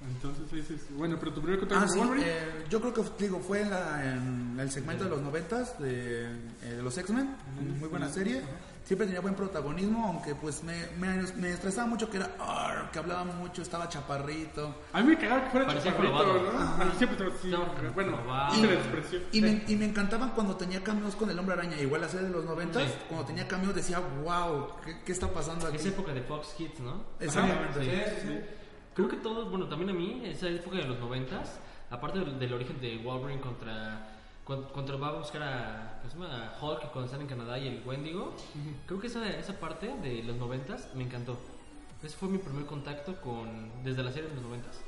Entonces, 0.00 0.52
ese 0.52 0.74
es. 0.76 0.96
Bueno, 0.96 1.16
pero 1.18 1.32
tu 1.32 1.40
primer 1.42 1.58
contacto 1.58 1.82
Ah, 1.84 1.86
con 1.86 1.92
sí, 1.94 1.98
Wolverine. 1.98 2.26
eh, 2.28 2.64
yo 2.70 2.80
creo 2.80 2.94
que 2.94 3.02
digo, 3.18 3.40
fue 3.40 3.62
en, 3.62 3.70
la- 3.70 4.04
en 4.14 4.56
el 4.60 4.70
segmento 4.70 5.04
de 5.04 5.10
los 5.10 5.20
noventas 5.22 5.78
de, 5.80 6.24
eh, 6.26 6.74
de 6.76 6.82
los 6.82 6.96
X-Men, 6.98 7.34
muy 7.80 7.88
buena 7.88 8.08
serie. 8.08 8.42
Siempre 8.84 9.06
tenía 9.06 9.20
buen 9.20 9.34
protagonismo, 9.34 10.06
aunque 10.06 10.34
pues 10.34 10.62
me, 10.64 10.86
me, 10.98 11.22
me 11.34 11.50
estresaba 11.50 11.86
mucho 11.86 12.08
que 12.08 12.16
era 12.16 12.30
"Arr", 12.38 12.90
que 12.90 12.98
hablaba 12.98 13.22
mucho, 13.24 13.60
estaba 13.60 13.86
chaparrito. 13.86 14.74
A 14.94 15.02
mí 15.02 15.08
me 15.08 15.18
cagaba 15.18 15.44
que 15.44 15.50
fuera 15.50 15.66
Parecía 15.66 15.90
chaparrito, 15.90 16.16
jorobado. 16.16 16.84
¿no? 16.84 16.94
Siempre 16.94 17.26
así. 17.26 17.52
Estaba 17.52 17.90
Bueno, 17.94 18.18
la 18.26 18.72
expresión. 18.72 19.22
Y 19.32 19.42
me, 19.42 19.62
y 19.68 19.76
me 19.76 19.84
encantaban 19.84 20.30
cuando 20.30 20.56
tenía 20.56 20.82
cameos 20.82 21.16
con 21.16 21.28
el 21.28 21.38
hombre 21.38 21.54
araña, 21.56 21.78
igual 21.78 22.00
la 22.00 22.08
serie 22.08 22.28
de 22.28 22.32
los 22.32 22.46
noventas, 22.46 22.84
Sí. 22.84 22.94
cuando 23.08 23.26
tenía 23.26 23.46
cameos 23.46 23.74
decía, 23.74 23.98
wow, 24.24 24.68
¿qué, 24.82 25.00
qué 25.04 25.12
está 25.12 25.28
pasando 25.28 25.66
aquí? 25.66 25.76
Es 25.76 25.84
época 25.86 26.14
de 26.14 26.22
Fox 26.22 26.54
Kids, 26.56 26.80
¿no? 26.80 27.04
Exactamente. 27.20 27.82
Sí. 28.22 28.40
Creo 28.98 29.08
que 29.08 29.18
todos, 29.18 29.48
bueno, 29.48 29.68
también 29.68 29.90
a 29.90 29.92
mí, 29.92 30.22
esa 30.24 30.48
época 30.48 30.76
de 30.78 30.82
los 30.82 30.98
noventas, 30.98 31.60
aparte 31.88 32.18
del, 32.18 32.36
del 32.36 32.52
origen 32.52 32.80
de 32.80 32.98
Wolverine 32.98 33.40
contra 33.40 34.08
cuando, 34.42 34.68
cuando 34.70 34.98
va 34.98 35.10
a 35.10 35.12
buscar 35.12 35.40
a, 35.40 36.00
¿cómo 36.00 36.10
se 36.10 36.18
llama? 36.18 36.48
a 36.48 36.58
Hulk 36.60 36.90
cuando 36.90 37.04
están 37.04 37.20
en 37.20 37.28
Canadá 37.28 37.56
y 37.60 37.68
el 37.68 37.80
Wendigo, 37.86 38.34
creo 38.86 38.98
que 38.98 39.06
esa, 39.06 39.24
esa 39.30 39.52
parte 39.60 39.94
de 40.02 40.24
los 40.24 40.36
noventas 40.36 40.88
me 40.96 41.04
encantó. 41.04 41.38
Ese 42.02 42.16
fue 42.16 42.28
mi 42.28 42.38
primer 42.38 42.66
contacto 42.66 43.14
con, 43.20 43.70
desde 43.84 44.02
la 44.02 44.10
serie 44.10 44.30
de 44.30 44.34
los 44.34 44.42
noventas. 44.42 44.80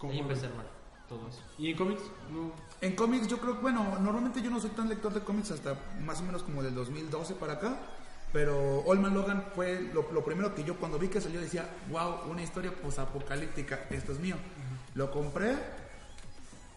Ahí 0.00 0.20
empecé 0.20 0.46
a 0.46 0.50
armar 0.50 0.66
todo 1.08 1.26
eso. 1.28 1.40
¿Y 1.58 1.72
en 1.72 1.76
cómics? 1.76 2.02
No. 2.30 2.52
En 2.80 2.94
cómics 2.94 3.26
yo 3.26 3.38
creo, 3.38 3.56
bueno, 3.56 3.98
normalmente 3.98 4.40
yo 4.42 4.50
no 4.52 4.60
soy 4.60 4.70
tan 4.70 4.88
lector 4.88 5.12
de 5.12 5.22
cómics 5.22 5.50
hasta 5.50 5.76
más 6.04 6.20
o 6.20 6.22
menos 6.22 6.44
como 6.44 6.62
del 6.62 6.76
2012 6.76 7.34
para 7.34 7.54
acá, 7.54 7.80
pero 8.36 8.80
Olman 8.84 9.14
Logan 9.14 9.44
fue 9.54 9.80
lo, 9.94 10.12
lo 10.12 10.22
primero 10.22 10.54
que 10.54 10.62
yo 10.62 10.76
cuando 10.76 10.98
vi 10.98 11.08
que 11.08 11.22
salió 11.22 11.40
decía, 11.40 11.66
wow, 11.90 12.30
una 12.30 12.42
historia 12.42 12.70
posapocalíptica, 12.70 13.86
esto 13.88 14.12
es 14.12 14.18
mío. 14.18 14.36
Lo 14.94 15.10
compré 15.10 15.54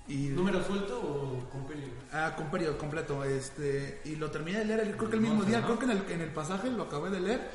y... 0.08 0.30
¿Número 0.30 0.64
suelto 0.64 1.02
o 1.02 1.50
con 1.50 1.68
peli? 1.68 1.84
Ah, 2.14 2.34
con 2.38 2.50
periodo 2.50 2.78
completo, 2.78 3.26
este, 3.26 4.00
y 4.06 4.16
lo 4.16 4.32
terminé 4.32 4.60
de 4.60 4.66
leer, 4.68 4.96
creo 4.96 5.10
que 5.10 5.18
el 5.18 5.22
mismo 5.22 5.44
día, 5.44 5.62
creo 5.62 5.78
que 5.78 5.84
en 5.84 5.92
el, 5.92 6.04
en 6.10 6.22
el 6.22 6.30
pasaje 6.30 6.72
lo 6.72 6.84
acabé 6.84 7.10
de 7.10 7.20
leer 7.20 7.52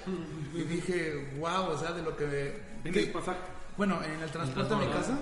y 0.52 0.60
dije, 0.64 1.36
wow, 1.38 1.70
o 1.70 1.78
sea, 1.78 1.92
de 1.92 2.02
lo 2.02 2.14
que... 2.14 2.60
En 2.84 2.92
que- 2.92 3.04
el 3.04 3.10
pasaje. 3.10 3.38
bueno, 3.78 4.02
en 4.04 4.20
el 4.20 4.30
transporte 4.30 4.74
a 4.74 4.76
mi 4.76 4.86
casa, 4.88 5.16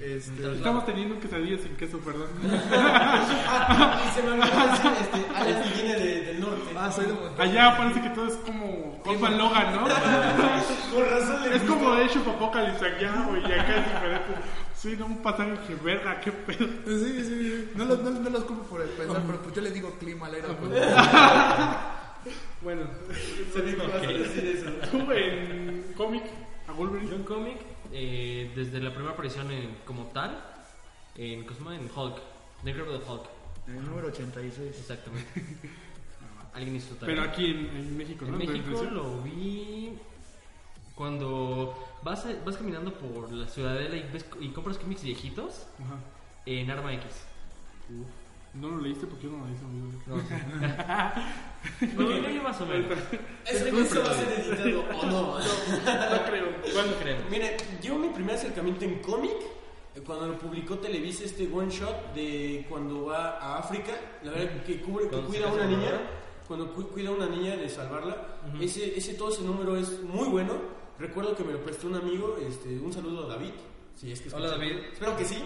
este, 0.00 0.52
Estamos 0.56 0.84
teniendo 0.86 1.18
quesadillas 1.20 1.60
sin 1.62 1.76
queso, 1.76 1.98
perdón. 1.98 2.28
Ah, 2.76 4.02
y 4.06 4.14
se 4.14 4.22
me 4.22 4.30
olvidó 4.32 4.46
decir, 4.70 4.92
este, 5.00 5.26
Alan 5.34 5.62
viene 5.74 5.94
de- 5.98 6.20
del 6.26 6.40
norte. 6.40 6.62
ah, 6.76 6.90
soy 6.92 7.06
de 7.06 7.42
Allá 7.42 7.76
parece 7.76 8.02
que 8.02 8.10
todo 8.10 8.26
es 8.26 8.34
como 8.36 9.00
Osman 9.04 9.38
Logan, 9.38 9.74
¿no? 9.74 9.80
Con 10.94 11.10
razón 11.10 11.42
le 11.42 11.56
es 11.56 11.62
como 11.62 11.92
Age 11.92 12.18
of 12.18 12.28
Apocalypse 12.28 12.84
allá, 12.84 13.26
güey, 13.28 13.42
y 13.42 13.52
acá 13.52 13.76
es 13.78 13.84
diferente. 13.86 14.34
Sí, 14.76 14.96
no, 14.98 15.06
un 15.06 15.22
pasaje 15.22 15.52
que 15.66 15.74
verga, 15.76 16.20
qué 16.20 16.30
pedo. 16.32 16.66
Sí, 16.86 17.22
sí, 17.22 17.24
sí. 17.24 17.70
No 17.74 17.84
los, 17.86 18.00
no, 18.02 18.10
no 18.10 18.30
los 18.30 18.44
culpo 18.44 18.64
por 18.64 18.82
el 18.82 18.88
pensar, 18.90 19.22
pero 19.26 19.38
pues 19.40 19.54
yo 19.54 19.62
le 19.62 19.70
digo 19.70 19.90
clima 19.98 20.26
al 20.26 20.34
aire. 20.34 20.48
pues. 20.60 20.82
Bueno, 22.62 22.82
Se 23.52 23.58
a 23.60 23.98
decir 23.98 24.56
eso. 24.56 24.70
tú 24.90 25.10
en 25.12 25.84
cómic, 25.96 26.24
a 26.68 26.72
Wolverine. 26.72 27.10
Yo 27.10 27.16
en 27.16 27.22
cómic, 27.24 27.56
eh, 27.96 28.52
desde 28.56 28.80
la 28.80 28.90
primera 28.92 29.12
aparición 29.14 29.50
en, 29.52 29.76
como 29.86 30.06
tal, 30.06 30.36
en, 31.14 31.44
¿cómo 31.44 31.70
en 31.72 31.88
Hulk, 31.94 32.16
The 32.64 32.70
Incredible 32.70 32.98
Hulk, 33.06 33.22
El 33.68 33.84
número 33.86 34.08
86. 34.08 34.76
exactamente. 34.78 35.30
Alguien 36.54 36.76
hizo 36.76 36.94
tarea. 36.96 37.14
Pero 37.14 37.28
aquí 37.30 37.46
en, 37.46 37.66
en 37.76 37.96
México, 37.96 38.24
¿no? 38.26 38.32
En 38.40 38.48
México 38.50 38.84
lo 38.90 39.22
vi 39.22 39.98
cuando 40.94 41.76
vas, 42.02 42.24
a- 42.26 42.34
vas 42.44 42.56
caminando 42.56 42.92
por 42.94 43.32
la 43.32 43.46
ciudadela 43.48 43.96
y, 43.96 44.02
ves, 44.12 44.24
y 44.40 44.48
compras 44.50 44.78
cómics 44.78 45.02
viejitos 45.02 45.66
Ajá. 45.84 45.96
en 46.46 46.70
Arma 46.70 46.92
X. 46.94 47.06
No 48.54 48.68
lo 48.68 48.80
leíste 48.80 49.06
porque 49.06 49.24
yo 49.26 49.32
no 49.32 49.44
lo 49.44 49.52
hice, 49.52 49.64
amigo. 49.64 49.88
No, 50.06 50.16
no, 52.20 52.28
yo 52.34 52.42
más 52.42 52.60
o 52.60 52.66
menos. 52.66 52.98
¿Ese 53.50 53.70
curso 53.70 54.00
va 54.00 54.10
a 54.10 54.14
ser 54.14 54.28
editado 54.40 54.84
o 55.00 55.06
no? 55.06 55.38
No 55.38 56.24
creo. 56.26 56.46
¿Cuándo 56.72 56.96
creen? 57.00 57.18
Mire, 57.30 57.56
yo 57.82 57.98
mi 57.98 58.08
primer 58.10 58.36
acercamiento 58.36 58.84
en 58.84 59.00
cómic, 59.00 59.32
eh, 59.96 60.00
cuando 60.06 60.26
lo 60.28 60.38
publicó 60.38 60.78
Televisa, 60.78 61.24
este 61.24 61.48
one 61.52 61.70
shot 61.70 62.14
de 62.14 62.64
cuando 62.68 63.06
va 63.06 63.38
a 63.38 63.58
África, 63.58 63.92
la 64.22 64.30
verdad 64.32 64.62
que, 64.64 64.80
cubre, 64.80 65.08
que 65.08 65.16
cuida 65.20 65.48
a 65.48 65.52
una 65.52 65.66
niña, 65.66 66.00
cuando 66.46 66.72
cu- 66.72 66.88
cuida 66.88 67.08
a 67.08 67.12
una 67.12 67.26
niña 67.26 67.56
de 67.56 67.68
salvarla, 67.68 68.38
ese, 68.60 68.96
ese 68.96 69.14
todo 69.14 69.30
ese 69.30 69.42
número 69.42 69.76
es 69.76 70.00
muy 70.02 70.28
bueno. 70.28 70.52
Recuerdo 70.98 71.34
que 71.34 71.42
me 71.42 71.52
lo 71.54 71.60
prestó 71.64 71.88
un 71.88 71.96
amigo, 71.96 72.36
este, 72.46 72.68
un 72.78 72.92
saludo 72.92 73.24
a 73.24 73.34
David. 73.34 73.50
Si 73.96 74.12
es 74.12 74.20
que 74.20 74.32
Hola. 74.32 74.50
David. 74.50 74.76
Espero 74.92 75.16
que 75.16 75.24
sí. 75.24 75.42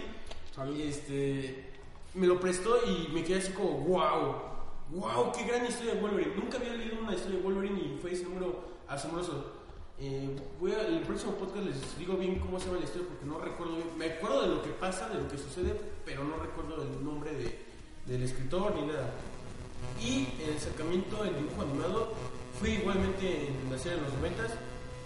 Y 0.76 0.82
este, 0.82 1.67
me 2.14 2.26
lo 2.26 2.40
prestó 2.40 2.78
y 2.86 3.08
me 3.12 3.22
quedé 3.24 3.38
así 3.38 3.52
como, 3.52 3.80
wow, 3.80 4.34
wow, 4.90 5.32
qué 5.32 5.44
gran 5.44 5.66
historia 5.66 5.94
de 5.94 6.00
Wolverine. 6.00 6.34
Nunca 6.36 6.58
había 6.58 6.74
leído 6.74 6.98
una 7.00 7.14
historia 7.14 7.38
de 7.38 7.44
Wolverine 7.44 7.80
y 7.80 7.98
fue 8.00 8.12
ese 8.12 8.24
número 8.24 8.64
asombroso. 8.88 9.58
Eh, 10.00 10.36
voy 10.60 10.72
a, 10.72 10.86
en 10.86 10.94
el 10.94 11.02
próximo 11.02 11.32
podcast 11.32 11.66
les 11.66 11.98
digo 11.98 12.16
bien 12.16 12.38
cómo 12.38 12.60
se 12.60 12.66
llama 12.66 12.78
la 12.78 12.84
historia 12.84 13.08
porque 13.08 13.26
no 13.26 13.38
recuerdo 13.38 13.76
bien. 13.76 13.88
Me 13.96 14.06
acuerdo 14.06 14.42
de 14.42 14.48
lo 14.48 14.62
que 14.62 14.70
pasa, 14.70 15.08
de 15.08 15.20
lo 15.20 15.28
que 15.28 15.38
sucede, 15.38 15.78
pero 16.04 16.24
no 16.24 16.36
recuerdo 16.36 16.82
el 16.82 17.04
nombre 17.04 17.32
de, 17.32 17.58
del 18.06 18.22
escritor 18.22 18.74
ni 18.74 18.86
nada. 18.86 19.12
Y 20.00 20.28
el 20.42 20.56
acercamiento 20.56 21.22
del 21.24 21.36
dibujo 21.36 21.62
animado 21.62 22.12
fue 22.58 22.70
igualmente 22.70 23.48
en 23.48 23.70
la 23.70 23.78
serie 23.78 23.98
de 23.98 24.04
los 24.04 24.12
90 24.14 24.42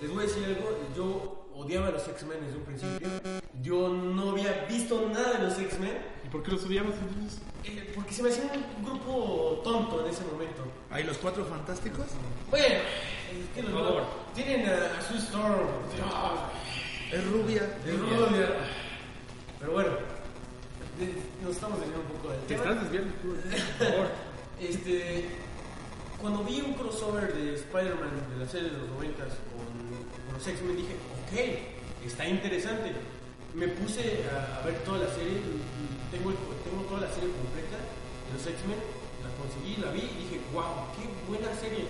Les 0.01 0.11
voy 0.11 0.25
a 0.25 0.27
decir 0.27 0.45
algo, 0.45 0.79
yo 0.97 1.42
odiaba 1.63 1.89
a 1.89 1.91
los 1.93 2.07
X-Men 2.09 2.39
desde 2.45 2.57
un 2.59 2.65
principio. 2.65 3.09
Yo 3.63 3.89
no 3.89 4.31
había 4.31 4.67
visto 4.69 5.09
nada 5.13 5.39
de 5.39 5.45
los 5.45 5.59
X-Men 5.59 5.99
¿Y 6.25 6.29
por 6.29 6.43
qué 6.43 6.51
los 6.53 6.65
odiabas 6.65 6.95
entonces? 7.01 7.41
eh, 7.65 7.93
porque 7.95 8.13
se 8.13 8.23
me 8.23 8.31
hacía 8.31 8.45
un 8.79 8.85
grupo 8.85 9.61
tonto 9.65 10.05
en 10.05 10.13
ese 10.13 10.25
momento. 10.25 10.63
Ahí 10.91 11.05
los 11.05 11.19
cuatro 11.19 11.45
fantásticos. 11.45 12.07
Bueno, 12.51 12.67
es 12.67 13.49
que 13.55 13.63
los 13.63 13.73
Por 13.73 13.83
favor. 13.85 14.03
tienen 14.35 14.67
a, 14.69 14.99
a 14.99 15.03
Sue 15.03 15.19
Storm. 15.19 15.69
Es 17.13 17.25
rubia. 17.31 17.63
es 17.87 17.99
rubia. 17.99 18.49
Pero 19.61 19.73
bueno, 19.73 19.91
de- 20.99 21.15
nos 21.45 21.53
estamos 21.55 21.79
desviando 21.81 22.07
un 22.11 22.17
poco 22.19 22.33
del 22.33 22.41
Te 22.43 22.55
tema. 22.57 22.71
estás 22.71 22.83
desviando 22.85 23.13
tú. 23.23 23.29
Por 23.79 23.89
favor. 23.89 24.07
Este, 24.63 25.25
cuando 26.21 26.45
vi 26.45 26.61
un 26.61 26.75
crossover 26.75 27.33
de 27.35 27.55
Spider-Man 27.55 28.11
de 28.33 28.45
la 28.45 28.49
serie 28.49 28.71
de 28.71 28.79
los 28.79 28.89
90 28.91 29.25
con, 29.25 29.33
con 30.33 30.39
los 30.41 30.47
X-Men, 30.49 30.77
dije, 30.77 30.95
ok, 30.97 32.07
está 32.09 32.27
interesante. 32.27 32.93
Me 33.55 33.69
puse 33.69 34.25
a, 34.33 34.61
a 34.61 34.67
ver 34.67 34.81
toda 34.85 35.05
la 35.05 35.11
serie, 35.13 35.37
tengo, 36.11 36.31
el- 36.33 36.41
tengo 36.65 36.83
toda 36.89 37.03
la 37.05 37.11
serie 37.13 37.29
completa 37.37 37.77
de 37.77 38.31
los 38.33 38.41
X-Men, 38.47 38.81
la 39.21 39.31
conseguí, 39.37 39.77
la 39.77 39.93
vi 39.93 40.01
y 40.09 40.25
dije, 40.25 40.41
wow, 40.57 40.89
qué 40.97 41.05
buena 41.29 41.53
serie. 41.61 41.85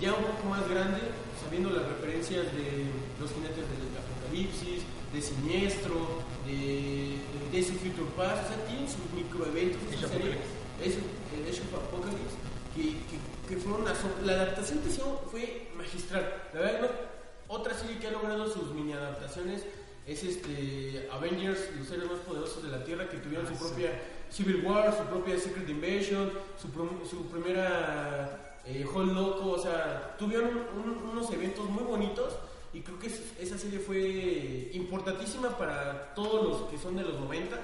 Ya 0.00 0.14
un 0.14 0.24
poco 0.24 0.48
más 0.48 0.64
grande, 0.70 1.00
sabiendo 1.42 1.68
las 1.70 1.84
referencias 1.84 2.46
de 2.54 2.88
los 3.20 3.28
jinetes 3.34 3.66
del 3.68 3.90
apocalipsis, 3.98 4.80
de 5.12 5.20
Siniestro, 5.20 6.22
de, 6.46 7.18
de 7.18 7.38
Days 7.52 7.68
of 7.74 7.82
Future 7.82 8.08
Past, 8.16 8.46
o 8.46 8.48
sea, 8.54 8.64
tienen 8.70 8.86
sus 8.88 9.02
microeventos 9.12 9.82
esa 9.92 10.08
serie. 10.08 10.38
Eso, 10.80 11.02
el 11.36 11.42
Age 11.44 11.60
of 11.60 11.74
Apocalypse, 11.74 12.38
que, 12.74 12.82
que, 13.10 13.16
que 13.50 13.56
fueron 13.60 13.84
asom- 13.84 14.22
La 14.24 14.32
adaptación 14.34 14.78
que 14.78 14.88
hicieron 14.88 15.18
fue 15.30 15.68
magistral. 15.76 16.24
La 16.54 16.60
verdad, 16.60 16.80
no- 16.80 17.09
otra 17.50 17.74
serie 17.74 17.98
que 17.98 18.06
ha 18.06 18.12
logrado 18.12 18.48
sus 18.48 18.72
mini 18.72 18.92
adaptaciones 18.92 19.64
es 20.06 20.24
este 20.24 21.08
Avengers, 21.12 21.60
los 21.78 21.86
seres 21.88 22.06
más 22.10 22.18
poderosos 22.20 22.62
de 22.62 22.70
la 22.70 22.82
Tierra, 22.84 23.08
que 23.08 23.18
tuvieron 23.18 23.46
su 23.46 23.54
propia 23.54 23.90
Civil 24.30 24.64
War, 24.64 24.96
su 24.96 25.04
propia 25.04 25.38
Secret 25.38 25.68
Invasion, 25.68 26.30
su, 26.60 26.68
prom- 26.68 27.04
su 27.08 27.26
primera 27.26 28.60
eh, 28.66 28.84
Hall 28.94 29.12
Loco, 29.14 29.50
o 29.52 29.58
sea, 29.58 30.16
tuvieron 30.18 30.48
un- 30.76 30.90
un- 30.90 31.08
unos 31.10 31.30
eventos 31.32 31.64
muy 31.68 31.82
bonitos. 31.84 32.34
Y 32.72 32.82
creo 32.82 32.98
que 33.00 33.08
es- 33.08 33.22
esa 33.40 33.58
serie 33.58 33.80
fue 33.80 34.70
importantísima 34.74 35.56
para 35.58 36.14
todos 36.14 36.46
los 36.60 36.70
que 36.70 36.78
son 36.78 36.94
de 36.96 37.02
los 37.02 37.18
noventas. 37.18 37.60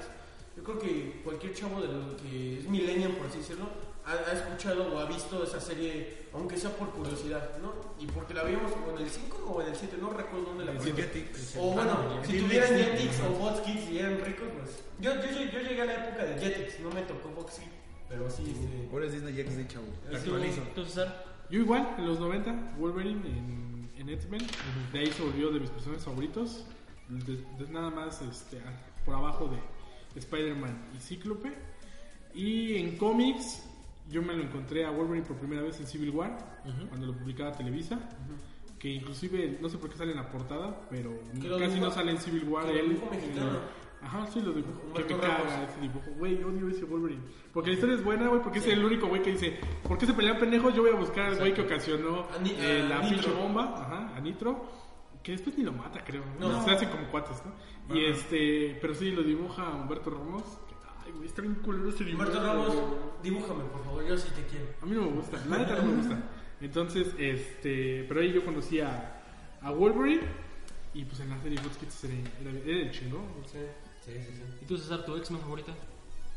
Yo 0.57 0.63
creo 0.63 0.79
que 0.79 1.21
cualquier 1.23 1.53
chavo 1.53 1.79
de 1.81 1.87
lo 1.87 2.17
que 2.17 2.59
es 2.59 2.67
millennial, 2.67 3.11
por 3.13 3.27
así 3.27 3.37
decirlo, 3.37 3.67
ha, 4.07 4.29
ha 4.29 4.33
escuchado 4.33 4.93
o 4.93 4.99
ha 4.99 5.05
visto 5.05 5.43
esa 5.43 5.59
serie, 5.59 6.27
aunque 6.33 6.57
sea 6.57 6.71
por 6.71 6.89
curiosidad, 6.91 7.57
¿no? 7.61 7.73
Y 7.99 8.07
porque 8.07 8.33
la 8.33 8.43
vimos 8.43 8.71
o 8.71 8.97
en 8.97 9.03
el 9.03 9.09
5 9.09 9.37
o 9.45 9.61
en 9.61 9.67
el 9.67 9.75
7, 9.75 9.97
no 9.99 10.09
recuerdo 10.11 10.45
dónde 10.47 10.65
la 10.65 10.71
El 10.71 10.77
vimos. 10.79 10.99
Jetix. 10.99 11.55
O 11.57 11.71
bueno, 11.71 11.97
si 12.25 12.39
tuvieran 12.39 12.69
Jetix 12.69 13.19
o 13.19 13.33
Fox 13.35 13.59
Kids 13.61 13.89
y 13.91 13.99
eran 13.99 14.19
ricos, 14.23 14.47
pues... 14.57 14.83
Yo, 14.99 15.13
yo, 15.15 15.29
yo, 15.29 15.51
yo 15.51 15.59
llegué 15.59 15.81
a 15.81 15.85
la 15.85 16.05
época 16.05 16.23
de 16.23 16.39
Jetix, 16.39 16.79
no 16.79 16.89
me 16.91 17.01
tocó 17.01 17.29
Fox 17.35 17.55
Kids, 17.55 17.71
pero 18.09 18.29
sí... 18.29 18.43
este, 18.49 18.89
Ahora 18.91 19.05
es 19.05 19.13
Disney 19.13 19.33
XD, 19.33 19.67
chavo. 19.67 19.85
Te 20.05 20.09
¿Tú, 20.09 20.15
actualizo. 20.15 20.61
Yo 21.49 21.59
igual, 21.61 21.95
en 21.97 22.07
los 22.07 22.19
90, 22.19 22.75
Wolverine 22.77 23.21
en, 23.27 23.89
en 23.97 24.09
X-Men. 24.09 24.41
De 24.91 24.99
ahí 24.99 25.07
se 25.11 25.23
volvió 25.23 25.49
de 25.51 25.59
mis 25.59 25.69
personajes 25.69 26.03
favoritos. 26.05 26.65
De, 27.09 27.35
de 27.35 27.71
nada 27.71 27.89
más 27.89 28.21
este, 28.21 28.57
por 29.05 29.15
abajo 29.15 29.47
de 29.47 30.19
Spider-Man 30.19 30.89
y 30.95 30.99
Cíclope. 30.99 31.53
Y 32.33 32.75
en 32.75 32.97
cómics, 32.97 33.63
yo 34.09 34.21
me 34.21 34.33
lo 34.33 34.43
encontré 34.43 34.85
a 34.85 34.91
Wolverine 34.91 35.25
por 35.25 35.37
primera 35.37 35.61
vez 35.61 35.79
en 35.79 35.87
Civil 35.87 36.11
War, 36.11 36.37
cuando 36.89 37.07
lo 37.07 37.13
publicaba 37.13 37.51
Televisa. 37.51 37.99
Que 38.79 38.89
inclusive, 38.89 39.57
no 39.59 39.69
sé 39.69 39.77
por 39.79 39.89
qué 39.89 39.97
sale 39.97 40.11
en 40.11 40.17
la 40.17 40.29
portada, 40.29 40.81
pero 40.89 41.11
casi 41.57 41.79
no 41.79 41.89
sale 41.91 42.11
en 42.11 42.17
Civil 42.19 42.43
War. 42.47 42.65
él, 42.69 42.91
en- 43.11 43.77
Ajá, 43.99 44.27
sí, 44.27 44.39
lo 44.41 44.51
dibujo. 44.53 44.79
Que 44.93 45.15
me 45.15 45.19
caga 45.21 45.63
ese 45.67 45.81
dibujo. 45.81 46.05
Güey, 46.19 46.43
odio 46.43 46.69
ese 46.69 46.85
Wolverine. 46.85 47.23
Porque 47.51 47.71
la 47.71 47.73
historia 47.73 47.95
es 47.95 48.03
buena, 48.03 48.27
güey, 48.27 48.41
porque 48.43 48.59
es 48.59 48.67
el 48.67 48.85
único 48.85 49.07
güey 49.07 49.23
que 49.23 49.31
dice, 49.31 49.57
¿por 49.87 49.97
qué 49.97 50.05
se 50.05 50.13
pelean 50.13 50.37
pendejos? 50.37 50.71
Yo 50.75 50.83
voy 50.83 50.91
a 50.91 50.95
buscar 50.95 51.25
al 51.31 51.37
güey 51.39 51.53
que 51.55 51.61
ocasionó 51.61 52.27
Ni- 52.43 52.51
eh, 52.51 52.85
la 52.87 53.01
pinche 53.01 53.31
bomba, 53.31 53.73
ajá, 53.75 54.15
a 54.15 54.19
Nitro. 54.19 54.69
Que 55.23 55.31
después 55.31 55.57
ni 55.57 55.63
lo 55.63 55.73
mata, 55.73 56.03
creo. 56.05 56.23
No. 56.39 56.47
No, 56.51 56.63
se 56.63 56.71
hacen 56.71 56.89
como 56.89 57.07
cuates, 57.09 57.41
¿no? 57.43 57.95
Y 57.95 58.05
este, 58.05 58.77
pero 58.79 58.93
sí, 58.93 59.11
lo 59.11 59.23
dibuja 59.23 59.67
Humberto 59.73 60.11
Ramos. 60.11 60.43
Ay, 61.07 61.13
güey, 61.15 61.27
está 61.27 61.41
bien 61.41 61.55
culero 61.55 61.89
ese 61.89 62.03
dibujo. 62.03 62.23
Humberto 62.27 62.43
Ramos, 62.45 62.75
dibújame, 63.23 63.63
por 63.65 63.83
favor, 63.83 64.05
yo 64.07 64.17
sí 64.17 64.29
te 64.35 64.43
quiero. 64.45 64.65
A 64.81 64.85
mí 64.85 64.91
no 64.95 65.01
me 65.03 65.11
gusta, 65.17 65.43
la 65.49 65.57
neta 65.57 65.75
no 65.77 65.83
me 65.85 65.95
gusta. 65.97 66.19
Entonces, 66.61 67.07
este, 67.17 68.05
pero 68.07 68.19
ahí 68.21 68.31
yo 68.33 68.43
conocí 68.45 68.79
a, 68.79 69.21
a 69.61 69.71
Wolverine 69.71 70.21
y 70.93 71.05
pues 71.05 71.19
en 71.21 71.29
la 71.29 71.41
serie 71.41 71.57
Fox 71.59 71.77
Kids 71.77 72.03
era, 72.05 72.13
era, 72.41 72.59
era 72.65 72.79
el 72.81 72.91
chingón. 72.91 73.21
Sí, 73.45 73.59
sí, 74.05 74.11
sí. 74.13 74.33
sí. 74.35 74.41
¿Y 74.61 74.65
tú, 74.65 74.77
César, 74.77 75.05
tu 75.05 75.15
X-Men 75.17 75.41
favorita? 75.41 75.73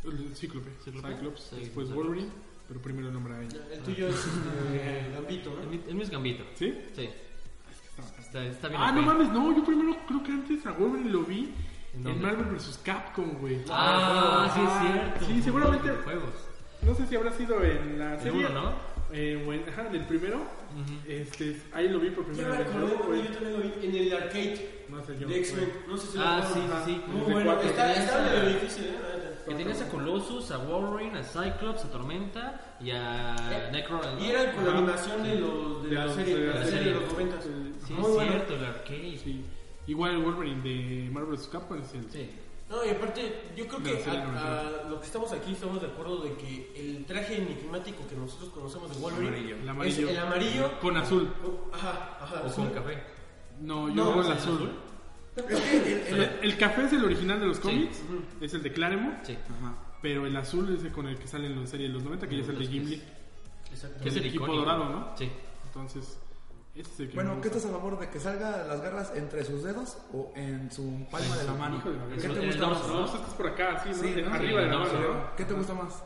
El 0.04 0.34
Cíclope, 0.36 0.70
Cíclope. 0.84 1.08
Cyclops, 1.14 1.40
Sí, 1.42 1.56
después 1.60 1.88
Cyclops. 1.88 1.94
Wolverine, 1.94 2.28
pero 2.68 2.80
primero 2.80 3.08
el 3.08 3.14
nombre 3.14 3.34
a 3.34 3.42
ella. 3.42 3.58
El 3.72 3.80
tuyo 3.80 4.08
es 4.08 4.14
este, 4.16 5.10
Gambito, 5.14 5.50
El, 5.58 5.64
¿no? 5.64 5.70
mi- 5.70 5.82
el 5.88 5.94
mío 5.94 6.04
es 6.04 6.10
Gambito. 6.10 6.44
¿Sí? 6.54 6.74
Sí. 6.94 7.08
Está, 8.18 8.44
está 8.46 8.68
bien. 8.68 8.80
Ah, 8.80 8.92
no 8.92 9.02
mames, 9.02 9.28
no, 9.30 9.54
yo 9.54 9.64
primero 9.64 9.94
creo 10.06 10.22
que 10.22 10.32
antes 10.32 10.64
a 10.66 10.72
Wolverine 10.72 11.10
lo 11.10 11.20
vi 11.22 11.52
¿En? 11.94 12.22
Marvel 12.22 12.46
vs. 12.54 12.80
Capcom, 12.84 13.30
güey. 13.40 13.62
Ah, 13.70 14.50
sí 14.54 14.60
es 14.60 14.92
cierto. 14.92 15.26
sí, 15.26 15.42
seguramente- 15.42 15.88
Juegos. 16.04 16.30
No 16.82 16.94
sé 16.94 17.06
si 17.06 17.16
habrá 17.16 17.32
sido 17.32 17.62
en 17.62 17.98
la 17.98 18.14
El 18.14 18.20
serie. 18.20 18.46
uno, 18.46 18.48
¿no? 18.60 18.72
Eh, 19.12 19.42
en, 19.44 19.90
del 19.90 20.04
primero. 20.06 20.40
Este, 21.06 21.60
ahí 21.72 21.88
lo 21.88 21.98
vi 21.98 22.10
por 22.10 22.24
primera 22.24 22.50
me 22.50 22.58
vez. 22.58 22.66
yo 23.24 23.30
también 23.32 23.52
lo 23.54 23.58
vi 23.60 23.86
en 23.86 23.94
el 23.96 24.12
arcade 24.16 24.84
No 24.88 25.02
sé 25.04 25.18
yo. 25.18 25.26
de 25.26 25.38
X-Men. 25.40 25.72
No 25.88 25.96
sé 25.96 26.06
si 26.12 26.16
lo 26.18 26.24
Ah, 26.24 26.42
sí, 26.54 26.60
sí, 26.60 26.84
sí. 26.86 27.02
Muy 27.08 27.32
bueno. 27.32 27.60
Está, 27.60 27.92
está 27.92 28.20
medio 28.22 28.48
difícil, 28.54 28.84
¿eh? 28.84 28.98
Que 29.48 29.54
tenías 29.56 29.82
a 29.82 29.88
Colossus, 29.88 30.50
a 30.52 30.58
Wolverine, 30.58 31.18
a 31.18 31.24
Cyclops, 31.24 31.84
a 31.84 31.90
Tormenta 31.90 32.76
y 32.80 32.92
a 32.92 33.34
Eh, 33.50 33.68
Necron. 33.72 34.00
Y 34.20 34.30
era 34.30 34.52
con 34.54 34.64
la 34.64 34.72
animación 34.78 35.22
de, 35.24 35.34
los, 35.40 35.82
de, 35.82 35.88
De 35.88 35.94
la 35.96 36.08
serie, 36.14 36.34
de 36.36 36.40
de 36.40 36.46
la 36.46 36.54
la 36.60 36.64
serie 36.66 36.78
de 36.78 36.84
serie. 36.84 37.00
los 37.00 37.12
90. 37.12 37.36
Sí, 37.42 37.94
es 37.98 38.28
cierto, 38.28 38.54
el 38.54 38.64
arcade. 38.64 39.18
Sí. 39.24 39.44
Igual 39.86 40.12
el 40.12 40.18
Wolverine 40.22 40.62
de 40.62 41.10
Marvel 41.10 41.36
vs. 41.36 41.48
Capcom 41.48 41.78
es 41.80 41.92
el. 41.94 42.10
Sí. 42.10 42.30
No, 42.68 42.84
y 42.84 42.90
aparte, 42.90 43.50
yo 43.56 43.66
creo 43.66 43.82
que 43.82 44.04
a, 44.08 44.60
a 44.60 44.88
lo 44.88 45.00
que 45.00 45.06
estamos 45.06 45.32
aquí 45.32 45.52
estamos 45.52 45.80
de 45.80 45.88
acuerdo 45.88 46.22
de 46.22 46.34
que 46.34 46.72
el 46.76 47.04
traje 47.04 47.36
enigmático 47.38 48.06
que 48.08 48.14
nosotros 48.14 48.50
conocemos 48.50 48.94
de 48.94 49.00
Wolverine 49.02 49.28
Amarillo. 49.28 49.56
El 49.58 49.68
amarillo. 49.68 50.08
es 50.08 50.16
el 50.16 50.18
amarillo 50.22 50.80
Con 50.80 50.96
azul. 50.96 51.32
Ajá, 51.72 52.18
ajá. 52.20 52.42
O 52.44 52.46
azul. 52.46 52.64
con 52.66 52.74
café. 52.74 53.02
No, 53.60 53.88
yo 53.88 53.94
No, 53.96 54.10
hago 54.12 54.20
el 54.20 54.26
¿es 54.26 54.32
azul. 54.32 54.70
Es 55.36 55.42
que 55.44 56.10
el- 56.12 56.20
El, 56.22 56.30
el 56.42 56.56
café 56.58 56.84
es 56.84 56.92
el 56.92 57.04
original 57.04 57.40
de 57.40 57.46
los 57.46 57.58
cómics, 57.58 58.02
es 58.40 58.54
el 58.54 58.62
de 58.62 58.72
Claremont, 58.72 59.24
Sí. 59.24 59.32
Ajá. 59.32 59.74
pero 60.00 60.26
el 60.26 60.36
azul 60.36 60.72
es 60.74 60.84
el 60.84 60.92
con 60.92 61.08
el 61.08 61.18
que 61.18 61.26
sale 61.26 61.46
en 61.46 61.60
la 61.60 61.66
serie 61.66 61.88
de 61.88 61.92
los 61.94 62.02
90, 62.04 62.28
que 62.28 62.36
ya 62.36 62.42
es 62.42 62.48
el 62.50 62.58
de 62.58 62.66
Gimli, 62.66 63.02
Exacto. 63.70 64.00
que 64.02 64.08
es 64.10 64.16
el 64.16 64.26
equipo 64.26 64.44
icónico. 64.44 64.64
dorado, 64.64 64.88
¿no? 64.88 65.12
Sí. 65.16 65.28
Entonces, 65.66 66.18
este 66.74 66.92
es 66.94 67.00
el 67.00 67.08
que 67.08 67.14
Bueno, 67.14 67.40
¿qué 67.40 67.48
estás 67.48 67.64
a 67.66 67.68
favor 67.70 67.98
de 67.98 68.08
que 68.08 68.20
salga 68.20 68.64
las 68.66 68.80
garras 68.80 69.12
entre 69.16 69.44
sus 69.44 69.62
dedos 69.62 69.98
o 70.12 70.32
en 70.36 70.70
su 70.70 71.06
palma 71.10 71.36
de 71.36 71.44
la 71.44 71.52
mano? 71.54 71.76
Hijo 71.76 71.90
de 71.90 71.96
la 71.98 72.06
¿Qué 72.16 72.28
te 72.28 72.40
el 72.40 72.46
gusta 72.46 72.66
más? 72.68 72.88
No, 72.88 73.04
estás 73.04 73.20
por 73.34 73.46
acá, 73.48 73.82
sí, 73.82 73.88
¿no? 73.90 73.94
Sí, 73.96 74.22
¿no? 74.22 74.34
arriba 74.34 74.60
de 74.60 74.66
la 74.68 74.72
Sí, 74.72 74.78
mano, 74.94 75.00
no, 75.08 75.14
¿no? 75.14 75.36
¿Qué 75.36 75.44
te 75.44 75.54
gusta 75.54 75.74
más? 75.74 76.02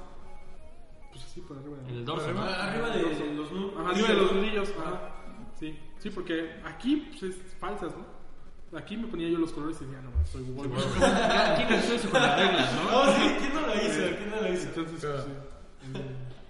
Pues 1.12 1.24
así, 1.24 1.40
por 1.42 1.58
arriba 1.58 1.76
de 1.76 1.82
la 1.82 1.88
En 1.90 1.94
el 1.96 2.04
mano. 2.04 2.14
dorso, 2.16 2.32
¿no? 2.32 2.42
Arriba 2.42 2.90
de, 2.90 3.34
los 3.34 3.52
nu- 3.52 3.70
Ajá, 3.78 3.90
arriba 3.90 4.08
de 4.08 4.14
los 4.14 4.32
nudillos, 4.32 4.68
ajá. 4.80 5.10
Sí, 5.60 5.78
sí, 5.98 6.10
porque 6.10 6.60
aquí 6.64 7.08
pues, 7.10 7.22
es 7.34 7.36
falsas, 7.60 7.92
¿no? 7.96 8.14
Aquí 8.76 8.96
me 8.96 9.06
ponía 9.06 9.28
yo 9.28 9.38
los 9.38 9.52
colores 9.52 9.76
y 9.80 9.84
decía, 9.84 10.00
no, 10.00 10.10
soy 10.26 10.42
Wolverine. 10.50 10.98
Cada 10.98 11.54
quien 11.54 11.78
hizo 11.78 11.94
eso 11.94 12.10
con 12.10 12.20
las 12.20 12.40
reglas, 12.40 12.72
¿no? 12.74 12.90
No, 12.90 13.12
sí, 13.12 13.34
¿quién 13.38 13.54
no 13.54 13.60
lo 13.60 13.74
hizo? 13.76 14.16
¿Quién 14.16 14.30
no 14.30 14.40
lo 14.40 14.52
hizo? 14.52 14.68
Entonces, 14.68 15.00
pues, 15.00 15.22
sí, 15.22 15.98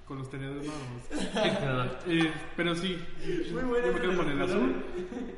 con 0.06 0.18
los 0.18 0.28
tenedores, 0.28 0.66
no, 0.66 0.72
no, 0.72 1.42
Claro. 1.58 1.90
Eh, 2.06 2.30
pero 2.56 2.74
sí, 2.74 2.98
Muy 3.52 3.62
bueno, 3.62 3.86
yo 3.86 3.92
me 3.94 4.00
quedo 4.00 4.16
con 4.16 4.30
el 4.30 4.42
azul. 4.42 4.74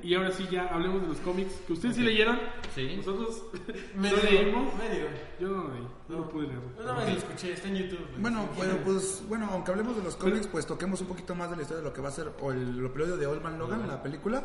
Y 0.02 0.14
ahora 0.14 0.30
sí, 0.32 0.46
ya 0.50 0.66
hablemos 0.66 1.02
de 1.02 1.08
los 1.08 1.18
cómics 1.18 1.52
que 1.66 1.72
ustedes 1.74 1.94
sí 1.96 2.02
leyeron. 2.02 2.38
Sí. 2.74 2.94
Nosotros 2.96 3.44
Medio, 3.94 4.16
no 4.16 4.22
leímos. 4.30 4.74
medio. 4.76 5.06
Yo 5.40 5.48
no 5.48 5.64
lo 5.64 5.74
leí, 5.74 5.86
no, 6.08 6.16
lo 6.18 6.28
pude 6.28 6.46
leer. 6.48 6.60
Yo 6.76 6.82
nada 6.84 6.94
más 6.96 7.08
lo 7.08 7.16
escuché, 7.18 7.52
está 7.52 7.68
en 7.68 7.76
YouTube. 7.76 8.00
Bueno, 8.18 8.48
bueno, 8.56 8.74
pues, 8.84 9.24
bueno, 9.28 9.48
aunque 9.52 9.70
hablemos 9.70 9.96
de 9.96 10.02
los 10.02 10.16
cómics, 10.16 10.46
pues 10.48 10.66
toquemos 10.66 11.00
un 11.00 11.06
poquito 11.08 11.34
más 11.34 11.48
de 11.50 11.56
la 11.56 11.62
historia 11.62 11.82
de 11.82 11.88
lo 11.88 11.92
que 11.94 12.00
va 12.00 12.08
a 12.08 12.12
ser 12.12 12.32
o 12.40 12.50
el, 12.52 12.78
el 12.78 12.90
periodo 12.90 13.16
de 13.16 13.26
Old 13.26 13.42
Man 13.42 13.58
Logan, 13.58 13.86
la 13.86 14.02
película. 14.02 14.42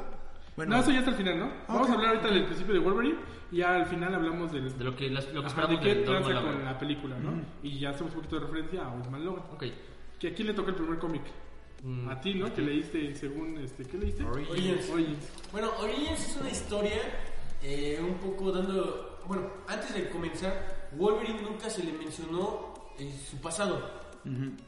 Bueno, 0.55 0.75
No, 0.75 0.81
eso 0.81 0.91
ya 0.91 0.99
está 0.99 1.11
al 1.11 1.17
final, 1.17 1.39
¿no? 1.39 1.49
Vamos 1.69 1.83
ok. 1.87 1.89
a 1.89 1.93
hablar 1.93 2.09
ahorita 2.09 2.27
del 2.27 2.43
principio 2.45 2.73
de 2.73 2.79
Wolverine 2.81 3.17
y 3.53 3.57
ya 3.57 3.73
al 3.75 3.85
final 3.85 4.13
hablamos 4.13 4.51
del, 4.51 4.77
De 4.77 4.83
lo 4.83 4.93
que, 4.95 5.09
las- 5.09 5.25
lo 5.27 5.35
que 5.35 5.41
de 5.41 5.47
esperamos 5.47 5.79
qué 5.79 5.95
de 5.95 6.03
tranza 6.03 6.29
Logan. 6.29 6.53
con 6.55 6.65
la 6.65 6.77
película, 6.77 7.17
¿no? 7.19 7.41
Y 7.63 7.79
ya 7.79 7.91
hacemos 7.91 8.11
un 8.13 8.17
poquito 8.19 8.35
de 8.37 8.45
referencia 8.47 8.83
a 8.83 8.93
Old 8.93 9.09
Man 9.09 9.23
Logan. 9.25 9.43
Ok. 9.53 9.63
Que 10.21 10.27
aquí 10.27 10.43
le 10.43 10.53
toca 10.53 10.69
el 10.69 10.75
primer 10.75 10.99
cómic. 10.99 11.23
Mm, 11.83 12.07
A 12.09 12.21
ti, 12.21 12.35
¿no? 12.35 12.45
a 12.45 12.53
Que 12.53 12.61
leíste 12.61 13.15
según, 13.15 13.57
este, 13.57 13.83
¿qué 13.85 13.97
leíste? 13.97 14.23
Origins. 14.23 14.87
Origins. 14.89 15.25
Bueno, 15.51 15.71
Origins 15.79 16.29
es 16.29 16.37
una 16.39 16.49
historia 16.51 17.01
eh, 17.63 17.99
un 17.99 18.13
poco 18.19 18.51
dando... 18.51 19.19
Bueno, 19.27 19.49
antes 19.67 19.93
de 19.95 20.09
comenzar, 20.09 20.89
Wolverine 20.95 21.41
nunca 21.41 21.69
se 21.71 21.83
le 21.83 21.93
mencionó 21.93 22.73
eh, 22.99 23.11
su 23.29 23.37
pasado. 23.37 23.99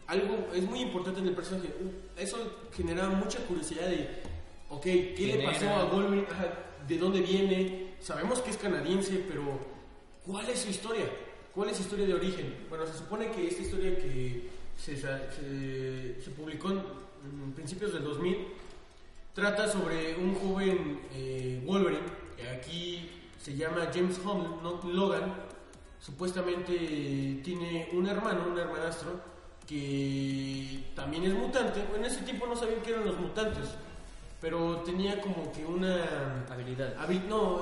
Algo 0.08 0.48
es 0.56 0.64
muy 0.64 0.80
importante 0.82 1.20
en 1.20 1.28
el 1.28 1.36
personaje. 1.36 1.70
Eso 2.18 2.38
generaba 2.76 3.10
mucha 3.14 3.38
curiosidad 3.46 3.88
de, 3.88 4.10
ok, 4.70 4.82
¿qué 4.82 5.14
le 5.18 5.34
¿Quién 5.38 5.46
pasó 5.46 5.66
era? 5.66 5.82
a 5.82 5.86
Wolverine? 5.86 6.26
Ajá, 6.32 6.48
¿De 6.88 6.98
dónde 6.98 7.22
viene? 7.22 7.94
Sabemos 8.00 8.40
que 8.42 8.50
es 8.50 8.58
canadiense, 8.58 9.24
pero 9.28 9.44
¿cuál 10.26 10.50
es 10.50 10.60
su 10.62 10.70
historia? 10.72 11.06
¿Cuál 11.54 11.70
es 11.70 11.78
su 11.78 11.84
historia 11.84 12.08
de 12.08 12.16
origen? 12.16 12.56
Bueno, 12.70 12.88
se 12.88 12.98
supone 12.98 13.30
que 13.30 13.48
esta 13.48 13.62
historia 13.62 13.96
que 13.96 14.50
se, 14.84 14.98
sa- 14.98 15.32
se, 15.32 16.22
se 16.22 16.30
publicó 16.32 16.72
en, 16.72 16.78
en 17.44 17.52
principios 17.54 17.94
del 17.94 18.04
2000 18.04 18.38
trata 19.34 19.68
sobre 19.72 20.16
un 20.18 20.36
joven 20.36 21.00
eh, 21.14 21.62
Wolverine, 21.66 22.04
que 22.38 22.48
aquí 22.50 23.10
se 23.42 23.56
llama 23.56 23.88
James 23.94 24.20
Home 24.26 24.48
no 24.62 24.80
Logan, 24.92 25.34
supuestamente 26.00 26.72
tiene 27.44 27.90
un 27.94 28.08
hermano, 28.08 28.46
un 28.52 28.58
hermanastro, 28.60 29.20
que 29.68 30.84
también 30.96 31.24
es 31.24 31.34
mutante. 31.34 31.84
En 31.96 32.06
ese 32.06 32.22
tiempo 32.22 32.46
no 32.46 32.56
sabían 32.56 32.82
qué 32.82 32.92
eran 32.92 33.06
los 33.06 33.20
mutantes, 33.20 33.70
pero 34.40 34.78
tenía 34.86 35.20
como 35.22 35.52
que 35.52 35.66
una 35.66 36.46
Habilidad. 36.50 36.96
habi- 36.98 37.24
no, 37.28 37.62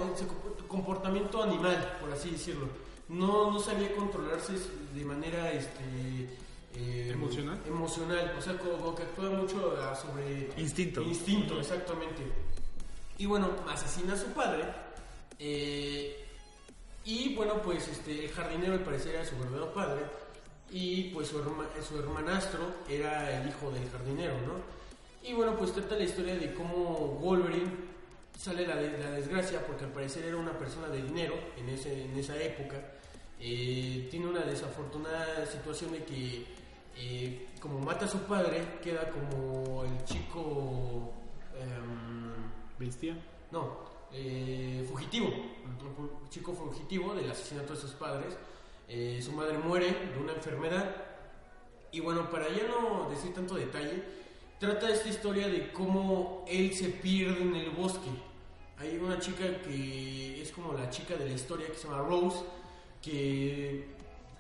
comportamiento 0.67 1.41
animal, 1.43 1.97
por 2.01 2.11
así 2.11 2.32
decirlo. 2.32 2.67
No, 3.09 3.51
no 3.51 3.59
sabía 3.59 3.95
controlarse 3.95 4.53
de 4.95 5.05
manera 5.05 5.51
este, 5.51 6.30
eh, 6.76 7.09
¿Emocional? 7.13 7.59
Emocional, 7.67 8.34
o 8.38 8.41
sea, 8.41 8.57
como 8.57 8.95
que 8.95 9.03
actúa 9.03 9.30
mucho 9.30 9.76
ah, 9.82 9.95
sobre 9.95 10.49
Instinto. 10.57 11.01
Instinto, 11.01 11.59
exactamente. 11.59 12.22
Y 13.17 13.26
bueno, 13.26 13.49
asesina 13.69 14.13
a 14.13 14.17
su 14.17 14.28
padre. 14.28 14.63
eh, 15.39 16.17
y 17.03 17.34
bueno, 17.36 17.61
pues 17.63 17.88
este, 17.88 18.26
el 18.26 18.32
jardinero 18.32 18.74
al 18.74 18.84
parecer 18.84 19.15
era 19.15 19.26
su 19.26 19.36
verdadero 19.38 19.74
padre. 19.74 20.01
Y 20.72 21.05
pues 21.13 21.28
su, 21.30 21.39
herma- 21.43 21.67
su 21.88 21.97
hermanastro 21.99 22.61
era 22.88 23.41
el 23.41 23.49
hijo 23.49 23.72
del 23.72 23.89
jardinero, 23.89 24.36
¿no? 24.41 24.53
Y 25.28 25.34
bueno, 25.34 25.57
pues 25.57 25.74
trata 25.74 25.95
la 25.95 26.03
historia 26.03 26.36
de 26.36 26.53
cómo 26.53 27.17
Wolverine 27.19 27.69
sale 28.39 28.65
la, 28.65 28.76
de- 28.76 28.97
la 28.97 29.11
desgracia 29.11 29.65
porque 29.65 29.86
al 29.86 29.91
parecer 29.91 30.26
era 30.26 30.38
una 30.38 30.57
persona 30.57 30.88
de 30.88 31.01
dinero 31.03 31.34
en, 31.57 31.69
ese, 31.69 32.05
en 32.05 32.15
esa 32.17 32.38
época. 32.41 32.78
Eh, 33.39 34.07
tiene 34.11 34.28
una 34.28 34.41
desafortunada 34.41 35.45
situación 35.47 35.91
de 35.93 36.03
que 36.03 36.45
eh, 36.97 37.49
como 37.59 37.79
mata 37.79 38.05
a 38.05 38.07
su 38.07 38.19
padre, 38.19 38.79
queda 38.81 39.09
como 39.09 39.83
el 39.83 40.03
chico... 40.05 41.13
em, 41.59 42.31
Bestia. 42.79 43.15
no, 43.51 43.91
eh, 44.11 44.85
fugitivo. 44.89 45.27
Un 45.27 46.29
chico 46.29 46.53
fugitivo 46.53 47.13
del 47.13 47.29
asesinato 47.29 47.73
de 47.73 47.79
sus 47.79 47.91
padres. 47.91 48.35
Eh, 48.87 49.21
su 49.23 49.31
madre 49.31 49.57
muere 49.57 49.87
de 49.87 50.19
una 50.19 50.33
enfermedad. 50.33 50.95
Y 51.91 51.99
bueno, 51.99 52.29
para 52.29 52.49
ya 52.49 52.67
no 52.67 53.09
decir 53.09 53.33
tanto 53.33 53.55
detalle, 53.55 54.03
trata 54.59 54.89
esta 54.89 55.09
historia 55.09 55.47
de 55.47 55.71
cómo 55.71 56.43
él 56.47 56.73
se 56.73 56.89
pierde 56.89 57.41
en 57.41 57.55
el 57.55 57.69
bosque. 57.71 58.09
Hay 58.79 58.97
una 58.97 59.19
chica 59.19 59.61
que 59.61 60.41
es 60.41 60.51
como 60.51 60.73
la 60.73 60.89
chica 60.89 61.15
de 61.15 61.25
la 61.25 61.33
historia 61.33 61.67
que 61.67 61.75
se 61.75 61.87
llama 61.87 62.01
Rose, 62.03 62.39
que 63.01 63.85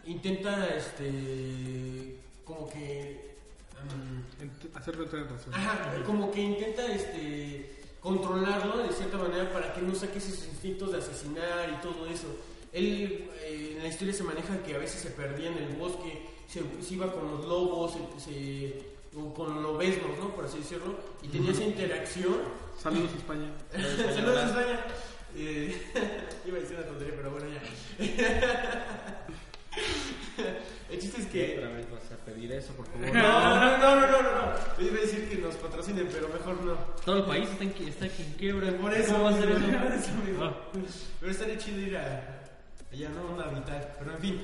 intenta 0.05 0.67
este 0.75 2.19
como 2.55 2.69
que 2.69 3.31
mm, 3.83 4.77
Hacerlo 4.77 5.03
entrar 5.03 5.23
en 5.23 5.29
razón. 5.29 5.53
Ajá, 5.53 6.03
como 6.05 6.31
que 6.31 6.41
intenta 6.41 6.85
este 6.93 7.75
controlarlo 8.01 8.77
de 8.79 8.93
cierta 8.93 9.17
manera 9.17 9.51
para 9.53 9.73
que 9.73 9.81
no 9.81 9.93
saque 9.95 10.17
esos 10.17 10.45
instintos 10.47 10.91
de 10.91 10.97
asesinar 10.99 11.69
y 11.77 11.81
todo 11.81 12.07
eso. 12.07 12.27
Él 12.73 13.29
eh, 13.41 13.73
en 13.77 13.83
la 13.83 13.89
historia 13.89 14.13
se 14.13 14.23
maneja 14.23 14.57
que 14.63 14.73
a 14.75 14.77
veces 14.77 15.01
se 15.01 15.09
perdía 15.11 15.49
en 15.49 15.57
el 15.57 15.75
bosque, 15.75 16.25
se, 16.47 16.61
se 16.81 16.93
iba 16.93 17.11
con 17.13 17.29
los 17.31 17.45
lobos, 17.45 17.93
se, 17.93 17.99
se- 18.31 18.91
o 19.15 19.33
con 19.33 19.53
los 19.53 19.61
lobesnos, 19.61 20.17
¿no? 20.19 20.33
Por 20.33 20.45
así 20.45 20.59
decirlo, 20.59 20.95
y 21.21 21.27
tenía 21.27 21.51
esa 21.51 21.63
interacción. 21.65 22.37
Saludos 22.81 23.11
España. 23.13 23.51
Saludos 24.15 24.37
a 24.37 24.45
España. 24.47 24.85
Eh, 25.35 25.75
iba 26.47 26.57
a 26.57 26.61
decir 26.61 26.77
una 26.77 26.85
tontería, 26.87 27.13
pero 27.17 27.31
bueno, 27.31 27.47
ya. 27.49 27.61
El 30.89 30.99
chiste 30.99 31.21
es 31.21 31.27
que 31.27 31.61
A 32.31 32.33
pedir 32.33 32.51
eso, 32.53 32.73
por 32.73 32.85
favor. 32.87 33.07
no, 33.13 33.59
no, 33.59 33.77
no, 33.77 33.95
no, 33.95 34.07
no, 34.07 34.21
no. 34.21 34.77
Yo 34.79 34.87
iba 34.87 34.97
a 34.97 35.01
decir 35.01 35.29
que 35.29 35.35
nos 35.37 35.55
patrocinen, 35.55 36.07
pero 36.11 36.29
mejor 36.29 36.63
no. 36.63 36.73
Todo 37.03 37.17
el 37.17 37.23
país 37.25 37.49
está 37.49 37.63
en, 37.63 37.87
está 37.87 38.05
aquí 38.05 38.23
en 38.23 38.33
quiebra. 38.33 38.71
Por 38.77 38.93
eso, 38.93 39.13
¿Cómo 39.13 39.25
va 39.25 39.29
a 39.31 39.33
ser 39.33 39.49
eso? 39.51 39.59
por 39.59 39.91
eso, 39.91 40.11
amigo. 40.11 40.45
Ah, 40.45 40.55
Pero 41.19 41.31
estaría 41.31 41.57
chido 41.57 41.79
ir 41.79 41.97
a. 41.97 42.37
Allá, 42.91 43.09
¿no? 43.09 43.33
Una 43.33 43.45
vital. 43.47 43.87
Pero 43.99 44.11
en 44.13 44.19
fin. 44.19 44.41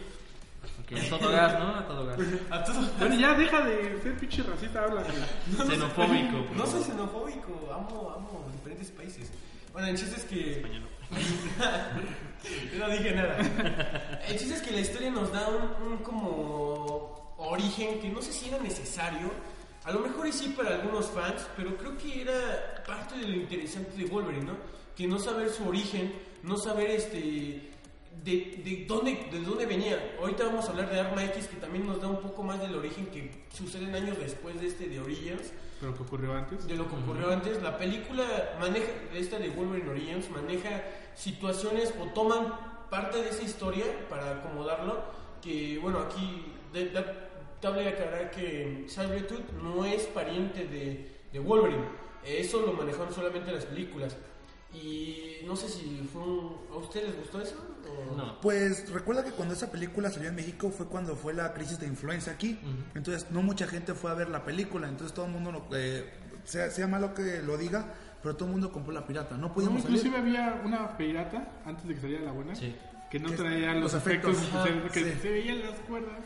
ok, 0.84 1.00
a 1.00 1.18
todo 1.18 1.32
gas, 1.32 1.60
¿no? 1.60 1.76
A 1.76 1.88
todo 1.88 2.06
gas. 2.06 2.20
A 2.52 2.64
todos. 2.64 2.98
Bueno, 3.00 3.16
ya 3.16 3.34
deja 3.34 3.62
de 3.62 4.02
ser 4.02 4.18
pinche 4.18 4.44
racista, 4.44 4.84
habla. 4.84 5.04
güey. 5.58 5.70
Xenofóbico. 5.70 6.46
por 6.46 6.58
No 6.58 6.66
soy 6.68 6.84
xenofóbico. 6.84 7.72
Amo, 7.74 8.14
amo 8.16 8.50
diferentes 8.54 8.92
países. 8.92 9.32
Bueno, 9.72 9.88
el 9.88 9.98
chiste 9.98 10.16
es 10.18 10.26
que. 10.26 10.64
Yo 12.74 12.80
no 12.80 12.90
dije 12.90 13.16
nada. 13.16 13.38
El 14.28 14.38
chiste 14.38 14.56
es 14.56 14.62
que 14.62 14.72
la 14.72 14.80
historia 14.80 15.10
nos 15.10 15.32
da 15.32 15.48
un, 15.50 15.92
un 15.92 15.98
como 16.00 17.17
origen 17.38 18.00
que 18.00 18.10
no 18.10 18.22
sé 18.22 18.32
si 18.34 18.48
era 18.50 18.60
necesario. 18.60 19.32
A 19.84 19.92
lo 19.92 20.00
mejor 20.00 20.32
sí 20.34 20.50
para 20.58 20.76
algunos 20.76 21.06
fans, 21.08 21.48
pero 21.56 21.78
creo 21.78 21.98
que 21.98 22.22
era 22.22 22.84
parte 22.86 23.16
de 23.18 23.28
lo 23.28 23.36
interesante 23.38 23.96
de 23.96 24.06
Wolverine, 24.06 24.46
¿no? 24.46 24.58
Que 24.96 25.08
no 25.08 25.18
saber 25.20 25.50
su 25.50 25.68
origen, 25.68 26.14
no 26.44 26.58
saber 26.58 26.90
este 26.92 27.72
de, 28.24 28.62
de 28.66 28.86
dónde 28.88 29.30
de 29.32 29.40
dónde 29.42 29.66
venía. 29.66 30.16
Ahorita 30.20 30.46
vamos 30.46 30.66
a 30.66 30.72
hablar 30.72 30.90
de 30.92 31.00
Arma 31.00 31.24
X 31.26 31.48
que 31.48 31.56
también 31.58 31.88
nos 31.88 32.02
da 32.02 32.08
un 32.08 32.20
poco 32.20 32.44
más 32.44 32.60
del 32.60 32.76
origen 32.76 33.06
que 33.08 33.46
suceden 33.56 33.94
años 33.96 34.18
después 34.20 34.60
de 34.60 34.68
este 34.68 34.88
de 34.90 35.00
Origins 35.00 35.54
Pero 35.80 35.96
que 35.96 36.02
ocurrió 36.04 36.34
antes. 36.34 36.68
de 36.68 36.76
lo 36.76 36.90
que 36.90 36.96
ocurrió 36.96 37.32
antes. 37.32 37.62
La 37.62 37.78
película 37.78 38.26
maneja, 38.60 38.88
esta 39.14 39.38
de 39.40 39.50
Wolverine 39.50 39.90
Origins, 39.90 40.30
maneja 40.32 40.84
situaciones 41.16 41.94
o 42.02 42.06
toman 42.08 42.54
parte 42.90 43.22
de 43.22 43.30
esa 43.30 43.44
historia 43.44 43.86
para 44.10 44.32
acomodarlo. 44.32 45.04
Que 45.42 45.78
bueno, 45.82 46.00
aquí 46.00 46.46
de, 46.74 46.90
de- 46.90 47.27
cabe 47.62 47.88
aclarar 47.90 48.32
que 48.32 48.86
Sabretooth 48.88 49.52
no 49.64 49.86
es 49.86 50.04
pariente 50.04 50.66
de, 50.68 51.18
de 51.32 51.40
Wolverine. 51.40 51.84
Eso 52.26 52.62
lo 52.62 52.74
manejaron 52.74 53.14
solamente 53.14 53.52
las 53.52 53.66
películas. 53.66 54.16
Y 54.74 55.38
no 55.46 55.56
sé 55.56 55.70
si 55.70 56.08
fue 56.12 56.22
un- 56.22 56.58
¿A 56.72 56.78
ustedes 56.78 57.08
les 57.10 57.20
gustó 57.20 57.42
eso? 57.42 57.56
O- 58.12 58.16
No. 58.16 58.40
Pues 58.42 58.92
recuerda 58.92 59.24
que 59.24 59.32
cuando 59.32 59.54
esa 59.54 59.72
película 59.72 60.10
salió 60.12 60.30
en 60.30 60.36
México 60.36 60.70
fue 60.70 60.88
cuando 60.88 61.16
fue 61.16 61.34
la 61.34 61.54
crisis 61.54 61.80
de 61.80 61.88
influenza 61.88 62.32
aquí. 62.32 62.60
Entonces 62.94 63.32
no 63.32 63.42
mucha 63.42 63.66
gente 63.68 63.94
fue 63.94 64.12
a 64.12 64.14
ver 64.14 64.30
la 64.30 64.44
película. 64.44 64.88
Entonces 64.88 65.14
todo 65.16 65.26
el 65.26 65.32
mundo, 65.32 65.52
lo- 65.52 65.68
eh, 65.78 66.06
sea, 66.44 66.70
sea 66.70 66.86
malo 66.88 67.14
que 67.14 67.42
lo 67.42 67.58
diga, 67.58 67.94
pero 68.22 68.36
todo 68.36 68.46
el 68.46 68.52
mundo 68.52 68.72
compró 68.72 68.92
la 68.94 69.08
pirata. 69.08 69.36
No 69.38 69.48
No, 69.48 69.54
podíamos 69.54 69.82
salir. 69.84 69.98
inclusive 69.98 70.18
había 70.22 70.62
una 70.66 70.98
pirata 70.98 71.48
antes 71.66 71.88
de 71.88 71.96
que 71.96 72.02
saliera 72.02 72.24
la 72.26 72.32
buena 72.34 72.54
Sí. 72.56 72.76
Que 73.10 73.20
no 73.20 73.30
Que- 73.30 73.36
traía 73.38 73.74
los, 73.74 73.84
los 73.84 73.94
efectos, 73.94 74.38
efectos. 74.38 74.60
Ajá, 74.68 74.90
que 74.92 75.04
sí. 75.04 75.20
se 75.22 75.30
veían 75.30 75.62
las 75.62 75.80
cuerdas. 75.82 76.20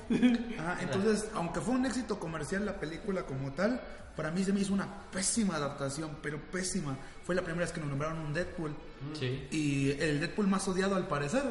Ajá, 0.60 0.78
entonces, 0.82 1.30
aunque 1.34 1.62
fue 1.62 1.76
un 1.76 1.86
éxito 1.86 2.20
comercial 2.20 2.66
la 2.66 2.80
película 2.80 3.24
como 3.24 3.52
tal, 3.52 3.80
para 4.16 4.32
mí 4.32 4.44
se 4.44 4.52
me 4.52 4.60
hizo 4.60 4.74
una 4.74 4.88
pésima 5.12 5.56
adaptación, 5.56 6.18
pero 6.22 6.40
pésima. 6.40 6.98
Fue 7.24 7.34
la 7.36 7.42
primera 7.44 7.66
vez 7.66 7.72
que 7.72 7.80
nos 7.80 7.90
nombraron 7.90 8.20
un 8.20 8.34
Deadpool. 8.34 8.72
Sí, 9.14 9.48
Y 9.52 9.92
el 10.02 10.20
Deadpool 10.20 10.48
más 10.48 10.68
odiado 10.68 10.96
al 10.96 11.08
parecer. 11.08 11.44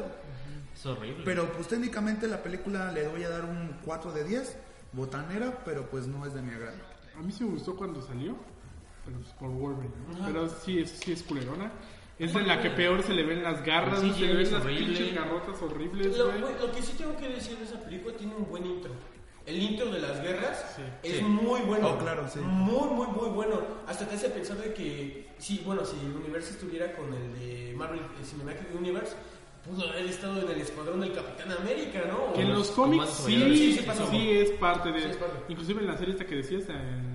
es 0.75 0.85
horrible. 0.85 1.23
Pero 1.25 1.51
pues 1.53 1.67
técnicamente 1.67 2.27
la 2.27 2.43
película 2.43 2.91
le 2.91 3.07
voy 3.07 3.23
a 3.23 3.29
dar 3.29 3.45
un 3.45 3.77
4 3.83 4.11
de 4.11 4.23
10, 4.25 4.57
botanera, 4.93 5.63
pero 5.65 5.89
pues 5.89 6.07
no 6.07 6.25
es 6.25 6.33
de 6.33 6.41
mi 6.41 6.53
agrado. 6.53 6.77
A 7.17 7.21
mí 7.21 7.31
sí 7.31 7.43
me 7.43 7.51
gustó 7.51 7.75
cuando 7.75 8.01
salió, 8.01 8.35
pero 9.05 9.17
pues 9.19 9.31
por 9.33 9.49
Wolverine. 9.49 9.93
¿no? 10.19 10.25
Pero 10.25 10.49
sí 10.49 10.79
es, 10.79 10.91
sí 10.91 11.13
es 11.13 11.23
culerona. 11.23 11.71
Es 12.21 12.35
en 12.35 12.47
la 12.47 12.61
que 12.61 12.69
peor 12.69 13.01
se 13.01 13.13
le 13.13 13.23
ven 13.23 13.41
las 13.43 13.65
garras, 13.65 13.99
Sí, 14.01 14.13
se 14.13 14.21
le 14.27 14.33
ven 14.35 14.51
las 14.51 14.61
horrible. 14.63 14.85
pinches 14.85 15.15
garrotas 15.15 15.61
horribles, 15.61 16.17
Lo, 16.17 16.27
güey. 16.27 16.41
güey, 16.41 16.53
lo 16.59 16.71
que 16.71 16.81
sí 16.83 16.93
tengo 16.97 17.17
que 17.17 17.27
decir 17.29 17.57
de 17.57 17.65
esa 17.65 17.79
película 17.83 18.15
tiene 18.15 18.35
un 18.35 18.47
buen 18.47 18.65
intro. 18.65 18.91
El 19.45 19.59
intro 19.59 19.87
de 19.91 19.99
las 19.99 20.21
guerras 20.21 20.75
Sí. 20.75 20.83
es 21.01 21.17
Sí. 21.17 21.23
muy 21.23 21.61
bueno. 21.61 21.89
Oh, 21.89 21.97
claro, 21.97 22.27
sí. 22.29 22.39
Muy, 22.39 22.89
muy, 22.93 23.07
muy 23.07 23.29
bueno. 23.29 23.59
Hasta 23.87 24.07
te 24.07 24.15
hace 24.15 24.29
pensar 24.29 24.57
de 24.57 24.71
que, 24.71 25.29
sí, 25.39 25.63
bueno, 25.65 25.83
si 25.83 25.97
el 26.05 26.15
universo 26.15 26.51
estuviera 26.51 26.93
con 26.93 27.11
el 27.11 27.33
de 27.39 27.73
Marvel 27.75 28.01
el 28.19 28.23
Cinematic 28.25 28.67
Universe, 28.77 29.15
pudo 29.67 29.89
haber 29.89 30.05
estado 30.05 30.41
en 30.41 30.49
el 30.51 30.61
escuadrón 30.61 31.01
del 31.01 31.13
Capitán 31.13 31.51
América, 31.53 32.01
¿no? 32.07 32.33
Que 32.33 32.41
en 32.43 32.53
los 32.53 32.69
cómics 32.69 33.09
sí, 33.25 33.33
sí, 33.33 33.79
Sí, 34.11 34.31
es 34.37 34.51
parte 34.51 34.91
de... 34.91 34.99
Sí, 35.01 35.07
es 35.09 35.17
parte. 35.17 35.37
Inclusive 35.49 35.81
en 35.81 35.87
la 35.87 35.97
serie 35.97 36.13
esta 36.13 36.25
que 36.25 36.35
decías, 36.35 36.69
en... 36.69 37.10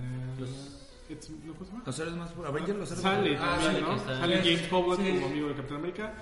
Los- 1.09 1.19
It's- 1.19 1.31
¿no. 1.73 1.83
Los 1.85 1.99
héroes 1.99 2.17
más 2.17 2.31
Avengers, 2.47 2.79
los 2.79 2.89
héroes 2.91 3.03
Sale 3.03 3.37
más- 3.39 3.43
Ah, 3.43 3.59
también, 3.63 3.85
sale 4.07 4.37
¿no? 4.37 4.43
James 4.43 4.73
Howard 4.73 4.99
Sí. 4.99 5.13
como 5.15 5.27
amigo 5.27 5.49
de 5.49 5.55
Capitán 5.55 5.77
América. 5.79 6.15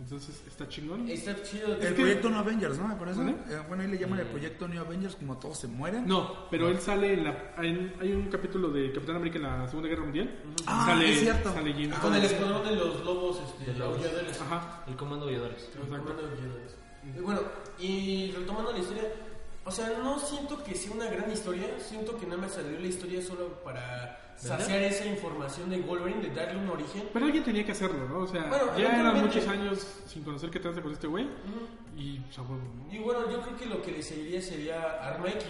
Entonces 0.00 0.40
está 0.46 0.68
chingón. 0.68 1.08
Está 1.08 1.42
chido. 1.42 1.74
El 1.74 1.82
Es 1.82 1.88
que- 1.88 1.94
proyecto 1.94 2.30
No 2.30 2.38
Avengers, 2.38 2.78
¿no? 2.78 2.86
Me 2.86 2.94
parece. 2.94 3.18
¿Vale? 3.18 3.32
Eh, 3.48 3.60
bueno, 3.66 3.82
ahí 3.82 3.88
le 3.90 3.98
llaman 3.98 4.20
el 4.20 4.26
proyecto 4.26 4.68
New 4.68 4.80
Avengers, 4.80 5.16
como 5.16 5.36
todos 5.38 5.58
se 5.58 5.66
mueren. 5.66 6.06
No, 6.06 6.48
pero 6.52 6.68
él 6.68 6.78
sale 6.78 7.14
en 7.14 7.24
la. 7.24 7.52
en- 7.58 7.92
hay 8.00 8.12
un 8.12 8.28
capítulo 8.30 8.68
de 8.68 8.92
Capitán 8.92 9.16
América 9.16 9.38
en 9.38 9.42
la 9.42 9.66
Segunda 9.66 9.88
Guerra 9.88 10.02
Mundial. 10.04 10.38
Ah, 10.66 10.84
sale, 10.86 11.12
es 11.12 11.18
cierto. 11.18 11.52
Sale 11.52 11.72
James 11.72 11.98
con 11.98 12.14
el 12.14 12.24
escuadrón 12.24 12.64
de 12.64 12.76
los 12.76 13.04
lobos 13.04 13.40
este, 13.44 13.72
De 13.72 13.76
lobos. 13.78 13.96
aulladores. 13.96 14.40
Ajá. 14.40 14.84
El 14.86 14.94
comando 14.94 15.26
de 15.26 15.34
aulladores. 15.34 15.68
El 15.74 15.80
comando 15.80 16.14
de 16.14 16.28
aulladores. 16.28 16.76
Y 17.16 17.20
bueno, 17.20 17.40
y 17.80 18.30
retomando 18.36 18.72
la 18.72 18.78
historia, 18.78 19.02
o 19.64 19.70
sea, 19.72 19.98
no 20.00 20.16
siento 20.20 20.62
que 20.62 20.76
sea 20.76 20.92
una 20.92 21.06
gran 21.10 21.28
historia, 21.32 21.66
siento 21.80 22.16
que 22.16 22.26
nada 22.26 22.40
más 22.42 22.52
salió 22.52 22.78
la 22.78 22.86
historia 22.86 23.20
solo 23.20 23.48
para 23.64 24.27
saciar 24.38 24.82
esa 24.82 25.04
información 25.06 25.68
de 25.70 25.78
Wolverine, 25.78 26.22
de 26.22 26.34
darle 26.34 26.60
un 26.60 26.68
origen. 26.70 27.02
Pero 27.12 27.26
alguien 27.26 27.44
tenía 27.44 27.64
que 27.66 27.72
hacerlo, 27.72 28.08
¿no? 28.08 28.20
O 28.20 28.26
sea, 28.26 28.44
Bueno, 28.48 28.78
ya 28.78 29.00
eran 29.00 29.20
muchos 29.20 29.46
años 29.48 30.00
sin 30.06 30.22
conocer 30.22 30.50
qué 30.50 30.60
trata 30.60 30.80
con 30.80 30.92
este 30.92 31.06
güey. 31.06 31.26
Y, 31.96 32.18
pues, 32.20 32.38
a 32.38 32.42
huevo, 32.42 32.62
¿no? 32.86 32.94
Y 32.94 32.98
bueno, 32.98 33.30
yo 33.30 33.40
creo 33.42 33.56
que 33.56 33.66
lo 33.66 33.82
que 33.82 33.92
le 33.92 34.02
seguiría 34.02 34.40
sería 34.40 34.82
Arma 35.02 35.28
X. 35.28 35.44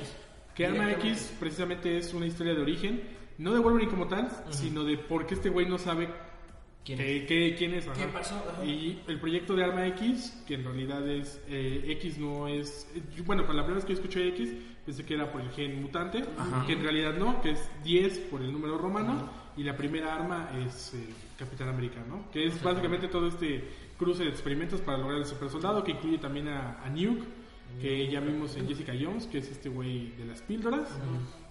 Que 0.55 0.66
Arma. 0.66 0.91
X 0.93 1.34
precisamente 1.39 1.99
es 1.99 2.12
una 2.14 2.26
historia 2.26 2.55
de 2.55 2.62
origen, 2.62 3.03
no 3.39 3.53
de 3.53 3.61
Wolverine 3.61 3.91
como 3.91 4.09
tal, 4.09 4.28
sino 4.51 4.82
de 4.84 4.97
por 4.99 5.26
qué 5.26 5.34
este 5.34 5.51
güey 5.51 5.66
no 5.68 5.78
sabe 5.78 6.09
¿Quién 6.84 6.99
qué- 6.99 7.26
qué- 7.26 7.55
quién 7.57 7.74
es. 7.74 7.86
¿Qué 7.89 8.07
pasó? 8.07 8.36
Ajá. 8.36 8.64
Y 8.64 9.03
el 9.07 9.20
proyecto 9.20 9.55
de 9.55 9.62
Arma 9.64 9.86
X, 9.89 10.43
que 10.47 10.55
en 10.55 10.64
realidad 10.64 11.07
es 11.07 11.41
eh, 11.47 11.82
X 12.01 12.16
no 12.18 12.49
es... 12.49 12.89
eh, 12.95 13.03
bueno, 13.26 13.43
para 13.43 13.57
la 13.59 13.62
primera 13.64 13.74
vez 13.76 13.84
que 13.84 13.93
yo 13.95 14.01
escuché 14.01 14.26
X, 14.28 14.55
pensé 14.89 15.05
que 15.05 15.12
era 15.12 15.30
por 15.30 15.43
el 15.43 15.51
gen 15.51 15.82
mutante, 15.82 16.24
que 16.66 16.72
en 16.72 16.82
realidad 16.82 17.12
no, 17.12 17.43
que 17.43 17.51
es 17.51 17.70
10 17.84 18.20
por 18.30 18.41
el 18.41 18.51
número 18.51 18.78
romano, 18.78 19.28
y 19.55 19.62
la 19.62 19.76
primera 19.76 20.14
arma 20.14 20.49
es 20.64 20.95
eh, 20.95 21.12
Capitán 21.39 21.68
América, 21.68 22.03
¿no? 22.09 22.30
Que 22.32 22.47
es 22.47 22.62
básicamente 22.62 23.09
todo 23.09 23.28
este 23.28 23.68
cruce 23.99 24.22
de 24.24 24.30
experimentos 24.30 24.80
para 24.80 24.97
lograr 24.97 25.18
el 25.18 25.26
super 25.26 25.51
soldado, 25.51 25.84
que 25.84 25.91
incluye 25.91 26.16
también 26.16 26.49
a, 26.49 26.82
a 26.82 26.89
Nuke, 26.89 27.22
que 27.82 28.11
ya 28.11 28.20
vimos 28.20 28.57
en 28.57 28.66
Jessica 28.66 28.95
Jones, 28.99 29.26
que 29.26 29.39
es 29.39 29.51
este 29.51 29.68
güey 29.68 30.12
de 30.12 30.24
las 30.24 30.41
píldoras. 30.41 30.89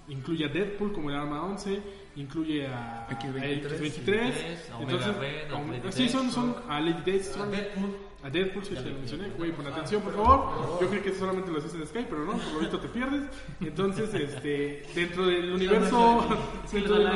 Incluye 0.08 0.46
a 0.46 0.48
Deadpool 0.48 0.92
como 0.92 1.12
el 1.12 1.16
arma 1.18 1.44
11, 1.44 1.80
incluye 2.16 2.66
a 2.66 3.06
a 3.08 3.12
X-23, 3.12 3.44
X-23, 3.44 4.72
a 4.72 4.78
Omega 4.78 4.94
entonces, 4.94 5.18
Red, 5.18 5.54
a 5.54 5.62
Lady 5.62 5.92
sí, 5.92 6.10
son, 6.10 6.32
son 6.32 6.56
a 6.68 6.80
Lady 6.80 7.04
Deathstroke, 7.12 7.52
Deadpool. 7.52 8.07
A 8.28 8.30
Deadpool, 8.30 8.66
sí, 8.66 8.76
se 8.76 8.90
lo 8.90 8.98
mencioné, 8.98 9.30
güey, 9.38 9.54
pon 9.54 9.68
atención, 9.68 10.02
por 10.02 10.14
favor. 10.14 10.80
Yo 10.82 10.90
creo 10.90 11.02
que 11.02 11.10
eso 11.10 11.20
solamente 11.20 11.50
lo 11.50 11.60
haces 11.60 11.74
en 11.74 11.88
Skype, 11.88 12.10
pero 12.10 12.26
no, 12.26 12.34
por 12.34 12.54
lo 12.54 12.60
visto 12.60 12.80
te 12.80 12.90
pierdes. 12.90 13.24
Entonces, 13.62 14.14
este, 14.14 14.84
dentro 14.94 15.26
del 15.26 15.54
universo, 15.54 16.28
dentro 16.72 16.96
del, 16.96 17.10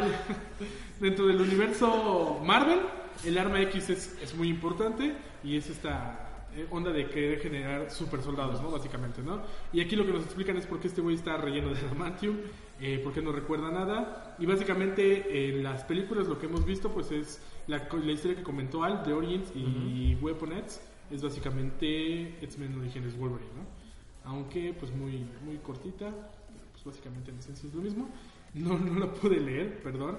dentro 0.99 1.27
del 1.27 1.41
universo 1.41 2.39
Marvel, 2.45 2.79
el 3.25 3.37
arma 3.37 3.61
X 3.61 3.89
es, 3.89 4.17
es 4.21 4.33
muy 4.35 4.47
importante 4.47 5.13
y 5.43 5.57
es 5.57 5.69
esta 5.69 6.45
eh, 6.55 6.65
onda 6.71 6.91
de 6.91 7.07
querer 7.09 7.39
generar 7.39 7.91
super 7.91 8.21
soldados, 8.21 8.61
¿no? 8.61 8.71
Básicamente, 8.71 9.21
¿no? 9.21 9.41
Y 9.73 9.81
aquí 9.81 9.97
lo 9.97 10.05
que 10.05 10.13
nos 10.13 10.23
explican 10.23 10.55
es 10.55 10.65
por 10.65 10.79
qué 10.79 10.87
este 10.87 11.01
güey 11.01 11.17
está 11.17 11.35
relleno 11.35 11.73
de 11.73 11.79
adamantium, 11.79 12.37
eh, 12.79 13.01
por 13.03 13.11
qué 13.11 13.21
no 13.21 13.33
recuerda 13.33 13.69
nada. 13.69 14.35
Y 14.39 14.45
básicamente 14.45 15.49
en 15.49 15.61
las 15.61 15.83
películas 15.83 16.27
lo 16.27 16.39
que 16.39 16.45
hemos 16.45 16.65
visto 16.65 16.89
pues 16.89 17.11
es 17.11 17.41
la, 17.67 17.85
la 17.91 18.11
historia 18.13 18.37
que 18.37 18.43
comentó 18.43 18.85
Al 18.85 19.03
de 19.03 19.11
Origins 19.11 19.51
y 19.53 20.15
Weaponettes 20.21 20.81
es 21.09 21.21
básicamente 21.21 22.37
X-Men 22.43 22.79
Orígenes 22.79 23.17
Wolverine, 23.17 23.51
¿no? 23.55 24.29
Aunque 24.29 24.73
pues 24.73 24.91
muy, 24.93 25.25
muy 25.43 25.57
cortita, 25.57 26.09
pero, 26.09 26.65
pues 26.71 26.83
básicamente 26.85 27.31
en 27.31 27.39
esencia 27.39 27.67
es 27.67 27.73
lo 27.75 27.81
mismo. 27.81 28.09
No, 28.53 28.77
no 28.77 28.99
la 28.99 29.11
pude 29.13 29.39
leer, 29.39 29.81
perdón. 29.81 30.17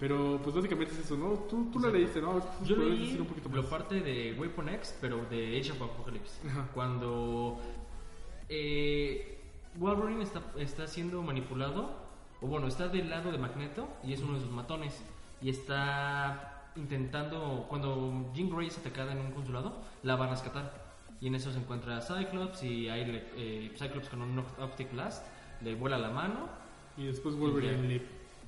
Pero 0.00 0.40
pues 0.42 0.54
básicamente 0.54 0.94
es 0.94 1.00
eso, 1.00 1.16
¿no? 1.16 1.30
Tú, 1.48 1.70
tú 1.72 1.80
la 1.80 1.90
leíste, 1.90 2.20
¿no? 2.20 2.40
Tú 2.40 2.64
Yo 2.64 2.76
podrías 2.76 2.98
leí 2.98 3.00
decir 3.00 3.20
un 3.20 3.26
poquito 3.26 3.48
la 3.48 3.62
más. 3.62 3.66
parte 3.66 4.00
de 4.00 4.32
Weapon 4.38 4.68
X, 4.68 4.96
pero 5.00 5.24
de 5.28 5.58
Age 5.58 5.72
of 5.72 5.82
Apocalypse. 5.82 6.46
Ajá. 6.48 6.68
Cuando 6.72 7.58
eh, 8.48 9.40
Wolverine 9.76 10.22
está, 10.22 10.42
está 10.58 10.86
siendo 10.86 11.22
manipulado 11.22 11.96
o 12.40 12.46
bueno, 12.46 12.68
está 12.68 12.88
del 12.88 13.10
lado 13.10 13.32
de 13.32 13.38
Magneto 13.38 13.88
y 14.04 14.12
es 14.12 14.20
uno 14.22 14.34
de 14.34 14.40
sus 14.40 14.50
matones. 14.50 15.02
Y 15.40 15.50
está 15.50 16.57
intentando, 16.76 17.66
cuando 17.68 18.30
Jean 18.34 18.50
Grey 18.50 18.68
es 18.68 18.78
atacada 18.78 19.12
en 19.12 19.18
un 19.18 19.32
consulado, 19.32 19.80
la 20.02 20.16
va 20.16 20.26
a 20.26 20.30
rescatar. 20.30 20.88
Y 21.20 21.26
en 21.26 21.34
eso 21.34 21.52
se 21.52 21.58
encuentra 21.58 22.00
Cyclops 22.00 22.62
y 22.62 22.88
ahí 22.88 23.04
le- 23.04 23.24
eh, 23.36 23.72
Cyclops 23.76 24.08
con 24.08 24.22
un 24.22 24.38
Optic 24.60 24.92
Blast 24.92 25.26
le 25.62 25.74
vuela 25.74 25.98
la 25.98 26.10
mano, 26.10 26.48
Y 26.96 27.06
después 27.06 27.36
Wolverine 27.36 27.74
Y 27.74 27.82
ya. 27.82 27.88
le 27.88 28.02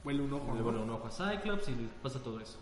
huele 0.05 0.23
un 0.23 0.33
ojo. 0.33 0.55
le 0.55 0.63
vuela 0.63 0.81
un 0.81 0.91
ojo 0.91 1.07
a 1.07 1.11
Cyclops 1.11 1.69
y 1.69 1.73
le 1.73 1.89
pasa 2.03 2.23
todo 2.23 2.41
eso. 2.41 2.59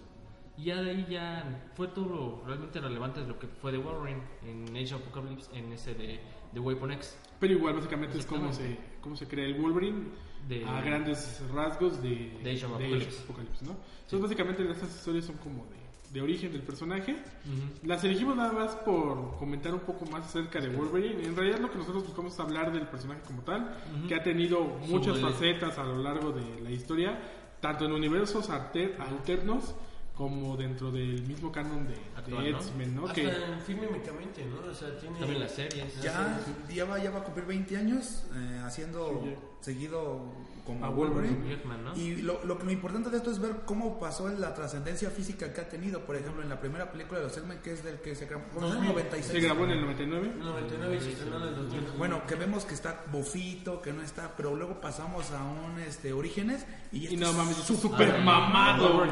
Y 0.56 0.64
ya 0.64 0.82
de 0.82 0.90
ahí 0.90 1.06
ya 1.09 1.70
fue 1.76 1.88
todo 1.88 2.42
realmente 2.46 2.80
relevante 2.80 3.20
de 3.20 3.26
lo 3.28 3.38
que 3.38 3.46
fue 3.46 3.70
de 3.72 3.78
Wolverine 3.78 4.20
en 4.44 4.64
Age 4.76 4.94
of 4.94 5.02
Apocalypse, 5.06 5.48
en 5.56 5.72
ese 5.72 5.94
de, 5.94 6.20
de 6.52 6.61
Weapon 6.61 6.90
X. 6.92 7.16
Pero 7.38 7.52
igual, 7.54 7.74
básicamente 7.74 8.18
es 8.18 8.26
cómo 8.26 8.52
se, 8.52 8.76
cómo 9.00 9.14
se 9.16 9.28
crea 9.28 9.44
el 9.46 9.54
Wolverine 9.61 10.06
De- 10.49 10.64
a 10.64 10.80
grandes 10.80 11.40
rasgos 11.53 12.03
de, 12.03 12.38
De 12.42 12.51
Age 12.53 12.64
of 12.66 12.78
de 12.78 12.86
Apocalypse. 12.86 13.22
Apocalypse, 13.24 13.64
¿no? 13.66 13.76
Entonces, 14.05 14.20
básicamente, 14.20 14.70
estas 14.70 14.94
historias 14.94 15.24
son 15.26 15.36
como 15.36 15.66
de, 15.66 15.76
de 16.12 16.22
origen 16.22 16.51
del 16.53 16.62
personaje. 16.62 17.12
Ujú. 17.12 17.86
Las 17.86 18.03
elegimos 18.05 18.34
nada 18.36 18.53
más 18.53 18.74
por 18.76 19.36
comentar 19.38 19.74
un 19.74 19.80
poco 19.80 20.07
más 20.07 20.24
acerca 20.24 20.61
de 20.61 20.68
Wolverine. 20.70 21.22
En 21.24 21.36
realidad, 21.36 21.59
lo 21.59 21.70
que 21.70 21.78
nosotros 21.78 22.05
buscamos 22.05 22.32
es 22.32 22.40
hablar 22.40 22.72
del 22.72 22.86
personaje 22.86 23.20
como 23.26 23.42
tal, 23.42 23.76
que 24.09 24.14
ha 24.14 24.22
tenido 24.22 24.64
muchas 24.64 25.16
Su- 25.18 25.22
facetas 25.22 25.76
a 25.78 25.84
lo 25.84 25.99
largo 25.99 26.32
de 26.32 26.61
la 26.62 26.70
historia, 26.70 27.18
tanto 27.61 27.84
en 27.84 27.92
universos 27.92 28.49
alter- 28.49 28.96
alternos 29.01 29.74
como 30.14 30.57
dentro 30.57 30.90
del 30.90 31.22
mismo 31.22 31.53
canon 31.53 31.86
de, 31.86 31.92
de 31.94 32.01
Actual, 32.16 32.51
¿no? 32.51 32.59
X-Men, 32.59 32.94
¿no? 32.96 33.03
Hasta 33.03 33.14
Que, 33.14 33.22
en 33.28 33.61
filmémicamente, 33.64 34.44
¿no? 34.46 34.68
O 34.68 34.74
sea, 34.74 34.99
tiene... 34.99 35.16
También 35.18 35.40
las 35.40 35.53
series. 35.53 36.03
Ya, 36.03 36.40
ya, 36.74 36.84
va, 36.86 36.99
ya 37.01 37.11
va 37.12 37.18
a 37.18 37.22
cumplir 37.24 37.46
20 37.46 37.76
años 37.76 38.24
eh, 38.34 38.61
haciendo 38.64 39.20
Sí. 39.22 39.34
Seguido 39.61 40.20
como 40.64 40.84
A 40.84 40.90
Wolverine. 40.90 41.34
Wolverine. 41.34 41.56
Jackman, 41.56 41.84
¿no? 41.84 41.96
Y 41.96 42.16
lo, 42.22 42.44
lo, 42.44 42.59
lo 42.59 42.70
importante 42.70 43.09
de 43.11 43.16
esto 43.16 43.30
es 43.30 43.38
ver 43.40 43.62
cómo 43.64 43.98
pasó 43.98 44.28
en 44.28 44.40
la 44.40 44.54
trascendencia 44.54 45.11
física 45.11 45.52
que 45.52 45.61
ha 45.62 45.68
tenido. 45.68 46.00
Por 46.04 46.16
ejemplo, 46.16 46.42
en 46.42 46.48
la 46.48 46.61
primera 46.61 46.90
película 46.92 47.20
de 47.20 47.26
los 47.26 47.36
X-Men, 47.36 47.61
que 47.62 47.72
es 47.72 47.82
del 47.82 48.00
que 48.00 48.14
se 48.14 48.26
grabó 48.26 48.44
en 48.59 48.64
el 48.64 48.70
2000. 48.72 48.88
96. 48.90 49.32
se 49.32 49.40
grabó 49.40 49.64
en 49.64 49.70
el 49.70 49.80
99. 49.80 50.32
99 50.38 50.96
y 50.96 51.00
se 51.00 51.12
estrenó 51.12 51.36
en 51.38 51.48
el 51.48 51.56
2000. 51.56 51.80
Bueno, 51.96 52.26
que 52.26 52.34
vemos 52.34 52.64
que 52.64 52.74
está 52.74 53.02
bofito, 53.11 53.80
que 53.80 53.92
no 53.92 54.02
está, 54.02 54.34
pero 54.36 54.54
luego 54.54 54.80
pasamos 54.80 55.30
a 55.32 55.42
un 55.42 55.78
este 55.80 56.12
Orígenes 56.12 56.66
y, 56.92 57.09
Y 57.14 57.16
no 57.16 57.30
es 57.30 57.34
mames, 57.36 57.59
está 57.59 57.74
súper 57.74 58.09
súper 58.09 58.22
mamado. 58.22 59.04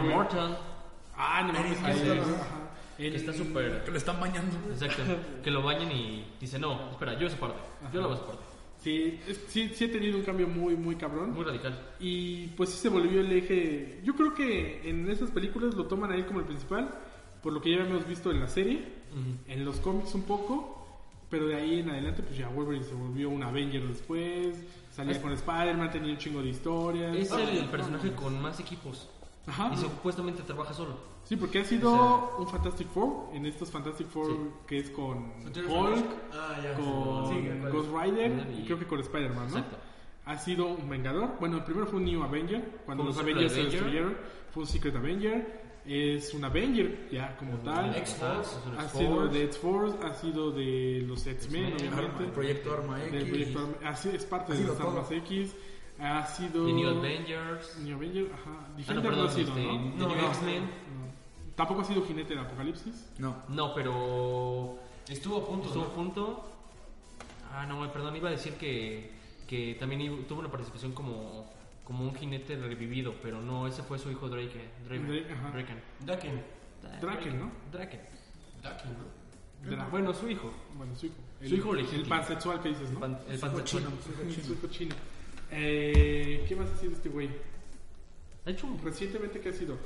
Ah, 1.16 1.42
no 1.46 1.52
mames, 1.54 1.78
Que 2.98 3.16
está 3.16 3.32
súper. 3.32 3.84
que 3.84 3.90
lo 3.90 3.96
están 3.96 4.20
bañando. 4.20 4.56
Exacto. 4.70 5.02
Que 5.42 5.50
lo 5.50 5.62
bañen 5.62 5.90
y 5.90 6.36
dice, 6.40 6.58
no, 6.58 6.90
espera, 6.90 7.18
yo 7.18 7.26
esa 7.26 7.38
parte. 7.38 7.58
Yo 7.92 8.00
la 8.00 8.06
voy 8.08 8.16
a 8.16 8.18
esa 8.18 8.26
parte. 8.26 8.42
Sí, 8.86 9.18
sí, 9.48 9.68
sí 9.74 9.84
ha 9.86 9.90
tenido 9.90 10.16
un 10.16 10.22
cambio 10.22 10.46
muy, 10.46 10.76
muy 10.76 10.94
cabrón. 10.94 11.32
Muy 11.34 11.44
radical. 11.44 11.76
Y 11.98 12.46
pues 12.56 12.70
sí 12.70 12.78
se 12.78 12.88
volvió 12.88 13.20
el 13.20 13.32
eje. 13.32 14.00
Yo 14.04 14.14
creo 14.14 14.32
que 14.32 14.88
en 14.88 15.10
esas 15.10 15.32
películas 15.32 15.74
lo 15.74 15.86
toman 15.86 16.12
a 16.12 16.14
él 16.14 16.24
como 16.24 16.38
el 16.38 16.44
principal, 16.46 16.88
por 17.42 17.52
lo 17.52 17.60
que 17.60 17.72
ya 17.72 17.78
hemos 17.84 18.06
visto 18.06 18.30
en 18.30 18.38
la 18.38 18.46
serie, 18.46 18.84
en 19.48 19.64
los 19.64 19.80
cómics 19.80 20.14
un 20.14 20.22
poco, 20.22 20.86
pero 21.28 21.48
de 21.48 21.56
ahí 21.56 21.80
en 21.80 21.90
adelante, 21.90 22.22
pues 22.22 22.38
ya 22.38 22.48
Wolverine 22.48 22.84
se 22.84 22.94
volvió 22.94 23.28
un 23.28 23.42
Avenger 23.42 23.82
después, 23.88 24.56
salía 24.92 25.12
Es- 25.14 25.18
con 25.18 25.32
Spider-Man, 25.32 25.90
tenía 25.90 26.12
un 26.12 26.18
chingo 26.18 26.40
de 26.40 26.50
historias. 26.50 27.16
Es 27.16 27.32
el 27.32 27.64
personaje 27.66 28.12
con 28.12 28.40
más 28.40 28.60
equipos. 28.60 29.08
Ajá. 29.48 29.70
Y 29.74 29.78
supuestamente 29.78 30.42
trabaja 30.44 30.72
solo. 30.74 31.15
Sí, 31.26 31.36
porque 31.36 31.58
ha 31.58 31.64
sido 31.64 32.36
un 32.38 32.46
Fantastic 32.48 32.86
Four, 32.88 33.30
en 33.34 33.46
estos 33.46 33.70
Fantastic 33.70 34.06
Four 34.08 34.26
Sí. 34.30 34.36
que 34.66 34.78
es 34.78 34.90
con 34.90 35.32
Hulk. 35.44 36.06
Ah, 36.32 36.56
ya. 36.62 36.74
con. 36.74 37.70
Ghost 37.72 37.90
Rider 37.92 38.46
Y- 38.58 38.64
creo 38.64 38.78
que 38.78 38.86
con 38.86 39.00
Spider-Man, 39.00 39.50
¿no? 39.50 39.56
Exacto. 39.58 39.76
Ha 40.24 40.38
sido 40.38 40.66
un 40.68 40.88
Vengador. 40.88 41.36
Bueno, 41.40 41.56
el 41.58 41.64
primero 41.64 41.86
fue 41.86 41.98
un 41.98 42.04
New 42.04 42.22
Avenger, 42.22 42.80
cuando 42.86 43.04
los 43.04 43.18
Avengers 43.18 43.52
se 43.52 43.64
destruyeron. 43.64 44.16
Fue 44.52 44.62
un 44.62 44.68
Secret 44.68 44.94
Avenger. 44.96 45.66
Es 45.84 46.34
un 46.34 46.44
Avenger, 46.44 47.08
ya 47.12 47.36
como 47.36 47.58
tal. 47.58 47.94
X-Force. 47.96 48.56
Ha 48.76 48.88
sido 48.88 49.28
de 49.28 49.44
X-Force, 49.44 49.96
ha 50.04 50.14
sido 50.14 50.50
de 50.50 51.04
los 51.06 51.24
X-Men, 51.26 51.74
obviamente. 51.74 52.24
El 52.24 52.30
proyecto 52.32 52.72
Arma 52.74 53.00
X. 53.04 53.12
Del 53.12 53.28
proyecto 53.28 53.58
Arma- 53.60 53.96
sido- 53.96 54.14
es 54.16 54.24
parte 54.24 54.52
Ha 54.52 54.56
de 54.56 54.64
las 54.64 54.76
todo. 54.78 54.88
Armas 54.90 55.10
X. 55.12 55.54
Ha 56.00 56.26
sido. 56.26 56.66
The 56.66 56.72
New 56.72 56.88
Avengers. 56.88 57.78
New 57.84 57.96
Avenger, 57.96 58.30
ajá. 58.32 58.50
Ah, 58.50 58.66
no, 58.70 58.76
Defender 58.76 59.04
no, 59.04 59.10
perdón, 59.10 59.26
ha 59.28 59.30
sido, 59.30 59.48
este, 59.48 59.62
¿no? 59.64 59.72
The 59.72 59.98
No, 59.98 60.08
New 60.08 60.16
no. 60.16 60.26
X-Men. 60.28 60.62
No. 60.62 61.05
Tampoco 61.56 61.80
ha 61.80 61.84
sido 61.84 62.04
Jinete 62.06 62.30
del 62.34 62.40
Apocalipsis. 62.44 63.10
No. 63.18 63.42
No, 63.48 63.74
pero 63.74 64.78
Estuvo 65.08 65.38
a 65.38 65.46
punto, 65.46 65.68
estuvo 65.68 65.84
a 65.84 65.94
punto. 65.94 66.44
Ah, 67.52 67.64
no, 67.66 67.90
perdón, 67.92 68.14
iba 68.16 68.28
a 68.28 68.32
decir 68.32 68.54
que, 68.54 69.10
que 69.46 69.76
también 69.78 70.26
tuvo 70.26 70.40
una 70.40 70.50
participación 70.50 70.92
como, 70.92 71.50
como 71.84 72.04
un 72.04 72.14
jinete 72.14 72.56
revivido, 72.56 73.14
pero 73.22 73.40
no, 73.40 73.66
ese 73.66 73.82
fue 73.82 73.98
su 73.98 74.10
hijo 74.10 74.28
Drake. 74.28 74.68
Draven. 74.84 75.06
Drake. 75.06 75.26
Draken. 75.52 75.82
Daken. 76.04 76.42
Ah, 76.84 76.98
Draken, 77.00 77.38
¿no? 77.38 77.50
Draken. 77.72 78.00
Daken, 78.62 78.90
¿no? 78.92 79.70
Dra- 79.70 79.90
Bueno, 79.90 80.12
su 80.12 80.28
hijo. 80.28 80.52
Bueno, 80.76 80.94
su 80.94 81.06
hijo. 81.06 81.14
Su 81.42 81.54
hijo 81.54 81.72
legítimo. 81.72 82.02
El 82.02 82.08
pansexual 82.08 82.60
que 82.60 82.68
dices, 82.70 82.90
¿no? 82.90 83.00
pan, 83.00 83.18
el 83.28 83.38
pansexual. 83.38 83.84
su 83.84 84.10
hijo 84.10 84.30
Su 84.34 84.40
chino. 84.42 84.54
hijo 84.54 84.66
chino. 84.68 84.94
Eh, 85.50 86.44
¿Qué 86.48 86.56
más 86.56 86.70
ha 86.70 86.76
sido 86.76 86.92
este 86.92 87.08
güey? 87.08 87.30
Ha 88.44 88.50
hecho 88.50 88.66
un... 88.66 88.78
Recientemente, 88.82 89.40
¿qué 89.40 89.48
ha 89.48 89.52
sido? 89.52 89.78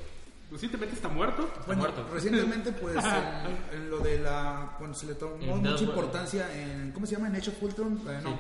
Recientemente 0.51 0.95
está 0.97 1.09
muerto. 1.09 1.49
Bueno, 1.67 1.83
muerto. 1.83 2.07
recientemente, 2.13 2.73
pues, 2.73 2.97
en, 3.73 3.79
en 3.83 3.91
lo 3.91 3.99
de 4.01 4.19
la. 4.19 4.75
Cuando 4.79 4.97
se 4.97 5.07
le 5.07 5.15
tomó 5.15 5.37
En 5.41 5.63
mucha 5.63 5.85
importancia 5.85 6.49
en. 6.55 6.91
¿Cómo 6.93 7.07
se 7.07 7.15
llama? 7.15 7.29
En 7.29 7.37
Age 7.37 7.51
of 7.51 7.63
Ultron. 7.63 8.01
Eh, 8.09 8.21
no. 8.23 8.31
Sí. 8.31 8.37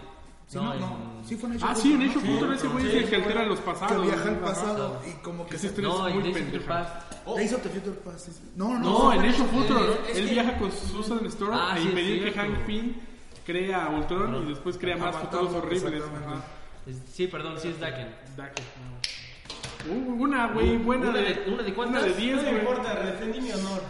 Sí, 0.48 0.56
No, 0.58 0.74
no. 0.74 0.96
Sí, 1.24 1.36
fue 1.36 1.48
en 1.50 1.54
Age 1.56 1.64
Ah, 1.68 1.72
of 1.72 1.78
sí, 1.78 1.92
en 1.92 2.02
Ultron, 2.02 2.10
hecho, 2.10 2.20
¿no? 2.32 2.38
punto 2.40 2.52
ese 2.54 2.66
güey 2.68 2.88
es 2.88 2.94
el 2.94 3.08
que 3.08 3.16
altera 3.16 3.44
los 3.46 3.60
pasados. 3.60 4.02
Que 4.02 4.08
viaja 4.08 4.28
al 4.28 4.38
pasado 4.40 5.00
y 5.08 5.12
como 5.22 5.46
que 5.46 5.56
se. 5.58 5.80
No, 5.82 6.08
en 6.08 6.14
muy 6.20 6.32
Days 6.32 6.54
of. 6.56 6.62
Past. 6.66 7.12
Days 7.36 7.52
of 7.52 7.62
the 7.62 7.68
Future 7.68 7.96
Past. 8.04 8.28
No, 8.56 8.76
no, 8.76 8.78
No, 8.80 9.12
en 9.12 9.20
Age 9.20 9.42
of 9.42 9.54
Ultron, 9.54 9.84
es 10.10 10.16
él 10.18 10.26
que- 10.26 10.32
viaja 10.34 10.58
con 10.58 10.72
Susan 10.72 11.24
Storm 11.26 11.54
Ah, 11.54 11.74
a 11.74 11.78
impedir 11.80 12.24
que. 12.24 12.32
Hank 12.32 12.58
Pym 12.66 12.94
crea 13.46 13.88
Ultron 13.90 14.22
Ultron. 14.22 14.46
y 14.46 14.48
después 14.50 14.76
crea 14.76 14.96
más 14.96 15.14
futuros 15.14 15.52
horribles. 15.54 16.02
Sí, 17.12 17.28
perdón, 17.28 17.54
sí 17.60 17.68
es 17.68 17.78
Daken. 17.78 18.08
Daque. 18.36 18.62
Uh, 19.88 20.22
una, 20.22 20.48
güey, 20.52 20.76
buena 20.78 21.10
¿Una 21.10 21.18
de. 21.20 21.34
de- 21.34 21.50
una 21.52 21.62
de 21.62 21.74
cuántas? 21.74 22.02
Una 22.02 22.12
de 22.12 22.20
10, 22.20 22.36
No 22.36 22.52
me 22.52 22.58
importa, 22.58 22.94
defendí 23.02 23.40
mi 23.40 23.50
honor. 23.52 23.82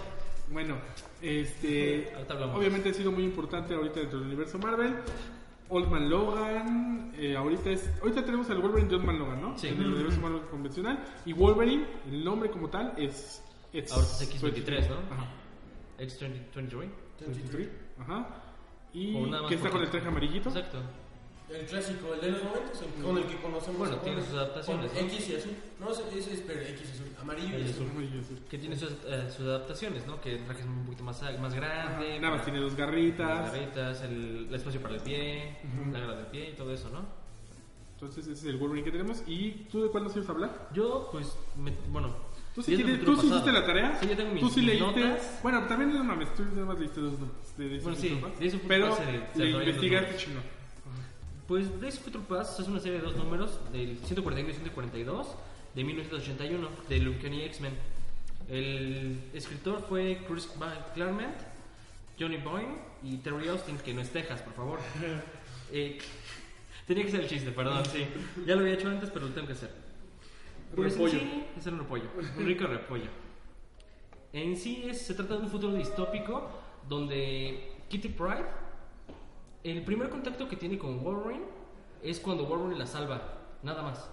Bueno, 0.52 0.76
este. 1.22 2.12
Obviamente 2.54 2.90
ha 2.90 2.94
sido 2.94 3.12
muy 3.12 3.24
importante 3.24 3.74
ahorita 3.74 4.00
dentro 4.00 4.18
del 4.18 4.28
universo 4.28 4.58
Marvel. 4.58 4.94
Old 5.72 5.88
Man 5.88 6.10
Logan, 6.10 7.12
eh, 7.16 7.36
ahorita 7.36 7.70
es, 7.70 7.88
ahorita 8.00 8.24
tenemos 8.24 8.50
al 8.50 8.58
Wolverine 8.58 8.88
de 8.88 8.96
Old 8.96 9.04
Man 9.04 9.18
Logan, 9.20 9.40
¿no? 9.40 9.56
Sí. 9.58 9.68
En 9.68 9.80
el 9.80 9.94
universo 9.94 10.20
Marvel 10.20 10.40
convencional. 10.50 10.98
Y 11.24 11.32
Wolverine, 11.32 11.86
el 12.10 12.24
nombre 12.24 12.50
como 12.50 12.68
tal 12.68 12.92
es. 12.96 13.40
Ahora 13.92 14.02
es 14.04 14.42
X23, 14.42 14.88
¿no? 14.88 14.96
Ajá. 15.14 15.28
X23. 16.00 16.88
23. 17.20 17.68
Ajá. 18.00 18.28
Y 18.92 19.14
que 19.48 19.54
está 19.54 19.70
con 19.70 19.80
el 19.82 19.90
traje 19.90 20.08
amarillito. 20.08 20.48
Exacto. 20.48 20.78
El 21.52 21.66
clásico, 21.66 22.14
el 22.14 22.20
de 22.20 22.30
los 22.30 22.44
momentos, 22.44 22.80
el- 22.82 23.02
con 23.02 23.18
el 23.18 23.24
que 23.24 23.36
conocemos. 23.36 23.78
Bueno, 23.78 23.96
tiene 23.96 24.22
sus 24.22 24.34
adaptaciones, 24.34 24.92
¿no? 24.94 25.00
X 25.00 25.28
y 25.30 25.34
azul. 25.36 25.52
No, 25.80 25.90
ese 25.90 26.32
es 26.34 26.40
pero 26.46 26.60
X 26.60 26.80
y 26.80 26.92
azul. 26.94 27.06
Amarillo 27.20 27.58
y 27.58 27.62
Y 27.62 27.70
azul. 27.70 28.38
Que 28.48 28.58
tiene 28.58 28.76
sus, 28.76 28.92
eh, 29.06 29.28
sus 29.36 29.46
adaptaciones, 29.46 30.06
¿no? 30.06 30.20
Que 30.20 30.36
el 30.36 30.44
traje 30.44 30.60
es 30.60 30.66
un 30.66 30.84
poquito 30.84 31.02
más, 31.04 31.20
más 31.40 31.54
grande. 31.54 32.18
Nada 32.20 32.36
más 32.36 32.44
tiene 32.44 32.60
dos 32.60 32.76
garritas. 32.76 33.28
Las 33.28 33.52
garritas, 33.52 34.02
el, 34.02 34.46
el 34.48 34.54
espacio 34.54 34.80
para 34.80 34.94
el 34.94 35.00
pie, 35.00 35.56
la 35.92 35.98
garra 35.98 36.16
del 36.16 36.26
pie 36.26 36.50
y 36.50 36.56
todo 36.56 36.72
eso, 36.72 36.88
¿no? 36.90 37.04
Entonces 37.94 38.24
ese 38.28 38.32
es 38.32 38.44
el 38.44 38.56
Wolverine 38.56 38.84
que 38.84 38.92
tenemos. 38.92 39.22
¿Y 39.26 39.50
tú 39.70 39.82
de 39.82 39.88
cuál 39.90 40.04
nos 40.04 40.16
ibas 40.16 40.28
a 40.28 40.32
hablar? 40.32 40.68
Yo, 40.72 41.08
pues, 41.12 41.36
me- 41.56 41.74
bueno. 41.88 42.14
¿Tú 42.54 42.62
sí, 42.62 42.76
¿tú 43.04 43.16
sí 43.16 43.26
hiciste 43.28 43.52
la 43.52 43.64
tarea? 43.64 43.96
Sí, 44.00 44.08
yo 44.08 44.16
tengo 44.16 44.32
mis, 44.32 44.40
¿Tú 44.42 44.48
sí 44.50 44.60
mis 44.60 44.68
leíste? 44.80 45.00
notas. 45.00 45.38
Bueno, 45.42 45.66
también 45.68 45.92
no 45.94 46.02
mames, 46.02 46.34
tú 46.34 46.44
nada 46.44 46.64
más 46.66 46.78
leíste 46.78 47.00
dos 47.00 47.18
notas. 47.18 47.56
De 47.56 47.76
of 47.76 47.82
Bueno, 47.84 47.98
sí, 47.98 48.12
of 48.12 48.20
Future 48.32 48.60
Pero 48.66 48.96
le 49.36 49.50
investigaste 49.50 50.16
chino. 50.16 50.40
Pues 51.50 51.80
Days 51.80 51.96
of 51.98 52.04
Future 52.04 52.22
Past 52.28 52.60
es 52.60 52.68
una 52.68 52.78
serie 52.78 52.98
de 52.98 53.04
dos 53.04 53.16
números, 53.16 53.58
del 53.72 53.98
141 54.04 54.50
y 54.50 54.52
142, 54.54 55.26
de 55.74 55.82
1981, 55.82 56.68
de 56.88 57.08
Uncanny 57.08 57.42
X-Men. 57.42 57.72
El 58.48 59.18
escritor 59.34 59.84
fue 59.88 60.20
Chris 60.28 60.48
Claremont, 60.94 61.34
Johnny 62.16 62.36
Boyne 62.36 62.76
y 63.02 63.16
Terry 63.16 63.48
Austin, 63.48 63.76
que 63.78 63.92
no 63.92 64.00
es 64.00 64.10
Texas, 64.10 64.42
por 64.42 64.54
favor. 64.54 64.78
Eh, 65.72 65.98
tenía 66.86 67.04
que 67.04 67.10
ser 67.10 67.20
el 67.20 67.28
chiste, 67.28 67.50
perdón, 67.50 67.84
sí. 67.86 68.04
Ya 68.46 68.54
lo 68.54 68.60
había 68.62 68.74
hecho 68.74 68.88
antes, 68.88 69.08
pero 69.10 69.26
lo 69.26 69.32
tengo 69.32 69.48
que 69.48 69.52
hacer. 69.54 69.70
Pues 70.76 70.94
en 70.94 70.98
Repollo. 71.00 71.18
sí, 71.20 71.44
es 71.58 71.66
un 71.66 71.78
repollo, 71.78 72.04
un 72.38 72.46
rico 72.46 72.66
repollo. 72.66 73.08
En 74.32 74.56
sí 74.56 74.84
es- 74.88 75.02
se 75.02 75.14
trata 75.14 75.34
de 75.36 75.40
un 75.42 75.48
futuro 75.48 75.72
distópico 75.74 76.48
donde 76.88 77.72
Kitty 77.88 78.08
Pryde 78.08 78.44
el 79.64 79.82
primer 79.82 80.08
contacto 80.10 80.48
que 80.48 80.56
tiene 80.56 80.78
con 80.78 81.02
Wolverine 81.02 81.44
es 82.02 82.18
cuando 82.20 82.46
Wolverine 82.46 82.78
la 82.78 82.86
salva, 82.86 83.20
nada 83.62 83.82
más. 83.82 84.08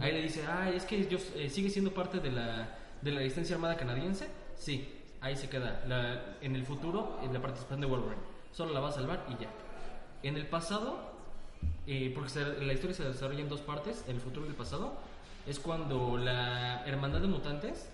Ahí 0.00 0.12
le 0.12 0.22
dice, 0.22 0.44
ah, 0.48 0.70
es 0.70 0.84
que 0.84 1.06
yo, 1.08 1.18
eh, 1.36 1.48
sigue 1.50 1.70
siendo 1.70 1.92
parte 1.92 2.20
de 2.20 2.30
la, 2.32 2.76
de 3.02 3.10
la 3.10 3.18
resistencia 3.18 3.56
armada 3.56 3.76
canadiense. 3.76 4.28
Sí, 4.56 4.88
ahí 5.20 5.36
se 5.36 5.48
queda. 5.48 5.84
La- 5.86 6.36
en 6.40 6.56
el 6.56 6.64
futuro, 6.64 7.18
en 7.22 7.32
la 7.32 7.40
participación 7.40 7.80
de 7.80 7.86
Wolverine. 7.86 8.22
Solo 8.52 8.72
la 8.72 8.80
va 8.80 8.88
a 8.88 8.92
salvar 8.92 9.24
y 9.28 9.42
ya. 9.42 9.48
En 10.22 10.36
el 10.36 10.46
pasado, 10.46 10.98
eh, 11.86 12.10
porque 12.14 12.30
se- 12.30 12.64
la 12.64 12.72
historia 12.72 12.94
se 12.96 13.04
desarrolla 13.04 13.40
en 13.40 13.48
dos 13.48 13.60
partes, 13.60 14.04
en 14.08 14.16
el 14.16 14.20
futuro 14.20 14.46
y 14.46 14.48
el 14.50 14.54
pasado, 14.56 14.94
es 15.46 15.60
cuando 15.60 16.16
la 16.16 16.84
hermandad 16.86 17.20
de 17.20 17.28
mutantes 17.28 17.88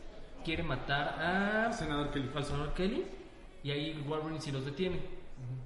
quiere 0.44 0.62
matar 0.62 1.08
a 1.20 1.72
Senador 1.72 2.10
Kelly. 2.10 2.30
al 2.34 2.44
senador 2.44 2.72
Kelly 2.74 3.04
y 3.62 3.70
ahí 3.70 4.02
Wolverine 4.08 4.40
sí 4.40 4.50
los 4.50 4.64
detiene. 4.64 4.98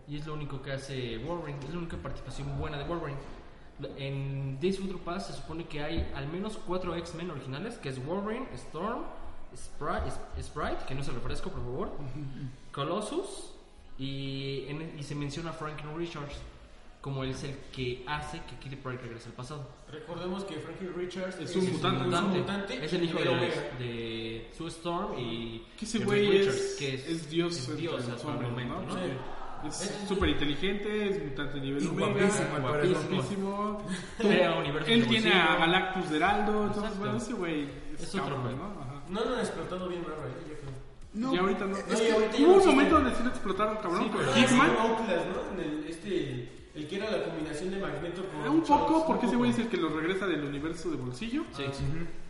Y 0.08 0.16
es 0.16 0.26
lo 0.26 0.34
único 0.34 0.62
que 0.62 0.72
hace 0.72 1.18
Wolverine, 1.18 1.58
es 1.64 1.70
la 1.70 1.78
única 1.78 1.96
participación 1.96 2.58
buena 2.58 2.78
de 2.78 2.84
Wolverine. 2.84 3.18
En 3.98 4.58
Days 4.60 4.78
of 4.78 4.86
Future 4.86 5.00
Past 5.04 5.30
se 5.30 5.36
supone 5.36 5.64
que 5.66 5.82
hay 5.82 6.10
al 6.14 6.26
menos 6.28 6.58
cuatro 6.66 6.94
X-Men 6.96 7.30
originales, 7.30 7.74
que 7.78 7.88
es 7.90 8.04
Wolverine, 8.06 8.46
Storm, 8.54 9.02
Sprite, 9.54 10.10
Sprite, 10.42 10.84
que 10.88 10.94
no 10.94 11.02
se 11.02 11.12
refresco 11.12 11.50
por 11.50 11.60
favor, 11.62 11.90
Colossus 12.72 13.52
y, 13.98 14.64
en- 14.68 14.98
y 14.98 15.02
se 15.02 15.14
menciona 15.14 15.50
a 15.50 15.52
Franklin 15.52 15.96
Richards 15.96 16.34
como 17.00 17.22
él 17.22 17.30
es 17.30 17.44
el 17.44 17.54
que 17.72 18.04
hace 18.08 18.40
que 18.50 18.56
Kitty 18.56 18.74
Pryde 18.76 18.98
regrese 18.98 19.28
al 19.28 19.34
pasado. 19.34 19.64
Recordemos 19.92 20.42
que 20.44 20.54
Frankie 20.56 20.88
Richards 20.88 21.36
Es 21.38 21.54
un 21.54 21.70
mutante, 21.72 22.00
un 22.02 22.06
Mutante. 22.10 22.38
mutante 22.40 22.84
Es 22.84 22.92
el 22.94 23.04
hijo 23.04 23.18
de 23.18 23.24
de, 23.24 23.84
de 23.84 24.50
Sue 24.58 24.66
Storm 24.68 25.16
y 25.16 25.64
Que 25.78 25.84
ese 25.84 26.00
güey 26.00 26.36
es, 26.38 26.46
Richards, 26.46 26.76
que 26.76 26.94
es, 26.94 27.30
Dios, 27.30 27.56
es 27.56 27.76
Dios 27.76 27.94
los 27.94 28.08
hasta 28.08 28.22
el 28.22 28.28
hombres, 28.34 28.50
momento, 28.50 28.74
¿no? 28.74 28.86
¿no? 28.86 28.94
Sí. 28.94 29.12
Es 29.66 30.04
súper 30.08 30.30
inteligente, 30.30 31.08
es 31.10 31.22
mutante 31.24 31.60
nivel 31.60 31.82
Y 31.82 31.86
Omega, 31.86 32.08
guapísimo, 32.60 33.06
guapísimo. 33.10 33.82
Él 34.86 35.06
tiene 35.08 35.32
a 35.32 35.56
Galactus 35.56 36.10
de 36.10 36.16
Heraldo, 36.16 36.64
entonces 36.66 36.98
bueno, 36.98 37.16
ese 37.16 37.32
güey 37.34 37.68
es, 37.94 38.02
Es 38.02 38.14
otro 38.14 38.36
cabrón. 38.36 38.56
¿no? 38.58 38.64
Ajá. 38.82 39.02
No 39.08 39.24
lo 39.24 39.34
han 39.34 39.40
explotado 39.40 39.88
bien 39.88 40.02
raro, 40.04 40.16
yo 40.48 40.54
creo. 40.54 40.66
No, 41.14 41.34
y 41.34 41.38
ahorita 41.38 41.64
no. 41.64 41.76
es 41.76 41.84
que 41.84 42.12
ahorita 42.12 42.36
ya 42.36 42.44
hubo 42.46 42.56
no 42.56 42.62
un 42.62 42.66
momento 42.68 42.94
donde 42.96 43.10
sí 43.16 43.22
lo 43.22 43.30
explotaron, 43.30 43.76
cabrón, 43.76 44.02
Sí, 44.04 44.10
pero- 44.16 44.36
Hickman. 44.38 44.70
Outlast, 44.78 45.26
¿no? 45.26 45.52
En 45.62 45.70
el, 45.70 45.84
este, 45.88 46.65
el 46.76 46.86
que 46.86 46.96
era 46.96 47.10
la 47.10 47.24
combinación 47.24 47.70
de 47.70 47.78
Magneto 47.78 48.22
con... 48.28 48.44
Eh, 48.44 48.48
Un 48.50 48.60
poco, 48.60 48.66
Charles, 48.86 49.02
porque 49.06 49.26
un 49.26 49.28
ese 49.30 49.36
güey 49.36 49.50
es 49.50 49.56
poco. 49.56 49.64
el 49.68 49.70
que 49.74 49.76
lo 49.82 49.88
regresa 49.88 50.26
del 50.26 50.44
universo 50.44 50.90
de 50.90 50.96
bolsillo. 50.96 51.42
Sí. 51.56 51.64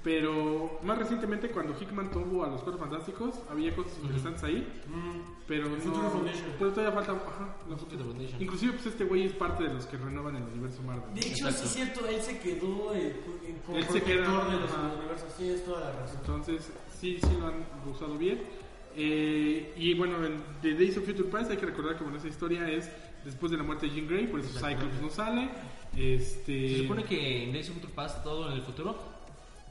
Pero 0.02 0.78
más 0.84 0.98
recientemente, 0.98 1.48
cuando 1.50 1.74
Hickman 1.80 2.10
tuvo 2.12 2.44
a 2.44 2.48
los 2.48 2.62
Cuatro 2.62 2.78
Fantásticos, 2.78 3.40
había 3.50 3.74
cosas 3.74 3.98
interesantes 4.02 4.44
ahí. 4.44 4.66
Mm, 4.86 5.20
Pero 5.48 5.66
El 5.66 5.84
no. 5.84 6.10
Foundation. 6.10 6.44
Pero 6.58 6.70
todavía 6.70 6.92
falta. 6.92 7.12
Ajá, 7.12 7.56
la 7.68 7.76
Future 7.76 8.04
Foundation. 8.04 8.40
Inclusive, 8.40 8.72
pues 8.74 8.86
este 8.86 9.04
güey 9.04 9.24
es 9.26 9.32
parte 9.32 9.64
de 9.64 9.74
los 9.74 9.84
que 9.86 9.96
renuevan 9.96 10.36
el 10.36 10.44
universo 10.44 10.80
Marvel. 10.82 11.12
De 11.12 11.20
hecho, 11.20 11.50
sí 11.50 11.64
es 11.64 11.70
cierto, 11.72 12.06
él 12.06 12.20
se 12.22 12.38
quedó 12.38 12.94
eh, 12.94 13.16
como 13.66 13.78
Él 13.78 13.84
se 13.84 14.00
queda, 14.02 14.24
protector 14.26 14.50
de 14.52 14.60
los 14.60 14.94
universos. 14.96 15.34
Tienes 15.36 15.64
toda 15.64 15.80
la 15.80 15.92
razón. 15.92 16.18
Entonces, 16.20 16.70
sí, 17.00 17.18
sí 17.20 17.28
lo 17.40 17.48
han 17.48 17.64
usado 17.92 18.16
bien. 18.16 18.42
Eh, 18.98 19.74
y 19.76 19.92
bueno, 19.94 20.24
en 20.24 20.40
The 20.62 20.72
Days 20.74 20.96
of 20.98 21.04
Future 21.04 21.28
Past 21.28 21.50
hay 21.50 21.56
que 21.58 21.66
recordar 21.66 21.96
que 21.98 22.04
bueno, 22.04 22.16
esa 22.16 22.28
historia 22.28 22.66
es 22.70 22.88
después 23.26 23.52
de 23.52 23.58
la 23.58 23.64
muerte 23.64 23.86
de 23.86 23.94
Jean 23.94 24.06
Grey, 24.08 24.26
por 24.28 24.40
eso 24.40 24.48
Cyclops 24.58 25.00
no 25.02 25.10
sale. 25.10 25.50
Este, 25.96 26.68
Se 26.70 26.78
supone 26.82 27.04
que 27.04 27.44
en 27.44 27.52
Days 27.52 27.68
of 27.68 27.74
Future 27.76 27.92
Past, 27.94 28.22
todo 28.22 28.48
en 28.48 28.54
el 28.54 28.62
futuro, 28.62 28.96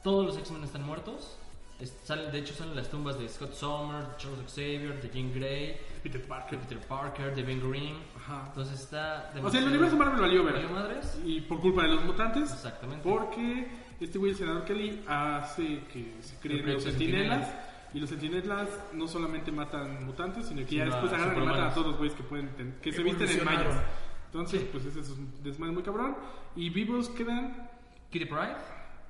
todos 0.04 0.24
los 0.26 0.38
X-Men 0.38 0.62
están 0.64 0.84
muertos. 0.84 1.38
Es- 1.80 1.94
salen- 2.04 2.32
de 2.32 2.38
hecho, 2.38 2.54
salen 2.54 2.74
las 2.74 2.88
tumbas 2.88 3.18
de 3.18 3.28
Scott 3.28 3.52
Summers, 3.52 4.08
de 4.08 4.16
Charles 4.16 4.40
Xavier, 4.50 5.00
de 5.02 5.10
Jean 5.10 5.32
Grey, 5.34 5.76
Peter 6.02 6.20
de 6.22 6.26
Parker. 6.26 6.58
Peter 6.60 6.78
Parker, 6.80 7.34
de 7.34 7.42
Ben 7.42 7.60
Grimm. 7.60 7.96
Ajá. 8.16 8.44
Entonces 8.48 8.80
está. 8.80 9.30
O 9.42 9.50
sea, 9.50 9.60
el 9.60 9.66
universo 9.68 9.96
Marvel 9.96 10.20
valió 10.20 10.42
ver. 10.44 10.54
¿Valió 10.54 10.70
madres? 10.70 11.18
Y 11.24 11.42
por 11.42 11.60
culpa 11.60 11.82
de 11.82 11.88
los 11.88 12.04
mutantes. 12.04 12.50
Exactamente. 12.50 13.02
Porque 13.06 13.68
este 14.00 14.18
güey, 14.18 14.32
el 14.32 14.38
senador 14.38 14.64
Kelly, 14.64 15.02
hace 15.06 15.80
que 15.92 16.14
se 16.22 16.36
creen 16.40 16.72
los 16.72 16.82
sentinelas. 16.82 17.48
Y 17.96 18.00
los 18.00 18.10
sentinelas 18.10 18.68
no 18.92 19.08
solamente 19.08 19.50
matan 19.50 20.04
mutantes, 20.04 20.46
sino 20.48 20.60
que 20.66 20.74
ya 20.76 20.84
Sino 20.84 20.96
a 20.96 21.00
después 21.00 21.12
agarran 21.14 21.42
y 21.42 21.46
matan 21.46 21.64
a 21.68 21.72
todos 21.74 21.86
los 21.86 21.96
güeyes 21.96 22.14
que 22.14 22.22
pueden 22.24 22.48
ten- 22.50 22.76
que 22.82 22.92
se 22.92 23.02
visten 23.02 23.26
en 23.26 23.44
mayas. 23.44 23.82
Entonces, 24.26 24.64
pues 24.70 24.84
ese 24.84 25.00
es 25.00 25.08
un 25.08 25.42
desmadre 25.42 25.72
muy 25.72 25.82
cabrón. 25.82 26.14
Y 26.54 26.68
vivos 26.68 27.08
quedan 27.08 27.70
Kitty 28.10 28.26
Pryde, 28.26 28.56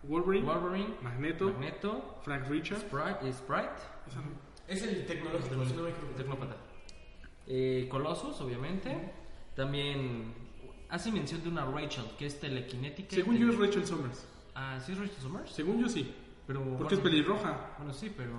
Wolverine, 0.05 0.47
Wolverine, 0.47 0.95
Magneto, 1.03 1.47
Magneto, 1.47 2.21
Frank 2.23 2.49
Richards. 2.49 2.83
Sprite, 2.83 3.19
no. 4.15 4.23
Es 4.69 4.83
el 4.85 5.05
tecnológico, 5.05 5.89
equivoco. 5.89 6.15
Tecnópata. 6.17 6.57
Eh, 7.49 7.89
Colossus, 7.91 8.41
obviamente. 8.41 9.13
También 9.57 10.33
hace 10.91 11.11
mención 11.11 11.43
de 11.43 11.49
una 11.49 11.65
Rachel, 11.65 12.05
que 12.17 12.27
es 12.27 12.39
telequinética. 12.39 13.17
Según 13.17 13.37
yo 13.37 13.51
es 13.51 13.59
Rachel 13.59 13.85
Summers. 13.85 14.29
Ah, 14.55 14.79
¿sí 14.79 14.93
es 14.93 14.99
Rachel 14.99 15.17
Summers? 15.21 15.51
Según 15.51 15.81
yo 15.81 15.89
sí. 15.89 16.15
Pero, 16.47 16.63
Porque 16.79 16.95
es 16.95 17.01
pelirroja. 17.01 17.75
Bueno, 17.79 17.93
sí, 17.93 18.13
pero... 18.17 18.31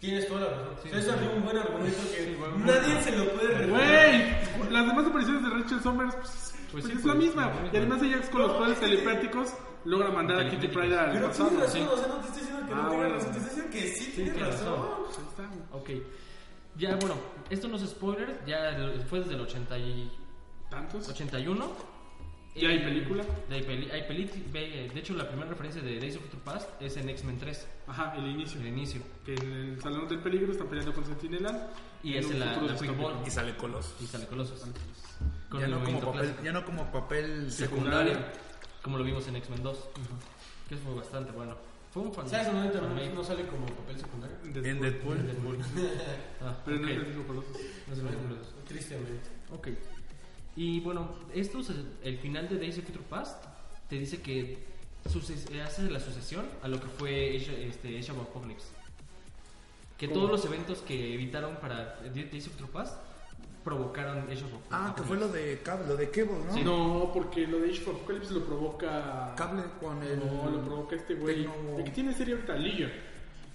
Tienes 0.00 0.26
toda 0.28 0.40
la 0.40 0.46
razón. 0.50 0.74
Sí, 0.82 0.88
César 0.90 1.18
sí. 1.18 1.24
dio 1.26 1.32
un 1.36 1.44
buen 1.44 1.56
argumento 1.58 1.98
que 2.10 2.24
Sí, 2.24 2.36
bueno, 2.38 2.56
nadie 2.58 2.80
bueno. 2.80 3.00
se 3.02 3.16
lo 3.16 3.32
puede 3.32 3.48
refutar. 3.58 3.68
Güey, 4.58 4.72
las 4.72 4.86
demás 4.86 5.06
apariciones 5.06 5.42
de 5.42 5.50
Rachel 5.50 5.80
Summers 5.82 6.14
pues, 6.14 6.52
pues 6.72 6.84
sí, 6.84 6.90
es 6.92 6.98
pues, 7.00 7.04
la 7.04 7.14
misma. 7.14 7.46
misma. 7.48 7.68
Y 7.72 7.76
además 7.76 8.02
ella 8.02 8.20
con 8.30 8.40
los 8.42 8.52
poderes 8.52 8.80
telepáticos 8.80 9.54
logra 9.84 10.10
mandar 10.10 10.40
a 10.40 10.48
Kitty 10.48 10.68
Pryde 10.68 10.98
al 10.98 11.12
Pero 11.12 11.26
pasado. 11.28 11.48
tienes 11.50 11.66
razón, 11.66 11.82
sí. 11.82 11.88
o 11.92 11.96
sea, 11.98 12.06
no 12.08 12.14
te 12.20 12.26
estoy 12.28 12.40
diciendo 12.42 12.66
que 12.66 12.72
Ah, 12.72 12.76
no 12.76 12.88
tengas 12.90 12.96
bueno. 12.96 13.14
razón, 13.14 13.32
te 13.32 13.38
estoy 13.38 13.50
diciendo 13.50 13.70
que 13.72 13.88
sí, 13.88 14.12
tienes 14.14 14.34
tienes 14.34 14.54
razón. 14.54 14.72
razón. 14.74 15.04
Pues 15.04 15.18
ahí 15.18 15.24
está. 15.28 15.76
Ok. 15.76 15.90
Ya, 16.76 16.96
bueno, 16.96 17.14
esto 17.50 17.68
no 17.68 17.76
es 17.76 17.82
spoiler, 17.90 18.40
ya 18.46 18.76
fue 19.08 19.18
desde 19.20 19.34
el 19.34 19.40
80 19.40 19.78
y 19.78 20.10
¿Tantos? 20.70 21.08
81. 21.08 21.66
¿Y 22.54 22.66
hay 22.66 22.78
Eh, 22.78 22.80
película? 22.80 23.24
Hay, 23.48 23.62
peli, 23.62 23.90
hay 23.90 24.02
peli- 24.02 24.28
ve- 24.52 24.90
de 24.92 25.00
hecho, 25.00 25.14
la 25.14 25.28
primera 25.28 25.48
referencia 25.48 25.80
de 25.80 26.00
Days 26.00 26.16
of 26.16 26.22
Future 26.22 26.42
Past 26.44 26.68
es 26.82 26.96
en 26.96 27.08
X-Men 27.08 27.38
3, 27.38 27.66
Ajá, 27.86 28.14
el 28.16 28.26
inicio. 28.26 28.60
el 28.60 28.66
inicio. 28.66 29.02
Que 29.24 29.34
en 29.34 29.52
el 29.52 29.80
Salón 29.80 30.08
del 30.08 30.18
Peligro 30.18 30.50
están 30.52 30.66
peleando 30.66 30.92
con 30.92 31.04
Sentinela. 31.06 31.68
Y 32.02 32.16
en 32.16 32.24
un 32.24 32.38
la, 32.40 32.46
la 32.46 32.54
Quick 32.54 32.70
distópico. 32.72 32.94
Ball 33.02 33.14
Y 33.26 33.30
sale 33.30 33.56
Colossus. 33.56 34.00
y 34.00 34.06
sale 34.06 34.26
Colossus. 34.26 34.62
Con 35.48 35.60
ya, 35.60 35.68
no 35.68 35.84
como 35.84 36.00
papel, 36.00 36.34
ya 36.42 36.52
no 36.52 36.64
como 36.64 36.90
papel 36.92 37.50
secundario, 37.52 38.14
secundario. 38.14 38.32
como 38.82 38.98
lo 38.98 39.04
vimos 39.04 39.26
en 39.28 39.36
X-Men 39.36 39.62
2, 39.62 39.88
que 40.68 40.76
fue 40.76 40.94
bastante 40.94 41.30
bueno. 41.32 41.56
Fue 41.92 42.02
un 42.04 42.14
fan. 42.14 42.28
¿Sabes 42.28 42.46
dónde 42.52 42.68
también 42.70 43.14
no 43.14 43.22
sale 43.24 43.44
como 43.46 43.66
papel 43.66 43.98
secundario? 43.98 44.36
En 44.44 44.80
Deadpool. 44.80 45.18
Ah, 46.40 46.56
Pero 46.64 46.78
no 46.78 46.84
ok. 46.86 46.90
es 46.90 46.96
el 46.98 47.06
mismo 47.08 47.26
Colossus. 47.26 47.56
No 47.86 47.92
es 47.92 47.98
el 47.98 48.04
mismo 48.06 48.22
Colossus. 48.28 48.64
Tristemente. 48.66 49.30
Ok. 49.50 49.68
Y 50.56 50.80
bueno, 50.80 51.08
esto 51.34 51.60
es 51.60 51.70
el, 52.02 52.18
final 52.18 52.48
de 52.48 52.58
Days 52.58 52.78
of 52.78 52.84
Future 52.84 53.04
Past. 53.08 53.44
Te 53.88 53.98
dice 53.98 54.20
que 54.20 54.58
suce- 55.08 55.62
hace 55.62 55.90
la 55.90 56.00
sucesión 56.00 56.44
a 56.62 56.68
lo 56.68 56.80
que 56.80 56.86
fue 56.86 57.36
Age, 57.36 57.68
este, 57.68 57.98
Age 57.98 58.12
of 58.12 58.20
Apocalypse. 58.20 58.68
Que 59.96 60.06
¿Cómo? 60.08 60.18
todos 60.20 60.30
los 60.32 60.44
eventos 60.44 60.78
que 60.80 61.14
evitaron 61.14 61.56
para 61.56 61.96
Days 62.14 62.46
of 62.46 62.52
Future 62.54 62.72
Past 62.72 62.96
provocaron 63.64 64.18
Age 64.30 64.44
of 64.44 64.52
Apocalypse. 64.54 64.68
Ah, 64.70 64.94
que 64.96 65.02
fue 65.02 65.16
lo 65.18 65.28
de 65.28 65.60
cable, 65.62 65.86
lo 65.86 65.96
de 65.96 66.10
Cable, 66.10 66.38
¿no? 66.64 66.64
No, 66.64 67.10
porque 67.12 67.46
lo 67.46 67.58
de 67.58 67.70
Age 67.70 67.82
of 67.82 67.96
Apocalypse 67.96 68.32
lo 68.34 68.44
provoca. 68.44 69.34
Cable 69.36 69.62
con 69.80 70.02
el. 70.02 70.18
No, 70.18 70.50
lo 70.50 70.64
provoca 70.64 70.96
este 70.96 71.14
güey. 71.14 71.44
Tecno- 71.46 71.78
El 71.78 71.84
que 71.84 71.90
tiene 71.90 72.14
serie 72.14 72.34
ahorita, 72.34 72.54
Legion. 72.56 72.90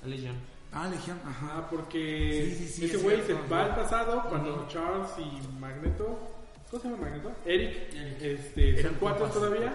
A 0.04 0.08
Legion. 0.08 0.36
Ah, 0.72 0.90
Legión, 0.90 1.20
ajá. 1.26 1.52
Ah, 1.58 1.68
porque 1.70 2.54
Sí, 2.58 2.66
sí, 2.66 2.68
sí, 2.68 2.86
ese 2.86 2.98
es 2.98 3.04
güey 3.04 3.22
se 3.22 3.34
va 3.34 3.64
al 3.66 3.76
pasado 3.76 4.24
cuando 4.30 4.68
Charles 4.68 5.10
y 5.18 5.58
Magneto, 5.60 6.35
¿cómo 6.70 6.82
se 6.82 6.90
llama 6.90 7.02
Magneto? 7.04 7.32
Eric, 7.46 7.94
Eric. 7.94 8.22
este, 8.22 8.82
son 8.84 8.96
cuatro 9.00 9.28
todavía. 9.28 9.74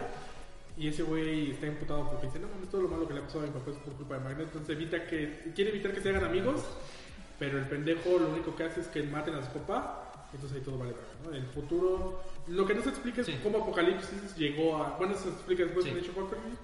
Y 0.77 0.89
ese 0.89 1.03
güey 1.03 1.51
está 1.51 1.67
imputado 1.67 2.09
porque 2.09 2.27
dice, 2.27 2.39
no 2.39 2.49
mames, 2.49 2.71
todo 2.71 2.83
lo 2.83 2.89
malo 2.89 3.07
que 3.07 3.13
le 3.15 3.21
ha 3.21 3.25
pasado 3.25 3.41
a 3.45 3.47
mi 3.47 3.53
papá 3.53 3.71
es 3.71 3.77
por 3.79 3.93
culpa 3.95 4.15
de 4.15 4.21
Magneto. 4.21 4.43
Entonces 4.45 4.77
evita 4.77 5.05
que, 5.07 5.53
quiere 5.55 5.71
evitar 5.71 5.93
que 5.93 6.01
se 6.01 6.09
hagan 6.09 6.25
amigos, 6.25 6.63
pero 7.39 7.59
el 7.59 7.67
pendejo 7.67 8.19
lo 8.19 8.31
único 8.31 8.57
que 8.57 8.65
hace 8.65 8.81
es 8.81 8.87
que 8.89 9.03
maten 9.03 9.35
a 9.35 9.43
su 9.45 9.53
papá. 9.53 10.07
Entonces 10.33 10.59
ahí 10.59 10.65
todo 10.65 10.79
vale 10.79 10.95
¿no? 11.25 11.35
El 11.35 11.45
futuro, 11.47 12.23
lo 12.47 12.65
que 12.67 12.75
no 12.75 12.83
se 12.83 12.91
explica 12.91 13.21
es 13.21 13.27
Sí. 13.27 13.37
cómo 13.43 13.59
Apocalipsis 13.59 14.37
llegó 14.37 14.77
a. 14.77 14.97
Bueno, 14.97 15.15
se 15.17 15.29
explica 15.29 15.65
después 15.65 15.85
Sí. 15.85 15.91
en 15.91 15.99
Age 15.99 16.11
of 16.11 16.19
Apocalypse, 16.19 16.59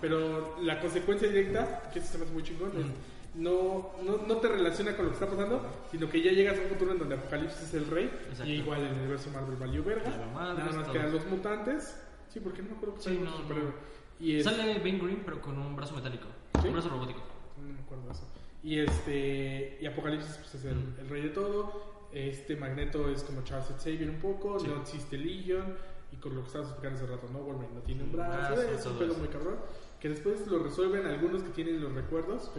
pero 0.00 0.56
la 0.62 0.80
consecuencia 0.80 1.28
directa, 1.28 1.90
que 1.92 1.98
eso 1.98 2.08
se 2.12 2.18
me 2.18 2.24
hace 2.24 2.32
muy 2.32 2.42
chingón, 2.42 2.70
es 2.70 2.86
no, 3.34 3.92
no, 4.04 4.18
no 4.26 4.36
te 4.36 4.48
relaciona 4.48 4.94
con 4.94 5.06
lo 5.06 5.10
que 5.12 5.14
está 5.24 5.26
pasando, 5.28 5.62
sino 5.90 6.08
que 6.10 6.20
ya 6.22 6.32
llegas 6.32 6.58
a 6.58 6.62
un 6.62 6.68
futuro 6.68 6.92
en 6.92 6.98
donde 6.98 7.14
Apocalipsis 7.14 7.62
es 7.62 7.74
el 7.74 7.86
rey, 7.86 8.04
Exacto. 8.28 8.44
y 8.44 8.56
igual 8.56 8.82
el 8.82 8.92
universo 8.94 9.30
Marvel 9.30 9.56
valió 9.56 9.82
verga. 9.82 10.10
Nada 10.34 10.54
más 10.54 10.88
quedan 10.88 11.12
los 11.12 11.26
mutantes. 11.26 11.96
Sí, 12.28 12.40
porque 12.40 12.62
no 12.62 12.70
me 12.70 12.76
acuerdo 12.76 12.94
que 12.96 13.02
Sí, 13.02 13.20
no, 13.22 13.30
no. 13.30 13.72
Y 14.20 14.36
es, 14.36 14.44
Sale 14.44 14.78
Ben 14.78 14.98
Green, 14.98 15.22
pero 15.24 15.40
con 15.40 15.58
un 15.58 15.74
brazo 15.74 15.94
metálico. 15.94 16.26
¿Sí? 16.60 16.68
Un 16.68 16.74
brazo 16.74 16.90
robótico. 16.90 17.20
No 17.60 17.72
me 17.74 17.80
acuerdo 17.80 18.06
de 18.06 18.12
eso. 18.12 18.26
Y 18.62 18.78
este 18.78 19.78
y 19.80 19.86
Apocalipsis 19.86 20.36
pues, 20.36 20.54
es 20.54 20.64
el, 20.66 20.76
Mm. 20.76 20.94
el 21.00 21.08
rey 21.08 21.22
de 21.22 21.28
todo. 21.30 21.92
Este 22.12 22.56
Magneto 22.56 23.08
es 23.08 23.22
como 23.22 23.42
Charles 23.42 23.68
Xavier 23.78 24.08
un 24.10 24.20
poco, 24.20 24.60
Sí. 24.60 24.66
no 24.68 24.80
existe 24.82 25.16
Legion 25.16 25.74
y 26.12 26.16
con 26.16 26.34
lo 26.34 26.42
que 26.42 26.48
estabas 26.48 26.68
explicando 26.68 27.02
hace 27.02 27.10
rato, 27.12 27.26
¿no? 27.32 27.38
Wolverine 27.40 27.74
no 27.74 27.80
tiene 27.80 28.02
un 28.04 28.12
brazo, 28.12 28.54
es 28.62 28.84
un 28.86 29.02
eso. 29.02 29.18
muy 29.18 29.28
cabrón. 29.28 29.56
Que 29.98 30.08
después 30.10 30.46
lo 30.46 30.58
resuelven 30.62 31.06
algunos 31.06 31.42
que 31.42 31.50
tienen 31.50 31.80
los 31.80 31.92
recuerdos, 31.94 32.50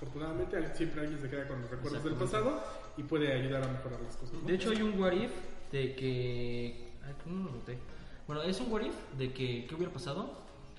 afortunadamente 0.00 0.74
siempre 0.74 1.02
alguien 1.02 1.20
se 1.20 1.28
queda 1.28 1.46
con 1.46 1.60
los 1.60 1.70
recuerdos 1.70 2.02
del 2.04 2.14
pasado 2.14 2.62
y 2.96 3.02
puede 3.02 3.32
ayudar 3.32 3.62
a 3.64 3.68
mejorar 3.68 4.00
las 4.00 4.16
cosas. 4.16 4.34
¿no? 4.40 4.48
De 4.48 4.54
hecho, 4.54 4.70
hay 4.70 4.80
un 4.82 4.98
what 4.98 5.12
if 5.12 5.30
de 5.70 5.94
que. 5.94 6.92
Ay, 7.04 7.14
¿cómo 7.22 7.44
lo 7.44 7.50
noté? 7.52 7.78
Bueno, 8.26 8.42
es 8.42 8.58
un 8.60 8.72
what 8.72 8.82
if 8.82 8.94
de 9.18 9.32
que. 9.32 9.66
¿Qué 9.66 9.74
hubiera 9.74 9.92
pasado 9.92 10.32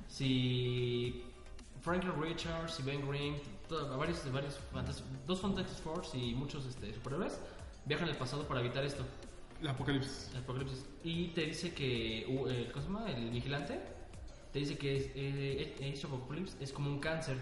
si. 0.07 1.23
Franklin 1.81 2.13
Richards 2.21 2.79
y 2.79 2.83
Ben 2.83 3.07
Green, 3.09 3.35
to- 3.67 3.97
varios, 3.97 4.31
varios 4.31 4.59
dos 5.25 5.41
Fantastic 5.41 5.79
Four 5.83 6.03
y 6.13 6.35
muchos 6.35 6.63
este, 6.67 6.93
superhéroes 6.93 7.39
viajan 7.85 8.07
al 8.07 8.15
pasado 8.17 8.47
para 8.47 8.59
evitar 8.59 8.85
esto, 8.85 9.03
el 9.59 9.67
Apocalipsis. 9.67 10.29
el 10.33 10.41
apocalipsis. 10.41 10.85
Y 11.03 11.29
te 11.29 11.41
dice 11.47 11.73
que. 11.73 12.25
uh, 12.29 12.47
el, 12.47 12.71
¿Cómo 12.71 12.85
se 12.85 12.91
llama? 12.91 13.11
El 13.11 13.29
vigilante 13.31 13.79
te 14.53 14.59
dice 14.59 14.77
que 14.77 14.97
es, 14.97 15.09
eh, 15.15 15.75
Age 15.79 16.05
of 16.05 16.13
Apocalypse 16.13 16.55
es 16.63 16.71
como 16.71 16.89
un 16.91 16.99
cáncer 16.99 17.37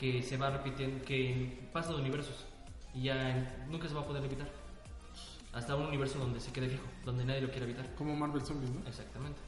que 0.00 0.22
se 0.22 0.36
va 0.38 0.48
repitiendo, 0.50 1.04
que 1.04 1.68
pasa 1.72 1.90
de 1.92 2.00
universos 2.00 2.46
y 2.94 3.02
ya 3.02 3.36
en- 3.36 3.48
nunca 3.70 3.86
se 3.86 3.94
va 3.94 4.00
a 4.00 4.06
poder 4.06 4.24
evitar. 4.24 4.48
Hasta 5.52 5.76
un 5.76 5.86
universo 5.86 6.18
donde 6.18 6.40
se 6.40 6.52
quede 6.52 6.68
fijo, 6.68 6.84
donde 7.04 7.24
nadie 7.24 7.42
lo 7.42 7.50
quiere 7.50 7.64
evitar. 7.66 7.94
Como 7.96 8.16
Marvel 8.16 8.40
Zombies, 8.42 8.70
¿no? 8.70 8.80
Exactamente. 8.88 9.38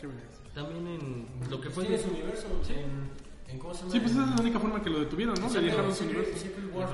Qué 0.00 0.06
vergas. 0.08 0.40
También 0.54 0.86
en 0.88 1.50
lo 1.50 1.60
que 1.60 1.70
fue... 1.70 1.84
Tiene 1.84 2.02
su 2.02 2.08
universo. 2.10 2.46
Sí. 2.66 2.72
En, 2.72 3.52
en 3.52 3.58
¿Cómo 3.58 3.74
se 3.74 3.80
llama? 3.80 3.92
Sí, 3.92 4.00
pues 4.00 4.12
esa 4.12 4.24
es 4.24 4.30
la 4.30 4.40
única 4.40 4.58
forma 4.58 4.82
que 4.82 4.90
lo 4.90 5.00
detuvieron, 5.00 5.34
¿no? 5.40 5.48
Le 5.50 5.60
dejaron 5.60 5.94
su 5.94 6.04
universo. 6.04 6.32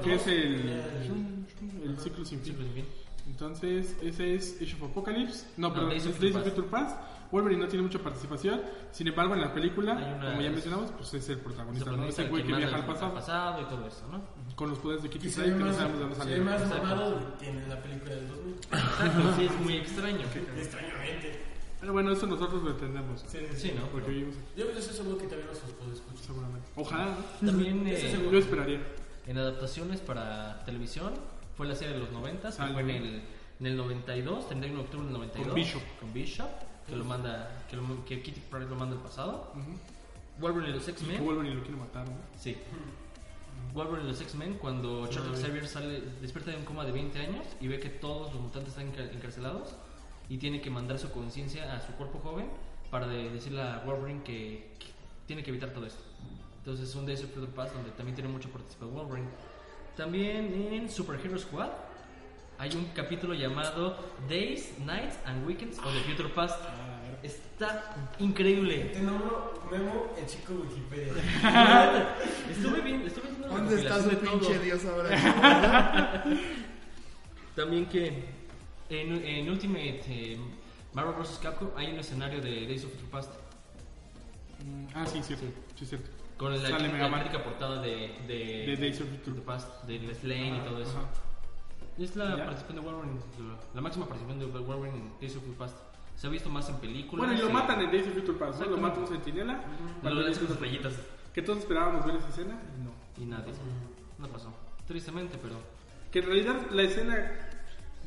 Que 0.03 0.15
es 0.15 0.25
2, 0.25 0.27
el, 0.27 0.35
el- 0.35 1.89
el 1.91 1.99
ciclo 1.99 2.25
sin 2.25 2.41
fin. 2.41 2.57
Entonces, 3.27 3.97
ese 4.03 4.35
es 4.35 4.57
Age 4.61 4.75
of 4.75 4.91
Apocalypse. 4.91 5.47
No, 5.57 5.69
No, 5.69 5.75
pero 5.75 5.87
Days 5.89 6.05
es 6.07 6.11
of 6.11 6.45
Future 6.45 6.67
Past. 6.69 6.97
Wolverine 7.33 7.63
no 7.63 7.69
tiene 7.69 7.83
mucha 7.85 7.99
participación. 7.99 8.61
Sin 8.93 9.09
embargo, 9.09 9.35
en 9.35 9.41
la 9.41 9.53
película, 9.53 9.95
una- 9.95 10.27
como 10.31 10.41
ya 10.43 10.51
mencionamos, 10.51 10.91
pues 10.93 11.15
es 11.15 11.29
el 11.31 11.39
protagonista, 11.39 11.87
¿no? 11.87 11.91
protagonista 11.93 12.23
Es 12.23 12.27
el 12.27 12.31
güey 12.31 12.43
que 12.45 12.49
viaja 12.55 12.75
al 12.77 12.81
el 12.83 12.87
pasado 13.15 13.61
y 13.61 13.65
todo 13.65 13.87
eso, 13.89 14.07
¿no? 14.13 14.21
con 14.55 14.69
los 14.69 14.79
poderes 14.79 15.03
de 15.03 15.09
Kitty 15.11 15.29
Pryde 15.31 15.57
que 15.59 15.65
no 15.65 15.73
sabemos 15.73 15.95
de 15.95 16.01
dónde 16.05 16.17
salieron. 16.17 16.45
más 16.45 16.69
mamado 16.69 17.37
que 17.41 17.49
en 17.49 17.69
la 17.69 17.83
película 17.83 18.15
del 18.15 18.29
2000. 18.29 18.55
Exacto, 18.55 19.35
sí, 19.37 19.45
es 19.47 19.61
muy 19.61 19.77
extraño. 19.79 20.21
Extrañamente. 20.57 21.41
Pero 21.81 21.93
bueno, 21.95 22.13
eso 22.13 22.27
nosotros 22.27 22.63
lo 22.63 22.71
entendemos. 22.71 23.25
Sí, 23.27 23.73
¿no? 23.77 23.87
Porque 23.87 24.11
vivimos 24.11 24.37
aquí, 24.37 24.61
Yo 24.61 24.65
estoy 24.67 24.95
seguro 24.95 25.17
que 25.19 25.27
también 25.27 25.49
los 25.49 25.59
puedo 25.59 25.93
escuchar. 25.93 26.25
seguramente. 26.27 26.69
Ojalá, 26.77 27.07
¿no? 27.41 27.47
También 27.51 27.87
Ese 27.89 28.13
eh. 28.15 28.29
Yo 28.31 28.39
esperaría. 28.39 28.81
en 29.27 29.39
adaptaciones 29.39 30.01
para 30.01 30.63
televisión 30.65 31.15
fue 31.57 31.67
la 31.67 31.75
serie 31.75 31.95
de 31.95 32.01
los 32.01 32.13
90 32.13 32.51
que 32.51 32.63
Ah, 32.63 32.69
fue 32.73 32.83
en 32.83 32.91
el, 32.91 33.23
en 33.61 33.67
el 33.67 33.77
92, 33.77 34.47
31 34.49 34.79
de 34.79 34.85
octubre 34.85 35.05
del 35.07 35.13
92. 35.15 35.47
Con 35.49 35.55
Bishop. 35.57 35.83
Con 35.99 36.13
Bishop, 36.13 36.51
que 36.89 36.97
lo 36.97 37.05
manda, 37.05 37.65
que, 37.71 37.77
lo- 37.77 38.05
que 38.05 38.23
Kitty 38.23 38.41
Pryde 38.51 38.67
lo 38.69 38.77
manda 38.77 38.97
al 38.97 39.03
pasado. 39.03 39.53
Ujú. 39.55 40.41
Wolverine 40.41 40.71
y 40.71 40.75
los 40.75 40.89
X-Men. 40.89 41.25
Wolverine 41.25 41.55
lo 41.55 41.63
quiere 41.63 41.77
matar, 41.77 42.09
¿no? 42.09 42.15
Sí. 42.39 42.57
Wolverine 43.75 44.05
y 44.09 44.13
los 44.13 44.21
X-Men, 44.21 44.55
cuando 44.59 45.07
Charles 45.09 45.41
Xavier 45.41 45.67
sale, 45.67 46.01
despierta 46.21 46.51
de 46.51 46.59
un 46.59 46.65
coma 46.65 46.85
de 46.85 46.93
20 46.93 47.19
años 47.19 47.47
y 47.61 47.69
ve 47.69 47.79
que 47.81 47.89
todos 47.89 48.33
los 48.33 48.43
mutantes 48.43 48.71
están 48.71 48.93
encar- 48.93 49.11
encarcelados 49.15 49.75
y 50.29 50.39
tiene 50.39 50.61
que 50.61 50.71
mandar 50.71 50.99
su 50.99 51.11
conciencia 51.11 51.75
a 51.75 51.81
su 51.81 51.93
cuerpo 51.93 52.19
joven 52.19 52.47
para 52.91 53.07
de- 53.07 53.31
decirle 53.31 53.63
a 53.63 53.83
Wolverine 53.87 54.23
que, 54.23 54.75
que 54.79 54.87
tiene 55.27 55.43
que 55.43 55.51
evitar 55.51 55.71
todo 55.71 55.87
esto. 55.87 56.03
Entonces 56.59 56.89
es 56.89 56.95
un 56.95 57.07
Days 57.07 57.25
of 57.25 57.31
Future 57.33 57.51
Past 57.53 57.75
donde 57.75 57.91
también 57.93 58.15
tiene 58.15 58.31
mucha 58.31 58.49
participación 58.49 58.95
Wolverine. 58.95 59.29
También 59.97 60.53
en 60.73 60.89
Super 60.91 61.19
Hero 61.25 61.39
Squad 61.39 61.69
hay 62.63 62.77
un 62.77 62.85
capítulo 62.95 63.35
llamado 63.35 63.99
Days, 64.29 64.79
Nights 64.79 65.19
and 65.27 65.45
Weekends 65.45 65.81
of 65.81 65.93
the 65.93 66.01
Future 66.03 66.29
Past. 66.29 66.61
Está 67.21 67.93
increíble. 68.21 68.91
Te 68.93 69.01
nombro 69.01 69.61
Memo, 69.69 70.13
el 70.17 70.27
chico 70.27 70.53
Wikipedia. 70.55 71.13
Estuve 72.49 72.81
bien, 72.83 73.03
estuve 73.05 73.31
viendo 73.31 73.49
la 73.49 73.55
¿Dónde 73.55 73.75
está 73.83 74.01
su 74.01 74.11
pinche 74.11 74.59
dios 74.61 74.85
ahora? 74.85 76.25
También 77.57 77.87
que 77.87 78.27
en, 78.91 79.25
en 79.27 79.51
Ultimate 79.51 80.03
eh, 80.07 80.39
Marvel 80.93 81.15
vs. 81.17 81.41
Capcom 81.43 81.71
hay 81.77 81.93
un 81.93 81.99
escenario 81.99 82.41
de 82.41 82.65
Days 82.67 82.85
of 82.85 82.93
Future 82.93 83.11
Past 83.11 83.33
Mm, 84.65 84.87
Ah, 84.95 85.05
sí, 85.05 85.21
cierto. 85.21 85.47
Sí, 85.77 85.85
cierto. 85.85 86.09
con 86.37 86.53
la, 86.63 86.69
la 86.69 87.43
portada 87.43 87.83
de, 87.83 88.15
de, 88.29 88.67
De 88.67 88.77
Days 88.77 89.01
of 89.01 89.09
Future 89.09 89.41
Past, 89.41 89.83
de 89.89 89.99
Les 89.99 90.23
Lane 90.23 90.59
y 90.59 90.61
todo 90.61 90.81
eso. 90.81 90.93
Ajá. 90.93 91.32
Es 91.99 92.17
la 92.17 92.37
Ya. 92.37 92.45
participación 92.47 92.77
de 92.85 92.91
Wolverine, 92.91 93.21
la, 93.75 93.81
máxima 93.81 94.07
participación 94.07 94.53
de 94.53 94.59
Wolverine 94.61 94.97
en 94.99 95.13
Days 95.21 95.37
of 95.37 95.43
Future 95.43 95.59
Past. 95.59 95.77
Se 96.17 96.27
ha 96.27 96.31
visto 96.31 96.49
más 96.49 96.69
en 96.69 96.77
películas. 96.77 97.27
Bueno, 97.27 97.35
y 97.35 97.45
lo 97.47 97.53
matan 97.53 97.81
en 97.83 97.91
Days 97.91 98.07
of 98.07 98.15
Future 98.15 98.39
Past, 98.39 98.61
¿no? 98.61 98.67
Lo 98.67 98.77
mata 98.79 99.01
un 99.01 99.07
centinela. 99.09 99.55
Lo 99.55 100.01
cuando 100.03 100.21
lanzan 100.23 100.43
dice- 100.43 100.47
sus 100.55 100.61
rayitas 100.61 100.95
Que 101.35 101.43
todos 101.43 101.59
esperábamos 101.61 102.05
ver 102.07 102.17
esa 102.17 102.29
escena 102.29 102.59
y 102.79 102.83
no. 102.85 103.25
y 103.25 103.27
nadie. 103.29 103.53
No 104.19 104.29
pasó. 104.29 104.53
Tristemente, 104.87 105.39
pero. 105.41 105.57
Que 106.11 106.19
en 106.21 106.27
realidad 106.27 106.57
la 106.71 106.83
escena 106.83 107.31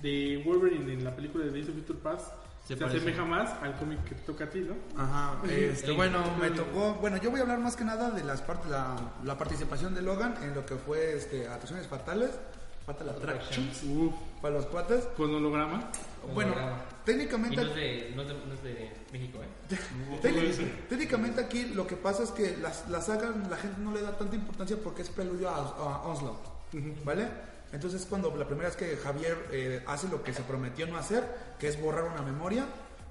de 0.01 0.43
Wolverine 0.45 0.93
en 0.93 1.03
la 1.03 1.15
película 1.15 1.45
de 1.45 1.51
Days 1.51 1.69
of 1.69 1.75
Future 1.75 1.99
Past 1.99 2.31
Se 2.65 2.75
se, 2.75 2.83
asemeja 2.83 3.23
más 3.25 3.51
al 3.61 3.75
cómic 3.77 4.03
que 4.03 4.15
te 4.15 4.21
toca 4.21 4.43
a 4.45 4.49
ti, 4.49 4.59
¿no? 4.61 4.75
Ajá, 5.01 5.35
este, 5.49 5.91
bueno, 5.91 6.19
me 6.39 6.49
tocó, 6.51 6.95
bueno, 6.95 7.17
yo 7.17 7.29
voy 7.31 7.39
a 7.39 7.43
hablar 7.43 7.59
más 7.59 7.75
que 7.75 7.83
nada 7.83 8.09
de 8.11 8.23
las 8.23 8.41
partes, 8.41 8.69
la, 8.69 8.95
la 9.23 9.37
participación 9.37 9.93
de 9.95 10.01
Logan 10.01 10.35
en 10.43 10.53
lo 10.55 10.65
que 10.65 10.75
fue 10.75 11.15
este, 11.15 11.47
atracciones 11.47 11.87
fatales, 11.87 12.31
Fatal 12.85 13.09
Attractions, 13.09 13.83
Uf, 13.83 14.13
para 14.41 14.55
los 14.55 14.65
cuates. 14.67 15.05
con 15.17 15.33
holograma. 15.33 15.89
Bueno, 16.33 16.51
Holograma. 16.53 16.77
Y 17.01 17.05
técnicamente, 17.05 17.55
no 17.57 17.61
es 17.69 17.75
de, 17.75 18.13
no 18.15 18.21
es 18.23 18.27
de, 18.27 18.33
no 18.45 18.53
es 18.53 18.63
de 18.63 18.91
México, 19.11 19.39
¿eh? 19.41 19.75
técnic- 20.21 20.87
técnicamente 20.89 21.41
aquí 21.41 21.65
lo 21.73 21.85
que 21.87 21.95
pasa 21.95 22.23
es 22.23 22.31
que 22.31 22.57
las, 22.57 22.87
la 22.89 23.01
saga 23.01 23.31
la 23.49 23.57
gente 23.57 23.79
no 23.81 23.91
le 23.93 24.01
da 24.01 24.17
tanta 24.17 24.35
importancia 24.35 24.77
porque 24.83 25.01
es 25.03 25.09
preludio 25.09 25.49
a, 25.49 25.55
a 25.57 26.01
Onslaught, 26.07 26.39
¿vale? 27.03 27.27
Entonces 27.73 28.05
cuando 28.09 28.35
la 28.37 28.45
primera 28.45 28.69
vez 28.69 28.77
que 28.77 28.95
Javier 28.97 29.47
eh, 29.51 29.83
hace 29.87 30.07
lo 30.07 30.23
que 30.23 30.33
se 30.33 30.41
prometió 30.43 30.87
no 30.87 30.97
hacer, 30.97 31.23
que 31.59 31.67
es 31.67 31.79
borrar 31.81 32.05
una 32.05 32.21
memoria, 32.21 32.65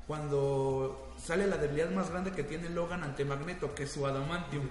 cuando 0.06 1.12
sale 1.22 1.46
la 1.46 1.56
debilidad 1.56 1.90
más 1.90 2.10
grande 2.10 2.30
que 2.32 2.44
tiene 2.44 2.68
Logan 2.70 3.02
ante 3.02 3.24
Magneto, 3.24 3.74
que 3.74 3.84
es 3.84 3.92
su 3.92 4.06
adamantium. 4.06 4.64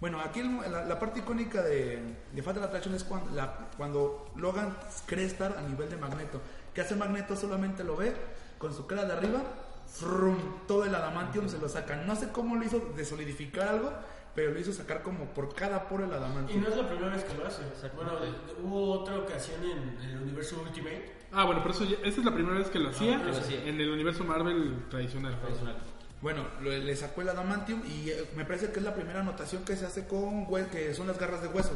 Bueno, 0.00 0.20
aquí 0.20 0.40
el- 0.40 0.60
la, 0.72 0.84
la 0.84 0.98
parte 0.98 1.20
icónica 1.20 1.60
de, 1.62 2.14
de 2.32 2.42
Fatal 2.42 2.62
Attraction 2.62 2.94
es 2.94 3.02
cuando, 3.04 3.34
la- 3.34 3.68
cuando 3.76 4.30
Logan 4.36 4.76
cree 5.06 5.24
estar 5.26 5.56
a 5.58 5.62
nivel 5.62 5.90
de 5.90 5.96
Magneto. 5.96 6.40
que 6.74 6.80
hace 6.82 6.94
Magneto? 6.94 7.34
Solamente 7.34 7.82
lo 7.82 7.96
ve 7.96 8.14
con 8.58 8.72
su 8.72 8.86
cara 8.86 9.04
de 9.04 9.12
arriba, 9.12 9.42
frum, 9.86 10.36
todo 10.68 10.84
el 10.84 10.94
adamantium 10.94 11.48
se 11.48 11.58
lo 11.58 11.68
saca. 11.68 11.96
No 11.96 12.14
sé 12.14 12.28
cómo 12.30 12.54
lo 12.56 12.64
hizo 12.64 12.78
de 12.96 13.04
solidificar 13.04 13.66
algo, 13.68 13.92
pero 14.34 14.52
lo 14.52 14.60
hizo 14.60 14.72
sacar 14.72 15.02
como 15.02 15.24
por 15.34 15.52
cada 15.54 15.88
poro 15.88 16.04
el 16.04 16.10
Y 16.10 16.14
adamantium. 16.14 16.62
no 16.62 16.68
es 16.68 16.76
la 16.76 16.88
primera 16.88 17.08
vez 17.14 17.24
que 17.24 17.34
lo 17.36 17.46
hace. 17.46 17.62
Bueno, 17.96 18.20
de- 18.20 18.62
hubo 18.62 18.92
otra 19.00 19.18
ocasión 19.18 19.60
en 19.64 19.98
el 20.10 20.22
universo 20.22 20.60
Ultimate. 20.62 21.16
Ah, 21.32 21.44
bueno, 21.44 21.60
por 21.62 21.72
eso 21.72 21.84
ya- 21.84 21.96
esta 22.04 22.20
es 22.20 22.24
la 22.24 22.32
primera 22.32 22.56
vez 22.58 22.68
que 22.68 22.78
lo 22.78 22.90
hacía 22.90 23.18
que 23.18 23.24
lo 23.32 23.36
hacía. 23.36 23.64
en 23.64 23.80
el 23.80 23.90
universo 23.90 24.22
Marvel 24.24 24.84
tradicional. 24.88 25.36
Tradicional. 25.40 25.76
Bueno, 26.20 26.44
le 26.62 26.96
sacó 26.96 27.22
el 27.22 27.28
adamantium 27.28 27.80
y 27.86 28.10
eh, 28.10 28.24
me 28.34 28.44
parece 28.44 28.72
que 28.72 28.80
es 28.80 28.84
la 28.84 28.94
primera 28.94 29.20
anotación 29.20 29.64
que 29.64 29.76
se 29.76 29.86
hace 29.86 30.06
con 30.06 30.46
que 30.68 30.92
son 30.92 31.06
las 31.06 31.16
garras 31.18 31.42
de 31.42 31.48
hueso. 31.48 31.70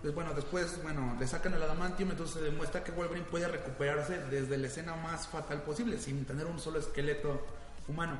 Pues 0.00 0.14
bueno, 0.14 0.32
después, 0.34 0.80
bueno, 0.82 1.14
le 1.20 1.26
sacan 1.26 1.52
el 1.52 1.62
adamantium, 1.62 2.10
entonces 2.10 2.36
se 2.36 2.42
demuestra 2.42 2.82
que 2.82 2.92
Wolverine 2.92 3.26
puede 3.30 3.48
recuperarse 3.48 4.18
desde 4.30 4.56
la 4.56 4.68
escena 4.68 4.96
más 4.96 5.28
fatal 5.28 5.62
posible, 5.62 5.98
sin 5.98 6.24
tener 6.24 6.46
un 6.46 6.58
solo 6.58 6.78
esqueleto 6.78 7.44
humano. 7.86 8.18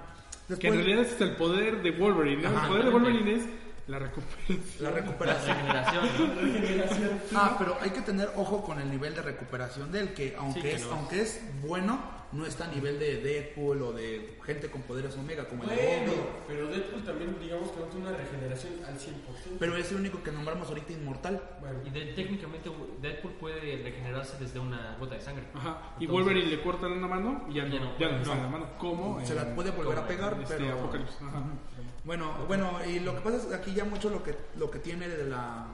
Que 0.60 0.68
en 0.68 0.74
realidad 0.74 1.00
es 1.00 1.20
el 1.20 1.36
poder 1.36 1.82
de 1.82 1.90
Wolverine, 1.90 2.42
¿no? 2.42 2.48
Ajá, 2.50 2.66
el 2.66 2.68
poder 2.68 2.84
de. 2.84 2.90
Wolverine 2.90 3.34
es 3.34 3.42
la 3.88 3.98
recuperación. 4.00 4.60
la 4.80 4.90
La 4.90 4.96
recuperación. 4.96 5.56
regeneración, 6.40 7.10
¿no? 7.30 7.38
Ah, 7.38 7.56
pero 7.58 7.76
hay 7.80 7.90
que 7.90 8.00
tener 8.02 8.30
ojo 8.36 8.62
con 8.64 8.80
el 8.80 8.90
nivel 8.90 9.14
de 9.14 9.22
recuperación 9.22 9.92
de 9.92 10.00
él, 10.00 10.14
que 10.14 10.34
aunque, 10.38 10.60
Sí, 10.60 10.66
que 10.68 10.74
es, 10.74 10.86
no 10.86 10.92
aunque 10.94 11.20
es 11.22 11.40
bueno, 11.62 12.16
no 12.32 12.44
está 12.44 12.64
a 12.64 12.68
nivel 12.68 12.98
de 12.98 13.18
Deadpool 13.22 13.80
o 13.82 13.92
de 13.92 14.36
gente 14.44 14.68
con 14.68 14.82
poderes 14.82 15.16
omega 15.16 15.44
como 15.48 15.62
el 15.62 15.68
Bueno, 15.68 15.82
Abominable. 15.82 16.22
pero 16.48 16.66
Deadpool 16.66 17.04
también, 17.04 17.36
digamos 17.40 17.70
que 17.70 17.78
no 17.80 17.86
tiene 17.86 18.08
una 18.08 18.16
regeneración 18.16 18.72
al 18.84 18.98
100%. 18.98 19.56
Pero 19.60 19.76
es 19.76 19.90
el 19.92 19.98
único 19.98 20.20
que 20.22 20.32
nombramos 20.32 20.68
ahorita 20.68 20.92
inmortal. 20.92 21.40
bueno, 21.60 21.78
Y 21.86 21.90
de- 21.90 22.12
técnicamente 22.14 22.68
Deadpool 23.00 23.32
puede 23.34 23.60
regenerarse 23.84 24.36
desde 24.40 24.58
una 24.58 24.96
gota 24.98 25.14
de 25.14 25.20
sangre. 25.20 25.44
Ajá. 25.54 25.94
Y 26.00 26.04
Entonces, 26.04 26.08
Wolverine 26.10 26.50
le 26.56 26.62
cortan 26.62 26.90
una 26.92 27.06
mano 27.06 27.46
y 27.48 27.54
ya 27.54 27.64
no, 27.64 27.74
Ya 27.76 27.78
no, 27.78 27.98
ya 27.98 28.08
no, 28.10 28.34
no. 28.34 28.42
la 28.42 28.48
mano. 28.48 28.66
¿Cómo? 28.78 29.24
Se 29.24 29.34
la 29.36 29.54
puede 29.54 29.70
volver 29.70 29.98
a 29.98 30.06
pegar, 30.08 30.36
este 30.42 30.56
pero... 30.56 30.72
Apocalipsis. 30.80 31.16
Ajá. 31.22 31.42
Bueno, 32.06 32.32
bueno, 32.46 32.78
y 32.86 33.00
lo 33.00 33.14
que 33.14 33.20
pasa 33.20 33.36
es 33.36 33.44
que 33.46 33.54
aquí 33.54 33.74
ya 33.74 33.84
mucho 33.84 34.08
lo 34.08 34.22
que, 34.22 34.34
lo 34.58 34.70
que 34.70 34.78
tiene 34.78 35.08
de 35.08 35.24
la... 35.24 35.66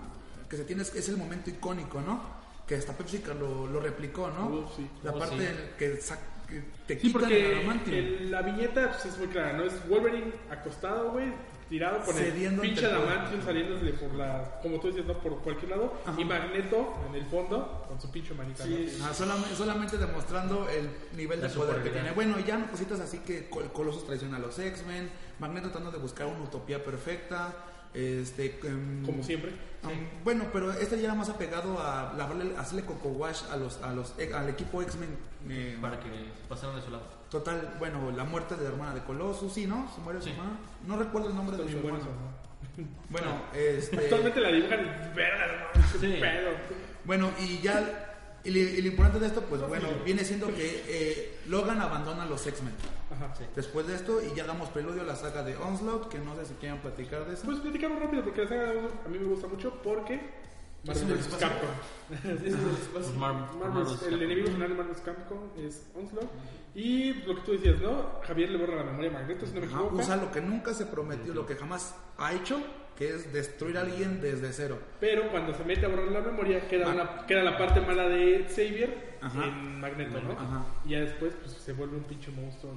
que 0.49 0.57
se 0.57 0.65
tiene 0.65 0.83
es, 0.83 0.95
es 0.95 1.09
el 1.11 1.17
momento 1.19 1.51
icónico, 1.51 2.01
¿no? 2.01 2.23
Que 2.67 2.77
hasta 2.77 2.97
Pepsi 2.97 3.23
lo, 3.39 3.67
lo 3.67 3.81
replicó, 3.81 4.29
¿no? 4.31 4.69
Sí. 4.75 4.89
La 5.03 5.13
Oh, 5.13 5.19
parte 5.19 5.47
sí. 5.47 5.55
que, 5.79 5.97
sa- 5.99 6.19
que 6.49 6.63
te 6.87 6.99
Sí, 6.99 7.09
quitan 7.09 7.31
el 7.31 7.63
porque 7.67 7.99
el- 7.99 8.31
la 8.31 8.41
viñeta 8.43 8.93
pues, 8.93 9.05
es 9.07 9.19
muy 9.19 9.27
clara, 9.29 9.53
¿no? 9.53 9.65
Es 9.65 9.75
Wolverine 9.89 10.33
acostado, 10.51 11.11
güey, 11.13 11.27
tirado 11.73 12.05
con 12.05 12.15
Cediendo 12.15 12.63
el 12.63 12.69
pinche 12.69 12.85
adamantium 12.87 13.43
saliéndole 13.43 13.93
por 13.95 14.13
la, 14.15 14.61
como 14.63 14.79
tú 14.79 14.89
dices, 14.89 15.07
¿no? 15.07 15.15
Por 15.19 15.39
cualquier 15.39 15.71
lado. 15.71 15.95
Ajá. 16.05 16.21
Y 16.21 16.25
Magneto 16.27 16.95
en 17.09 17.15
el 17.15 17.25
fondo 17.27 17.87
con 17.89 17.99
su 17.99 18.11
pinche 18.11 18.35
manita. 18.35 18.67
¿no? 18.67 18.77
Sí. 18.77 18.99
Ah, 19.03 19.15
solamente, 19.15 19.55
solamente 19.57 19.97
demostrando 19.97 20.69
el 20.69 20.91
nivel 21.17 21.41
de 21.41 21.49
La 21.49 21.55
poder 21.55 21.83
que 21.83 21.89
tiene. 21.91 22.11
Bueno, 22.13 22.39
y 22.39 22.45
ya 22.45 22.63
cositas 22.71 23.01
así 23.01 23.19
que 23.21 23.49
Col- 23.49 23.73
Colossus 23.73 24.05
traiciona 24.07 24.37
a 24.37 24.41
los 24.41 24.59
X-Men, 24.59 25.09
Magneto 25.39 25.69
tratando 25.71 25.91
de 25.91 25.99
buscar 25.99 26.27
una 26.27 26.41
utopía 26.45 26.85
perfecta, 26.85 27.55
este... 27.95 28.59
em, 28.65 29.05
Como 29.07 29.23
siempre. 29.23 29.53
Um, 29.85 30.23
bueno, 30.25 30.45
pero 30.53 30.71
este 30.73 30.97
ya 30.99 31.05
era 31.05 31.15
más 31.15 31.29
apegado 31.31 31.79
a 31.81 32.13
lavarle, 32.17 32.55
hacerle 32.57 32.85
coco 32.85 33.09
wash 33.09 33.43
a 33.51 33.57
los, 33.57 33.83
a 33.83 33.93
los, 33.93 34.15
al 34.35 34.49
equipo 34.51 34.83
X-Men. 34.83 35.17
eh, 35.49 35.79
Para 35.81 35.99
que 35.99 36.09
pasaran 36.49 36.77
de 36.77 36.83
su 36.83 36.91
lado. 36.91 37.22
Total, 37.33 37.75
bueno, 37.79 38.11
la 38.15 38.25
muerte 38.25 38.57
de 38.57 38.65
la 38.65 38.69
hermana 38.69 38.95
de 38.95 39.01
Colossus, 39.05 39.55
sí, 39.55 39.67
¿no? 39.67 39.91
Se 39.95 40.01
muere 40.03 40.21
su 40.21 40.27
Sí. 40.27 40.31
hermana. 40.33 40.59
No 40.87 40.99
recuerdo 40.99 41.31
el 41.31 41.35
nombre 41.35 41.57
de 41.57 41.69
su 41.71 41.79
hermana. 41.79 42.05
Bueno, 43.09 43.29
este. 43.55 43.97
Actualmente 43.97 44.41
la 44.41 44.49
dibujan 44.53 45.13
verga, 45.17 45.71
Sí. 45.99 46.19
pedo. 46.21 46.51
Bueno, 47.05 47.31
y 47.41 47.59
ya 47.61 48.09
Y, 48.45 48.51
lo 48.51 48.89
importante 48.89 49.21
de 49.21 49.27
esto, 49.29 49.41
pues 49.43 49.63
bueno, 49.69 49.87
viene 50.05 50.25
siendo 50.25 50.49
que 50.49 50.83
eh, 50.89 51.39
Logan 51.47 51.81
abandona 51.81 52.25
a 52.25 52.27
los 52.27 52.45
X-Men. 52.45 52.75
Ajá. 53.15 53.33
Después 53.55 53.87
de 53.87 53.95
esto, 53.95 54.21
y 54.21 54.35
ya 54.35 54.45
damos 54.45 54.69
preludio 54.71 55.03
a 55.03 55.05
la 55.05 55.15
saga 55.15 55.45
de 55.45 55.57
Onslaught, 55.57 56.09
que 56.09 56.19
no 56.19 56.35
sé 56.35 56.47
si 56.47 56.55
quieran 56.55 56.81
platicar 56.81 57.25
de 57.25 57.35
eso. 57.35 57.45
Pues 57.45 57.61
platicamos 57.61 58.01
rápido 58.01 58.25
porque 58.25 58.43
la 58.43 58.49
saga 58.49 58.63
de 58.65 58.71
Onslaught 58.79 59.07
a 59.07 59.09
mí 59.09 59.19
me 59.21 59.27
gusta 59.27 59.47
mucho 59.47 59.81
porque 59.85 60.21
Marvel 60.85 61.15
vs. 61.19 61.37
Capcom. 61.39 61.69
El 64.09 64.23
enemigo 64.23 64.49
final 64.49 64.69
de 64.71 64.75
Marvel 64.75 64.93
vs. 64.93 65.03
Capcom 65.03 65.39
es 65.57 65.87
Onslaught. 65.95 66.31
Y 66.75 67.13
lo 67.25 67.35
que 67.37 67.41
tú 67.43 67.53
decías, 67.53 67.79
¿no? 67.81 68.21
Javier 68.27 68.51
le 68.51 68.59
borra 68.59 68.77
la 68.77 68.85
memoria 68.85 69.11
a 69.11 69.13
Magneto, 69.15 69.45
si 69.47 69.53
no 69.53 69.61
me 69.61 69.67
Ajá, 69.67 69.77
equivoco. 69.77 69.97
usa 69.97 70.17
lo 70.17 70.31
que 70.33 70.41
nunca 70.41 70.73
se 70.73 70.87
prometió, 70.87 71.35
lo 71.35 71.45
que 71.47 71.55
jamás 71.55 71.95
ha 72.17 72.33
hecho, 72.33 72.63
que 72.97 73.09
es 73.11 73.33
destruir 73.33 73.77
a 73.77 73.83
alguien 73.83 74.21
desde 74.23 74.53
cero. 74.53 74.79
Pero 75.01 75.31
cuando 75.31 75.53
se 75.55 75.65
mete 75.65 75.85
a 75.85 75.89
borrar 75.89 76.07
la 76.09 76.21
memoria, 76.21 76.67
queda, 76.69 76.89
una, 76.89 77.27
queda 77.27 77.43
la 77.43 77.59
parte 77.59 77.81
mala 77.83 78.09
de 78.09 78.47
Xavier 78.49 79.19
Ajá. 79.21 79.45
en 79.47 79.81
Magneto, 79.81 80.19
¿no? 80.23 80.33
Ajá. 80.33 80.65
Y 80.87 80.91
ya 80.91 81.01
después 81.01 81.33
pues, 81.43 81.53
se 81.53 81.73
vuelve 81.75 81.97
un 81.99 82.05
pinche 82.05 82.31
monstruo. 82.31 82.73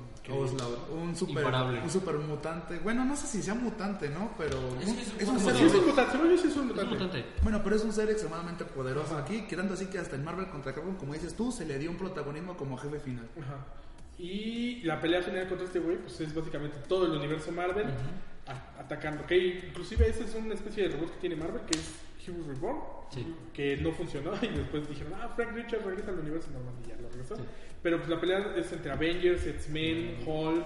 un 0.90 1.16
super, 1.16 1.38
Imparable. 1.38 1.82
un 1.82 1.90
super 1.90 2.16
mutante. 2.16 2.80
Bueno, 2.80 3.06
no 3.06 3.16
sé 3.16 3.28
si 3.28 3.42
sea 3.42 3.54
mutante, 3.56 4.10
¿no? 4.10 4.32
Pero 4.38 4.58
Es 4.82 4.88
un- 4.90 4.98
es 5.00 5.06
ser 5.06 5.56
sí, 5.56 5.64
es 5.66 5.74
un 5.74 5.86
mutante. 5.88 6.18
Yo 6.18 6.38
sí 6.38 6.38
es 6.38 6.44
un 6.44 6.50
Es 6.50 6.58
un 6.58 6.68
mutante. 6.68 6.94
mutante. 6.96 7.26
Bueno, 7.44 7.62
pero 7.64 7.76
es 7.78 7.84
un 7.84 7.94
ser 7.94 8.10
extremadamente 8.10 8.66
poderoso 8.66 9.18
aquí, 9.18 9.44
quedando 9.48 9.74
así 9.74 9.86
que 9.88 10.00
hasta 10.00 10.16
en 10.18 10.24
Marvel 10.26 10.48
contra 10.50 10.74
Capcom, 10.74 10.96
como 10.96 11.14
dices 11.14 11.34
tú, 11.36 11.52
se 11.52 11.66
le 11.66 11.78
dio 11.80 11.90
un 11.92 11.98
protagonismo 11.98 12.56
como 12.58 12.78
jefe 12.78 13.00
final. 13.00 13.28
Ajá. 13.42 13.58
Y 14.18 14.82
la 14.84 15.00
pelea 15.02 15.22
final 15.22 15.48
contra 15.48 15.66
este 15.66 15.80
güey, 15.80 15.98
pues 15.98 16.20
es 16.22 16.34
básicamente 16.34 16.78
todo 16.88 17.06
el 17.06 17.12
universo 17.18 17.52
Marvel 17.52 17.88
a- 18.48 18.80
atacando. 18.82 19.26
Que 19.26 19.38
inclusive 19.68 20.08
esa 20.10 20.24
es 20.24 20.36
una 20.36 20.54
especie 20.54 20.88
de 20.88 20.96
robot 20.96 21.12
que 21.16 21.20
tiene 21.20 21.36
Marvel, 21.36 21.62
que 21.64 21.78
es 21.78 22.00
Heroes 22.26 22.48
Reborn, 22.48 22.80
Sí. 23.12 23.36
que 23.54 23.78
no 23.78 23.92
funcionó 23.92 24.32
y 24.42 24.48
después 24.48 24.88
dijeron, 24.88 25.14
ah, 25.22 25.30
Frank 25.36 25.52
Richards 25.54 25.86
regresa 25.86 26.12
al 26.12 26.20
universo 26.20 26.50
normal 26.52 26.74
y 26.84 26.90
ya 26.90 26.96
lo 26.96 27.10
regresó. 27.10 27.36
Sí. 27.36 27.44
Pero 27.84 27.98
pues 27.98 28.10
la 28.10 28.20
pelea 28.20 28.54
es 28.56 28.72
entre 28.72 28.92
Avengers, 28.92 29.46
X-Men, 29.46 30.20
Hulk, 30.26 30.66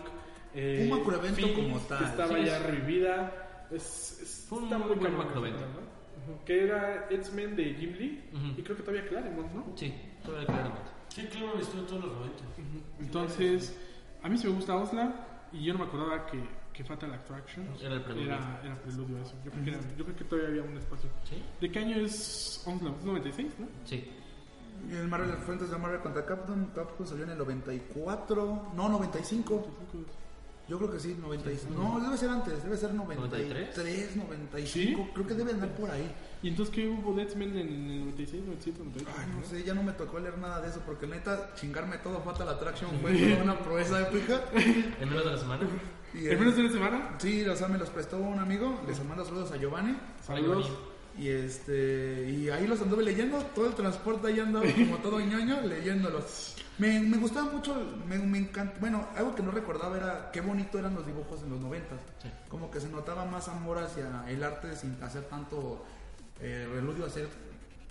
eh, 0.56 0.88
Un 0.90 0.98
macroevento 1.00 1.36
Phoenix, 1.42 1.56
como 1.60 1.80
tal. 1.82 2.00
que 2.00 2.06
estaba 2.06 2.38
Sí, 2.38 2.46
ya 2.46 2.58
es- 2.58 2.64
revivida. 2.66 3.66
Es, 3.72 4.20
es- 4.22 4.46
Fue 4.48 4.60
un 4.60 4.64
está 4.66 4.78
muy 4.78 4.96
buen 4.96 5.18
macroevento. 5.18 5.60
¿no? 5.62 6.44
Que 6.46 6.64
era 6.66 7.08
X-Men 7.10 7.56
de 7.56 7.74
Jim 7.74 7.94
Lee 7.98 8.24
y 8.58 8.62
creo 8.62 8.78
que 8.78 8.84
todavía 8.84 9.08
Claremont, 9.08 9.52
¿no? 9.54 9.74
Sí, 9.76 9.94
todavía 10.24 10.46
claramente. 10.48 10.90
Sí, 11.10 11.22
Cleveland 11.28 11.62
estuvo 11.62 11.82
todos 11.84 12.06
los 12.06 12.14
90. 12.14 12.44
Entonces, 13.00 13.76
a 14.24 14.30
mí 14.30 14.38
sí 14.38 14.48
me 14.48 14.54
gusta 14.54 14.76
Osla 14.76 15.14
y 15.52 15.64
yo 15.64 15.74
no 15.74 15.80
me 15.80 15.86
acordaba 15.86 16.26
que, 16.28 16.40
que 16.74 16.84
Fatal 16.84 17.14
Attraction 17.14 17.68
Era 17.82 17.96
el 17.96 18.02
preludio. 18.04 18.28
era, 18.28 18.62
era 18.64 18.76
preludio 18.82 19.18
eso. 19.20 19.34
Yo 19.44 19.52
creo, 19.52 19.64
que 19.64 19.70
era- 19.72 19.80
yo 19.98 20.04
creo 20.06 20.16
que 20.16 20.24
todavía 20.26 20.50
había 20.50 20.64
un 20.64 20.78
espacio. 20.78 21.10
Sí, 21.24 21.42
¿De 21.60 21.72
qué 21.72 21.80
año 21.80 21.98
es 21.98 22.64
Osla? 22.66 22.92
¿Es 22.98 23.04
96, 23.06 23.54
no? 23.60 23.68
sí. 23.86 24.12
Y 24.90 24.96
el 24.96 25.10
Marvel 25.10 25.30
Fuentes 25.40 25.70
de 25.70 25.78
Marvel 25.78 26.00
contra 26.00 26.26
Capcom, 26.26 26.68
Capcom 26.68 27.06
salió 27.06 27.26
en 27.26 27.32
el 27.32 27.38
94, 27.38 28.72
no, 28.76 28.88
95. 28.88 29.68
Yo 30.70 30.78
creo 30.78 30.92
que 30.92 31.00
sí, 31.00 31.18
95. 31.20 31.74
No, 31.74 32.00
debe 32.00 32.16
ser 32.16 32.30
antes, 32.30 32.64
debe 32.64 32.78
ser 32.78 32.94
93, 32.94 34.16
95. 34.16 34.68
¿Sí? 34.68 34.96
Creo 35.14 35.26
que 35.26 35.34
debe 35.34 35.52
andar 35.52 35.76
por 35.76 35.90
ahí. 35.90 36.12
¿Y 36.44 36.50
entonces 36.50 36.76
qué 36.76 36.88
hubo 36.88 37.12
de 37.16 37.24
X-Men 37.24 37.58
en 37.58 37.68
el 37.68 38.00
96, 38.02 38.44
97, 38.46 38.80
98? 38.80 39.12
Ay, 39.18 39.34
no 39.36 39.44
sé, 39.48 39.64
ya 39.64 39.74
no 39.74 39.82
me 39.82 39.94
tocó 39.94 40.20
leer 40.20 40.38
nada 40.38 40.62
de 40.62 40.70
eso 40.70 40.80
porque 40.86 41.08
neta, 41.08 41.56
chingarme 41.56 41.98
todo 41.98 42.22
Fatal 42.22 42.50
Attraction 42.50 42.92
fue 43.02 43.40
una 43.42 43.58
proeza 43.58 44.08
épica. 44.08 44.44
En 44.54 45.10
menos 45.10 45.26
de 45.26 45.32
la 45.32 45.38
semana. 45.38 45.68
Y, 46.14 46.28
¿En 46.28 46.40
menos 46.40 46.56
de 46.56 46.62
una 46.62 46.72
semana? 46.72 47.16
Sí, 47.18 47.44
o 47.46 47.56
sea, 47.56 47.68
me 47.68 47.80
los 47.80 47.90
prestó 47.90 48.18
un 48.18 48.38
amigo, 48.38 48.80
les 48.88 49.04
mando 49.04 49.26
saludos 49.26 49.52
a 49.52 49.58
Giovanni. 49.58 49.98
Saludos. 50.22 50.70
Y 51.18 51.30
este 51.30 52.30
y 52.30 52.50
ahí 52.50 52.68
los 52.68 52.80
anduve 52.82 53.04
leyendo, 53.04 53.40
todo 53.56 53.68
el 53.68 53.74
transporte 53.74 54.28
ahí 54.28 54.40
andaba 54.40 54.66
como 54.72 54.98
todo 54.98 55.20
ñoño 55.20 55.62
leyéndolos. 55.62 56.56
Me, 56.80 57.00
me 57.02 57.18
gustaba 57.18 57.52
mucho, 57.52 57.76
me, 58.08 58.18
me 58.20 58.38
encanta, 58.38 58.78
bueno, 58.80 59.06
algo 59.16 59.36
que 59.36 59.44
no 59.44 59.52
recordaba 59.52 59.98
era 59.98 60.32
qué 60.32 60.40
bonito 60.40 60.80
eran 60.80 60.96
los 60.96 61.06
dibujos 61.06 61.44
en 61.44 61.50
los 61.50 61.60
noventas. 61.60 62.00
Sí. 62.24 62.30
Como 62.48 62.72
que 62.72 62.80
se 62.80 62.88
notaba 62.90 63.26
más 63.26 63.50
amor 63.50 63.80
hacia 63.80 64.24
el 64.30 64.42
arte 64.44 64.76
sin 64.76 65.02
hacer 65.04 65.24
tanto 65.24 65.86
eh, 66.40 66.68
reludio, 66.74 67.06
hacer 67.06 67.28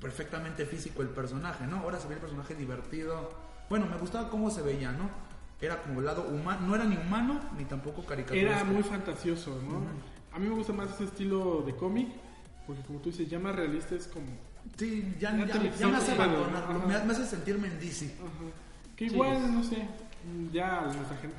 perfectamente 0.01 0.65
físico 0.65 1.03
el 1.03 1.09
personaje, 1.09 1.67
¿no? 1.67 1.79
Ahora 1.81 2.01
se 2.01 2.09
ve 2.09 2.15
el 2.15 2.21
personaje 2.21 2.55
divertido. 2.55 3.31
Bueno, 3.69 3.87
me 3.87 3.99
gustaba 3.99 4.31
cómo 4.31 4.51
se 4.51 4.63
veía, 4.63 4.91
¿no? 4.93 5.11
Era 5.61 5.83
como 5.83 6.01
el 6.01 6.07
lado 6.07 6.23
humano, 6.23 6.67
no 6.67 6.75
era 6.75 6.85
ni 6.85 6.97
humano 6.97 7.41
ni 7.59 7.65
tampoco 7.65 8.05
caricaturesco. 8.07 8.51
Era 8.51 8.65
muy 8.65 8.83
fantasioso, 8.83 9.61
¿no? 9.69 9.83
A 10.33 10.39
mí 10.39 10.49
me 10.49 10.55
gusta 10.55 10.73
más 10.73 10.91
ese 10.95 11.05
estilo 11.05 11.63
de 11.67 11.75
cómic, 11.75 12.09
porque 12.67 12.83
como 12.83 13.01
tú 13.01 13.11
dices, 13.11 13.29
ya 13.29 13.39
más 13.39 13.55
realista 13.55 13.95
es 13.95 14.07
como... 14.07 14.27
Sí, 14.77 15.15
ya, 15.19 15.37
Ya 15.37 15.47
ya, 15.47 15.89
me 15.89 15.97
hace 15.97 16.13
abandonar, 16.13 16.69
me, 16.87 16.95
ajá. 16.95 17.05
me 17.05 17.13
hace 17.13 17.27
sentirme 17.27 17.69
en 17.69 17.81
DC. 17.81 18.15
Ajá. 18.19 18.68
Que 18.99 19.09
Sí, 19.09 19.15
igual, 19.15 19.55
no 19.55 19.63
sé, 19.63 19.87
ya 20.53 20.81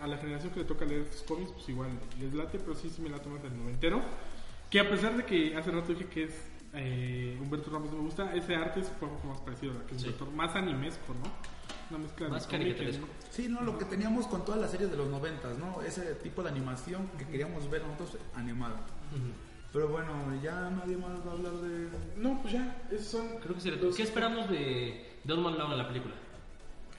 a, 0.01 0.07
la 0.07 0.17
generación 0.17 0.51
que 0.53 0.61
le 0.61 0.65
toca 0.65 0.85
leer 0.85 1.01
estos 1.01 1.23
cómics, 1.23 1.51
pues 1.51 1.67
igual 1.69 1.89
les 2.19 2.33
late, 2.33 2.57
pero 2.57 2.73
sí, 2.73 2.89
sí 2.89 3.01
me 3.01 3.09
late 3.09 3.27
más 3.29 3.43
del 3.43 3.55
noventero. 3.57 4.01
Que 4.69 4.79
a 4.79 4.89
pesar 4.89 5.17
de 5.17 5.25
que 5.25 5.55
hace 5.57 5.69
rato 5.71 5.91
dije 5.93 6.05
que 6.05 6.23
es 6.23 6.33
eh, 6.73 7.37
Humberto 7.41 7.69
Ramos 7.69 7.91
me 7.91 7.99
gusta, 7.99 8.33
ese 8.35 8.55
arte 8.55 8.79
es 8.79 8.87
un 8.87 9.09
poco 9.09 9.27
más 9.27 9.41
parecido 9.41 9.73
a 9.73 9.85
que 9.85 9.95
es 9.95 10.01
Sí. 10.01 10.07
Humberto, 10.07 10.31
más 10.31 10.55
animesco, 10.55 11.13
¿no? 11.13 11.29
Una 11.89 12.03
mezcla 12.05 12.27
de 12.27 12.31
Más 12.31 12.45
caricaturesco. 12.47 13.07
Sí, 13.31 13.47
no, 13.49 13.61
lo 13.61 13.77
que 13.77 13.85
teníamos 13.85 14.27
con 14.27 14.45
todas 14.45 14.61
las 14.61 14.71
series 14.71 14.89
de 14.91 14.95
los 14.97 15.09
noventas, 15.09 15.57
¿no? 15.57 15.81
Ese 15.81 16.13
tipo 16.15 16.41
de 16.43 16.49
animación 16.49 17.09
que 17.17 17.25
queríamos 17.25 17.69
ver 17.69 17.81
nosotros 17.83 18.17
animada. 18.35 18.75
Ujú. 19.11 19.31
Pero 19.73 19.87
bueno, 19.89 20.11
ya 20.41 20.69
nadie 20.69 20.97
más 20.97 21.11
va 21.27 21.31
a 21.31 21.33
hablar 21.33 21.53
de... 21.53 21.89
No, 22.17 22.39
pues 22.41 22.53
ya, 22.53 22.81
esos 22.91 23.07
son... 23.07 23.27
Creo 23.41 23.55
que 23.55 23.61
sí. 23.61 23.71
los- 23.71 23.95
¿Qué 23.95 24.03
esperamos 24.03 24.49
de, 24.49 25.05
de 25.23 25.35
Logan 25.35 25.71
en 25.71 25.77
la 25.77 25.87
película? 25.87 26.13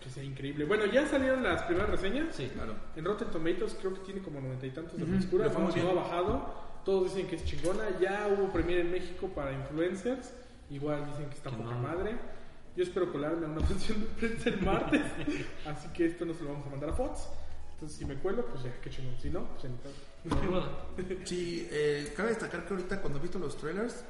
Que 0.03 0.09
sea 0.11 0.25
increíble. 0.25 0.65
Bueno, 0.65 0.87
ya 0.87 1.07
salieron 1.07 1.43
las 1.43 1.63
primeras 1.63 1.91
reseñas. 1.91 2.35
Sí, 2.35 2.49
Claro. 2.55 2.75
En 2.97 3.05
Rotten 3.05 3.29
Tomatoes 3.29 3.77
creo 3.79 3.93
que 3.95 4.01
tiene 4.01 4.23
como 4.23 4.41
noventa 4.41 4.67
y 4.67 4.71
tantos 4.71 4.99
de 4.99 5.05
frescura, 5.07 5.45
le 5.45 5.51
fue 5.51 5.83
no, 5.83 5.91
ha 5.91 5.95
bajado. 5.95 6.55
Todos 6.85 7.15
dicen 7.15 7.29
que 7.29 7.37
es 7.37 7.45
chingona. 7.45 7.85
Ya 8.01 8.29
hubo 8.29 8.51
premiere 8.53 8.81
en 8.83 8.91
México 8.93 9.29
para 9.29 9.53
influencers. 9.53 10.33
Igual 10.71 11.05
dicen 11.07 11.27
que 11.29 11.35
está 11.37 11.51
Que 11.51 11.57
poca 11.57 11.75
no. 11.75 11.81
madre. 11.83 12.17
Yo 12.77 12.85
espero 12.85 13.13
colarme 13.13 13.47
a 13.47 13.49
una 13.51 13.61
función 13.67 14.01
de 14.01 14.07
prensa 14.07 14.49
el 14.49 14.63
martes. 14.63 15.03
Así 15.67 15.89
que 15.89 16.07
esto 16.07 16.25
no 16.25 16.33
se 16.33 16.45
lo 16.45 16.53
vamos 16.53 16.67
a 16.67 16.71
mandar 16.71 16.91
a 16.91 16.93
Fox. 16.95 17.29
Entonces, 17.75 17.99
si 17.99 18.05
me 18.07 18.15
cuelo, 18.15 18.47
pues 18.47 18.63
ya, 18.63 18.73
qué 18.81 18.89
chingón. 18.91 19.17
Si 19.21 19.29
no, 19.31 19.47
pues 19.49 19.65
ya 19.65 19.69
no, 19.69 20.51
nada. 20.51 20.69
Sí, 21.25 21.67
eh, 21.71 22.13
cabe 22.17 22.31
destacar 22.31 22.65
que 22.67 22.75
ahorita 22.75 23.01
cuando 23.01 23.19
he 23.19 23.23
visto 23.23 23.39
los 23.39 23.57
trailers, 23.57 24.05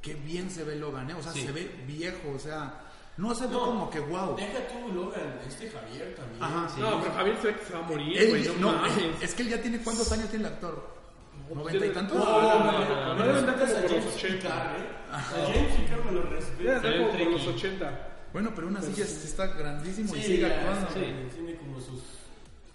qué 0.00 0.14
bien 0.14 0.50
se 0.50 0.62
ve 0.64 0.76
Logan, 0.76 1.10
¿eh? 1.10 1.14
O 1.14 1.22
sea, 1.22 1.32
Sí. 1.32 1.42
se 1.42 1.52
ve 1.52 1.70
viejo, 1.86 2.30
o 2.34 2.38
sea, 2.38 2.80
no 3.16 3.34
se 3.34 3.46
ve 3.46 3.52
No, 3.52 3.60
como 3.64 3.90
que 3.90 4.00
wow. 4.00 4.36
Deja 4.36 4.58
tú, 4.68 4.92
Logan, 4.94 5.38
este 5.46 5.70
Javier 5.70 6.14
también. 6.14 6.42
Ajá. 6.42 6.68
Sí. 6.74 6.80
No, 6.80 7.00
pero 7.00 7.14
Javier 7.14 7.36
se 7.40 7.46
ve 7.48 7.56
que 7.56 7.64
se 7.66 7.72
va 7.74 7.78
a 7.78 7.82
morir, 7.82 8.18
Él- 8.18 8.28
güey. 8.30 8.44
No, 8.58 8.72
no, 8.72 8.78
mames. 8.78 9.22
es 9.22 9.34
que 9.34 9.42
él 9.42 9.48
ya 9.50 9.60
tiene 9.62 9.78
cuántos 9.82 10.10
años 10.12 10.28
tiene 10.30 10.46
el 10.46 10.52
actor. 10.54 11.02
No, 11.48 11.54
¿Noventa 11.56 11.86
y 11.86 11.90
tantos? 11.90 12.16
No, 12.16 12.24
No, 12.24 13.14
no, 13.14 13.24
no, 13.26 13.42
metas 13.46 13.70
a 13.72 13.88
James 13.88 14.06
80. 14.14 14.36
Picard, 14.38 14.80
¿eh? 14.80 14.86
A 15.12 15.20
James 15.20 15.74
Picard 15.80 16.04
me 16.04 16.12
lo 16.12 16.22
respeto. 16.22 16.82
como 16.82 17.10
por 17.18 17.32
los 17.32 17.46
80. 17.48 18.08
Bueno, 18.32 18.52
pero 18.54 18.68
así 18.78 18.92
ya 18.94 19.04
está 19.04 19.46
grandísimo 19.48 20.16
y 20.16 20.22
sigue 20.22 20.40
ya, 20.40 20.46
actuando. 20.48 20.86
tiene 21.34 21.56
como 21.56 21.78
sus 21.80 22.00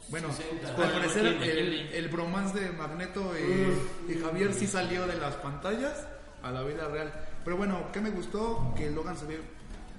Bueno, 0.10 0.28
60. 0.32 0.70
al 0.70 0.92
parecer 0.92 1.26
el, 1.26 1.74
el 1.92 2.08
bromance 2.10 2.60
de 2.60 2.72
Magneto 2.74 3.32
y, 3.36 4.12
y 4.14 4.20
Javier 4.22 4.54
sí 4.54 4.68
salió 4.68 5.08
de 5.08 5.18
las 5.18 5.34
pantallas 5.38 6.06
a 6.44 6.52
la 6.52 6.62
vida 6.62 6.88
real. 6.90 7.12
Pero 7.44 7.58
bueno, 7.58 7.88
¿qué 7.92 8.00
me 8.02 8.12
gustó? 8.12 8.72
Que 8.78 8.92
Logan 8.92 9.18
se 9.18 9.26
ve 9.26 9.42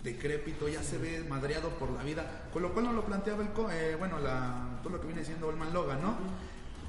decrépito, 0.03 0.69
ya 0.69 0.83
se 0.83 0.99
ve 0.99 1.25
madreado 1.29 1.71
por 1.71 1.91
la 1.91 2.03
vida. 2.03 2.25
Con 2.53 2.63
lo 2.63 2.73
cual 2.73 2.87
no 2.87 2.93
lo 2.93 3.05
planteaba 3.05 3.43
el... 3.43 3.51
co- 3.51 3.71
eh, 3.71 3.97
bueno, 3.99 4.19
la, 4.19 4.79
todo 4.83 4.95
lo 4.95 5.01
que 5.01 5.07
viene 5.07 5.25
siendo 5.25 5.49
Olman 5.49 5.73
Logan, 5.73 6.01
¿no? 6.03 6.15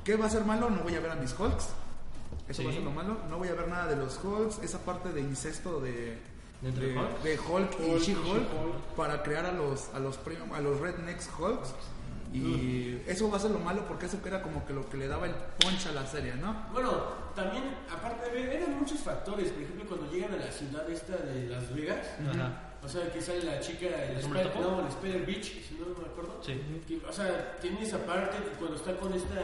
¿Qué 0.03 0.15
va 0.15 0.26
a 0.27 0.30
ser 0.30 0.45
malo? 0.45 0.69
No 0.69 0.81
voy 0.84 0.95
a 0.95 0.99
ver 0.99 1.11
a 1.11 1.15
mis 1.15 1.38
Hulks. 1.38 1.69
Eso 2.48 2.61
Sí. 2.61 2.64
va 2.65 2.72
a 2.72 2.73
ser 2.73 2.84
lo 2.84 2.91
malo. 2.91 3.18
No 3.30 3.38
voy 3.38 3.48
a 3.49 3.53
ver 3.53 3.68
nada 3.68 3.88
de 3.88 3.95
los 3.95 4.19
Hulks. 4.23 4.60
Esa 4.64 4.80
parte 4.80 5.11
de 5.11 5.22
incesto 5.22 5.80
de... 5.81 6.19
¿De 6.61 6.72
de, 6.73 6.98
Hulk? 6.98 7.22
de 7.23 7.40
Hulk 7.40 7.80
y 7.80 7.84
Hulk 7.90 8.02
y 8.02 8.06
She-Hulk 8.06 8.48
para 8.98 9.23
crear 9.23 9.45
a 9.45 9.53
los 9.53 9.88
a 9.94 9.99
los 9.99 10.19
a 10.53 10.60
los 10.60 10.80
Rednecks 10.81 11.30
Hulks 11.40 11.73
y 12.34 13.02
eso 13.07 13.31
va 13.31 13.38
a 13.38 13.40
ser 13.40 13.52
lo 13.52 13.60
malo 13.60 13.86
porque 13.88 14.07
eso 14.07 14.22
que 14.22 14.27
era 14.27 14.41
como 14.44 14.65
que 14.65 14.73
lo 14.73 14.88
que 14.90 14.98
le 14.98 15.07
daba 15.07 15.26
el 15.26 15.34
punch 15.57 15.88
a 15.88 15.94
la 15.94 16.06
serie, 16.06 16.36
¿no? 16.36 16.68
Bueno, 16.73 16.91
también, 17.34 17.64
aparte 17.90 18.30
de 18.30 18.31
ver, 18.45 18.61
eran 18.61 18.77
muchos 18.77 18.99
factores. 18.99 19.52
Por 19.52 19.64
ejemplo, 19.64 19.86
cuando 19.88 20.11
llegan 20.11 20.34
a 20.34 20.36
la 20.36 20.52
ciudad 20.52 20.88
esta 20.90 21.15
de 21.15 21.48
Las 21.48 21.73
Vegas, 21.73 22.06
Ajá. 22.30 22.68
O 22.84 22.88
sea, 22.89 23.11
que 23.11 23.22
sale 23.22 23.43
la 23.43 23.60
chica, 23.60 23.88
el 23.88 24.18
¿El 24.18 24.26
hombre 24.26 24.41
Spider, 24.41 24.61
no, 24.61 24.80
el 24.81 24.88
Spider 24.88 25.26
Beach, 25.26 25.43
si 25.68 25.76
no 25.76 25.85
me 25.88 26.06
acuerdo. 26.07 26.39
Sí. 26.41 26.53
Que, 26.88 27.06
o 27.06 27.11
sea, 27.14 27.57
tiene 27.61 27.81
esa 27.84 27.97
parte 28.06 28.38
cuando 28.57 28.76
está 28.77 28.95
con 28.97 29.14
esta 29.14 29.35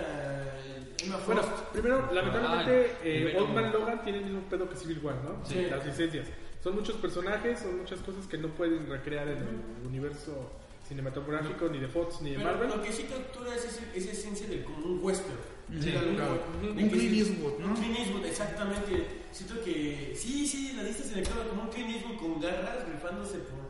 Emma 1.03 1.17
Bueno, 1.25 1.43
Frost. 1.43 1.63
primero, 1.73 2.09
lamentablemente, 2.11 2.91
Ah, 2.95 2.99
eh. 3.03 3.35
Old 3.37 3.49
Man 3.53 3.71
Logan 3.71 4.03
tiene 4.03 4.19
el 4.19 4.25
mismo 4.25 4.41
pedo 4.49 4.69
que 4.69 4.75
Civil 4.75 4.99
War, 5.03 5.15
¿no? 5.23 5.45
Sí. 5.45 5.67
Las 5.69 5.85
licencias. 5.85 6.27
Son 6.63 6.75
muchos 6.75 6.95
personajes, 6.95 7.59
son 7.59 7.77
muchas 7.79 7.99
cosas 7.99 8.25
que 8.27 8.37
no 8.37 8.47
pueden 8.49 8.87
recrear 8.89 9.27
en 9.27 9.37
el 9.37 9.87
universo 9.87 10.51
cinematográfico, 10.87 11.67
ni 11.69 11.79
de 11.79 11.87
Fox, 11.87 12.21
ni 12.21 12.31
de 12.31 12.37
Pero 12.37 12.49
Marvel. 12.51 12.69
lo 12.69 12.81
que 12.83 12.91
sí 12.91 13.03
captura 13.03 13.55
es 13.55 13.65
esa 13.65 14.11
esencia 14.11 14.47
del 14.47 14.63
como 14.63 14.77
un 14.85 14.99
western. 15.03 15.37
Sí, 15.81 15.91
claro. 15.91 16.43
Un 16.61 16.75
que 16.77 16.87
Clint 16.89 17.11
sí- 17.11 17.19
Eastwood, 17.19 17.59
¿no? 17.59 17.67
Un 17.67 17.73
Clint 17.75 17.99
Eastwood, 17.99 18.25
exactamente. 18.25 19.07
Siento 19.31 19.61
que 19.63 20.13
sí, 20.15 20.47
sí, 20.47 20.73
la 20.75 20.83
lista 20.83 21.03
se 21.03 21.15
le 21.15 21.23
clava 21.23 21.43
como 21.49 21.63
un 21.63 21.69
Clint 21.69 21.89
Eastwood 21.95 22.17
con 22.17 22.39
garras, 22.39 22.87
rifándose 22.87 23.37
por, 23.39 23.65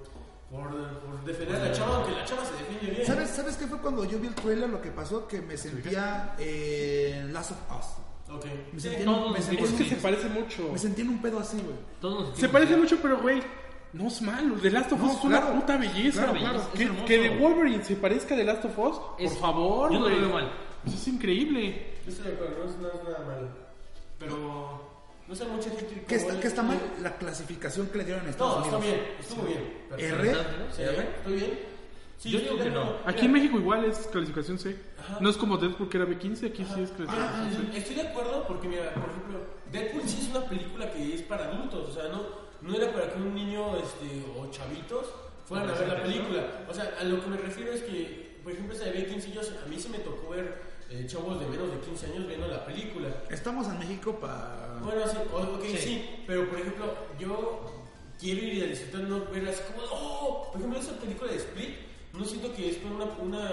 por, 0.52 1.00
por 1.00 1.24
defender 1.26 1.56
a 1.56 1.66
la 1.66 1.72
chava, 1.72 1.96
aunque 1.98 2.12
la 2.12 2.26
chava 2.26 2.44
se 2.46 2.52
defiende 2.54 2.96
bien. 2.96 3.08
¿Sabes, 3.08 3.30
¿Sabes 3.30 3.56
qué 3.56 3.66
fue 3.68 3.80
cuando 3.80 4.04
yo 4.04 4.20
vi 4.20 4.28
el 4.28 4.36
trailer? 4.36 4.70
Lo 4.70 4.82
que 4.82 4.92
pasó 4.92 5.26
que 5.28 5.42
me 5.42 5.56
sentía 5.58 6.36
eh, 6.38 7.22
en 7.22 7.32
Last 7.34 7.52
of 7.52 7.58
Us. 7.80 7.86
Ok. 8.36 8.46
Me 8.74 8.80
Sí, 8.80 8.88
sentí, 8.90 9.00
en, 9.04 9.06
todos 9.06 9.32
me 9.32 9.42
sentí 9.42 9.64
Es 9.64 9.70
en- 9.72 9.78
que 9.78 9.86
se 9.86 9.96
parece 9.98 10.28
mucho. 10.30 10.70
me 10.74 10.80
sentí 10.80 11.02
en 11.02 11.10
un 11.10 11.22
pedo 11.22 11.40
así, 11.40 11.58
güey. 11.62 12.26
Se 12.36 12.50
parece 12.50 12.76
mucho, 12.76 12.98
pero 13.02 13.22
güey, 13.22 13.42
no 13.96 14.08
es 14.08 14.22
malo. 14.22 14.56
The 14.62 14.72
Last 14.72 14.92
of 14.92 15.00
No, 15.00 15.06
Us 15.12 15.18
es 15.18 15.24
una 15.24 15.42
claro. 15.42 15.56
puta 15.60 15.78
belleza. 15.78 16.24
Claro, 16.24 16.40
claro. 16.40 16.60
es 16.60 16.80
Que, 16.80 17.06
que 17.06 17.18
The 17.30 17.38
Wolverine 17.38 17.84
se 17.84 17.96
parezca 17.96 18.36
a 18.36 18.38
The 18.38 18.44
Last 18.44 18.66
of 18.66 18.78
Us, 18.78 18.98
Es- 19.20 19.32
por 19.32 19.40
favor. 19.42 19.92
yo 19.94 20.00
no 20.00 20.10
lo 20.10 20.16
veo 20.20 20.30
mal. 20.30 20.52
Eso 20.86 20.96
es 20.96 21.08
increíble. 21.08 21.94
Yo 22.06 22.12
estoy 22.12 22.28
de 22.28 22.34
acuerdo, 22.34 22.58
no 22.66 22.70
es, 22.70 22.78
no 22.78 23.10
nada 23.10 23.26
malo. 23.26 23.48
Pero 24.20 24.82
no 25.28 25.36
sé 25.36 25.46
mucha 25.46 25.70
gente. 25.72 26.04
¿Qué 26.08 26.16
está, 26.16 26.40
qué 26.40 26.48
está 26.48 26.62
mal? 26.64 26.80
La 27.02 27.18
clasificación 27.18 27.88
que 27.88 27.98
le 27.98 28.04
dieron 28.06 28.24
en 28.24 28.30
Estados 28.30 28.60
No, 28.60 28.64
está 28.66 28.78
Unidos. 28.78 28.96
bien, 28.98 29.16
estuvo 29.20 29.44
bien. 29.44 29.74
Perfecto. 29.90 30.16
R. 30.22 30.36
Sí, 30.76 30.82
¿Estoy 30.84 31.34
bien? 31.34 31.60
Sí, 32.18 32.30
Yo 32.32 32.40
digo 32.40 32.58
que 32.58 32.64
de 32.64 32.70
no. 32.72 32.82
acuerdo. 32.82 33.02
Aquí 33.10 33.26
en 33.26 33.32
México 33.34 33.58
igual 33.58 33.86
es 33.86 33.98
clasificación 34.08 34.58
C. 34.58 34.76
Ajá. 35.00 35.18
No 35.20 35.30
es 35.30 35.36
como 35.38 35.58
Deadpool 35.58 35.90
que 35.90 35.98
era 35.98 36.06
B15, 36.06 36.48
aquí 36.48 36.66
sí 36.74 36.82
es 36.82 36.92
clasificación 36.92 37.70
C. 37.74 37.78
estoy 37.78 37.96
de 37.96 38.02
acuerdo 38.04 38.46
porque, 38.48 38.68
mira, 38.70 38.94
por 38.94 39.10
ejemplo, 39.10 39.40
Deadpool 39.72 40.04
sí 40.08 40.20
es 40.22 40.30
una 40.36 40.46
película 40.48 40.92
que 40.92 41.14
es 41.16 41.22
para 41.24 41.46
adultos, 41.46 41.90
o 41.90 41.94
sea, 41.94 42.08
no, 42.10 42.45
no 42.66 42.76
era 42.76 42.92
para 42.92 43.14
que 43.14 43.20
un 43.20 43.34
niño 43.36 43.78
este, 43.78 44.26
o 44.38 44.50
chavitos 44.50 45.06
fueran 45.46 45.70
a 45.70 45.74
ver 45.74 45.88
la 45.88 46.04
película. 46.04 46.66
O 46.68 46.74
sea, 46.74 46.96
a 47.00 47.04
lo 47.04 47.22
que 47.22 47.28
me 47.28 47.38
refiero 47.38 47.72
es 47.72 47.84
que, 47.84 48.40
por 48.44 48.52
ejemplo, 48.52 48.76
esa 48.76 48.86
de 48.86 49.08
B15, 49.08 49.32
yo, 49.32 49.42
a 49.42 49.68
mí 49.68 49.80
sí 49.80 49.90
me 49.90 50.00
tocó 50.00 50.30
ver 50.30 50.62
eh, 50.90 51.06
chavos 51.08 51.40
de 51.40 51.46
menos 51.48 51.72
de 51.72 51.80
15 51.80 52.06
años 52.08 52.28
viendo 52.28 52.48
la 52.48 52.66
película. 52.66 53.10
Estamos 53.30 53.68
en 53.68 53.80
México 53.80 54.20
para... 54.20 54.80
Bueno, 54.84 55.08
sí, 55.08 55.18
ok, 55.32 55.64
sí. 55.64 55.78
Sí. 55.78 56.24
pero 56.26 56.50
por 56.50 56.60
ejemplo, 56.60 56.94
yo 57.20 57.86
quiero 58.20 58.42
ir 58.42 58.64
a 58.64 58.68
disfrutar, 58.68 59.02
no 59.02 59.26
ver 59.26 59.48
así 59.48 59.62
como, 59.72 59.86
oh, 59.92 60.50
por 60.52 60.60
ejemplo, 60.60 60.80
esa 60.80 60.94
película 61.00 61.32
de 61.32 61.38
Split, 61.38 61.76
no 62.14 62.26
siento 62.26 62.54
que 62.56 62.70
es 62.70 62.78
para 62.78 62.96
una, 62.96 63.06
una, 63.20 63.52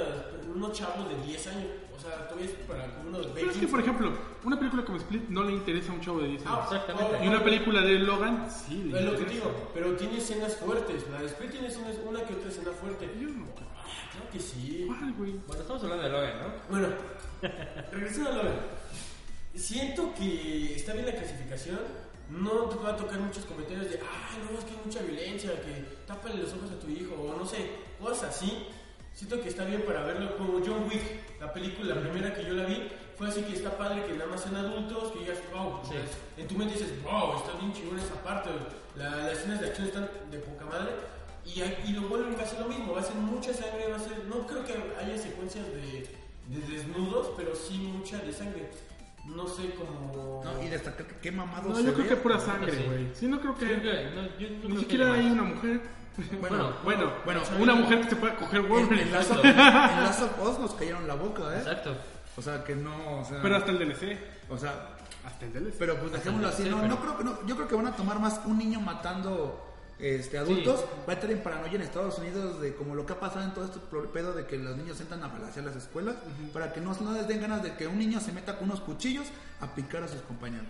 unos 0.55 0.72
chavos 0.72 1.09
de 1.09 1.26
10 1.26 1.47
años, 1.48 1.66
o 1.97 2.01
sea, 2.01 2.27
todavía 2.28 2.47
es 2.51 2.56
para 2.66 2.85
unos 3.06 3.20
de 3.20 3.32
20. 3.32 3.40
Pero 3.40 3.51
es 3.52 3.56
que, 3.59 3.69
por 3.69 3.81
ejemplo, 3.81 4.12
una 4.44 4.59
película 4.59 4.85
como 4.85 4.98
Split 4.98 5.28
no 5.28 5.43
le 5.44 5.52
interesa 5.52 5.93
a 5.93 5.94
un 5.94 6.01
chavo 6.01 6.20
de 6.20 6.28
10 6.28 6.43
Ah, 6.47 6.55
años. 6.55 6.73
Exactamente. 6.73 7.24
Y 7.24 7.28
una 7.28 7.44
película 7.44 7.81
de 7.82 7.98
Logan, 8.01 8.48
sí, 8.51 8.85
le 8.85 8.98
Es 8.98 9.05
lo 9.05 9.10
que 9.12 9.23
interesa. 9.23 9.32
digo, 9.48 9.70
pero 9.74 9.93
tiene 9.97 10.19
escenas 10.19 10.56
fuertes. 10.56 11.05
La 11.10 11.20
de 11.20 11.27
Split 11.27 11.51
tiene 11.52 11.69
escenas, 11.69 11.97
una 12.06 12.23
que 12.24 12.35
otra 12.35 12.48
escena 12.48 12.70
fuerte. 12.73 13.10
Yo 13.20 13.28
no 13.28 13.47
creo. 13.55 13.69
Claro 14.12 14.31
que 14.32 14.40
sí. 14.40 14.85
¿Cuál, 14.86 15.12
güey? 15.14 15.32
Bueno, 15.47 15.62
estamos 15.62 15.82
hablando 15.85 16.02
de 16.05 16.10
Logan, 16.10 16.39
¿no? 16.40 16.48
Bueno, 16.70 16.89
regresando 17.93 18.31
a 18.31 18.35
Logan. 18.35 18.55
Siento 19.55 20.14
que 20.14 20.74
está 20.77 20.93
bien 20.94 21.06
la 21.06 21.12
clasificación. 21.12 21.78
No 22.31 22.51
te 22.70 22.77
va 22.82 22.90
a 22.90 22.97
tocar 22.97 23.20
muchos 23.20 23.44
comentarios 23.44 23.90
de, 23.90 24.01
ah, 24.01 24.39
no, 24.51 24.59
es 24.59 24.64
que 24.64 24.70
hay 24.70 24.81
mucha 24.86 25.01
violencia, 25.02 25.51
que 25.60 25.85
tápale 26.06 26.36
los 26.43 26.52
ojos 26.55 26.70
a 26.70 26.81
tu 26.81 26.89
hijo, 26.89 27.14
o 27.14 27.36
no 27.36 27.44
sé, 27.44 27.70
cosas 28.01 28.31
así. 28.31 28.66
Siento 29.12 29.39
que 29.43 29.51
está 29.51 29.64
bien 29.66 29.82
para 29.82 30.02
verlo 30.05 30.35
como 30.39 30.60
John 30.64 30.85
Wick, 30.89 31.21
la 31.52 31.60
película, 31.60 31.94
la 31.94 32.00
primera 32.00 32.34
que 32.34 32.44
yo 32.44 32.54
la 32.54 32.64
vi, 32.64 32.88
fue 33.16 33.28
así 33.28 33.42
que 33.42 33.52
está 33.52 33.76
padre 33.76 34.04
que 34.06 34.14
nada 34.14 34.30
más 34.30 34.40
sean 34.40 34.56
adultos, 34.56 35.12
que 35.12 35.18
digas, 35.20 35.38
wow, 35.54 35.80
Sí. 35.84 35.94
en 36.38 36.48
tu 36.48 36.54
mente 36.56 36.74
dices, 36.74 36.90
wow, 37.02 37.36
está 37.36 37.52
bien 37.60 37.72
chingón 37.74 37.98
esa 37.98 38.14
parte, 38.22 38.50
la- 38.96 39.16
las 39.16 39.32
escenas 39.38 39.60
de 39.60 39.66
acción 39.66 39.86
están 39.88 40.08
de 40.30 40.38
poca 40.38 40.64
madre. 40.64 40.90
Y, 41.44 41.60
y 41.60 41.92
lo 41.92 42.02
vuelven 42.08 42.36
va 42.38 42.42
a 42.42 42.46
ser 42.46 42.60
lo 42.60 42.68
mismo, 42.68 42.94
va 42.94 43.00
a 43.00 43.04
ser 43.04 43.16
mucha 43.16 43.52
sangre, 43.52 43.88
va 43.90 43.96
a 43.96 44.00
ser, 44.00 44.24
no 44.26 44.46
creo 44.46 44.64
que 44.64 44.72
haya 44.98 45.18
secuencias 45.18 45.66
de, 45.66 46.08
de 46.48 46.72
desnudos, 46.74 47.32
pero 47.36 47.54
sí 47.54 47.74
mucha 47.78 48.18
de 48.18 48.32
sangre. 48.32 48.70
No 49.26 49.46
sé 49.46 49.70
cómo... 49.74 50.40
No, 50.44 50.62
y 50.62 50.68
destacar 50.68 51.06
que 51.06 51.16
qué 51.16 51.32
mamado 51.32 51.68
No, 51.70 51.76
se 51.76 51.84
yo 51.84 51.92
creo 51.94 52.04
ve. 52.04 52.08
que 52.10 52.16
pura 52.16 52.38
Sí. 52.40 52.46
sangre, 52.46 52.72
güey. 52.86 53.08
Sí, 53.14 53.26
no 53.26 53.40
creo 53.40 53.54
que. 53.56 53.66
que- 53.66 54.10
no, 54.14 54.22
yo 54.38 54.48
no 54.48 54.54
Ni 54.54 54.60
creo 54.60 54.68
que 54.74 54.78
siquiera 54.80 55.12
hay 55.14 55.22
más. 55.24 55.32
una 55.32 55.42
mujer. 55.42 55.80
Bueno, 56.40 56.72
Bueno, 56.84 57.12
bueno, 57.24 57.40
una 57.59 57.74
mujer 57.74 58.02
que 58.02 58.10
se 58.10 58.16
pueda 58.16 58.36
coger 58.36 58.60
en, 58.60 58.68
Wolverine. 58.68 59.02
en 59.02 59.12
Last 59.12 59.30
of, 59.30 59.39
en 59.44 59.56
Last 59.56 60.22
of 60.22 60.48
Us 60.48 60.59
nos 60.59 60.74
cayeron 60.74 61.06
la 61.09 61.14
boca, 61.14 61.55
¿eh? 61.55 61.59
Exacto. 61.59 61.94
O 62.36 62.43
sea, 62.43 62.64
que 62.64 62.74
no, 62.74 63.20
o 63.20 63.24
sea... 63.24 63.40
Pero 63.43 63.56
hasta 63.56 63.70
el 63.70 63.78
DLC. 63.78 64.18
O 64.51 64.59
sea, 64.59 64.89
Hasta 65.24 65.44
el 65.47 65.52
DLC. 65.52 65.74
pero 65.78 65.97
pues 65.98 66.12
dejémoslo 66.12 66.48
así, 66.48 66.64
Sí, 66.64 66.68
no, 66.70 66.76
pero- 66.76 66.89
no 66.89 67.01
creo 67.01 67.18
que 67.18 67.24
no, 67.24 67.47
yo 67.47 67.56
creo 67.56 67.68
que 67.68 67.74
van 67.76 67.86
a 67.86 67.97
tomar 67.97 68.18
más 68.20 68.40
un 68.44 68.59
niño 68.59 68.80
matando 68.80 69.68
este 69.98 70.36
adultos, 70.36 70.84
va 71.09 71.12
a 71.12 71.14
estar 71.14 71.30
en 71.30 71.43
paranoia 71.44 71.74
en 71.74 71.82
Estados 71.82 72.18
Unidos 72.18 72.60
de 72.60 72.74
como 72.74 72.94
lo 72.97 73.06
que 73.06 73.12
ha 73.12 73.20
pasado 73.20 73.44
en 73.44 73.52
todo 73.55 73.66
este 73.66 73.78
pedo 74.12 74.32
de 74.32 74.47
que 74.47 74.59
los 74.59 74.76
niños 74.76 75.01
entran 75.01 75.22
a 75.22 75.28
balasear 75.28 75.64
las 75.66 75.76
escuelas 75.76 76.16
para 76.52 76.72
que 76.72 76.80
no, 76.80 76.93
no 77.01 77.12
les 77.12 77.28
den 77.28 77.40
ganas 77.40 77.62
de 77.62 77.74
que 77.76 77.86
un 77.86 77.98
niño 77.98 78.18
se 78.18 78.32
meta 78.32 78.56
con 78.59 78.64
unos 78.68 78.80
cuchillos 78.80 79.26
a 79.60 79.72
picar 79.74 80.02
a 80.02 80.09
sus 80.09 80.20
compañeros. 80.22 80.66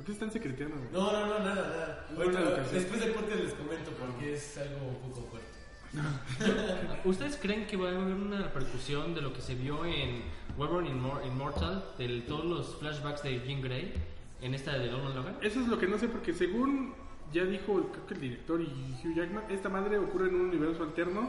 ¿Por 0.00 0.06
qué 0.06 0.12
están 0.12 0.30
secreteando, 0.32 0.76
güey? 0.78 0.88
No, 0.92 1.12
no, 1.12 1.26
no, 1.26 1.38
nada, 1.40 1.54
nada. 1.54 2.06
Ahorita, 2.16 2.40
después 2.72 3.00
del 3.00 3.10
podcast 3.12 3.38
les 3.38 3.52
comento 3.52 3.90
porque 4.00 4.32
es 4.32 4.56
algo 4.56 4.86
un 4.88 5.10
poco 5.10 5.28
fuerte. 5.28 5.50
¿Ustedes 7.04 7.36
creen 7.36 7.66
que 7.66 7.76
va 7.76 7.90
a 7.90 7.92
haber 7.92 8.14
una 8.14 8.40
repercusión 8.40 9.14
de 9.14 9.20
lo 9.20 9.34
que 9.34 9.42
se 9.42 9.54
vio 9.56 9.84
en 9.84 10.22
Wolverine 10.56 10.94
Immor- 10.98 11.26
Immortal, 11.26 11.84
de 11.98 12.22
todos 12.22 12.46
los 12.46 12.76
flashbacks 12.76 13.22
de 13.24 13.40
Jean 13.46 13.60
Grey, 13.60 13.92
en 14.40 14.54
esta 14.54 14.78
de 14.78 14.86
Logan 14.90 15.14
Logan? 15.14 15.36
Eso 15.42 15.60
es 15.60 15.68
lo 15.68 15.78
que 15.78 15.86
no 15.86 15.98
sé, 15.98 16.08
porque 16.08 16.32
según 16.32 16.94
ya 17.30 17.44
dijo 17.44 17.74
creo 17.92 18.06
que 18.06 18.14
el 18.14 18.20
director 18.22 18.58
y 18.62 18.64
Hugh 19.06 19.14
Jackman, 19.16 19.44
esta 19.50 19.68
madre 19.68 19.98
ocurre 19.98 20.30
en 20.30 20.36
un 20.36 20.40
universo 20.48 20.82
alterno 20.82 21.28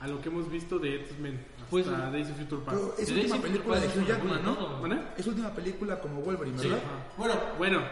a 0.00 0.08
lo 0.08 0.20
que 0.20 0.28
hemos 0.28 0.50
visto 0.50 0.80
de 0.80 0.96
X-Men 1.02 1.38
hasta 1.68 1.90
Pues- 1.90 2.12
Days 2.12 2.30
of 2.30 2.36
Future 2.38 2.62
Past. 2.64 2.76
Pero 2.78 2.94
es 2.98 3.08
Sí, 3.08 3.14
última 3.14 3.36
sí, 3.36 3.42
película 3.42 3.80
de 3.80 3.86
Hugh 3.88 4.06
Jackman, 4.06 4.42
¿no? 4.44 4.80
¿Vale? 4.80 4.98
Es 5.16 5.26
última 5.26 5.50
película 5.54 6.00
como 6.00 6.20
Wolverine, 6.22 6.56
¿verdad? 6.58 6.78
Bueno, 7.16 7.34
Bueno, 7.58 7.82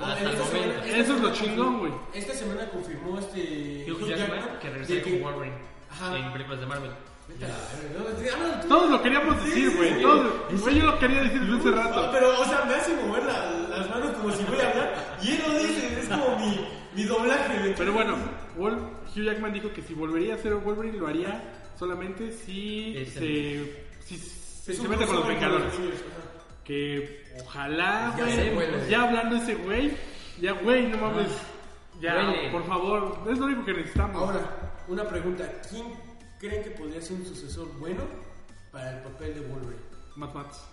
Hasta 0.00 0.20
en 0.20 0.26
el 0.26 0.32
esta 0.34 0.44
momento. 0.44 0.68
semana- 0.72 0.86
esta 0.86 0.96
eso 0.98 1.14
es 1.16 1.20
lo 1.22 1.32
chingón, 1.32 1.78
güí. 1.80 1.90
Esta 2.14 2.32
semana 2.34 2.68
confirmó 2.70 3.18
este 3.18 3.86
Hugh 3.92 4.08
Jackman, 4.08 4.40
que 4.60 4.86
que- 4.86 5.02
con 5.02 5.22
Wolverine 5.22 5.56
en 6.26 6.32
películas 6.32 6.60
de 6.60 6.66
Marvel. 6.66 6.90
Sí, 7.26 7.34
todos 8.68 8.90
lo 8.90 9.02
queríamos 9.02 9.44
decir, 9.44 9.76
güey. 9.76 10.00
todos- 10.00 10.60
Güey, 10.60 10.78
yo 10.80 10.86
lo 10.86 10.98
quería 10.98 11.22
decir 11.22 11.40
desde 11.40 11.56
hace 11.58 11.70
rato. 11.72 12.08
pero, 12.12 12.40
o 12.40 12.44
sea, 12.44 12.64
me 12.66 12.74
hace 12.74 12.94
mover 12.94 13.24
la- 13.24 13.50
las 13.78 13.90
manos 13.90 14.10
como 14.12 14.30
si 14.32 14.44
voy 14.44 14.60
a 14.60 14.70
hablar 14.70 15.18
y 15.22 15.30
él 15.32 15.42
lo 15.46 15.58
dice, 15.58 16.00
es 16.00 16.08
como 16.08 16.38
mi, 16.38 16.68
mi 16.94 17.02
doblaje. 17.04 17.74
Pero 17.76 17.92
bueno, 17.92 18.14
Hugh 18.56 19.22
Jackman 19.24 19.52
dijo 19.52 19.72
que 19.72 19.82
si 19.82 19.94
volvería 19.94 20.34
a 20.34 20.38
ser 20.38 20.54
Wolverine 20.54 20.98
lo 20.98 21.08
haría 21.08 21.42
solamente 21.78 22.32
si 22.32 22.96
Es 22.96 23.10
se, 23.14 23.86
si 24.04 24.16
se, 24.18 24.88
mete 24.88 25.06
con 25.06 25.16
los 25.16 25.26
Vengadores. 25.28 25.72
Que 26.64 27.24
ojalá, 27.40 28.14
Ya 28.18 28.24
güey, 28.24 28.56
huele. 28.56 28.90
ya 28.90 29.02
hablando 29.02 29.36
de 29.36 29.42
ese 29.42 29.54
güey, 29.54 29.92
ya 30.40 30.52
güey, 30.52 30.88
no 30.88 30.96
mames, 30.98 31.28
ya, 32.00 32.14
Huele. 32.28 32.50
por 32.50 32.66
favor, 32.66 33.18
es 33.30 33.38
lo 33.38 33.46
único 33.46 33.64
que 33.64 33.72
necesitamos. 33.74 34.20
Ahora, 34.22 34.74
una 34.88 35.04
pregunta. 35.08 35.50
¿Quién 35.70 35.86
creen 36.40 36.64
que 36.64 36.70
podría 36.70 37.00
ser 37.00 37.16
un 37.18 37.24
sucesor 37.26 37.68
bueno 37.78 38.02
para 38.72 38.96
el 38.98 39.02
papel 39.04 39.34
de 39.34 39.40
Wolverine? 39.42 39.82
Matt 40.16 40.34
Mats, 40.34 40.64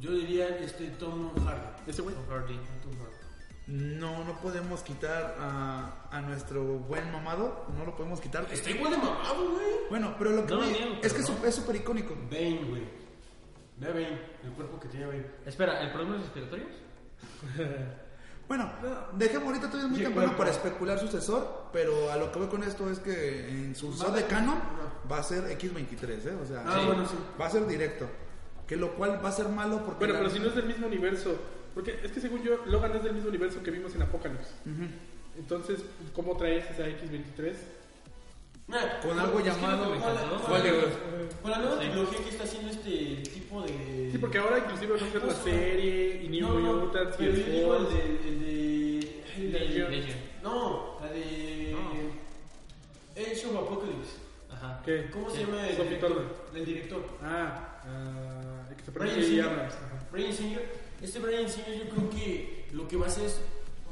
Yo 0.00 0.10
diría 0.12 0.48
este 0.58 0.88
Tom 0.98 1.30
Hardy. 1.44 1.66
ese 1.86 2.02
güey. 2.02 2.14
Tom 2.16 2.24
Hardy. 2.28 2.54
Tom 2.54 2.92
Hardy. 3.00 3.07
No, 3.68 4.24
no 4.24 4.40
podemos 4.40 4.82
quitar 4.82 5.36
a, 5.38 6.08
a 6.10 6.20
nuestro 6.22 6.62
buen 6.64 7.12
mamado, 7.12 7.66
no 7.76 7.84
lo 7.84 7.94
podemos 7.94 8.18
quitar. 8.20 8.46
Está 8.50 8.70
igual 8.70 8.92
de 8.92 8.96
mamado, 8.98 9.50
güey. 9.50 9.66
Bueno, 9.90 10.14
pero 10.18 10.30
lo 10.30 10.46
que 10.46 10.54
No 10.54 10.64
niego, 10.64 10.94
es 11.02 11.12
que 11.12 11.20
no. 11.20 11.44
es 11.46 11.54
súper 11.54 11.76
icónico. 11.76 12.14
Bane, 12.30 12.64
güey. 12.68 12.82
Ve 13.76 13.86
a 13.86 13.90
Bane, 13.90 14.20
el 14.44 14.50
cuerpo 14.52 14.80
que 14.80 14.88
tiene 14.88 15.06
Bane. 15.06 15.26
Espera, 15.44 15.82
¿el 15.82 15.92
problema 15.92 16.16
es 16.16 16.22
respiratorios? 16.22 16.70
Bueno, 18.48 18.66
dejemos 19.12 19.48
ahorita 19.48 19.66
todavía 19.66 19.84
es 19.84 19.90
muy 19.90 19.98
Sí, 19.98 20.04
temprano 20.04 20.28
bueno. 20.28 20.38
para 20.38 20.50
especular 20.52 20.98
sucesor, 20.98 21.64
pero 21.70 22.10
a 22.10 22.16
lo 22.16 22.32
que 22.32 22.38
voy 22.38 22.48
con 22.48 22.62
esto 22.62 22.88
es 22.90 22.98
que 22.98 23.46
en 23.46 23.74
su 23.76 23.92
sucesor 23.92 24.14
de 24.14 24.24
canon 24.24 24.58
va 25.12 25.18
a 25.18 25.22
ser 25.22 25.44
X23, 25.58 26.26
¿eh? 26.26 26.38
O 26.42 26.46
sea, 26.46 26.64
Ah, 26.66 26.82
bueno, 26.86 27.04
sí. 27.06 27.14
va 27.38 27.44
a 27.44 27.50
ser 27.50 27.66
directo. 27.66 28.06
Que 28.66 28.76
lo 28.76 28.94
cual 28.94 29.22
va 29.22 29.28
a 29.28 29.32
ser 29.32 29.50
malo 29.50 29.82
porque... 29.84 29.98
Bueno, 29.98 30.14
la- 30.14 30.20
pero 30.20 30.30
si 30.30 30.38
no 30.38 30.46
es 30.48 30.54
del 30.54 30.64
mismo 30.64 30.86
universo, 30.86 31.36
porque 31.78 31.96
es 32.02 32.10
que 32.10 32.20
según 32.20 32.42
yo, 32.42 32.56
Logan 32.66 32.96
es 32.96 33.04
del 33.04 33.12
mismo 33.14 33.28
universo 33.28 33.62
que 33.62 33.70
vimos 33.70 33.94
en 33.94 34.02
Apocalypse. 34.02 34.50
Entonces, 35.38 35.78
¿cómo 36.12 36.36
traes 36.36 36.68
esa 36.72 36.82
X23? 36.88 37.54
Nah, 38.66 38.98
Con 39.00 39.16
algo 39.16 39.38
es 39.38 39.44
que 39.44 39.50
llamado- 39.52 39.84
lo 39.84 39.92
que 39.92 39.98
me 40.00 40.04
encantó, 40.04 40.40
¿Cuál 40.44 40.60
con 40.62 40.76
la- 40.76 41.40
Con 41.40 41.50
la 41.52 41.58
nueva 41.58 41.80
Sí. 41.80 41.88
trilogía 41.88 42.18
que 42.18 42.28
está 42.30 42.42
haciendo 42.42 42.70
este 42.72 43.30
tipo 43.30 43.62
de. 43.62 44.08
Sí, 44.10 44.18
porque 44.18 44.38
ahora 44.38 44.58
inclusive 44.58 44.90
va 44.90 44.96
a 45.06 45.10
ser 45.12 45.24
la 45.24 45.34
serie 45.34 46.20
y 46.24 46.28
New 46.28 46.48
No, 46.48 46.58
no, 46.58 46.72
Mutants 46.86 47.20
y 47.20 47.24
el 47.26 47.36
yo 47.46 47.52
digo 47.52 47.76
el 47.76 47.82
Force. 47.86 47.96
de. 47.96 48.04
El 48.28 48.40
de. 48.40 48.98
el 49.36 49.52
de- 49.52 49.58
Legion. 49.60 49.90
Legion. 49.92 50.18
No, 50.42 50.98
la 51.00 51.12
de. 51.12 51.76
Age 53.16 53.46
of 53.46 53.56
Apocalypse. 53.56 54.16
Ajá. 54.50 54.82
¿Qué? 54.84 55.08
¿Cómo 55.12 55.30
se 55.30 55.44
llama 55.44 55.64
el 55.64 55.76
Sophie 55.76 55.84
director? 55.90 56.12
Turner. 56.12 56.32
El 56.56 56.64
director. 56.66 57.04
Ah, 57.22 57.80
ah, 57.84 58.66
el 58.68 58.76
que 58.76 58.84
se 58.84 58.90
Singer. 60.32 60.87
Este 61.00 61.18
Brian 61.18 61.48
Singer 61.48 61.78
yo 61.78 61.88
creo 61.90 62.10
que 62.10 62.68
lo 62.72 62.88
que 62.88 62.96
va 62.96 63.06
a 63.06 63.08
hacer 63.08 63.26
es 63.26 63.40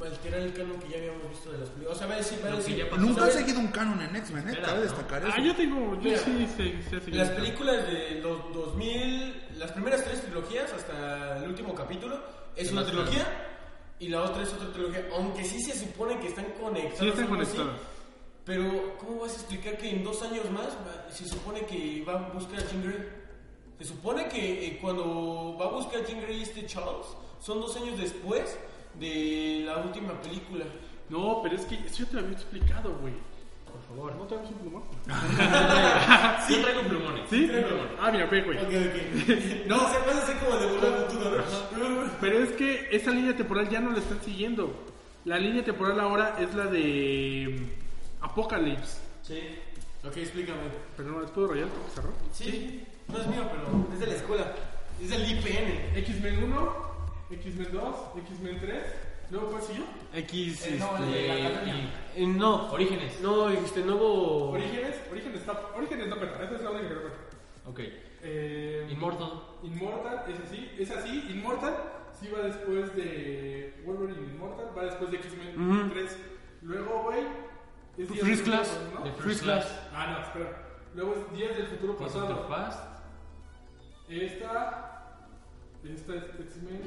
alterar 0.05 0.41
el 0.41 0.53
canon 0.53 0.79
que 0.79 0.89
ya 0.89 0.97
habíamos 0.97 1.29
visto 1.29 1.51
de 1.51 1.57
las 1.59 1.69
películas. 1.69 1.95
O 1.95 1.99
sea, 1.99 2.07
va 2.07 2.13
a 2.13 2.17
decir, 2.17 2.39
va 2.43 2.49
a 2.49 2.55
decir. 2.55 2.75
ya 2.75 2.89
pasó. 2.89 3.01
Nunca 3.01 3.21
¿sabes? 3.21 3.35
seguido 3.35 3.59
un 3.59 3.67
canon 3.67 4.01
en 4.01 4.15
X-Men, 4.15 4.49
¿eh? 4.49 4.59
Cabe 4.63 4.81
destacar 4.81 5.23
eso. 5.23 5.33
Ah, 5.35 5.41
yo 5.41 5.55
tengo, 5.55 5.95
yo 5.95 6.01
Mira, 6.01 6.17
sí 6.19 6.47
sé, 6.55 6.99
seguir. 6.99 7.15
Las 7.15 7.29
películas 7.29 7.87
de 7.87 8.19
los 8.21 8.53
2000, 8.53 9.43
las 9.57 9.71
primeras 9.71 10.03
tres 10.03 10.21
trilogías 10.21 10.71
hasta 10.71 11.37
el 11.37 11.49
último 11.49 11.73
capítulo, 11.73 12.21
es 12.55 12.71
una 12.71 12.85
trilogía 12.85 13.25
y 13.99 14.09
la 14.09 14.21
otra 14.23 14.43
es 14.43 14.53
otra 14.53 14.71
trilogía. 14.71 15.07
Aunque 15.13 15.43
sí 15.43 15.59
se 15.61 15.77
supone 15.77 16.19
que 16.19 16.27
están 16.27 16.45
conectadas. 16.59 16.99
Sí 16.99 17.07
están 17.07 17.23
algo 17.23 17.41
así. 17.41 17.51
conectadas. 17.57 17.81
Pero, 18.45 18.97
¿cómo 18.97 19.21
vas 19.21 19.33
a 19.33 19.35
explicar 19.35 19.77
que 19.77 19.89
en 19.89 20.03
dos 20.03 20.21
años 20.23 20.49
más 20.51 20.69
se 21.09 21.27
supone 21.27 21.65
que 21.65 22.03
va 22.07 22.13
a 22.13 22.29
buscar 22.29 22.59
a 22.59 22.65
Jean 22.69 22.83
Grey? 22.83 23.26
Se 23.77 23.85
supone 23.85 24.27
que 24.27 24.67
eh, 24.67 24.79
cuando 24.81 25.55
va 25.59 25.65
a 25.65 25.69
buscar 25.69 26.01
a 26.01 26.05
Jean 26.05 26.21
Grey 26.21 26.41
este 26.41 26.65
Charles, 26.65 27.05
son 27.39 27.61
dos 27.61 27.75
años 27.77 27.97
después 27.99 28.57
de 28.99 29.63
la 29.65 29.77
última 29.77 30.19
película. 30.21 30.65
No, 31.09 31.41
pero 31.43 31.55
es 31.55 31.65
que 31.65 31.75
eso 31.75 32.03
ya 32.03 32.05
te 32.05 32.13
lo 32.15 32.19
había 32.21 32.33
explicado, 32.33 32.97
güey. 32.99 33.13
Por 33.71 33.81
favor. 33.83 34.15
¿No 34.15 34.25
traes 34.25 34.49
un 34.49 34.57
plumón? 34.57 34.83
Sí 36.47 36.55
traigo 36.61 36.81
plumones. 36.81 37.29
¿Sí? 37.29 37.47
Traigo 37.47 37.67
plumones. 37.67 37.93
Ah, 38.01 38.11
mira, 38.11 38.25
ve, 38.25 38.41
güey. 38.41 38.57
No, 39.67 39.77
se 39.77 39.99
vas 39.99 40.15
a 40.15 40.23
hacer 40.23 40.37
como 40.37 40.57
de 40.57 40.65
volver 40.67 40.93
al 40.93 41.05
futuro, 41.05 41.37
¿no? 41.37 42.11
Pero 42.19 42.39
es 42.39 42.51
que 42.53 42.87
esa 42.91 43.11
línea 43.11 43.35
temporal 43.35 43.69
ya 43.69 43.79
no 43.79 43.91
la 43.91 43.99
están 43.99 44.21
siguiendo. 44.23 44.73
La 45.25 45.37
línea 45.37 45.63
temporal 45.63 45.99
ahora 45.99 46.37
es 46.39 46.53
la 46.55 46.65
de 46.65 47.59
mm, 47.59 48.23
Apocalypse. 48.25 49.01
Sí. 49.21 49.39
Ok, 50.05 50.17
explícame. 50.17 50.61
Pero 50.95 51.11
no, 51.11 51.21
¿les 51.21 51.31
puedo 51.31 51.47
rayar? 51.47 51.67
¿Tengo 51.67 51.85
que 51.85 51.91
cerrar? 51.91 52.13
Sí, 52.31 52.83
no 53.09 53.17
es 53.19 53.27
mío, 53.27 53.43
pero 53.51 53.87
es 53.93 53.99
de 53.99 54.07
la 54.07 54.13
escuela. 54.13 54.53
Es 55.01 55.09
del 55.09 55.31
IPN. 55.31 55.97
X-Men 55.97 56.43
1, 56.43 56.75
X-Men 57.31 57.67
2, 57.71 57.95
X-Men 58.17 58.59
3. 58.59 58.83
Luego, 59.29 59.47
¿cuál 59.51 59.61
siguió? 59.61 59.83
X. 60.13 60.65
Eh, 60.67 60.77
no, 60.79 60.97
el 61.03 61.11
de 61.11 61.27
la 61.27 61.33
academia. 61.49 61.75
eh, 62.15 62.27
no, 62.27 62.71
Orígenes. 62.71 63.19
no, 63.21 63.49
este 63.49 63.81
nuevo. 63.81 64.51
Orígenes. 64.51 64.95
Orígenes 65.11 65.41
está. 65.41 65.61
Orígenes 65.75 66.07
no 66.07 66.17
cuenta. 66.17 66.43
Esa 66.43 66.55
es 66.55 66.61
la 66.63 66.71
única 66.71 66.87
que 66.89 66.93
no. 66.95 67.69
Ok. 67.71 67.79
Eh, 68.23 68.87
Immortal. 68.89 69.43
Immortal, 69.63 70.23
es 70.29 70.39
así, 70.47 70.71
es 70.79 70.91
así. 70.91 71.25
Immortal 71.29 71.75
sí 72.19 72.29
va 72.29 72.41
después 72.43 72.95
de 72.95 73.81
Wolverine 73.85 74.33
Immortal, 74.33 74.67
va 74.77 74.83
después 74.85 75.11
de 75.11 75.17
X-Men 75.17 75.69
Ujú. 75.81 75.89
3. 75.93 76.17
Luego, 76.63 77.03
güey, 77.03 77.19
es 77.97 78.07
First 78.09 78.23
del 78.23 78.41
Class. 78.43 78.67
Futuro, 78.69 79.03
The 79.03 79.09
¿no? 79.09 79.15
First 79.17 79.43
Class. 79.43 79.79
Ah, 79.93 80.07
no, 80.11 80.25
espera. 80.25 80.63
Luego 80.95 81.13
es 81.13 81.37
Días 81.37 81.57
del 81.57 81.67
Futuro 81.67 81.97
Pasado. 81.97 82.47
Past. 82.47 82.79
Esta, 84.09 85.17
esta 85.83 86.15
es 86.15 86.23
X-Men. 86.23 86.81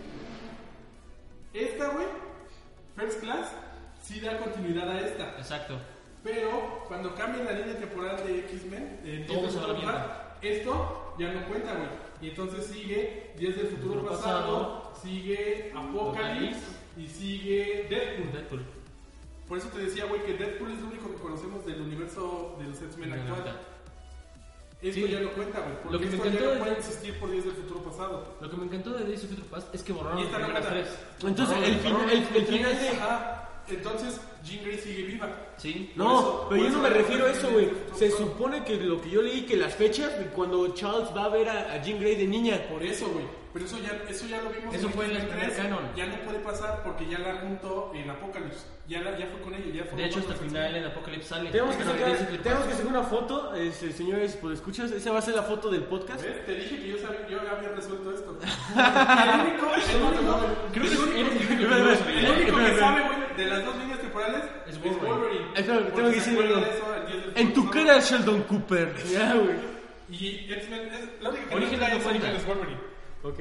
Esta, 1.53 1.89
güey, 1.89 2.07
First 2.97 3.21
Class, 3.21 3.53
sí 4.03 4.21
da 4.21 4.39
continuidad 4.39 4.89
a 4.91 5.01
esta. 5.01 5.37
Exacto. 5.37 5.79
Pero 6.25 6.85
cuando 6.89 7.15
cambian 7.15 7.45
la 7.45 7.53
línea 7.53 7.79
temporal 7.79 8.17
de 8.27 8.41
X-Men, 8.41 9.01
eh, 9.05 9.27
esto 10.43 11.15
ya 11.19 11.33
no 11.33 11.47
cuenta, 11.47 11.75
güey. 11.75 11.89
Y 12.23 12.29
entonces 12.31 12.67
sigue 12.67 13.33
Días 13.39 13.57
del 13.57 13.69
Futuro, 13.69 14.01
Futuro 14.01 14.11
pasado, 14.11 14.93
sigue 15.03 15.73
Apocalypse 15.75 16.61
y 16.97 17.07
sigue 17.07 17.87
Deadpool. 17.89 18.33
Deadpool. 18.33 18.65
Por 19.49 19.59
eso 19.59 19.69
te 19.69 19.81
decía, 19.81 20.05
güey, 20.05 20.23
que 20.23 20.35
Deadpool 20.35 20.73
es 20.73 20.81
lo 20.81 20.89
único 20.89 21.11
que 21.11 21.21
conocemos 21.23 21.65
del 21.67 21.81
universo 21.81 22.57
de 22.59 22.69
los 22.69 22.81
X-Men 22.83 23.13
actual. 23.13 23.61
Esto 24.82 25.07
Sí. 25.07 25.12
ya 25.12 25.20
no 25.20 25.31
cuenta, 25.32 25.61
güey. 25.61 25.73
Porque 25.82 25.93
Lo 25.93 25.98
que 25.98 26.07
me 26.07 26.12
esto 26.16 26.24
ya 26.24 26.31
encantó 26.31 26.44
no 26.47 26.51
de- 26.52 26.59
puede 26.61 26.78
existir 26.78 27.20
por 27.20 27.31
Días 27.31 27.44
del 27.44 27.55
Futuro 27.55 27.82
pasado. 27.82 28.24
Lo 28.40 28.51
que 28.51 28.57
me 28.57 28.65
encantó 28.65 28.90
de 28.94 29.05
Days 29.05 29.24
of 29.24 29.31
Future 29.31 29.47
Past 29.51 29.74
es 29.74 29.82
que 29.82 29.93
borraron 29.93 30.24
las 30.24 30.32
primeras 30.35 30.69
tres. 30.69 30.89
Entonces, 31.23 31.57
el, 31.59 31.74
fin- 31.81 31.93
borraron 31.93 32.11
el, 32.11 32.19
el 32.19 32.24
primeras 32.24 32.78
final 32.78 32.78
de. 32.81 33.50
Entonces, 33.71 34.21
Jean 34.43 34.65
Grey 34.65 34.79
sigue 34.79 35.03
viva. 35.03 35.29
Sí. 35.57 35.93
No, 35.97 36.19
eso- 36.21 36.47
pero 36.51 36.63
yo 36.65 36.71
no 36.71 36.79
me 36.81 36.91
refiero 36.91 37.27
a 37.27 37.31
eso, 37.31 37.51
güey. 37.51 37.71
Se 37.95 38.11
supone 38.11 38.65
que 38.65 38.77
lo 38.77 39.01
que 39.01 39.11
yo 39.11 39.23
leí, 39.23 39.43
que 39.43 39.57
las 39.57 39.75
fechas, 39.75 40.11
cuando 40.35 40.67
Charles 40.75 41.09
va 41.17 41.25
a 41.25 41.29
ver 41.29 41.49
a, 41.49 41.73
a 41.75 41.83
Jean 41.83 41.99
Grey 42.01 42.17
de 42.17 42.27
niña. 42.27 42.61
Por 42.71 42.83
eso, 42.83 43.09
güey. 43.09 43.25
Pero 43.53 43.65
eso 43.67 43.79
ya, 43.81 44.01
eso 44.09 44.27
ya 44.29 44.41
lo 44.43 44.51
vimos 44.51 44.73
Eso 44.73 44.89
fue 44.91 45.07
en 45.07 45.17
el 45.17 45.27
primer 45.27 45.47
3. 45.53 45.57
canon. 45.57 45.81
Ya 45.97 46.07
no 46.07 46.15
puede 46.25 46.39
pasar 46.39 46.85
porque 46.85 47.05
ya 47.09 47.19
la 47.19 47.35
juntó 47.41 47.91
en 47.97 48.09
Apocalypse. 48.09 48.61
Ya, 48.87 49.01
la- 49.01 49.19
ya 49.19 49.27
fue 49.27 49.41
con 49.41 49.53
ella. 49.55 49.85
Ya 49.91 49.97
De 49.97 50.05
hecho, 50.05 50.21
hasta 50.21 50.35
el 50.35 50.39
final 50.39 50.77
en 50.77 50.85
Apocalipsis 50.85 51.29
sale. 51.29 51.51
Tenemos 51.51 51.75
que 51.75 51.83
sacar, 51.85 52.17
tenemos 52.43 52.65
que 52.67 52.73
sacar 52.75 52.87
una 52.87 53.03
foto, 53.03 53.55
este, 53.57 53.91
señores, 53.93 54.39
pues 54.41 54.55
escuchas, 54.55 54.93
esa 54.93 55.11
va 55.11 55.19
a 55.19 55.23
ser 55.23 55.35
la 55.35 55.43
foto 55.43 55.69
del 55.69 55.83
podcast. 55.83 56.23
¿Ves? 56.23 56.47
Te 56.47 56.55
dije 56.55 56.79
que 56.81 56.89
yo, 56.91 56.99
sabía, 56.99 57.27
yo 57.29 57.41
había 57.41 57.71
resuelto 57.71 58.13
esto. 58.13 58.39
el 58.77 59.41
único, 59.41 59.67
el 59.75 60.03
único, 60.03 60.39
Creo 60.73 60.85
que 60.85 60.91
el 60.91 62.31
único, 62.31 62.57
que 62.65 62.79
sabe, 62.79 63.01
güey, 63.03 63.20
de 63.45 63.51
las 63.51 63.65
dos 63.65 63.77
líneas 63.77 63.99
temporales 64.01 64.43
Es 64.69 64.75
es 64.77 64.83
Wolverine. 64.83 65.09
Wolverine. 65.09 65.47
Espera, 65.57 65.95
tengo 65.95 66.09
que 66.11 66.21
se 66.21 66.31
decir 66.31 66.33
acuerda 66.33 66.59
algo. 66.59 66.71
de 66.71 66.77
eso 66.77 67.33
en 67.35 67.53
tu 67.55 67.71
cara, 67.71 68.01
Sheldon 68.01 68.43
Cooper. 68.43 68.95
Ya, 69.12 69.35
güey. 69.35 69.57
Y 70.11 70.53
X-Men 70.53 70.81
es 70.93 71.23
la 71.23 71.31
única 71.31 71.49
que 71.49 71.55
Origen 71.55 71.81
no 71.81 71.87
es. 71.87 72.07
Origen 72.07 72.37
es 72.37 72.47
Wolverine. 72.47 72.81
Ok. 73.23 73.41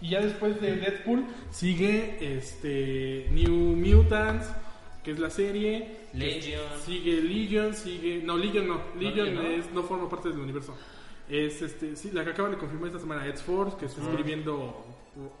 Y 0.00 0.10
ya 0.10 0.20
después 0.20 0.60
de 0.60 0.76
Deadpool 0.76 1.24
sigue 1.50 2.16
este 2.20 3.26
New 3.30 3.76
Mutants, 3.76 4.46
que 5.02 5.12
es 5.12 5.18
la 5.18 5.30
serie. 5.30 5.96
Legion. 6.12 6.62
Sigue 6.84 7.20
Legion, 7.20 7.74
sigue. 7.74 8.20
No, 8.22 8.36
Legion 8.36 8.68
no. 8.68 8.80
Legion 8.98 9.26
Legion 9.26 9.34
no. 9.34 9.42
es, 9.42 9.70
no 9.72 9.82
forma 9.82 10.08
parte 10.08 10.28
del 10.30 10.38
universo. 10.38 10.74
Es 11.28 11.62
este, 11.62 11.96
sí, 11.96 12.10
la 12.12 12.22
que 12.24 12.30
acaban 12.30 12.52
de 12.52 12.58
confirmar 12.58 12.88
esta 12.88 13.00
semana, 13.00 13.26
X-Force, 13.28 13.76
que 13.78 13.86
está 13.86 14.02
escribiendo. 14.02 14.84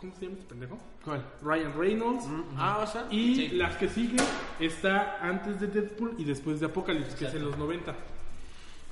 ¿Cómo 0.00 0.14
se 0.14 0.24
llama 0.26 0.34
este 0.38 0.48
pendejo? 0.48 0.78
¿Cuál? 1.04 1.24
Ryan 1.42 1.72
Reynolds. 1.78 2.24
Ah, 2.56 2.78
o 2.82 2.86
sea. 2.86 3.06
Y 3.10 3.34
Sí. 3.34 3.48
las 3.48 3.76
que 3.76 3.88
siguen 3.88 4.24
está 4.60 5.18
antes 5.20 5.60
de 5.60 5.66
Deadpool 5.66 6.14
y 6.18 6.24
después 6.24 6.60
de 6.60 6.66
Apocalypse, 6.66 7.16
que 7.16 7.26
es 7.26 7.34
en 7.34 7.44
los 7.44 7.58
90. 7.58 7.94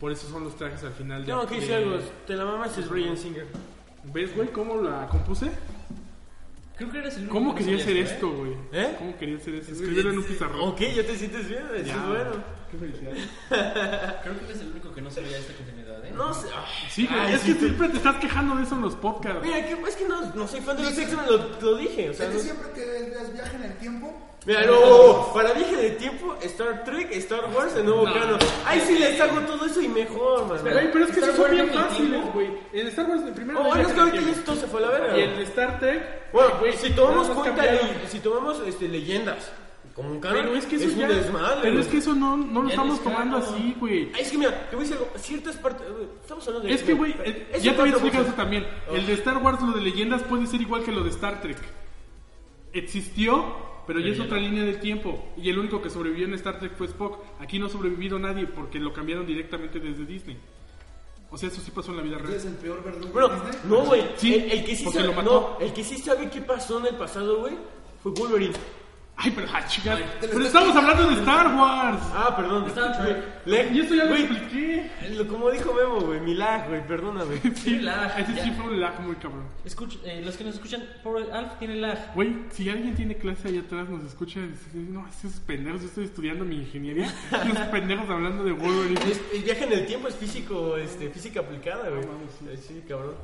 Por 0.01 0.11
eso 0.11 0.27
son 0.29 0.43
los 0.45 0.57
trajes 0.57 0.83
al 0.83 0.93
final 0.93 1.21
de. 1.23 1.27
Tengo 1.27 1.47
que 1.47 1.55
decir 1.55 1.69
de- 1.71 1.77
algo. 1.77 1.99
Te 2.27 2.35
la 2.35 2.45
mamas 2.45 2.77
es 2.77 2.89
Ryan 2.89 3.17
Singer. 3.17 3.47
¿Ves, 4.13 4.35
güey, 4.35 4.49
cómo 4.49 4.81
la 4.83 5.07
compuse? 5.07 5.53
Creo 6.77 6.91
que 6.91 6.99
eres 6.99 7.15
el 7.15 7.21
único 7.23 7.35
¿Cómo 7.35 7.55
que 7.55 7.61
no 7.61 7.67
quería 7.69 7.83
hacer 7.85 7.97
esto, 7.99 8.15
esto, 8.15 8.31
güey? 8.33 8.53
¿Eh? 8.73 8.95
¿Cómo 8.99 9.17
quería 9.17 9.37
hacer 9.37 9.55
esto? 9.55 9.73
Escribirlo 9.73 10.11
en 10.11 10.19
un 10.19 10.25
pizarrón. 10.25 10.61
Ok, 10.71 10.81
ya 10.81 11.07
te 11.07 11.15
sientes 11.17 11.49
bien. 11.49 11.63
Eso 11.77 11.85
Ya, 11.87 11.95
es 11.95 12.09
bueno. 12.09 12.31
Qué 12.73 12.79
felicidad. 12.79 13.13
¿eh? 13.15 14.17
Creo 14.25 14.39
que 14.39 14.45
eres 14.47 14.61
el 14.63 14.69
único 14.73 14.93
que 14.95 15.01
no 15.03 15.11
sabía 15.11 15.37
esta 15.39 15.53
continuidad, 15.55 16.05
¿eh? 16.05 16.11
No 16.15 16.33
sé. 16.35 16.49
Sí, 16.91 17.07
güey, 17.07 17.21
ay, 17.21 17.35
es 17.35 17.41
sí, 17.43 17.49
que 17.49 17.55
tú- 17.55 17.65
siempre 17.67 17.89
te 17.91 17.97
estás 17.99 18.17
quejando 18.17 18.57
de 18.57 18.63
eso 18.65 18.75
en 18.75 18.81
los 18.83 18.95
podcasts. 18.97 19.41
Mira, 19.43 19.65
que, 19.67 19.73
es 19.75 19.97
que 19.97 20.09
no, 20.09 20.21
no 20.35 20.49
soy 20.49 20.61
fan 20.63 20.77
de 20.79 20.83
los 20.85 20.99
X-Men, 20.99 21.27
lo, 21.29 21.61
lo 21.61 21.77
dije. 21.77 22.11
O 22.11 22.15
sea, 22.15 22.27
Es 22.27 22.33
que 22.33 22.37
no- 22.39 22.43
siempre 22.43 22.71
que 22.73 22.81
ves 23.11 23.33
viaje 23.35 23.57
en 23.57 23.63
el 23.65 23.77
tiempo, 23.77 24.29
Mira, 24.45 24.67
no, 24.67 25.31
para 25.33 25.53
viaje 25.53 25.77
de 25.77 25.91
tiempo, 25.91 26.35
Star 26.43 26.83
Trek, 26.83 27.13
Star 27.13 27.45
Wars, 27.55 27.77
el 27.77 27.85
nuevo 27.85 28.07
No. 28.09 28.13
canon. 28.13 28.39
Ay, 28.67 28.83
sí, 28.85 28.99
les 28.99 29.21
hago 29.21 29.39
todo 29.43 29.67
eso 29.67 29.81
y 29.81 29.87
mejor, 29.89 30.49
man. 30.49 30.59
Güey, 30.63 30.91
pero 30.91 31.05
es 31.05 31.11
que 31.13 31.21
Star 31.21 31.33
son 31.37 31.41
Wars 31.43 31.53
bien 31.53 31.69
el 31.69 31.75
fáciles, 31.75 32.33
güey. 32.35 32.49
En 32.73 32.87
Star 32.89 33.07
Wars, 33.09 33.23
el 33.25 33.35
primero 33.35 33.61
Oh, 33.61 33.65
bueno, 33.65 33.87
es 33.87 33.93
que 33.95 34.01
ahorita 34.01 34.21
ya 34.21 34.31
esto 34.33 34.55
se 34.57 34.67
fue 34.67 34.81
a 34.81 34.83
la 34.87 34.91
verga. 34.99 35.17
Y 35.19 35.21
en 35.23 35.31
Star 35.43 35.79
Trek, 35.79 36.33
Bueno, 36.33 36.59
güey, 36.59 36.73
si 36.73 36.91
tomamos 36.91 37.29
cuenta, 37.29 37.63
si 38.09 38.19
tomamos 38.19 38.61
este, 38.67 38.89
leyendas 38.89 39.49
como 39.95 40.11
un 40.11 40.21
canon, 40.21 40.39
Pero 40.43 40.57
es 40.57 40.67
que 40.67 40.77
eso 40.77 40.87
es 40.87 40.97
ya. 40.97 41.07
un 41.09 41.15
desmadre. 41.15 41.59
pero 41.63 41.75
güey. 41.75 41.85
es 41.85 41.91
que 41.91 41.99
eso 41.99 42.15
no, 42.15 42.37
no 42.37 42.63
lo 42.63 42.69
estamos 42.71 42.99
es 42.99 43.05
tomando 43.05 43.37
así, 43.37 43.77
güey. 43.79 44.11
Ay, 44.15 44.23
es 44.23 44.31
que 44.31 44.39
mira, 44.39 44.71
te 44.71 44.77
voy 44.77 44.85
a 44.85 44.89
decir 44.89 44.97
algo. 45.05 45.19
Ciertas 45.19 45.57
partes. 45.57 45.87
Estamos 46.23 46.47
hablando 46.47 46.69
de 46.69 46.75
Es 46.75 46.83
que, 46.83 46.93
güey, 46.95 47.15
eh, 47.25 47.47
ya 47.63 47.75
te 47.75 47.81
había 47.83 47.93
cuatro 47.95 48.09
explicado 48.09 48.25
eso 48.25 48.35
también. 48.35 48.67
El 48.91 49.07
de 49.07 49.13
Star 49.15 49.39
Wars, 49.39 49.61
lo 49.61 49.73
de 49.73 49.81
leyendas, 49.83 50.23
puede 50.23 50.47
ser 50.47 50.61
igual 50.61 50.83
que 50.85 50.93
lo 50.93 51.03
de 51.05 51.11
Star 51.11 51.41
Trek. 51.41 51.59
Existió, 52.73 53.55
pero 53.87 54.01
ya 54.01 54.09
es 54.13 54.21
otra 54.21 54.39
línea 54.39 54.65
del 54.65 54.81
tiempo. 54.81 55.23
Y 55.37 55.51
el 55.51 55.59
único 55.59 55.83
que 55.83 55.91
sobrevivió 55.91 56.27
en 56.27 56.35
Star 56.35 56.59
Trek 56.59 56.75
fue 56.77 56.87
Spock. 56.87 57.19
Aquí 57.41 57.59
no 57.59 57.67
ha 57.67 57.71
sobrevivido 57.71 58.19
nadie 58.19 58.47
porque 58.47 58.79
lo 58.79 58.93
cambiaron 58.93 59.27
directamente 59.27 59.79
desde 59.79 60.07
Disney. 60.07 60.39
O 61.31 61.37
sea, 61.39 61.49
eso 61.49 61.61
sí 61.61 61.71
pasó 61.71 61.91
en 61.93 61.97
la 61.99 62.03
vida 62.03 62.17
¿quién 62.17 62.27
real. 62.29 62.39
es 62.41 62.45
el 62.45 62.55
peor 62.57 62.85
verdugo 62.85 63.09
Bueno, 63.13 63.31
no, 63.65 63.85
güey. 63.87 64.03
Sí, 64.17 64.35
el, 64.35 64.51
el 64.53 64.65
que 64.65 64.77
sí 64.77 64.85
sabe, 64.91 65.15
no, 65.23 65.57
el 65.61 65.73
que 65.73 65.83
sí 65.83 65.97
sabe 65.99 66.29
qué 66.31 66.43
pasó 66.43 66.79
en 66.81 66.87
el 66.87 66.95
pasado, 66.97 67.41
güey, 67.41 67.55
fue 68.03 68.13
Wolverine. 68.13 68.53
Ay, 69.15 69.31
pero, 69.37 69.47
ah, 69.53 69.65
chica, 69.67 69.97
Pero 70.21 70.41
estamos 70.45 70.75
hablando 70.75 71.07
de 71.09 71.15
Star 71.21 71.55
Wars. 71.55 72.03
Ah, 72.13 72.35
perdón. 72.35 72.67
Star 72.67 73.01
Trek. 73.05 73.17
Le- 73.45 73.69
Y 73.73 73.81
esto 73.81 73.95
ya 73.95 74.05
lo 74.05 74.11
güey, 74.11 74.23
expliqué. 74.25 74.91
lo- 75.17 75.29
Como 75.29 75.51
dijo 75.51 75.73
Memo, 75.75 76.01
güey, 76.01 76.19
mi 76.21 76.35
lag, 76.35 76.67
güey, 76.69 76.85
perdóname. 76.87 77.37
Sí, 77.55 77.79
lag, 77.79 78.19
ese 78.19 78.35
ya. 78.35 78.43
sí 78.43 78.51
fue 78.53 78.65
un 78.65 78.81
lag 78.81 78.99
muy 79.01 79.15
cabrón. 79.17 79.45
Escuch- 79.65 79.99
eh, 80.05 80.23
los 80.25 80.37
que 80.37 80.43
nos 80.45 80.55
escuchan, 80.55 80.83
pobre 81.05 81.31
Alf 81.31 81.53
tiene 81.61 81.77
lag. 81.77 82.13
Güey, 82.15 82.35
si 82.51 82.69
alguien 82.69 82.95
tiene 82.97 83.17
clase 83.17 83.49
allá 83.49 83.61
atrás, 83.61 83.89
nos 83.89 84.03
escucha, 84.05 84.41
dice, 84.41 84.71
no, 84.75 85.07
esos 85.07 85.39
pendejos, 85.41 85.83
yo 85.83 85.89
estoy 85.89 86.05
estudiando 86.07 86.45
mi 86.45 86.57
ingeniería. 86.57 87.07
Esos 87.53 87.67
pendejos 87.69 88.09
hablando 88.11 88.43
de 88.43 88.53
Wolverine. 88.53 89.01
Es- 89.09 89.21
el 89.35 89.43
viaje 89.43 89.65
en 89.65 89.73
el 89.73 89.87
tiempo 89.87 90.09
es 90.09 90.17
físico, 90.17 90.77
este, 90.79 91.11
física 91.11 91.41
aplicada, 91.41 91.89
güey. 91.91 92.01
No 92.07 92.13
mames, 92.15 92.61
sí. 92.61 92.67
sí. 92.75 92.83
cabrón. 92.89 93.15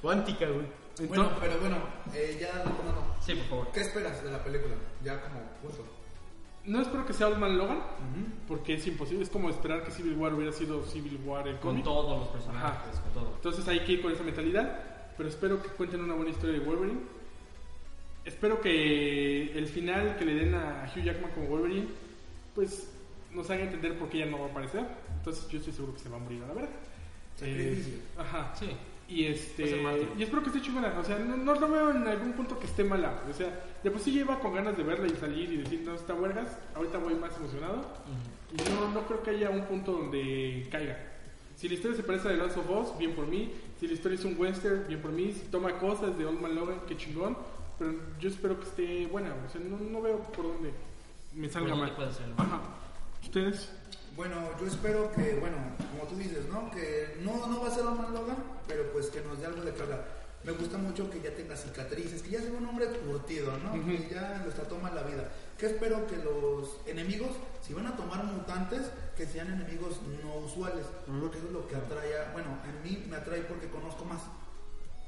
Cuántica, 0.00 0.46
güey. 0.46 0.66
Bueno, 1.08 1.30
pero 1.40 1.58
bueno, 1.60 1.76
eh, 2.14 2.36
ya 2.40 2.52
retomando. 2.62 3.14
Sí, 3.24 3.34
por 3.34 3.44
favor. 3.46 3.68
¿Qué 3.72 3.80
esperas 3.80 4.22
de 4.22 4.30
la 4.30 4.42
película? 4.44 4.74
Ya 5.04 5.20
como 5.22 5.40
punto. 5.62 5.84
no 6.66 6.82
espero 6.82 7.06
que 7.06 7.12
sea 7.14 7.28
Old 7.28 7.38
Man 7.38 7.56
Logan, 7.56 7.80
porque 8.46 8.74
es 8.74 8.86
imposible. 8.86 9.22
Es 9.24 9.30
como 9.30 9.48
esperar 9.50 9.82
que 9.84 9.90
Civil 9.90 10.14
War 10.16 10.34
hubiera 10.34 10.52
sido 10.52 10.82
Civil 10.84 11.18
War 11.24 11.48
el 11.48 11.54
Con 11.58 11.70
cómic. 11.70 11.84
todos 11.84 12.20
los 12.20 12.28
personajes, 12.28 12.98
con 13.00 13.12
todo. 13.22 13.32
Entonces 13.36 13.66
hay 13.68 13.80
que 13.84 13.92
ir 13.92 14.02
con 14.02 14.12
esa 14.12 14.22
mentalidad. 14.22 14.84
Pero 15.16 15.28
espero 15.28 15.62
que 15.62 15.68
cuenten 15.70 16.00
una 16.02 16.14
buena 16.14 16.30
historia 16.30 16.58
de 16.58 16.64
Wolverine. 16.64 17.00
Espero 18.24 18.60
que 18.60 19.56
el 19.58 19.66
final 19.66 20.16
que 20.18 20.24
le 20.24 20.34
den 20.34 20.54
a 20.54 20.90
Hugh 20.94 21.02
Jackman 21.02 21.30
como 21.32 21.46
Wolverine, 21.46 21.88
pues 22.54 22.90
nos 23.32 23.48
haga 23.50 23.62
entender 23.62 23.98
por 23.98 24.08
qué 24.08 24.18
ya 24.18 24.26
no 24.26 24.38
va 24.40 24.46
a 24.46 24.50
aparecer. 24.50 24.84
Entonces 25.18 25.48
yo 25.48 25.58
estoy 25.58 25.72
seguro 25.72 25.94
que 25.94 26.00
se 26.00 26.08
va 26.08 26.16
a 26.16 26.20
morir 26.20 26.42
a 26.44 26.48
la 26.48 26.54
verga. 26.54 26.70
Eh, 27.42 28.00
ajá. 28.18 28.52
Sí. 28.58 28.66
Y 29.10 29.26
este 29.26 29.82
y 30.16 30.22
espero 30.22 30.40
que 30.40 30.50
esté 30.50 30.62
chingona. 30.62 30.96
O 30.98 31.04
sea, 31.04 31.18
no, 31.18 31.36
no, 31.36 31.54
no 31.56 31.68
veo 31.68 31.90
en 31.90 32.06
algún 32.06 32.32
punto 32.32 32.58
que 32.60 32.66
esté 32.66 32.84
mala. 32.84 33.24
O 33.28 33.34
sea, 33.34 33.60
de 33.82 33.90
por 33.90 34.00
sí 34.00 34.16
iba 34.16 34.38
con 34.38 34.54
ganas 34.54 34.76
de 34.76 34.84
verla 34.84 35.08
y 35.08 35.16
salir 35.16 35.52
y 35.52 35.56
decir, 35.56 35.82
no, 35.84 35.94
está 35.94 36.14
huelgas. 36.14 36.56
Ahorita 36.76 36.98
voy 36.98 37.14
más 37.14 37.36
emocionado. 37.36 37.82
Y 38.52 38.70
no, 38.70 38.92
no 38.92 39.06
creo 39.06 39.22
que 39.22 39.30
haya 39.30 39.50
un 39.50 39.64
punto 39.64 39.92
donde 39.92 40.68
caiga. 40.70 40.96
Si 41.56 41.68
la 41.68 41.74
historia 41.74 41.96
se 41.96 42.04
parece 42.04 42.28
a 42.28 42.30
The 42.30 42.36
Last 42.36 42.56
of 42.58 42.70
Us, 42.70 42.98
bien 42.98 43.14
por 43.14 43.26
mí. 43.26 43.52
Si 43.80 43.88
la 43.88 43.94
historia 43.94 44.16
es 44.16 44.24
un 44.24 44.38
western, 44.38 44.86
bien 44.86 45.02
por 45.02 45.10
mí. 45.10 45.32
Si 45.32 45.48
toma 45.48 45.76
cosas 45.78 46.16
de 46.16 46.24
Old 46.24 46.40
Man 46.40 46.54
Logan, 46.54 46.80
qué 46.86 46.96
chingón. 46.96 47.36
Pero 47.80 47.94
yo 48.20 48.28
espero 48.28 48.60
que 48.60 48.66
esté 48.66 49.06
buena. 49.08 49.34
O 49.44 49.50
sea, 49.50 49.60
no, 49.60 49.76
no 49.76 50.00
veo 50.02 50.22
por 50.22 50.44
dónde 50.44 50.70
me 51.34 51.48
salga 51.48 51.74
mal. 51.74 51.92
Ajá. 52.36 52.60
¿Ustedes? 53.22 53.72
Bueno, 54.20 54.36
yo 54.60 54.66
espero 54.66 55.10
que, 55.12 55.32
bueno, 55.40 55.56
como 55.92 56.04
tú 56.06 56.14
dices, 56.14 56.44
¿no? 56.52 56.70
Que 56.70 57.16
no, 57.22 57.46
no 57.46 57.62
va 57.62 57.68
a 57.68 57.74
ser 57.74 57.86
Oman 57.86 58.12
Logan, 58.12 58.36
pero 58.68 58.92
pues 58.92 59.06
que 59.06 59.22
nos 59.22 59.40
dé 59.40 59.46
algo 59.46 59.62
de 59.62 59.72
cara. 59.72 60.04
Me 60.44 60.52
gusta 60.52 60.76
mucho 60.76 61.08
que 61.08 61.22
ya 61.22 61.34
tenga 61.34 61.56
cicatrices, 61.56 62.20
que 62.20 62.32
ya 62.32 62.42
sea 62.42 62.52
un 62.52 62.66
hombre 62.66 62.84
curtido, 63.00 63.50
¿no? 63.56 63.72
Que 63.72 64.10
ya 64.10 64.42
lo 64.44 64.50
está 64.50 64.64
tomando 64.64 65.00
la 65.00 65.06
vida. 65.06 65.32
Que 65.56 65.68
espero 65.68 66.06
que 66.06 66.18
los 66.18 66.86
enemigos, 66.86 67.30
si 67.62 67.72
van 67.72 67.86
a 67.86 67.96
tomar 67.96 68.22
mutantes, 68.24 68.90
que 69.16 69.24
sean 69.24 69.54
enemigos 69.54 70.00
no 70.22 70.44
usuales. 70.44 70.84
Porque 71.06 71.38
eso 71.38 71.46
es 71.46 71.52
lo 71.54 71.66
que 71.66 71.76
atrae 71.76 72.20
a, 72.20 72.32
bueno, 72.34 72.58
a 72.60 72.84
mí 72.84 73.02
me 73.08 73.16
atrae 73.16 73.40
porque 73.40 73.70
conozco 73.70 74.04
más. 74.04 74.20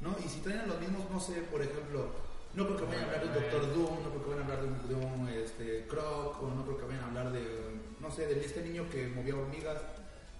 ¿no? 0.00 0.16
Y 0.24 0.28
si 0.30 0.40
traen 0.40 0.60
a 0.60 0.66
los 0.66 0.80
mismos, 0.80 1.04
no 1.10 1.20
sé, 1.20 1.34
por 1.52 1.60
ejemplo, 1.60 2.12
no 2.54 2.64
creo 2.64 2.78
que 2.78 2.84
vayan 2.86 3.04
a 3.04 3.06
hablar 3.08 3.20
de 3.20 3.28
un 3.28 3.34
Doctor 3.34 3.74
Doom, 3.74 4.02
no 4.04 4.08
creo 4.08 4.24
que 4.24 4.30
vayan 4.30 4.40
a 4.40 4.54
hablar 4.54 4.60
de 4.62 4.68
un, 4.68 4.88
de 4.88 4.94
un, 4.94 5.28
este, 5.28 5.86
Croc, 5.86 6.42
o 6.42 6.48
no 6.48 6.64
creo 6.64 6.78
que 6.78 6.86
vayan 6.86 7.04
a 7.04 7.08
hablar 7.08 7.30
de, 7.30 7.81
no 8.02 8.10
sé, 8.10 8.26
de 8.26 8.44
este 8.44 8.62
niño 8.62 8.84
que 8.90 9.06
movía 9.08 9.36
hormigas. 9.36 9.78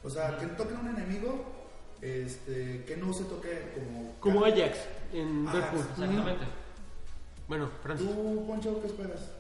O 0.05 0.11
sea, 0.11 0.37
que 0.37 0.47
toquen 0.49 0.77
a 0.77 0.81
un 0.81 0.89
enemigo 0.89 1.45
este, 2.03 2.85
que 2.85 2.97
no 2.97 3.13
se 3.13 3.25
toque 3.25 3.73
como... 3.75 4.15
Como 4.21 4.45
Ajax 4.45 4.79
en 5.13 5.47
Ajax. 5.47 5.61
Deadpool. 5.63 5.87
Exactamente. 5.93 6.45
Bueno, 7.49 7.71
Francis. 7.83 8.07
¿Tú, 8.09 8.45
Poncho, 8.47 8.81
qué 8.81 8.87
esperas? 8.89 9.31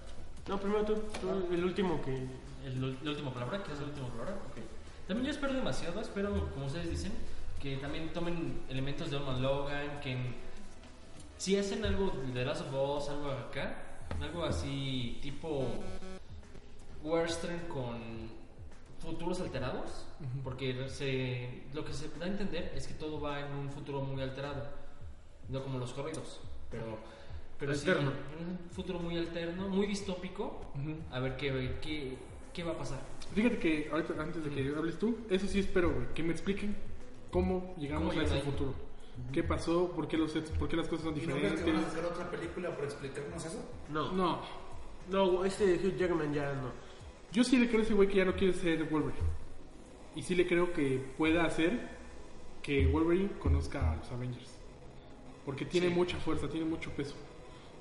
No, 0.48 0.58
primero 0.60 0.84
tú, 0.84 0.94
tú, 1.20 1.52
el 1.52 1.64
último 1.64 2.00
que... 2.02 2.14
El, 2.64 2.96
la 3.02 3.10
última 3.10 3.34
palabra, 3.34 3.60
¿quieres 3.62 3.80
la 3.80 3.86
última 3.88 4.08
palabra? 4.10 4.34
Ok. 4.34 4.58
También 5.08 5.26
yo 5.26 5.32
espero 5.32 5.52
demasiado, 5.52 6.00
espero, 6.00 6.48
como 6.54 6.66
ustedes 6.66 6.88
dicen, 6.88 7.12
que 7.60 7.76
también 7.78 8.12
tomen 8.12 8.60
elementos 8.68 9.10
de 9.10 9.16
Old 9.16 9.26
Man 9.26 9.42
Logan, 9.42 10.00
que 10.00 10.12
en- 10.12 10.34
si 11.38 11.56
hacen 11.56 11.84
algo 11.84 12.12
de 12.32 12.44
Last 12.44 12.60
of 12.62 12.98
Us, 12.98 13.08
algo 13.08 13.30
acá, 13.32 13.82
algo 14.20 14.44
así 14.44 15.18
tipo 15.22 15.66
western 17.02 17.58
con 17.68 18.30
futuros 19.00 19.40
alterados, 19.40 20.06
porque 20.44 20.88
se, 20.88 21.64
lo 21.74 21.84
que 21.84 21.92
se 21.92 22.08
da 22.18 22.26
a 22.26 22.28
entender 22.28 22.72
es 22.76 22.86
que 22.86 22.94
todo 22.94 23.20
va 23.20 23.40
en 23.40 23.52
un 23.52 23.70
futuro 23.70 24.00
muy 24.02 24.22
alterado, 24.22 24.62
no 25.48 25.62
como 25.62 25.78
los 25.78 25.92
corridos, 25.92 26.40
pero, 26.70 26.98
pero 27.58 27.74
sí, 27.74 27.88
un 27.90 28.70
futuro 28.70 29.00
muy 29.00 29.18
alterno, 29.18 29.68
muy 29.68 29.86
distópico, 29.86 30.60
a 31.10 31.18
ver 31.18 31.36
qué, 31.36 31.78
qué, 31.82 32.16
qué 32.52 32.62
va 32.62 32.72
a 32.72 32.78
pasar. 32.78 33.00
Fíjate 33.34 33.58
que 33.58 33.88
ahorita, 33.90 34.14
antes 34.22 34.44
de 34.44 34.50
que 34.50 34.68
hables 34.76 34.98
tú, 34.98 35.18
eso 35.30 35.46
sí 35.48 35.58
espero, 35.58 35.90
güey, 35.92 36.06
que 36.14 36.22
me 36.22 36.30
expliquen 36.32 36.76
cómo 37.32 37.74
llegamos 37.78 38.10
¿Cómo 38.10 38.20
a 38.20 38.24
ese 38.24 38.34
ahí? 38.34 38.42
futuro. 38.42 38.74
¿Qué 39.32 39.42
pasó? 39.42 39.90
¿Por 39.92 40.06
qué, 40.08 40.16
los, 40.16 40.32
¿Por 40.32 40.68
qué 40.68 40.76
las 40.76 40.88
cosas 40.88 41.04
son 41.06 41.16
¿Y 41.16 41.26
no 41.26 41.34
crees 41.34 41.52
diferentes? 41.52 41.64
que 41.64 41.72
van 41.72 41.84
a 41.84 41.86
hacer 41.88 42.04
otra 42.04 42.30
película 42.30 42.74
por 42.74 42.84
explicarnos 42.84 43.44
eso? 43.44 43.62
No. 43.90 44.12
No, 44.12 44.40
No, 45.10 45.44
este 45.44 45.74
Hugh 45.74 45.96
Jackman 45.96 46.32
ya 46.32 46.52
no. 46.54 46.70
Yo 47.32 47.44
sí 47.44 47.58
le 47.58 47.68
creo 47.68 47.80
a 47.80 47.84
ese 47.84 47.94
güey 47.94 48.08
que 48.08 48.16
ya 48.16 48.24
no 48.24 48.34
quiere 48.34 48.52
ser 48.52 48.84
Wolverine. 48.84 49.26
Y 50.14 50.22
sí 50.22 50.34
le 50.34 50.46
creo 50.46 50.72
que 50.72 51.02
pueda 51.16 51.44
hacer 51.44 51.88
que 52.62 52.86
Wolverine 52.86 53.30
conozca 53.38 53.92
a 53.92 53.96
los 53.96 54.10
Avengers. 54.12 54.58
Porque 55.44 55.64
tiene 55.64 55.88
mucha 55.88 56.18
fuerza, 56.18 56.48
tiene 56.48 56.66
mucho 56.66 56.90
peso. 56.90 57.14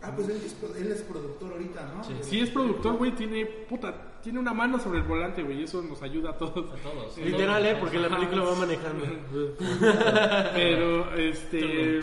Ah, 0.01 0.11
pues 0.15 0.29
él 0.29 0.37
es, 0.43 0.55
él 0.81 0.91
es 0.91 1.01
productor 1.03 1.51
ahorita, 1.51 1.93
¿no? 1.95 2.23
Sí. 2.23 2.39
Es 2.39 2.49
productor, 2.49 2.97
güey, 2.97 3.11
tiene 3.11 3.45
puta, 3.45 4.19
tiene 4.23 4.39
una 4.39 4.51
mano 4.51 4.79
sobre 4.79 4.99
el 4.99 5.05
volante, 5.05 5.43
güey, 5.43 5.59
y 5.59 5.63
eso 5.63 5.81
nos 5.83 6.01
ayuda 6.01 6.31
a 6.31 6.37
todos. 6.37 6.71
A 6.71 6.75
todos. 6.77 7.17
Literal, 7.19 7.63
¿eh? 7.63 7.77
Porque 7.79 7.99
la 7.99 8.09
película 8.09 8.43
va 8.43 8.55
manejando. 8.55 9.05
Pero, 10.55 11.13
este. 11.15 11.99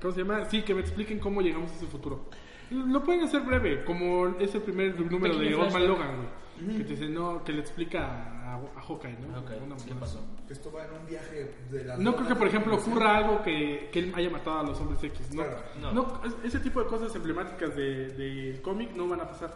¿Cómo 0.00 0.14
se 0.14 0.20
llama? 0.22 0.46
Sí, 0.46 0.62
que 0.62 0.74
me 0.74 0.80
expliquen 0.80 1.18
cómo 1.18 1.42
llegamos 1.42 1.70
a 1.72 1.74
ese 1.74 1.86
futuro. 1.86 2.24
Lo 2.70 3.02
pueden 3.04 3.22
hacer 3.22 3.42
breve, 3.42 3.84
como 3.84 4.28
ese 4.38 4.60
primer 4.60 4.98
número 4.98 5.34
de 5.34 5.40
pequeño 5.40 5.56
Old 5.56 5.72
Man 5.72 5.82
flashback. 5.82 5.88
Logan, 5.88 6.16
güey. 6.16 6.39
Que 6.66 6.84
te 6.84 6.90
dice, 6.90 7.08
no, 7.08 7.42
que 7.44 7.52
le 7.52 7.60
explica 7.60 8.04
a, 8.04 8.54
a 8.56 8.80
Hawkeye, 8.82 9.16
¿no? 9.20 9.38
Ok, 9.40 9.50
Una 9.64 9.76
¿qué 9.76 9.94
pasó? 9.94 10.20
Que 10.46 10.52
esto 10.52 10.70
va 10.72 10.84
en 10.84 10.92
un 10.92 11.06
viaje 11.06 11.54
de 11.70 11.84
la... 11.84 11.96
No 11.96 12.14
creo 12.16 12.28
que, 12.28 12.34
por 12.34 12.46
ejemplo, 12.46 12.76
ocurra 12.76 13.16
algo 13.18 13.42
que, 13.42 13.88
que 13.92 13.98
él 14.00 14.12
haya 14.14 14.30
matado 14.30 14.60
a 14.60 14.62
los 14.64 14.78
hombres 14.80 15.02
X. 15.02 15.32
No, 15.34 15.42
Claro. 15.42 15.58
No. 15.80 15.92
no. 15.92 16.20
es- 16.24 16.34
ese 16.44 16.58
tipo 16.60 16.80
de 16.82 16.86
cosas 16.86 17.14
emblemáticas 17.14 17.74
del 17.74 18.16
de, 18.16 18.60
cómic 18.62 18.92
no 18.94 19.08
van 19.08 19.20
a 19.20 19.28
pasar. 19.28 19.54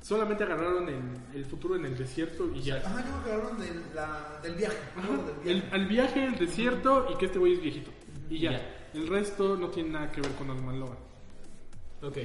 Solamente 0.00 0.42
agarraron 0.42 0.88
el, 0.88 1.00
el 1.34 1.44
futuro 1.44 1.76
en 1.76 1.84
el 1.86 1.96
desierto 1.96 2.50
y 2.52 2.60
ya. 2.62 2.82
Creo 2.82 3.24
que 3.24 3.32
hablaron 3.32 3.58
del, 3.60 3.82
la, 3.94 4.40
del 4.42 4.54
viaje. 4.56 4.76
¿no? 4.96 5.22
Del 5.22 5.36
el, 5.56 5.60
viaje. 5.62 5.74
al 5.76 5.86
viaje, 5.86 6.24
el 6.26 6.38
desierto 6.38 7.06
y 7.12 7.16
que 7.18 7.26
este 7.26 7.38
güey 7.38 7.52
es 7.54 7.62
viejito. 7.62 7.90
Y 8.28 8.40
ya. 8.40 8.50
Ya. 8.52 8.78
El 8.94 9.06
resto 9.06 9.56
no 9.56 9.68
tiene 9.68 9.90
nada 9.90 10.10
que 10.10 10.20
ver 10.20 10.32
con 10.32 10.50
Old 10.50 10.60
Man 10.62 10.80
Logan. 10.80 10.98
Ok. 12.02 12.16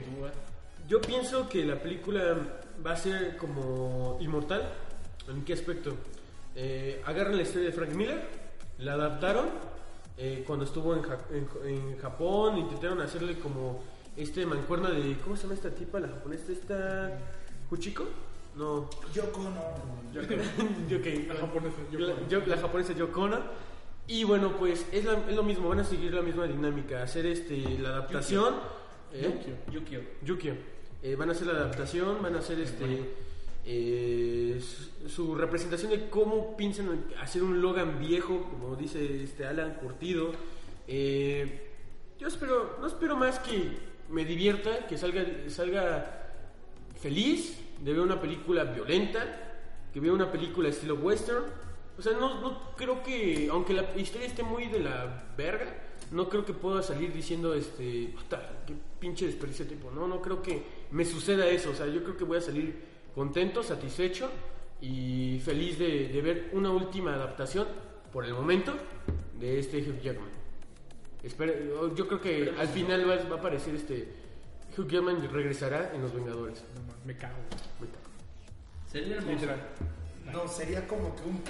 Yo 0.87 1.01
pienso 1.01 1.49
que 1.49 1.65
la 1.65 1.75
película 1.81 2.37
va 2.85 2.91
a 2.91 2.95
ser 2.95 3.35
como 3.37 4.17
inmortal. 4.21 4.63
¿En 5.27 5.43
qué 5.43 5.53
aspecto? 5.53 5.95
Eh, 6.55 7.01
agarran 7.05 7.35
la 7.35 7.43
historia 7.43 7.67
de 7.67 7.73
Frank 7.73 7.91
Miller, 7.93 8.21
la 8.79 8.93
adaptaron. 8.93 9.45
eh, 10.19 10.43
cuando 10.47 10.65
estuvo 10.65 10.95
en, 10.95 11.03
Ja- 11.03 11.19
en- 11.31 11.47
en 11.69 11.97
Japón, 11.99 12.57
intentaron 12.57 12.99
hacerle 13.01 13.37
como 13.37 13.83
este 14.15 14.47
mancuerna 14.47 14.89
de. 14.89 15.15
¿Cómo 15.23 15.35
se 15.35 15.43
llama 15.43 15.53
esta 15.53 15.69
tipa? 15.69 15.99
La 15.99 16.07
japonesa, 16.07 16.51
esta. 16.51 17.19
¿Kuchiko? 17.69 18.03
No. 18.55 18.89
Yoko 19.13 19.41
no. 19.43 20.11
Yo 20.11 20.27
que- 20.27 20.37
La 21.27 21.35
japonesa, 21.35 21.75
Yoko 21.91 22.47
la, 22.47 22.57
japonesa 22.57 22.93
Yoko. 22.93 23.29
Y 24.07 24.23
bueno, 24.23 24.53
pues 24.57 24.87
es, 24.91 25.05
la- 25.05 25.19
es 25.29 25.35
lo 25.35 25.43
mismo, 25.43 25.69
van 25.69 25.81
a 25.81 25.83
seguir 25.83 26.11
la 26.13 26.23
misma 26.23 26.47
dinámica, 26.47 27.03
hacer 27.03 27.27
este 27.27 27.57
la 27.77 27.89
adaptación. 27.89 28.55
¿eh? 29.13 29.21
Yukio. 29.71 30.01
Yukio. 30.23 30.55
Eh, 31.03 31.15
van 31.15 31.29
a 31.29 31.31
hacer 31.33 31.47
la 31.47 31.53
adaptación, 31.53 32.21
van 32.21 32.35
a 32.35 32.39
hacer 32.39 32.59
este 32.59 33.27
eh, 33.69 34.61
su, 35.07 35.35
representación 35.35 35.91
de 35.91 36.09
cómo 36.09 36.55
piensan 36.55 37.05
hacer 37.21 37.43
un 37.43 37.61
Logan 37.61 37.99
viejo, 37.99 38.43
como 38.49 38.77
dice 38.77 39.23
este 39.23 39.45
Alan 39.45 39.75
curtido. 39.75 40.31
Eh, 40.87 41.67
yo 42.17 42.27
espero, 42.29 42.77
no 42.79 42.87
espero 42.87 43.17
más 43.17 43.39
que 43.39 43.77
me 44.09 44.23
divierta, 44.23 44.87
que 44.87 44.97
salga, 44.97 45.25
salga 45.49 46.31
feliz 46.99 47.59
de 47.81 47.91
ver 47.91 48.01
una 48.01 48.21
película 48.21 48.63
violenta, 48.63 49.59
que 49.93 49.99
vea 49.99 50.13
una 50.13 50.31
película 50.31 50.69
estilo 50.69 50.95
western. 50.95 51.43
O 51.99 52.01
sea, 52.01 52.13
no, 52.13 52.39
no 52.39 52.73
creo 52.77 53.03
que, 53.03 53.49
aunque 53.51 53.73
la 53.73 53.83
historia 53.97 54.27
esté 54.27 54.43
muy 54.43 54.67
de 54.67 54.79
la 54.79 55.25
verga, 55.35 55.65
no 56.11 56.29
creo 56.29 56.45
que 56.45 56.53
pueda 56.53 56.81
salir 56.81 57.11
diciendo, 57.11 57.53
este, 57.53 58.13
puta, 58.15 58.63
qué 58.65 58.73
pinche 58.97 59.25
desperdicio 59.25 59.65
de 59.65 59.71
tiempo. 59.71 59.91
No, 59.91 60.07
no 60.07 60.21
creo 60.21 60.41
que 60.41 60.76
me 60.91 61.05
suceda 61.05 61.47
eso. 61.47 61.71
O 61.71 61.73
sea, 61.75 61.87
yo 61.87 62.03
creo 62.03 62.17
que 62.17 62.23
voy 62.23 62.37
a 62.37 62.41
salir 62.41 62.75
contento, 63.15 63.63
satisfecho 63.63 64.29
y 64.81 65.39
feliz 65.43 65.79
de, 65.79 66.07
de 66.09 66.21
ver 66.21 66.49
una 66.53 66.69
última 66.71 67.13
adaptación, 67.15 67.67
por 68.11 68.25
el 68.25 68.33
momento, 68.33 68.73
de 69.39 69.59
este 69.59 69.77
Hugh 69.79 69.99
Jackman. 70.01 70.29
Espero- 71.23 71.93
yo- 71.95 72.07
creo 72.07 72.21
que 72.21 72.53
al 72.57 72.67
final 72.67 73.09
va, 73.09 73.15
va 73.29 73.35
a 73.35 73.39
aparecer 73.39 73.75
este 73.75 74.07
Hugh 74.77 74.87
Jackman 74.87 75.27
regresará 75.31 75.91
en 75.93 76.01
Los 76.03 76.13
Vengadores. 76.13 76.63
No 76.75 76.81
mames, 76.81 77.05
me 77.05 77.17
cago. 77.17 77.35
Sería 78.91 79.15
hermoso. 79.17 79.33
Literal. 79.33 79.67
No, 80.31 80.47
sería 80.47 80.87
como 80.87 81.15
que 81.15 81.21
un 81.23 81.41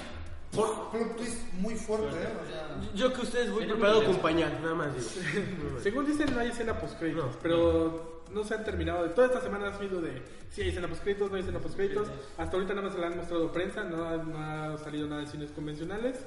plot 0.52 0.92
plot 0.92 1.18
twist 1.18 1.54
muy 1.54 1.76
fuerte, 1.76 2.16
¿eh? 2.16 2.28
O 2.44 2.48
sea, 2.50 2.92
Yo 2.96 3.14
que 3.14 3.22
ustedes 3.22 3.52
voy 3.52 3.66
preparado 3.66 4.04
con 4.06 4.16
pañal, 4.18 4.58
nada 4.62 4.76
más 4.76 4.96
digo. 4.96 5.08
Según 5.84 6.06
dicen, 6.06 6.34
no 6.34 6.40
hay 6.40 6.50
escena 6.50 6.80
postcréditos, 6.80 7.26
No. 7.36 7.40
pero 7.42 8.17
no 8.32 8.44
se 8.44 8.54
han 8.56 8.64
terminado. 8.64 9.04
De 9.04 9.10
toda 9.10 9.28
esta 9.28 9.42
semana 9.42 9.68
ha 9.70 9.78
sido 9.80 10.02
de 10.02 10.22
si 10.50 10.62
hay 10.62 10.70
escena 10.70 10.88
postcréditos, 10.88 11.30
no 11.30 11.36
hay 11.36 11.42
escena 11.42 11.60
postcréditos. 11.60 12.08
Hasta 12.38 12.56
ahorita 12.56 12.74
nada 12.74 12.88
más 12.88 12.96
se 12.96 13.02
la 13.02 13.08
han 13.08 13.18
mostrado 13.18 13.52
prensa, 13.52 13.84
no 13.84 14.04
ha, 14.08 14.18
no 14.18 14.38
ha 14.40 14.78
salido 14.78 15.08
nada 15.08 15.22
de 15.22 15.28
cines 15.28 15.52
convencionales. 15.52 16.26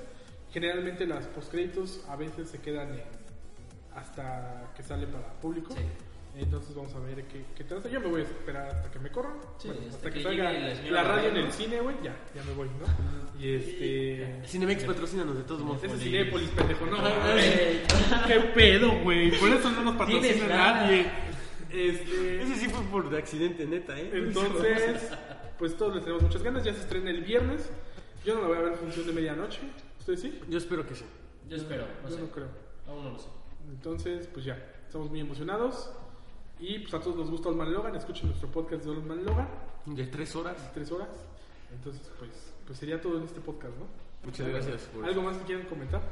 Generalmente 0.53 1.07
las 1.07 1.27
postcréditos 1.27 2.05
a 2.09 2.17
veces 2.17 2.49
se 2.51 2.59
quedan 2.61 2.95
en- 2.95 3.21
hasta 3.95 4.73
que 4.77 4.83
sale 4.83 5.07
para 5.07 5.33
público. 5.41 5.75
Sí. 5.75 5.83
Entonces 6.37 6.75
vamos 6.77 6.95
a 6.95 7.01
ver 7.01 7.25
qué, 7.25 7.45
qué 7.57 7.65
trata. 7.65 7.89
Yo 7.89 8.01
me 8.01 8.07
voy 8.07 8.21
a 8.21 8.25
esperar 8.25 8.69
hasta 8.69 8.89
que 8.91 8.99
me 9.01 9.11
corran. 9.11 9.35
Sí, 9.59 9.67
Bueno, 9.67 9.83
hasta 9.87 9.97
hasta 9.97 10.11
que, 10.11 10.17
que 10.19 10.23
salga 10.23 10.53
la 10.91 11.03
radio 11.03 11.29
en 11.31 11.37
el 11.39 11.53
cine, 11.53 11.81
güey. 11.81 11.97
Ya, 12.05 12.15
ya 12.37 12.45
me 12.45 12.53
voy, 12.55 12.69
¿no? 12.69 13.41
Y 13.45 13.55
este. 13.57 14.41
Cinemex 14.47 14.85
patrocínanos 14.85 15.37
de 15.37 15.43
todos 15.43 15.63
modos. 15.63 15.83
Ese 15.83 15.95
es 15.97 16.01
Cinépolis, 16.03 16.49
pendejo, 16.51 16.87
no. 16.87 16.99
¿Qué 18.29 18.41
pedo, 18.55 18.93
güey? 19.03 19.31
Por 19.39 19.49
eso 19.49 19.71
no 19.71 19.83
nos 19.83 19.97
patrocina 19.97 20.47
nadie. 20.47 21.07
Este, 21.73 22.43
Ese 22.43 22.57
sí 22.57 22.69
fue 22.69 22.83
por 22.87 23.15
accidente, 23.15 23.65
neta, 23.67 23.99
¿eh? 23.99 24.11
entonces, 24.13 25.11
pues 25.59 25.77
todos 25.77 25.95
les 25.95 26.05
tenemos 26.05 26.23
muchas 26.23 26.43
ganas. 26.43 26.65
Ya 26.65 26.73
se 26.75 26.81
estrena 26.81 27.11
el 27.11 27.23
viernes. 27.23 27.71
Yo 28.25 28.35
no 28.35 28.43
la 28.43 28.49
voy 28.49 28.57
a 28.59 28.61
ver 28.61 28.73
en 28.73 28.79
función 28.79 29.07
de 29.07 29.13
medianoche. 29.13 29.61
¿Ustedes 29.99 30.21
sí? 30.21 30.41
Yo 30.49 30.59
espero 30.59 30.87
que 30.87 30.95
sí. 30.95 31.05
Yo 31.49 31.57
espero, 31.57 31.87
no 32.03 32.09
Yo 32.09 32.17
sé. 32.17 32.23
no 32.23 32.29
creo. 32.31 32.49
Aún 32.87 33.05
no 33.05 33.11
lo 33.13 33.19
sé. 33.19 33.29
Entonces, 33.71 34.27
pues 34.33 34.45
ya, 34.45 34.57
estamos 34.87 35.09
muy 35.11 35.21
emocionados. 35.21 35.91
Y 36.59 36.81
pues 36.81 36.93
a 36.95 37.01
todos 37.01 37.17
nos 37.17 37.31
gusta 37.31 37.49
Old 37.49 37.59
Man 37.59 37.73
Logan. 37.73 37.95
Escuchen 37.97 38.27
nuestro 38.29 38.51
podcast 38.51 38.85
de 38.85 38.91
Old 38.91 39.07
Man 39.07 39.25
Logan, 39.25 39.49
De 39.87 40.07
tres 40.07 40.35
horas. 40.37 40.71
tres 40.75 40.91
horas. 40.93 41.09
Entonces, 41.73 42.11
pues, 42.19 42.31
pues 42.67 42.79
sería 42.79 43.01
todo 43.01 43.17
en 43.19 43.25
este 43.25 43.41
podcast, 43.41 43.75
¿no? 43.79 43.87
Muchas 44.25 44.49
gracias. 44.49 44.83
por- 44.93 45.05
¿Algo 45.05 45.23
más 45.23 45.37
que 45.39 45.45
quieran 45.45 45.67
comentar? 45.67 46.03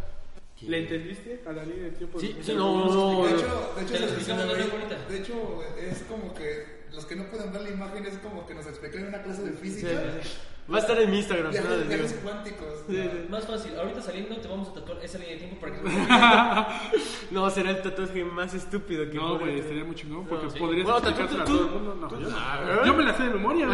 ¿Le 0.63 0.79
entendiste 0.81 1.43
a 1.47 1.53
la 1.53 1.65
línea 1.65 1.85
de 1.85 1.91
tiempo? 1.93 2.19
Sí, 2.19 2.33
de- 2.33 2.43
sí, 2.43 2.53
no, 2.55 2.87
no, 2.93 3.25
De 3.27 3.33
hecho, 3.33 3.73
de 3.77 3.83
hecho, 3.83 3.97
se 3.97 4.05
explicamos 4.05 4.47
ve- 4.49 4.55
de 4.57 5.15
de 5.15 5.19
hecho, 5.23 5.63
es 5.81 6.03
como 6.09 6.35
que 6.35 6.79
los 6.93 7.05
que 7.07 7.17
no 7.17 7.25
pueden 7.31 7.53
ver 7.53 7.63
la 7.63 7.71
imagen 7.71 8.05
es 8.07 8.19
como 8.19 8.47
que 8.47 8.55
nos 8.55 8.67
explican 8.67 9.03
en 9.03 9.09
una 9.09 9.23
clase 9.23 9.43
de 9.43 9.53
física. 9.53 9.89
sí, 10.23 10.29
sí. 10.29 10.29
Va 10.71 10.77
a 10.77 10.81
estar 10.81 11.01
en 11.01 11.11
mi 11.11 11.17
Instagram. 11.19 11.51
Viajes, 11.51 11.71
digo. 11.71 11.89
viajes 11.89 12.13
cuánticos. 12.23 12.75
Sí, 12.91 12.97
sí. 12.97 13.27
Más 13.31 13.47
fácil, 13.47 13.75
ahorita 13.79 14.03
saliendo 14.03 14.37
te 14.37 14.49
vamos 14.49 14.69
a 14.69 14.75
tatuar 14.75 14.99
esa 15.03 15.17
línea 15.19 15.35
de 15.35 15.41
tiempo 15.41 15.61
para 15.61 15.73
que 15.73 15.81
No, 17.35 17.49
será 17.49 17.71
el 17.71 17.81
tatuaje 17.81 18.23
más 18.25 18.53
estúpido 18.53 19.09
que 19.11 19.17
No, 19.17 19.39
güey, 19.39 19.61
estaría 19.61 19.85
muy 19.85 19.95
chingón 19.95 20.27
porque 20.27 20.45
No, 20.45 20.51
sí. 20.51 20.59
podrías 20.59 20.85
Bueno, 20.85 20.99
explicársela 20.99 21.43
a 21.43 21.47
tú- 21.47 21.57
todo 21.57 21.67
el 21.69 21.73
mundo. 21.73 21.95
No, 21.95 22.21
yo. 22.21 22.29
Ah, 22.37 22.93
me 22.95 23.03
la 23.05 23.17
sé 23.17 23.23
de 23.23 23.31
memoria, 23.31 23.67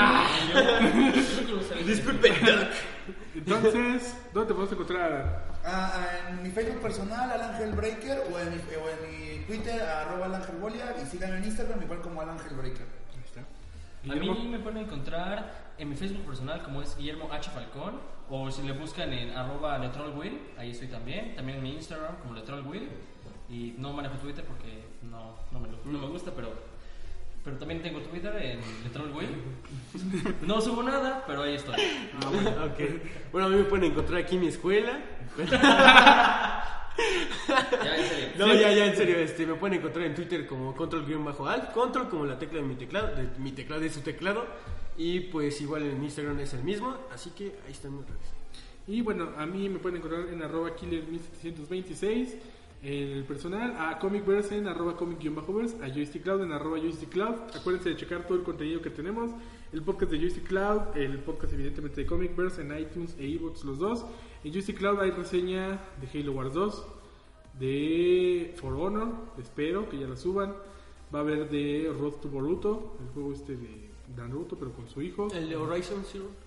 sale. 1.69 1.83
Disculpe. 1.85 2.33
Entonces, 3.35 4.17
¿dónde 4.33 4.49
te 4.49 4.55
podemos 4.55 4.73
encontrar? 4.73 5.54
Ah, 5.67 5.93
ah, 5.95 6.29
en 6.31 6.43
mi 6.43 6.51
Facebook 6.51 6.83
personal, 6.83 7.31
Alangel 7.31 7.73
Breaker, 7.73 8.19
o 8.31 8.39
en 8.39 8.51
mi, 8.51 8.57
o 8.57 8.89
en 8.91 9.39
mi 9.39 9.45
Twitter, 9.47 9.81
arroba 9.81 10.27
Alangel 10.27 10.57
Bolia, 10.57 10.95
y 11.03 11.07
síganme 11.07 11.39
en 11.39 11.45
Instagram, 11.45 11.83
igual 11.83 12.01
como 12.03 12.21
Alangel 12.21 12.55
Breaker. 12.55 12.87
Ahí 13.15 13.23
está. 13.25 13.41
A 13.41 14.15
mí 14.35 14.49
me 14.49 14.59
pueden 14.59 14.79
encontrar 14.85 15.73
en 15.79 15.89
mi 15.89 15.97
Facebook 15.97 16.27
personal 16.27 16.63
como 16.63 16.83
es 16.83 16.95
Guillermo 16.97 17.31
H. 17.33 17.51
Falcón 17.51 17.99
o 18.29 18.51
si 18.51 18.63
le 18.63 18.73
buscan 18.73 19.13
en 19.13 19.31
arroba 19.37 19.79
letrolwill, 19.79 20.39
ahí 20.59 20.71
estoy 20.73 20.89
también. 20.89 21.35
También 21.35 21.59
en 21.59 21.65
mi 21.65 21.73
Instagram 21.75 22.17
como 22.17 22.35
letrolwill 22.35 22.91
y 23.49 23.75
no 23.79 23.93
manejo 23.95 24.17
Twitter 24.19 24.45
porque 24.45 24.85
no, 25.03 25.35
no, 25.51 25.61
me, 25.61 25.69
lo- 25.69 25.79
no 25.85 25.99
me 25.99 26.07
gusta, 26.09 26.31
pero, 26.37 26.53
pero 27.45 27.59
también 27.59 27.83
tengo 27.83 28.01
Twitter 28.01 28.35
en 28.37 28.61
letrolwill. 28.85 29.29
No 30.43 30.61
subo 30.61 30.83
nada, 30.83 31.23
pero 31.27 31.43
ahí 31.43 31.55
estoy. 31.55 31.75
Ok. 31.75 32.81
Bueno, 33.31 33.49
a 33.49 33.51
mí 33.51 33.57
me 33.57 33.65
pueden 33.65 33.93
encontrar 33.93 34.23
aquí 34.23 34.37
en 34.37 34.41
mi 34.41 34.49
escuela. 34.49 35.01
Ya, 36.97 37.97
en 37.97 38.09
serio. 38.09 38.29
No, 38.39 38.55
ya, 38.55 38.73
ya, 38.73 38.87
en 38.87 38.97
serio, 38.97 39.19
este, 39.19 39.47
me 39.47 39.55
pueden 39.55 39.79
encontrar 39.79 40.07
en 40.07 40.15
Twitter 40.15 40.47
como 40.47 40.75
control-alt, 40.75 41.73
control 41.73 42.09
como 42.09 42.25
la 42.25 42.39
tecla 42.39 42.61
de 42.61 42.65
mi 42.65 42.77
teclado, 42.77 43.15
de 43.15 43.29
mi 43.39 43.53
teclado 43.53 43.83
de 43.83 43.91
su 43.91 44.01
teclado, 44.01 44.47
y 44.97 45.21
pues 45.21 45.61
igual 45.61 45.83
en 45.83 46.03
Instagram 46.03 46.39
es 46.39 46.55
el 46.55 46.63
mismo, 46.63 46.97
así 47.13 47.31
que 47.31 47.57
ahí 47.67 47.73
están 47.73 47.97
mis 47.97 48.07
redes. 48.07 48.33
Y 48.87 49.01
bueno, 49.01 49.31
a 49.37 49.45
mí 49.45 49.69
me 49.69 49.81
pueden 49.81 49.99
encontrar 49.99 50.29
en 50.29 50.43
arroba 50.43 50.77
killer1726, 50.77 52.29
en 52.31 52.39
el 52.85 53.25
personal, 53.25 53.75
a 53.79 53.99
comicverse 53.99 54.59
en 54.59 54.69
arroba 54.69 54.95
comic-verse, 54.95 55.83
a 55.83 55.89
Joystick 55.89 56.23
Cloud 56.23 56.43
en 56.43 56.53
arroba 56.53 56.79
Joystick 56.79 57.09
Cloud. 57.09 57.35
Acuérdense 57.55 57.89
de 57.89 57.97
checar 57.97 58.27
todo 58.27 58.37
el 58.37 58.45
contenido 58.45 58.83
que 58.83 58.91
tenemos, 58.91 59.31
el 59.73 59.83
podcast 59.83 60.13
de 60.13 60.19
Joystick 60.19 60.47
Cloud, 60.47 60.95
el 60.95 61.19
podcast 61.21 61.55
evidentemente 61.55 62.03
de 62.03 62.07
Comicverse 62.07 62.61
en 62.61 62.79
iTunes 62.79 63.17
e 63.19 63.27
iBooks 63.27 63.65
los 63.65 63.79
dos. 63.79 64.05
En 64.45 64.53
Joystick 64.53 64.77
Cloud 64.77 65.01
hay 65.01 65.13
reseña 65.13 65.81
de 65.99 66.21
Halo 66.21 66.33
Wars 66.33 66.53
2, 66.53 66.87
de 67.59 68.55
For 68.57 68.75
Honor, 68.75 69.15
espero 69.39 69.89
que 69.89 69.99
ya 69.99 70.07
la 70.07 70.17
suban. 70.17 70.55
Va 71.15 71.21
a 71.21 71.23
haber 71.23 71.49
de 71.49 71.91
Road 71.99 72.15
to 72.15 72.29
Boruto, 72.29 72.97
el 73.01 73.09
juego 73.15 73.33
este 73.33 73.57
de 73.57 73.91
Naruto, 74.17 74.59
pero 74.59 74.73
con 74.73 74.89
su 74.89 75.01
hijo. 75.01 75.29
El 75.33 75.49
de 75.49 75.57
Horizon 75.57 76.05
Zero. 76.05 76.44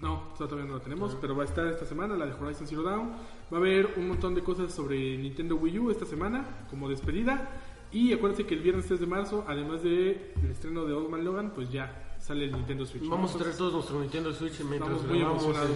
No, 0.00 0.32
todavía 0.38 0.64
no 0.64 0.74
lo 0.74 0.80
tenemos, 0.80 1.16
pero 1.20 1.36
va 1.36 1.42
a 1.42 1.46
estar 1.46 1.66
esta 1.66 1.84
semana 1.84 2.16
la 2.16 2.26
de 2.26 2.32
Horizon 2.32 2.66
Zero 2.66 2.82
Dawn. 2.82 3.10
Va 3.52 3.56
a 3.58 3.60
haber 3.60 3.94
un 3.96 4.08
montón 4.08 4.34
de 4.34 4.42
cosas 4.42 4.72
sobre 4.72 5.18
Nintendo 5.18 5.56
Wii 5.56 5.78
U 5.78 5.90
esta 5.90 6.06
semana, 6.06 6.66
como 6.70 6.88
despedida. 6.88 7.50
Y 7.92 8.12
acuérdense 8.12 8.46
que 8.46 8.54
el 8.54 8.60
viernes 8.60 8.86
3 8.86 9.00
de 9.00 9.06
marzo, 9.06 9.44
además 9.48 9.82
del 9.82 10.32
estreno 10.50 10.84
de 10.84 10.94
Old 10.94 11.10
Man 11.10 11.24
Logan, 11.24 11.50
pues 11.54 11.70
ya 11.70 12.14
sale 12.20 12.44
el 12.44 12.52
Nintendo 12.52 12.86
Switch. 12.86 13.02
¿no? 13.02 13.10
Vamos 13.10 13.34
a 13.34 13.38
traer 13.38 13.56
todos 13.56 13.72
nuestro 13.74 14.00
Nintendo 14.00 14.32
Switch 14.32 14.60
mientras 14.60 14.92
Estamos 14.92 15.06
muy 15.06 15.18
el 15.18 15.24
emocionados. 15.26 15.70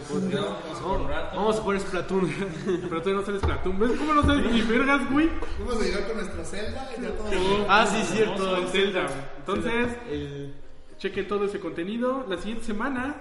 Vamos. 0.83 1.09
Vamos 1.35 1.57
a 1.59 1.61
jugar 1.63 1.81
Splatoon. 1.81 2.31
Pero 2.65 2.89
todavía 3.03 3.15
no 3.15 3.23
sale 3.27 3.39
Splatoon. 3.41 3.79
¿Ves 3.79 3.93
cómo 3.99 4.15
no 4.15 4.23
sabes 4.23 4.53
ni 4.53 4.63
vergas, 4.63 5.11
güey? 5.11 5.29
Vamos 5.59 5.83
a 5.83 5.85
llegar 5.85 6.07
con 6.07 6.17
nuestro 6.17 6.45
Zelda 6.45 6.91
y 6.97 7.03
ya 7.03 7.11
todo. 7.11 7.67
ah, 7.69 7.87
sí, 7.87 8.03
cierto. 8.15 8.57
el 8.57 8.69
Zelda. 8.69 9.35
Entonces, 9.39 9.97
El... 10.11 10.55
chequen 10.99 11.27
todo 11.27 11.45
ese 11.47 11.59
contenido. 11.59 12.25
La 12.29 12.37
siguiente 12.39 12.65
semana, 12.65 13.17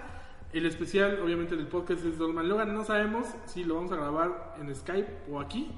el 0.53 0.65
especial, 0.65 1.19
obviamente, 1.21 1.55
del 1.55 1.67
podcast 1.67 2.05
es 2.05 2.17
de 2.17 2.23
Old 2.23 2.35
Man 2.35 2.47
Logan. 2.47 2.73
No 2.73 2.83
sabemos 2.83 3.27
si 3.45 3.63
lo 3.63 3.75
vamos 3.75 3.91
a 3.91 3.95
grabar 3.95 4.55
en 4.59 4.73
Skype 4.75 5.31
o 5.31 5.39
aquí, 5.39 5.71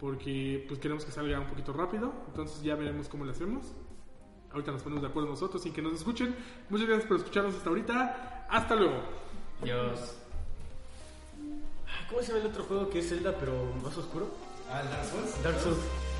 porque 0.00 0.64
pues 0.66 0.80
queremos 0.80 1.04
que 1.04 1.12
salga 1.12 1.38
un 1.38 1.46
poquito 1.46 1.72
rápido. 1.72 2.12
Entonces 2.28 2.62
ya 2.62 2.74
veremos 2.74 3.08
cómo 3.08 3.24
lo 3.24 3.30
hacemos. 3.30 3.72
Ahorita 4.50 4.72
nos 4.72 4.82
ponemos 4.82 5.02
de 5.02 5.08
acuerdo 5.08 5.30
nosotros 5.30 5.62
sin 5.62 5.72
que 5.72 5.80
nos 5.80 5.94
escuchen. 5.94 6.34
Muchas 6.68 6.86
gracias 6.86 7.08
por 7.08 7.16
escucharnos 7.16 7.54
hasta 7.54 7.68
ahorita. 7.68 8.46
Hasta 8.50 8.74
luego. 8.74 9.00
Dios. 9.62 10.18
¿Cómo 12.10 12.20
se 12.20 12.28
llama 12.28 12.40
el 12.40 12.50
otro 12.50 12.64
juego 12.64 12.90
que 12.90 12.98
es 12.98 13.08
Zelda 13.08 13.34
pero 13.38 13.72
más 13.82 13.96
oscuro? 13.96 14.28
Ah, 14.70 14.82
Dark 14.82 15.04
Souls. 15.06 15.42
Dark 15.42 15.58
Souls. 15.60 16.11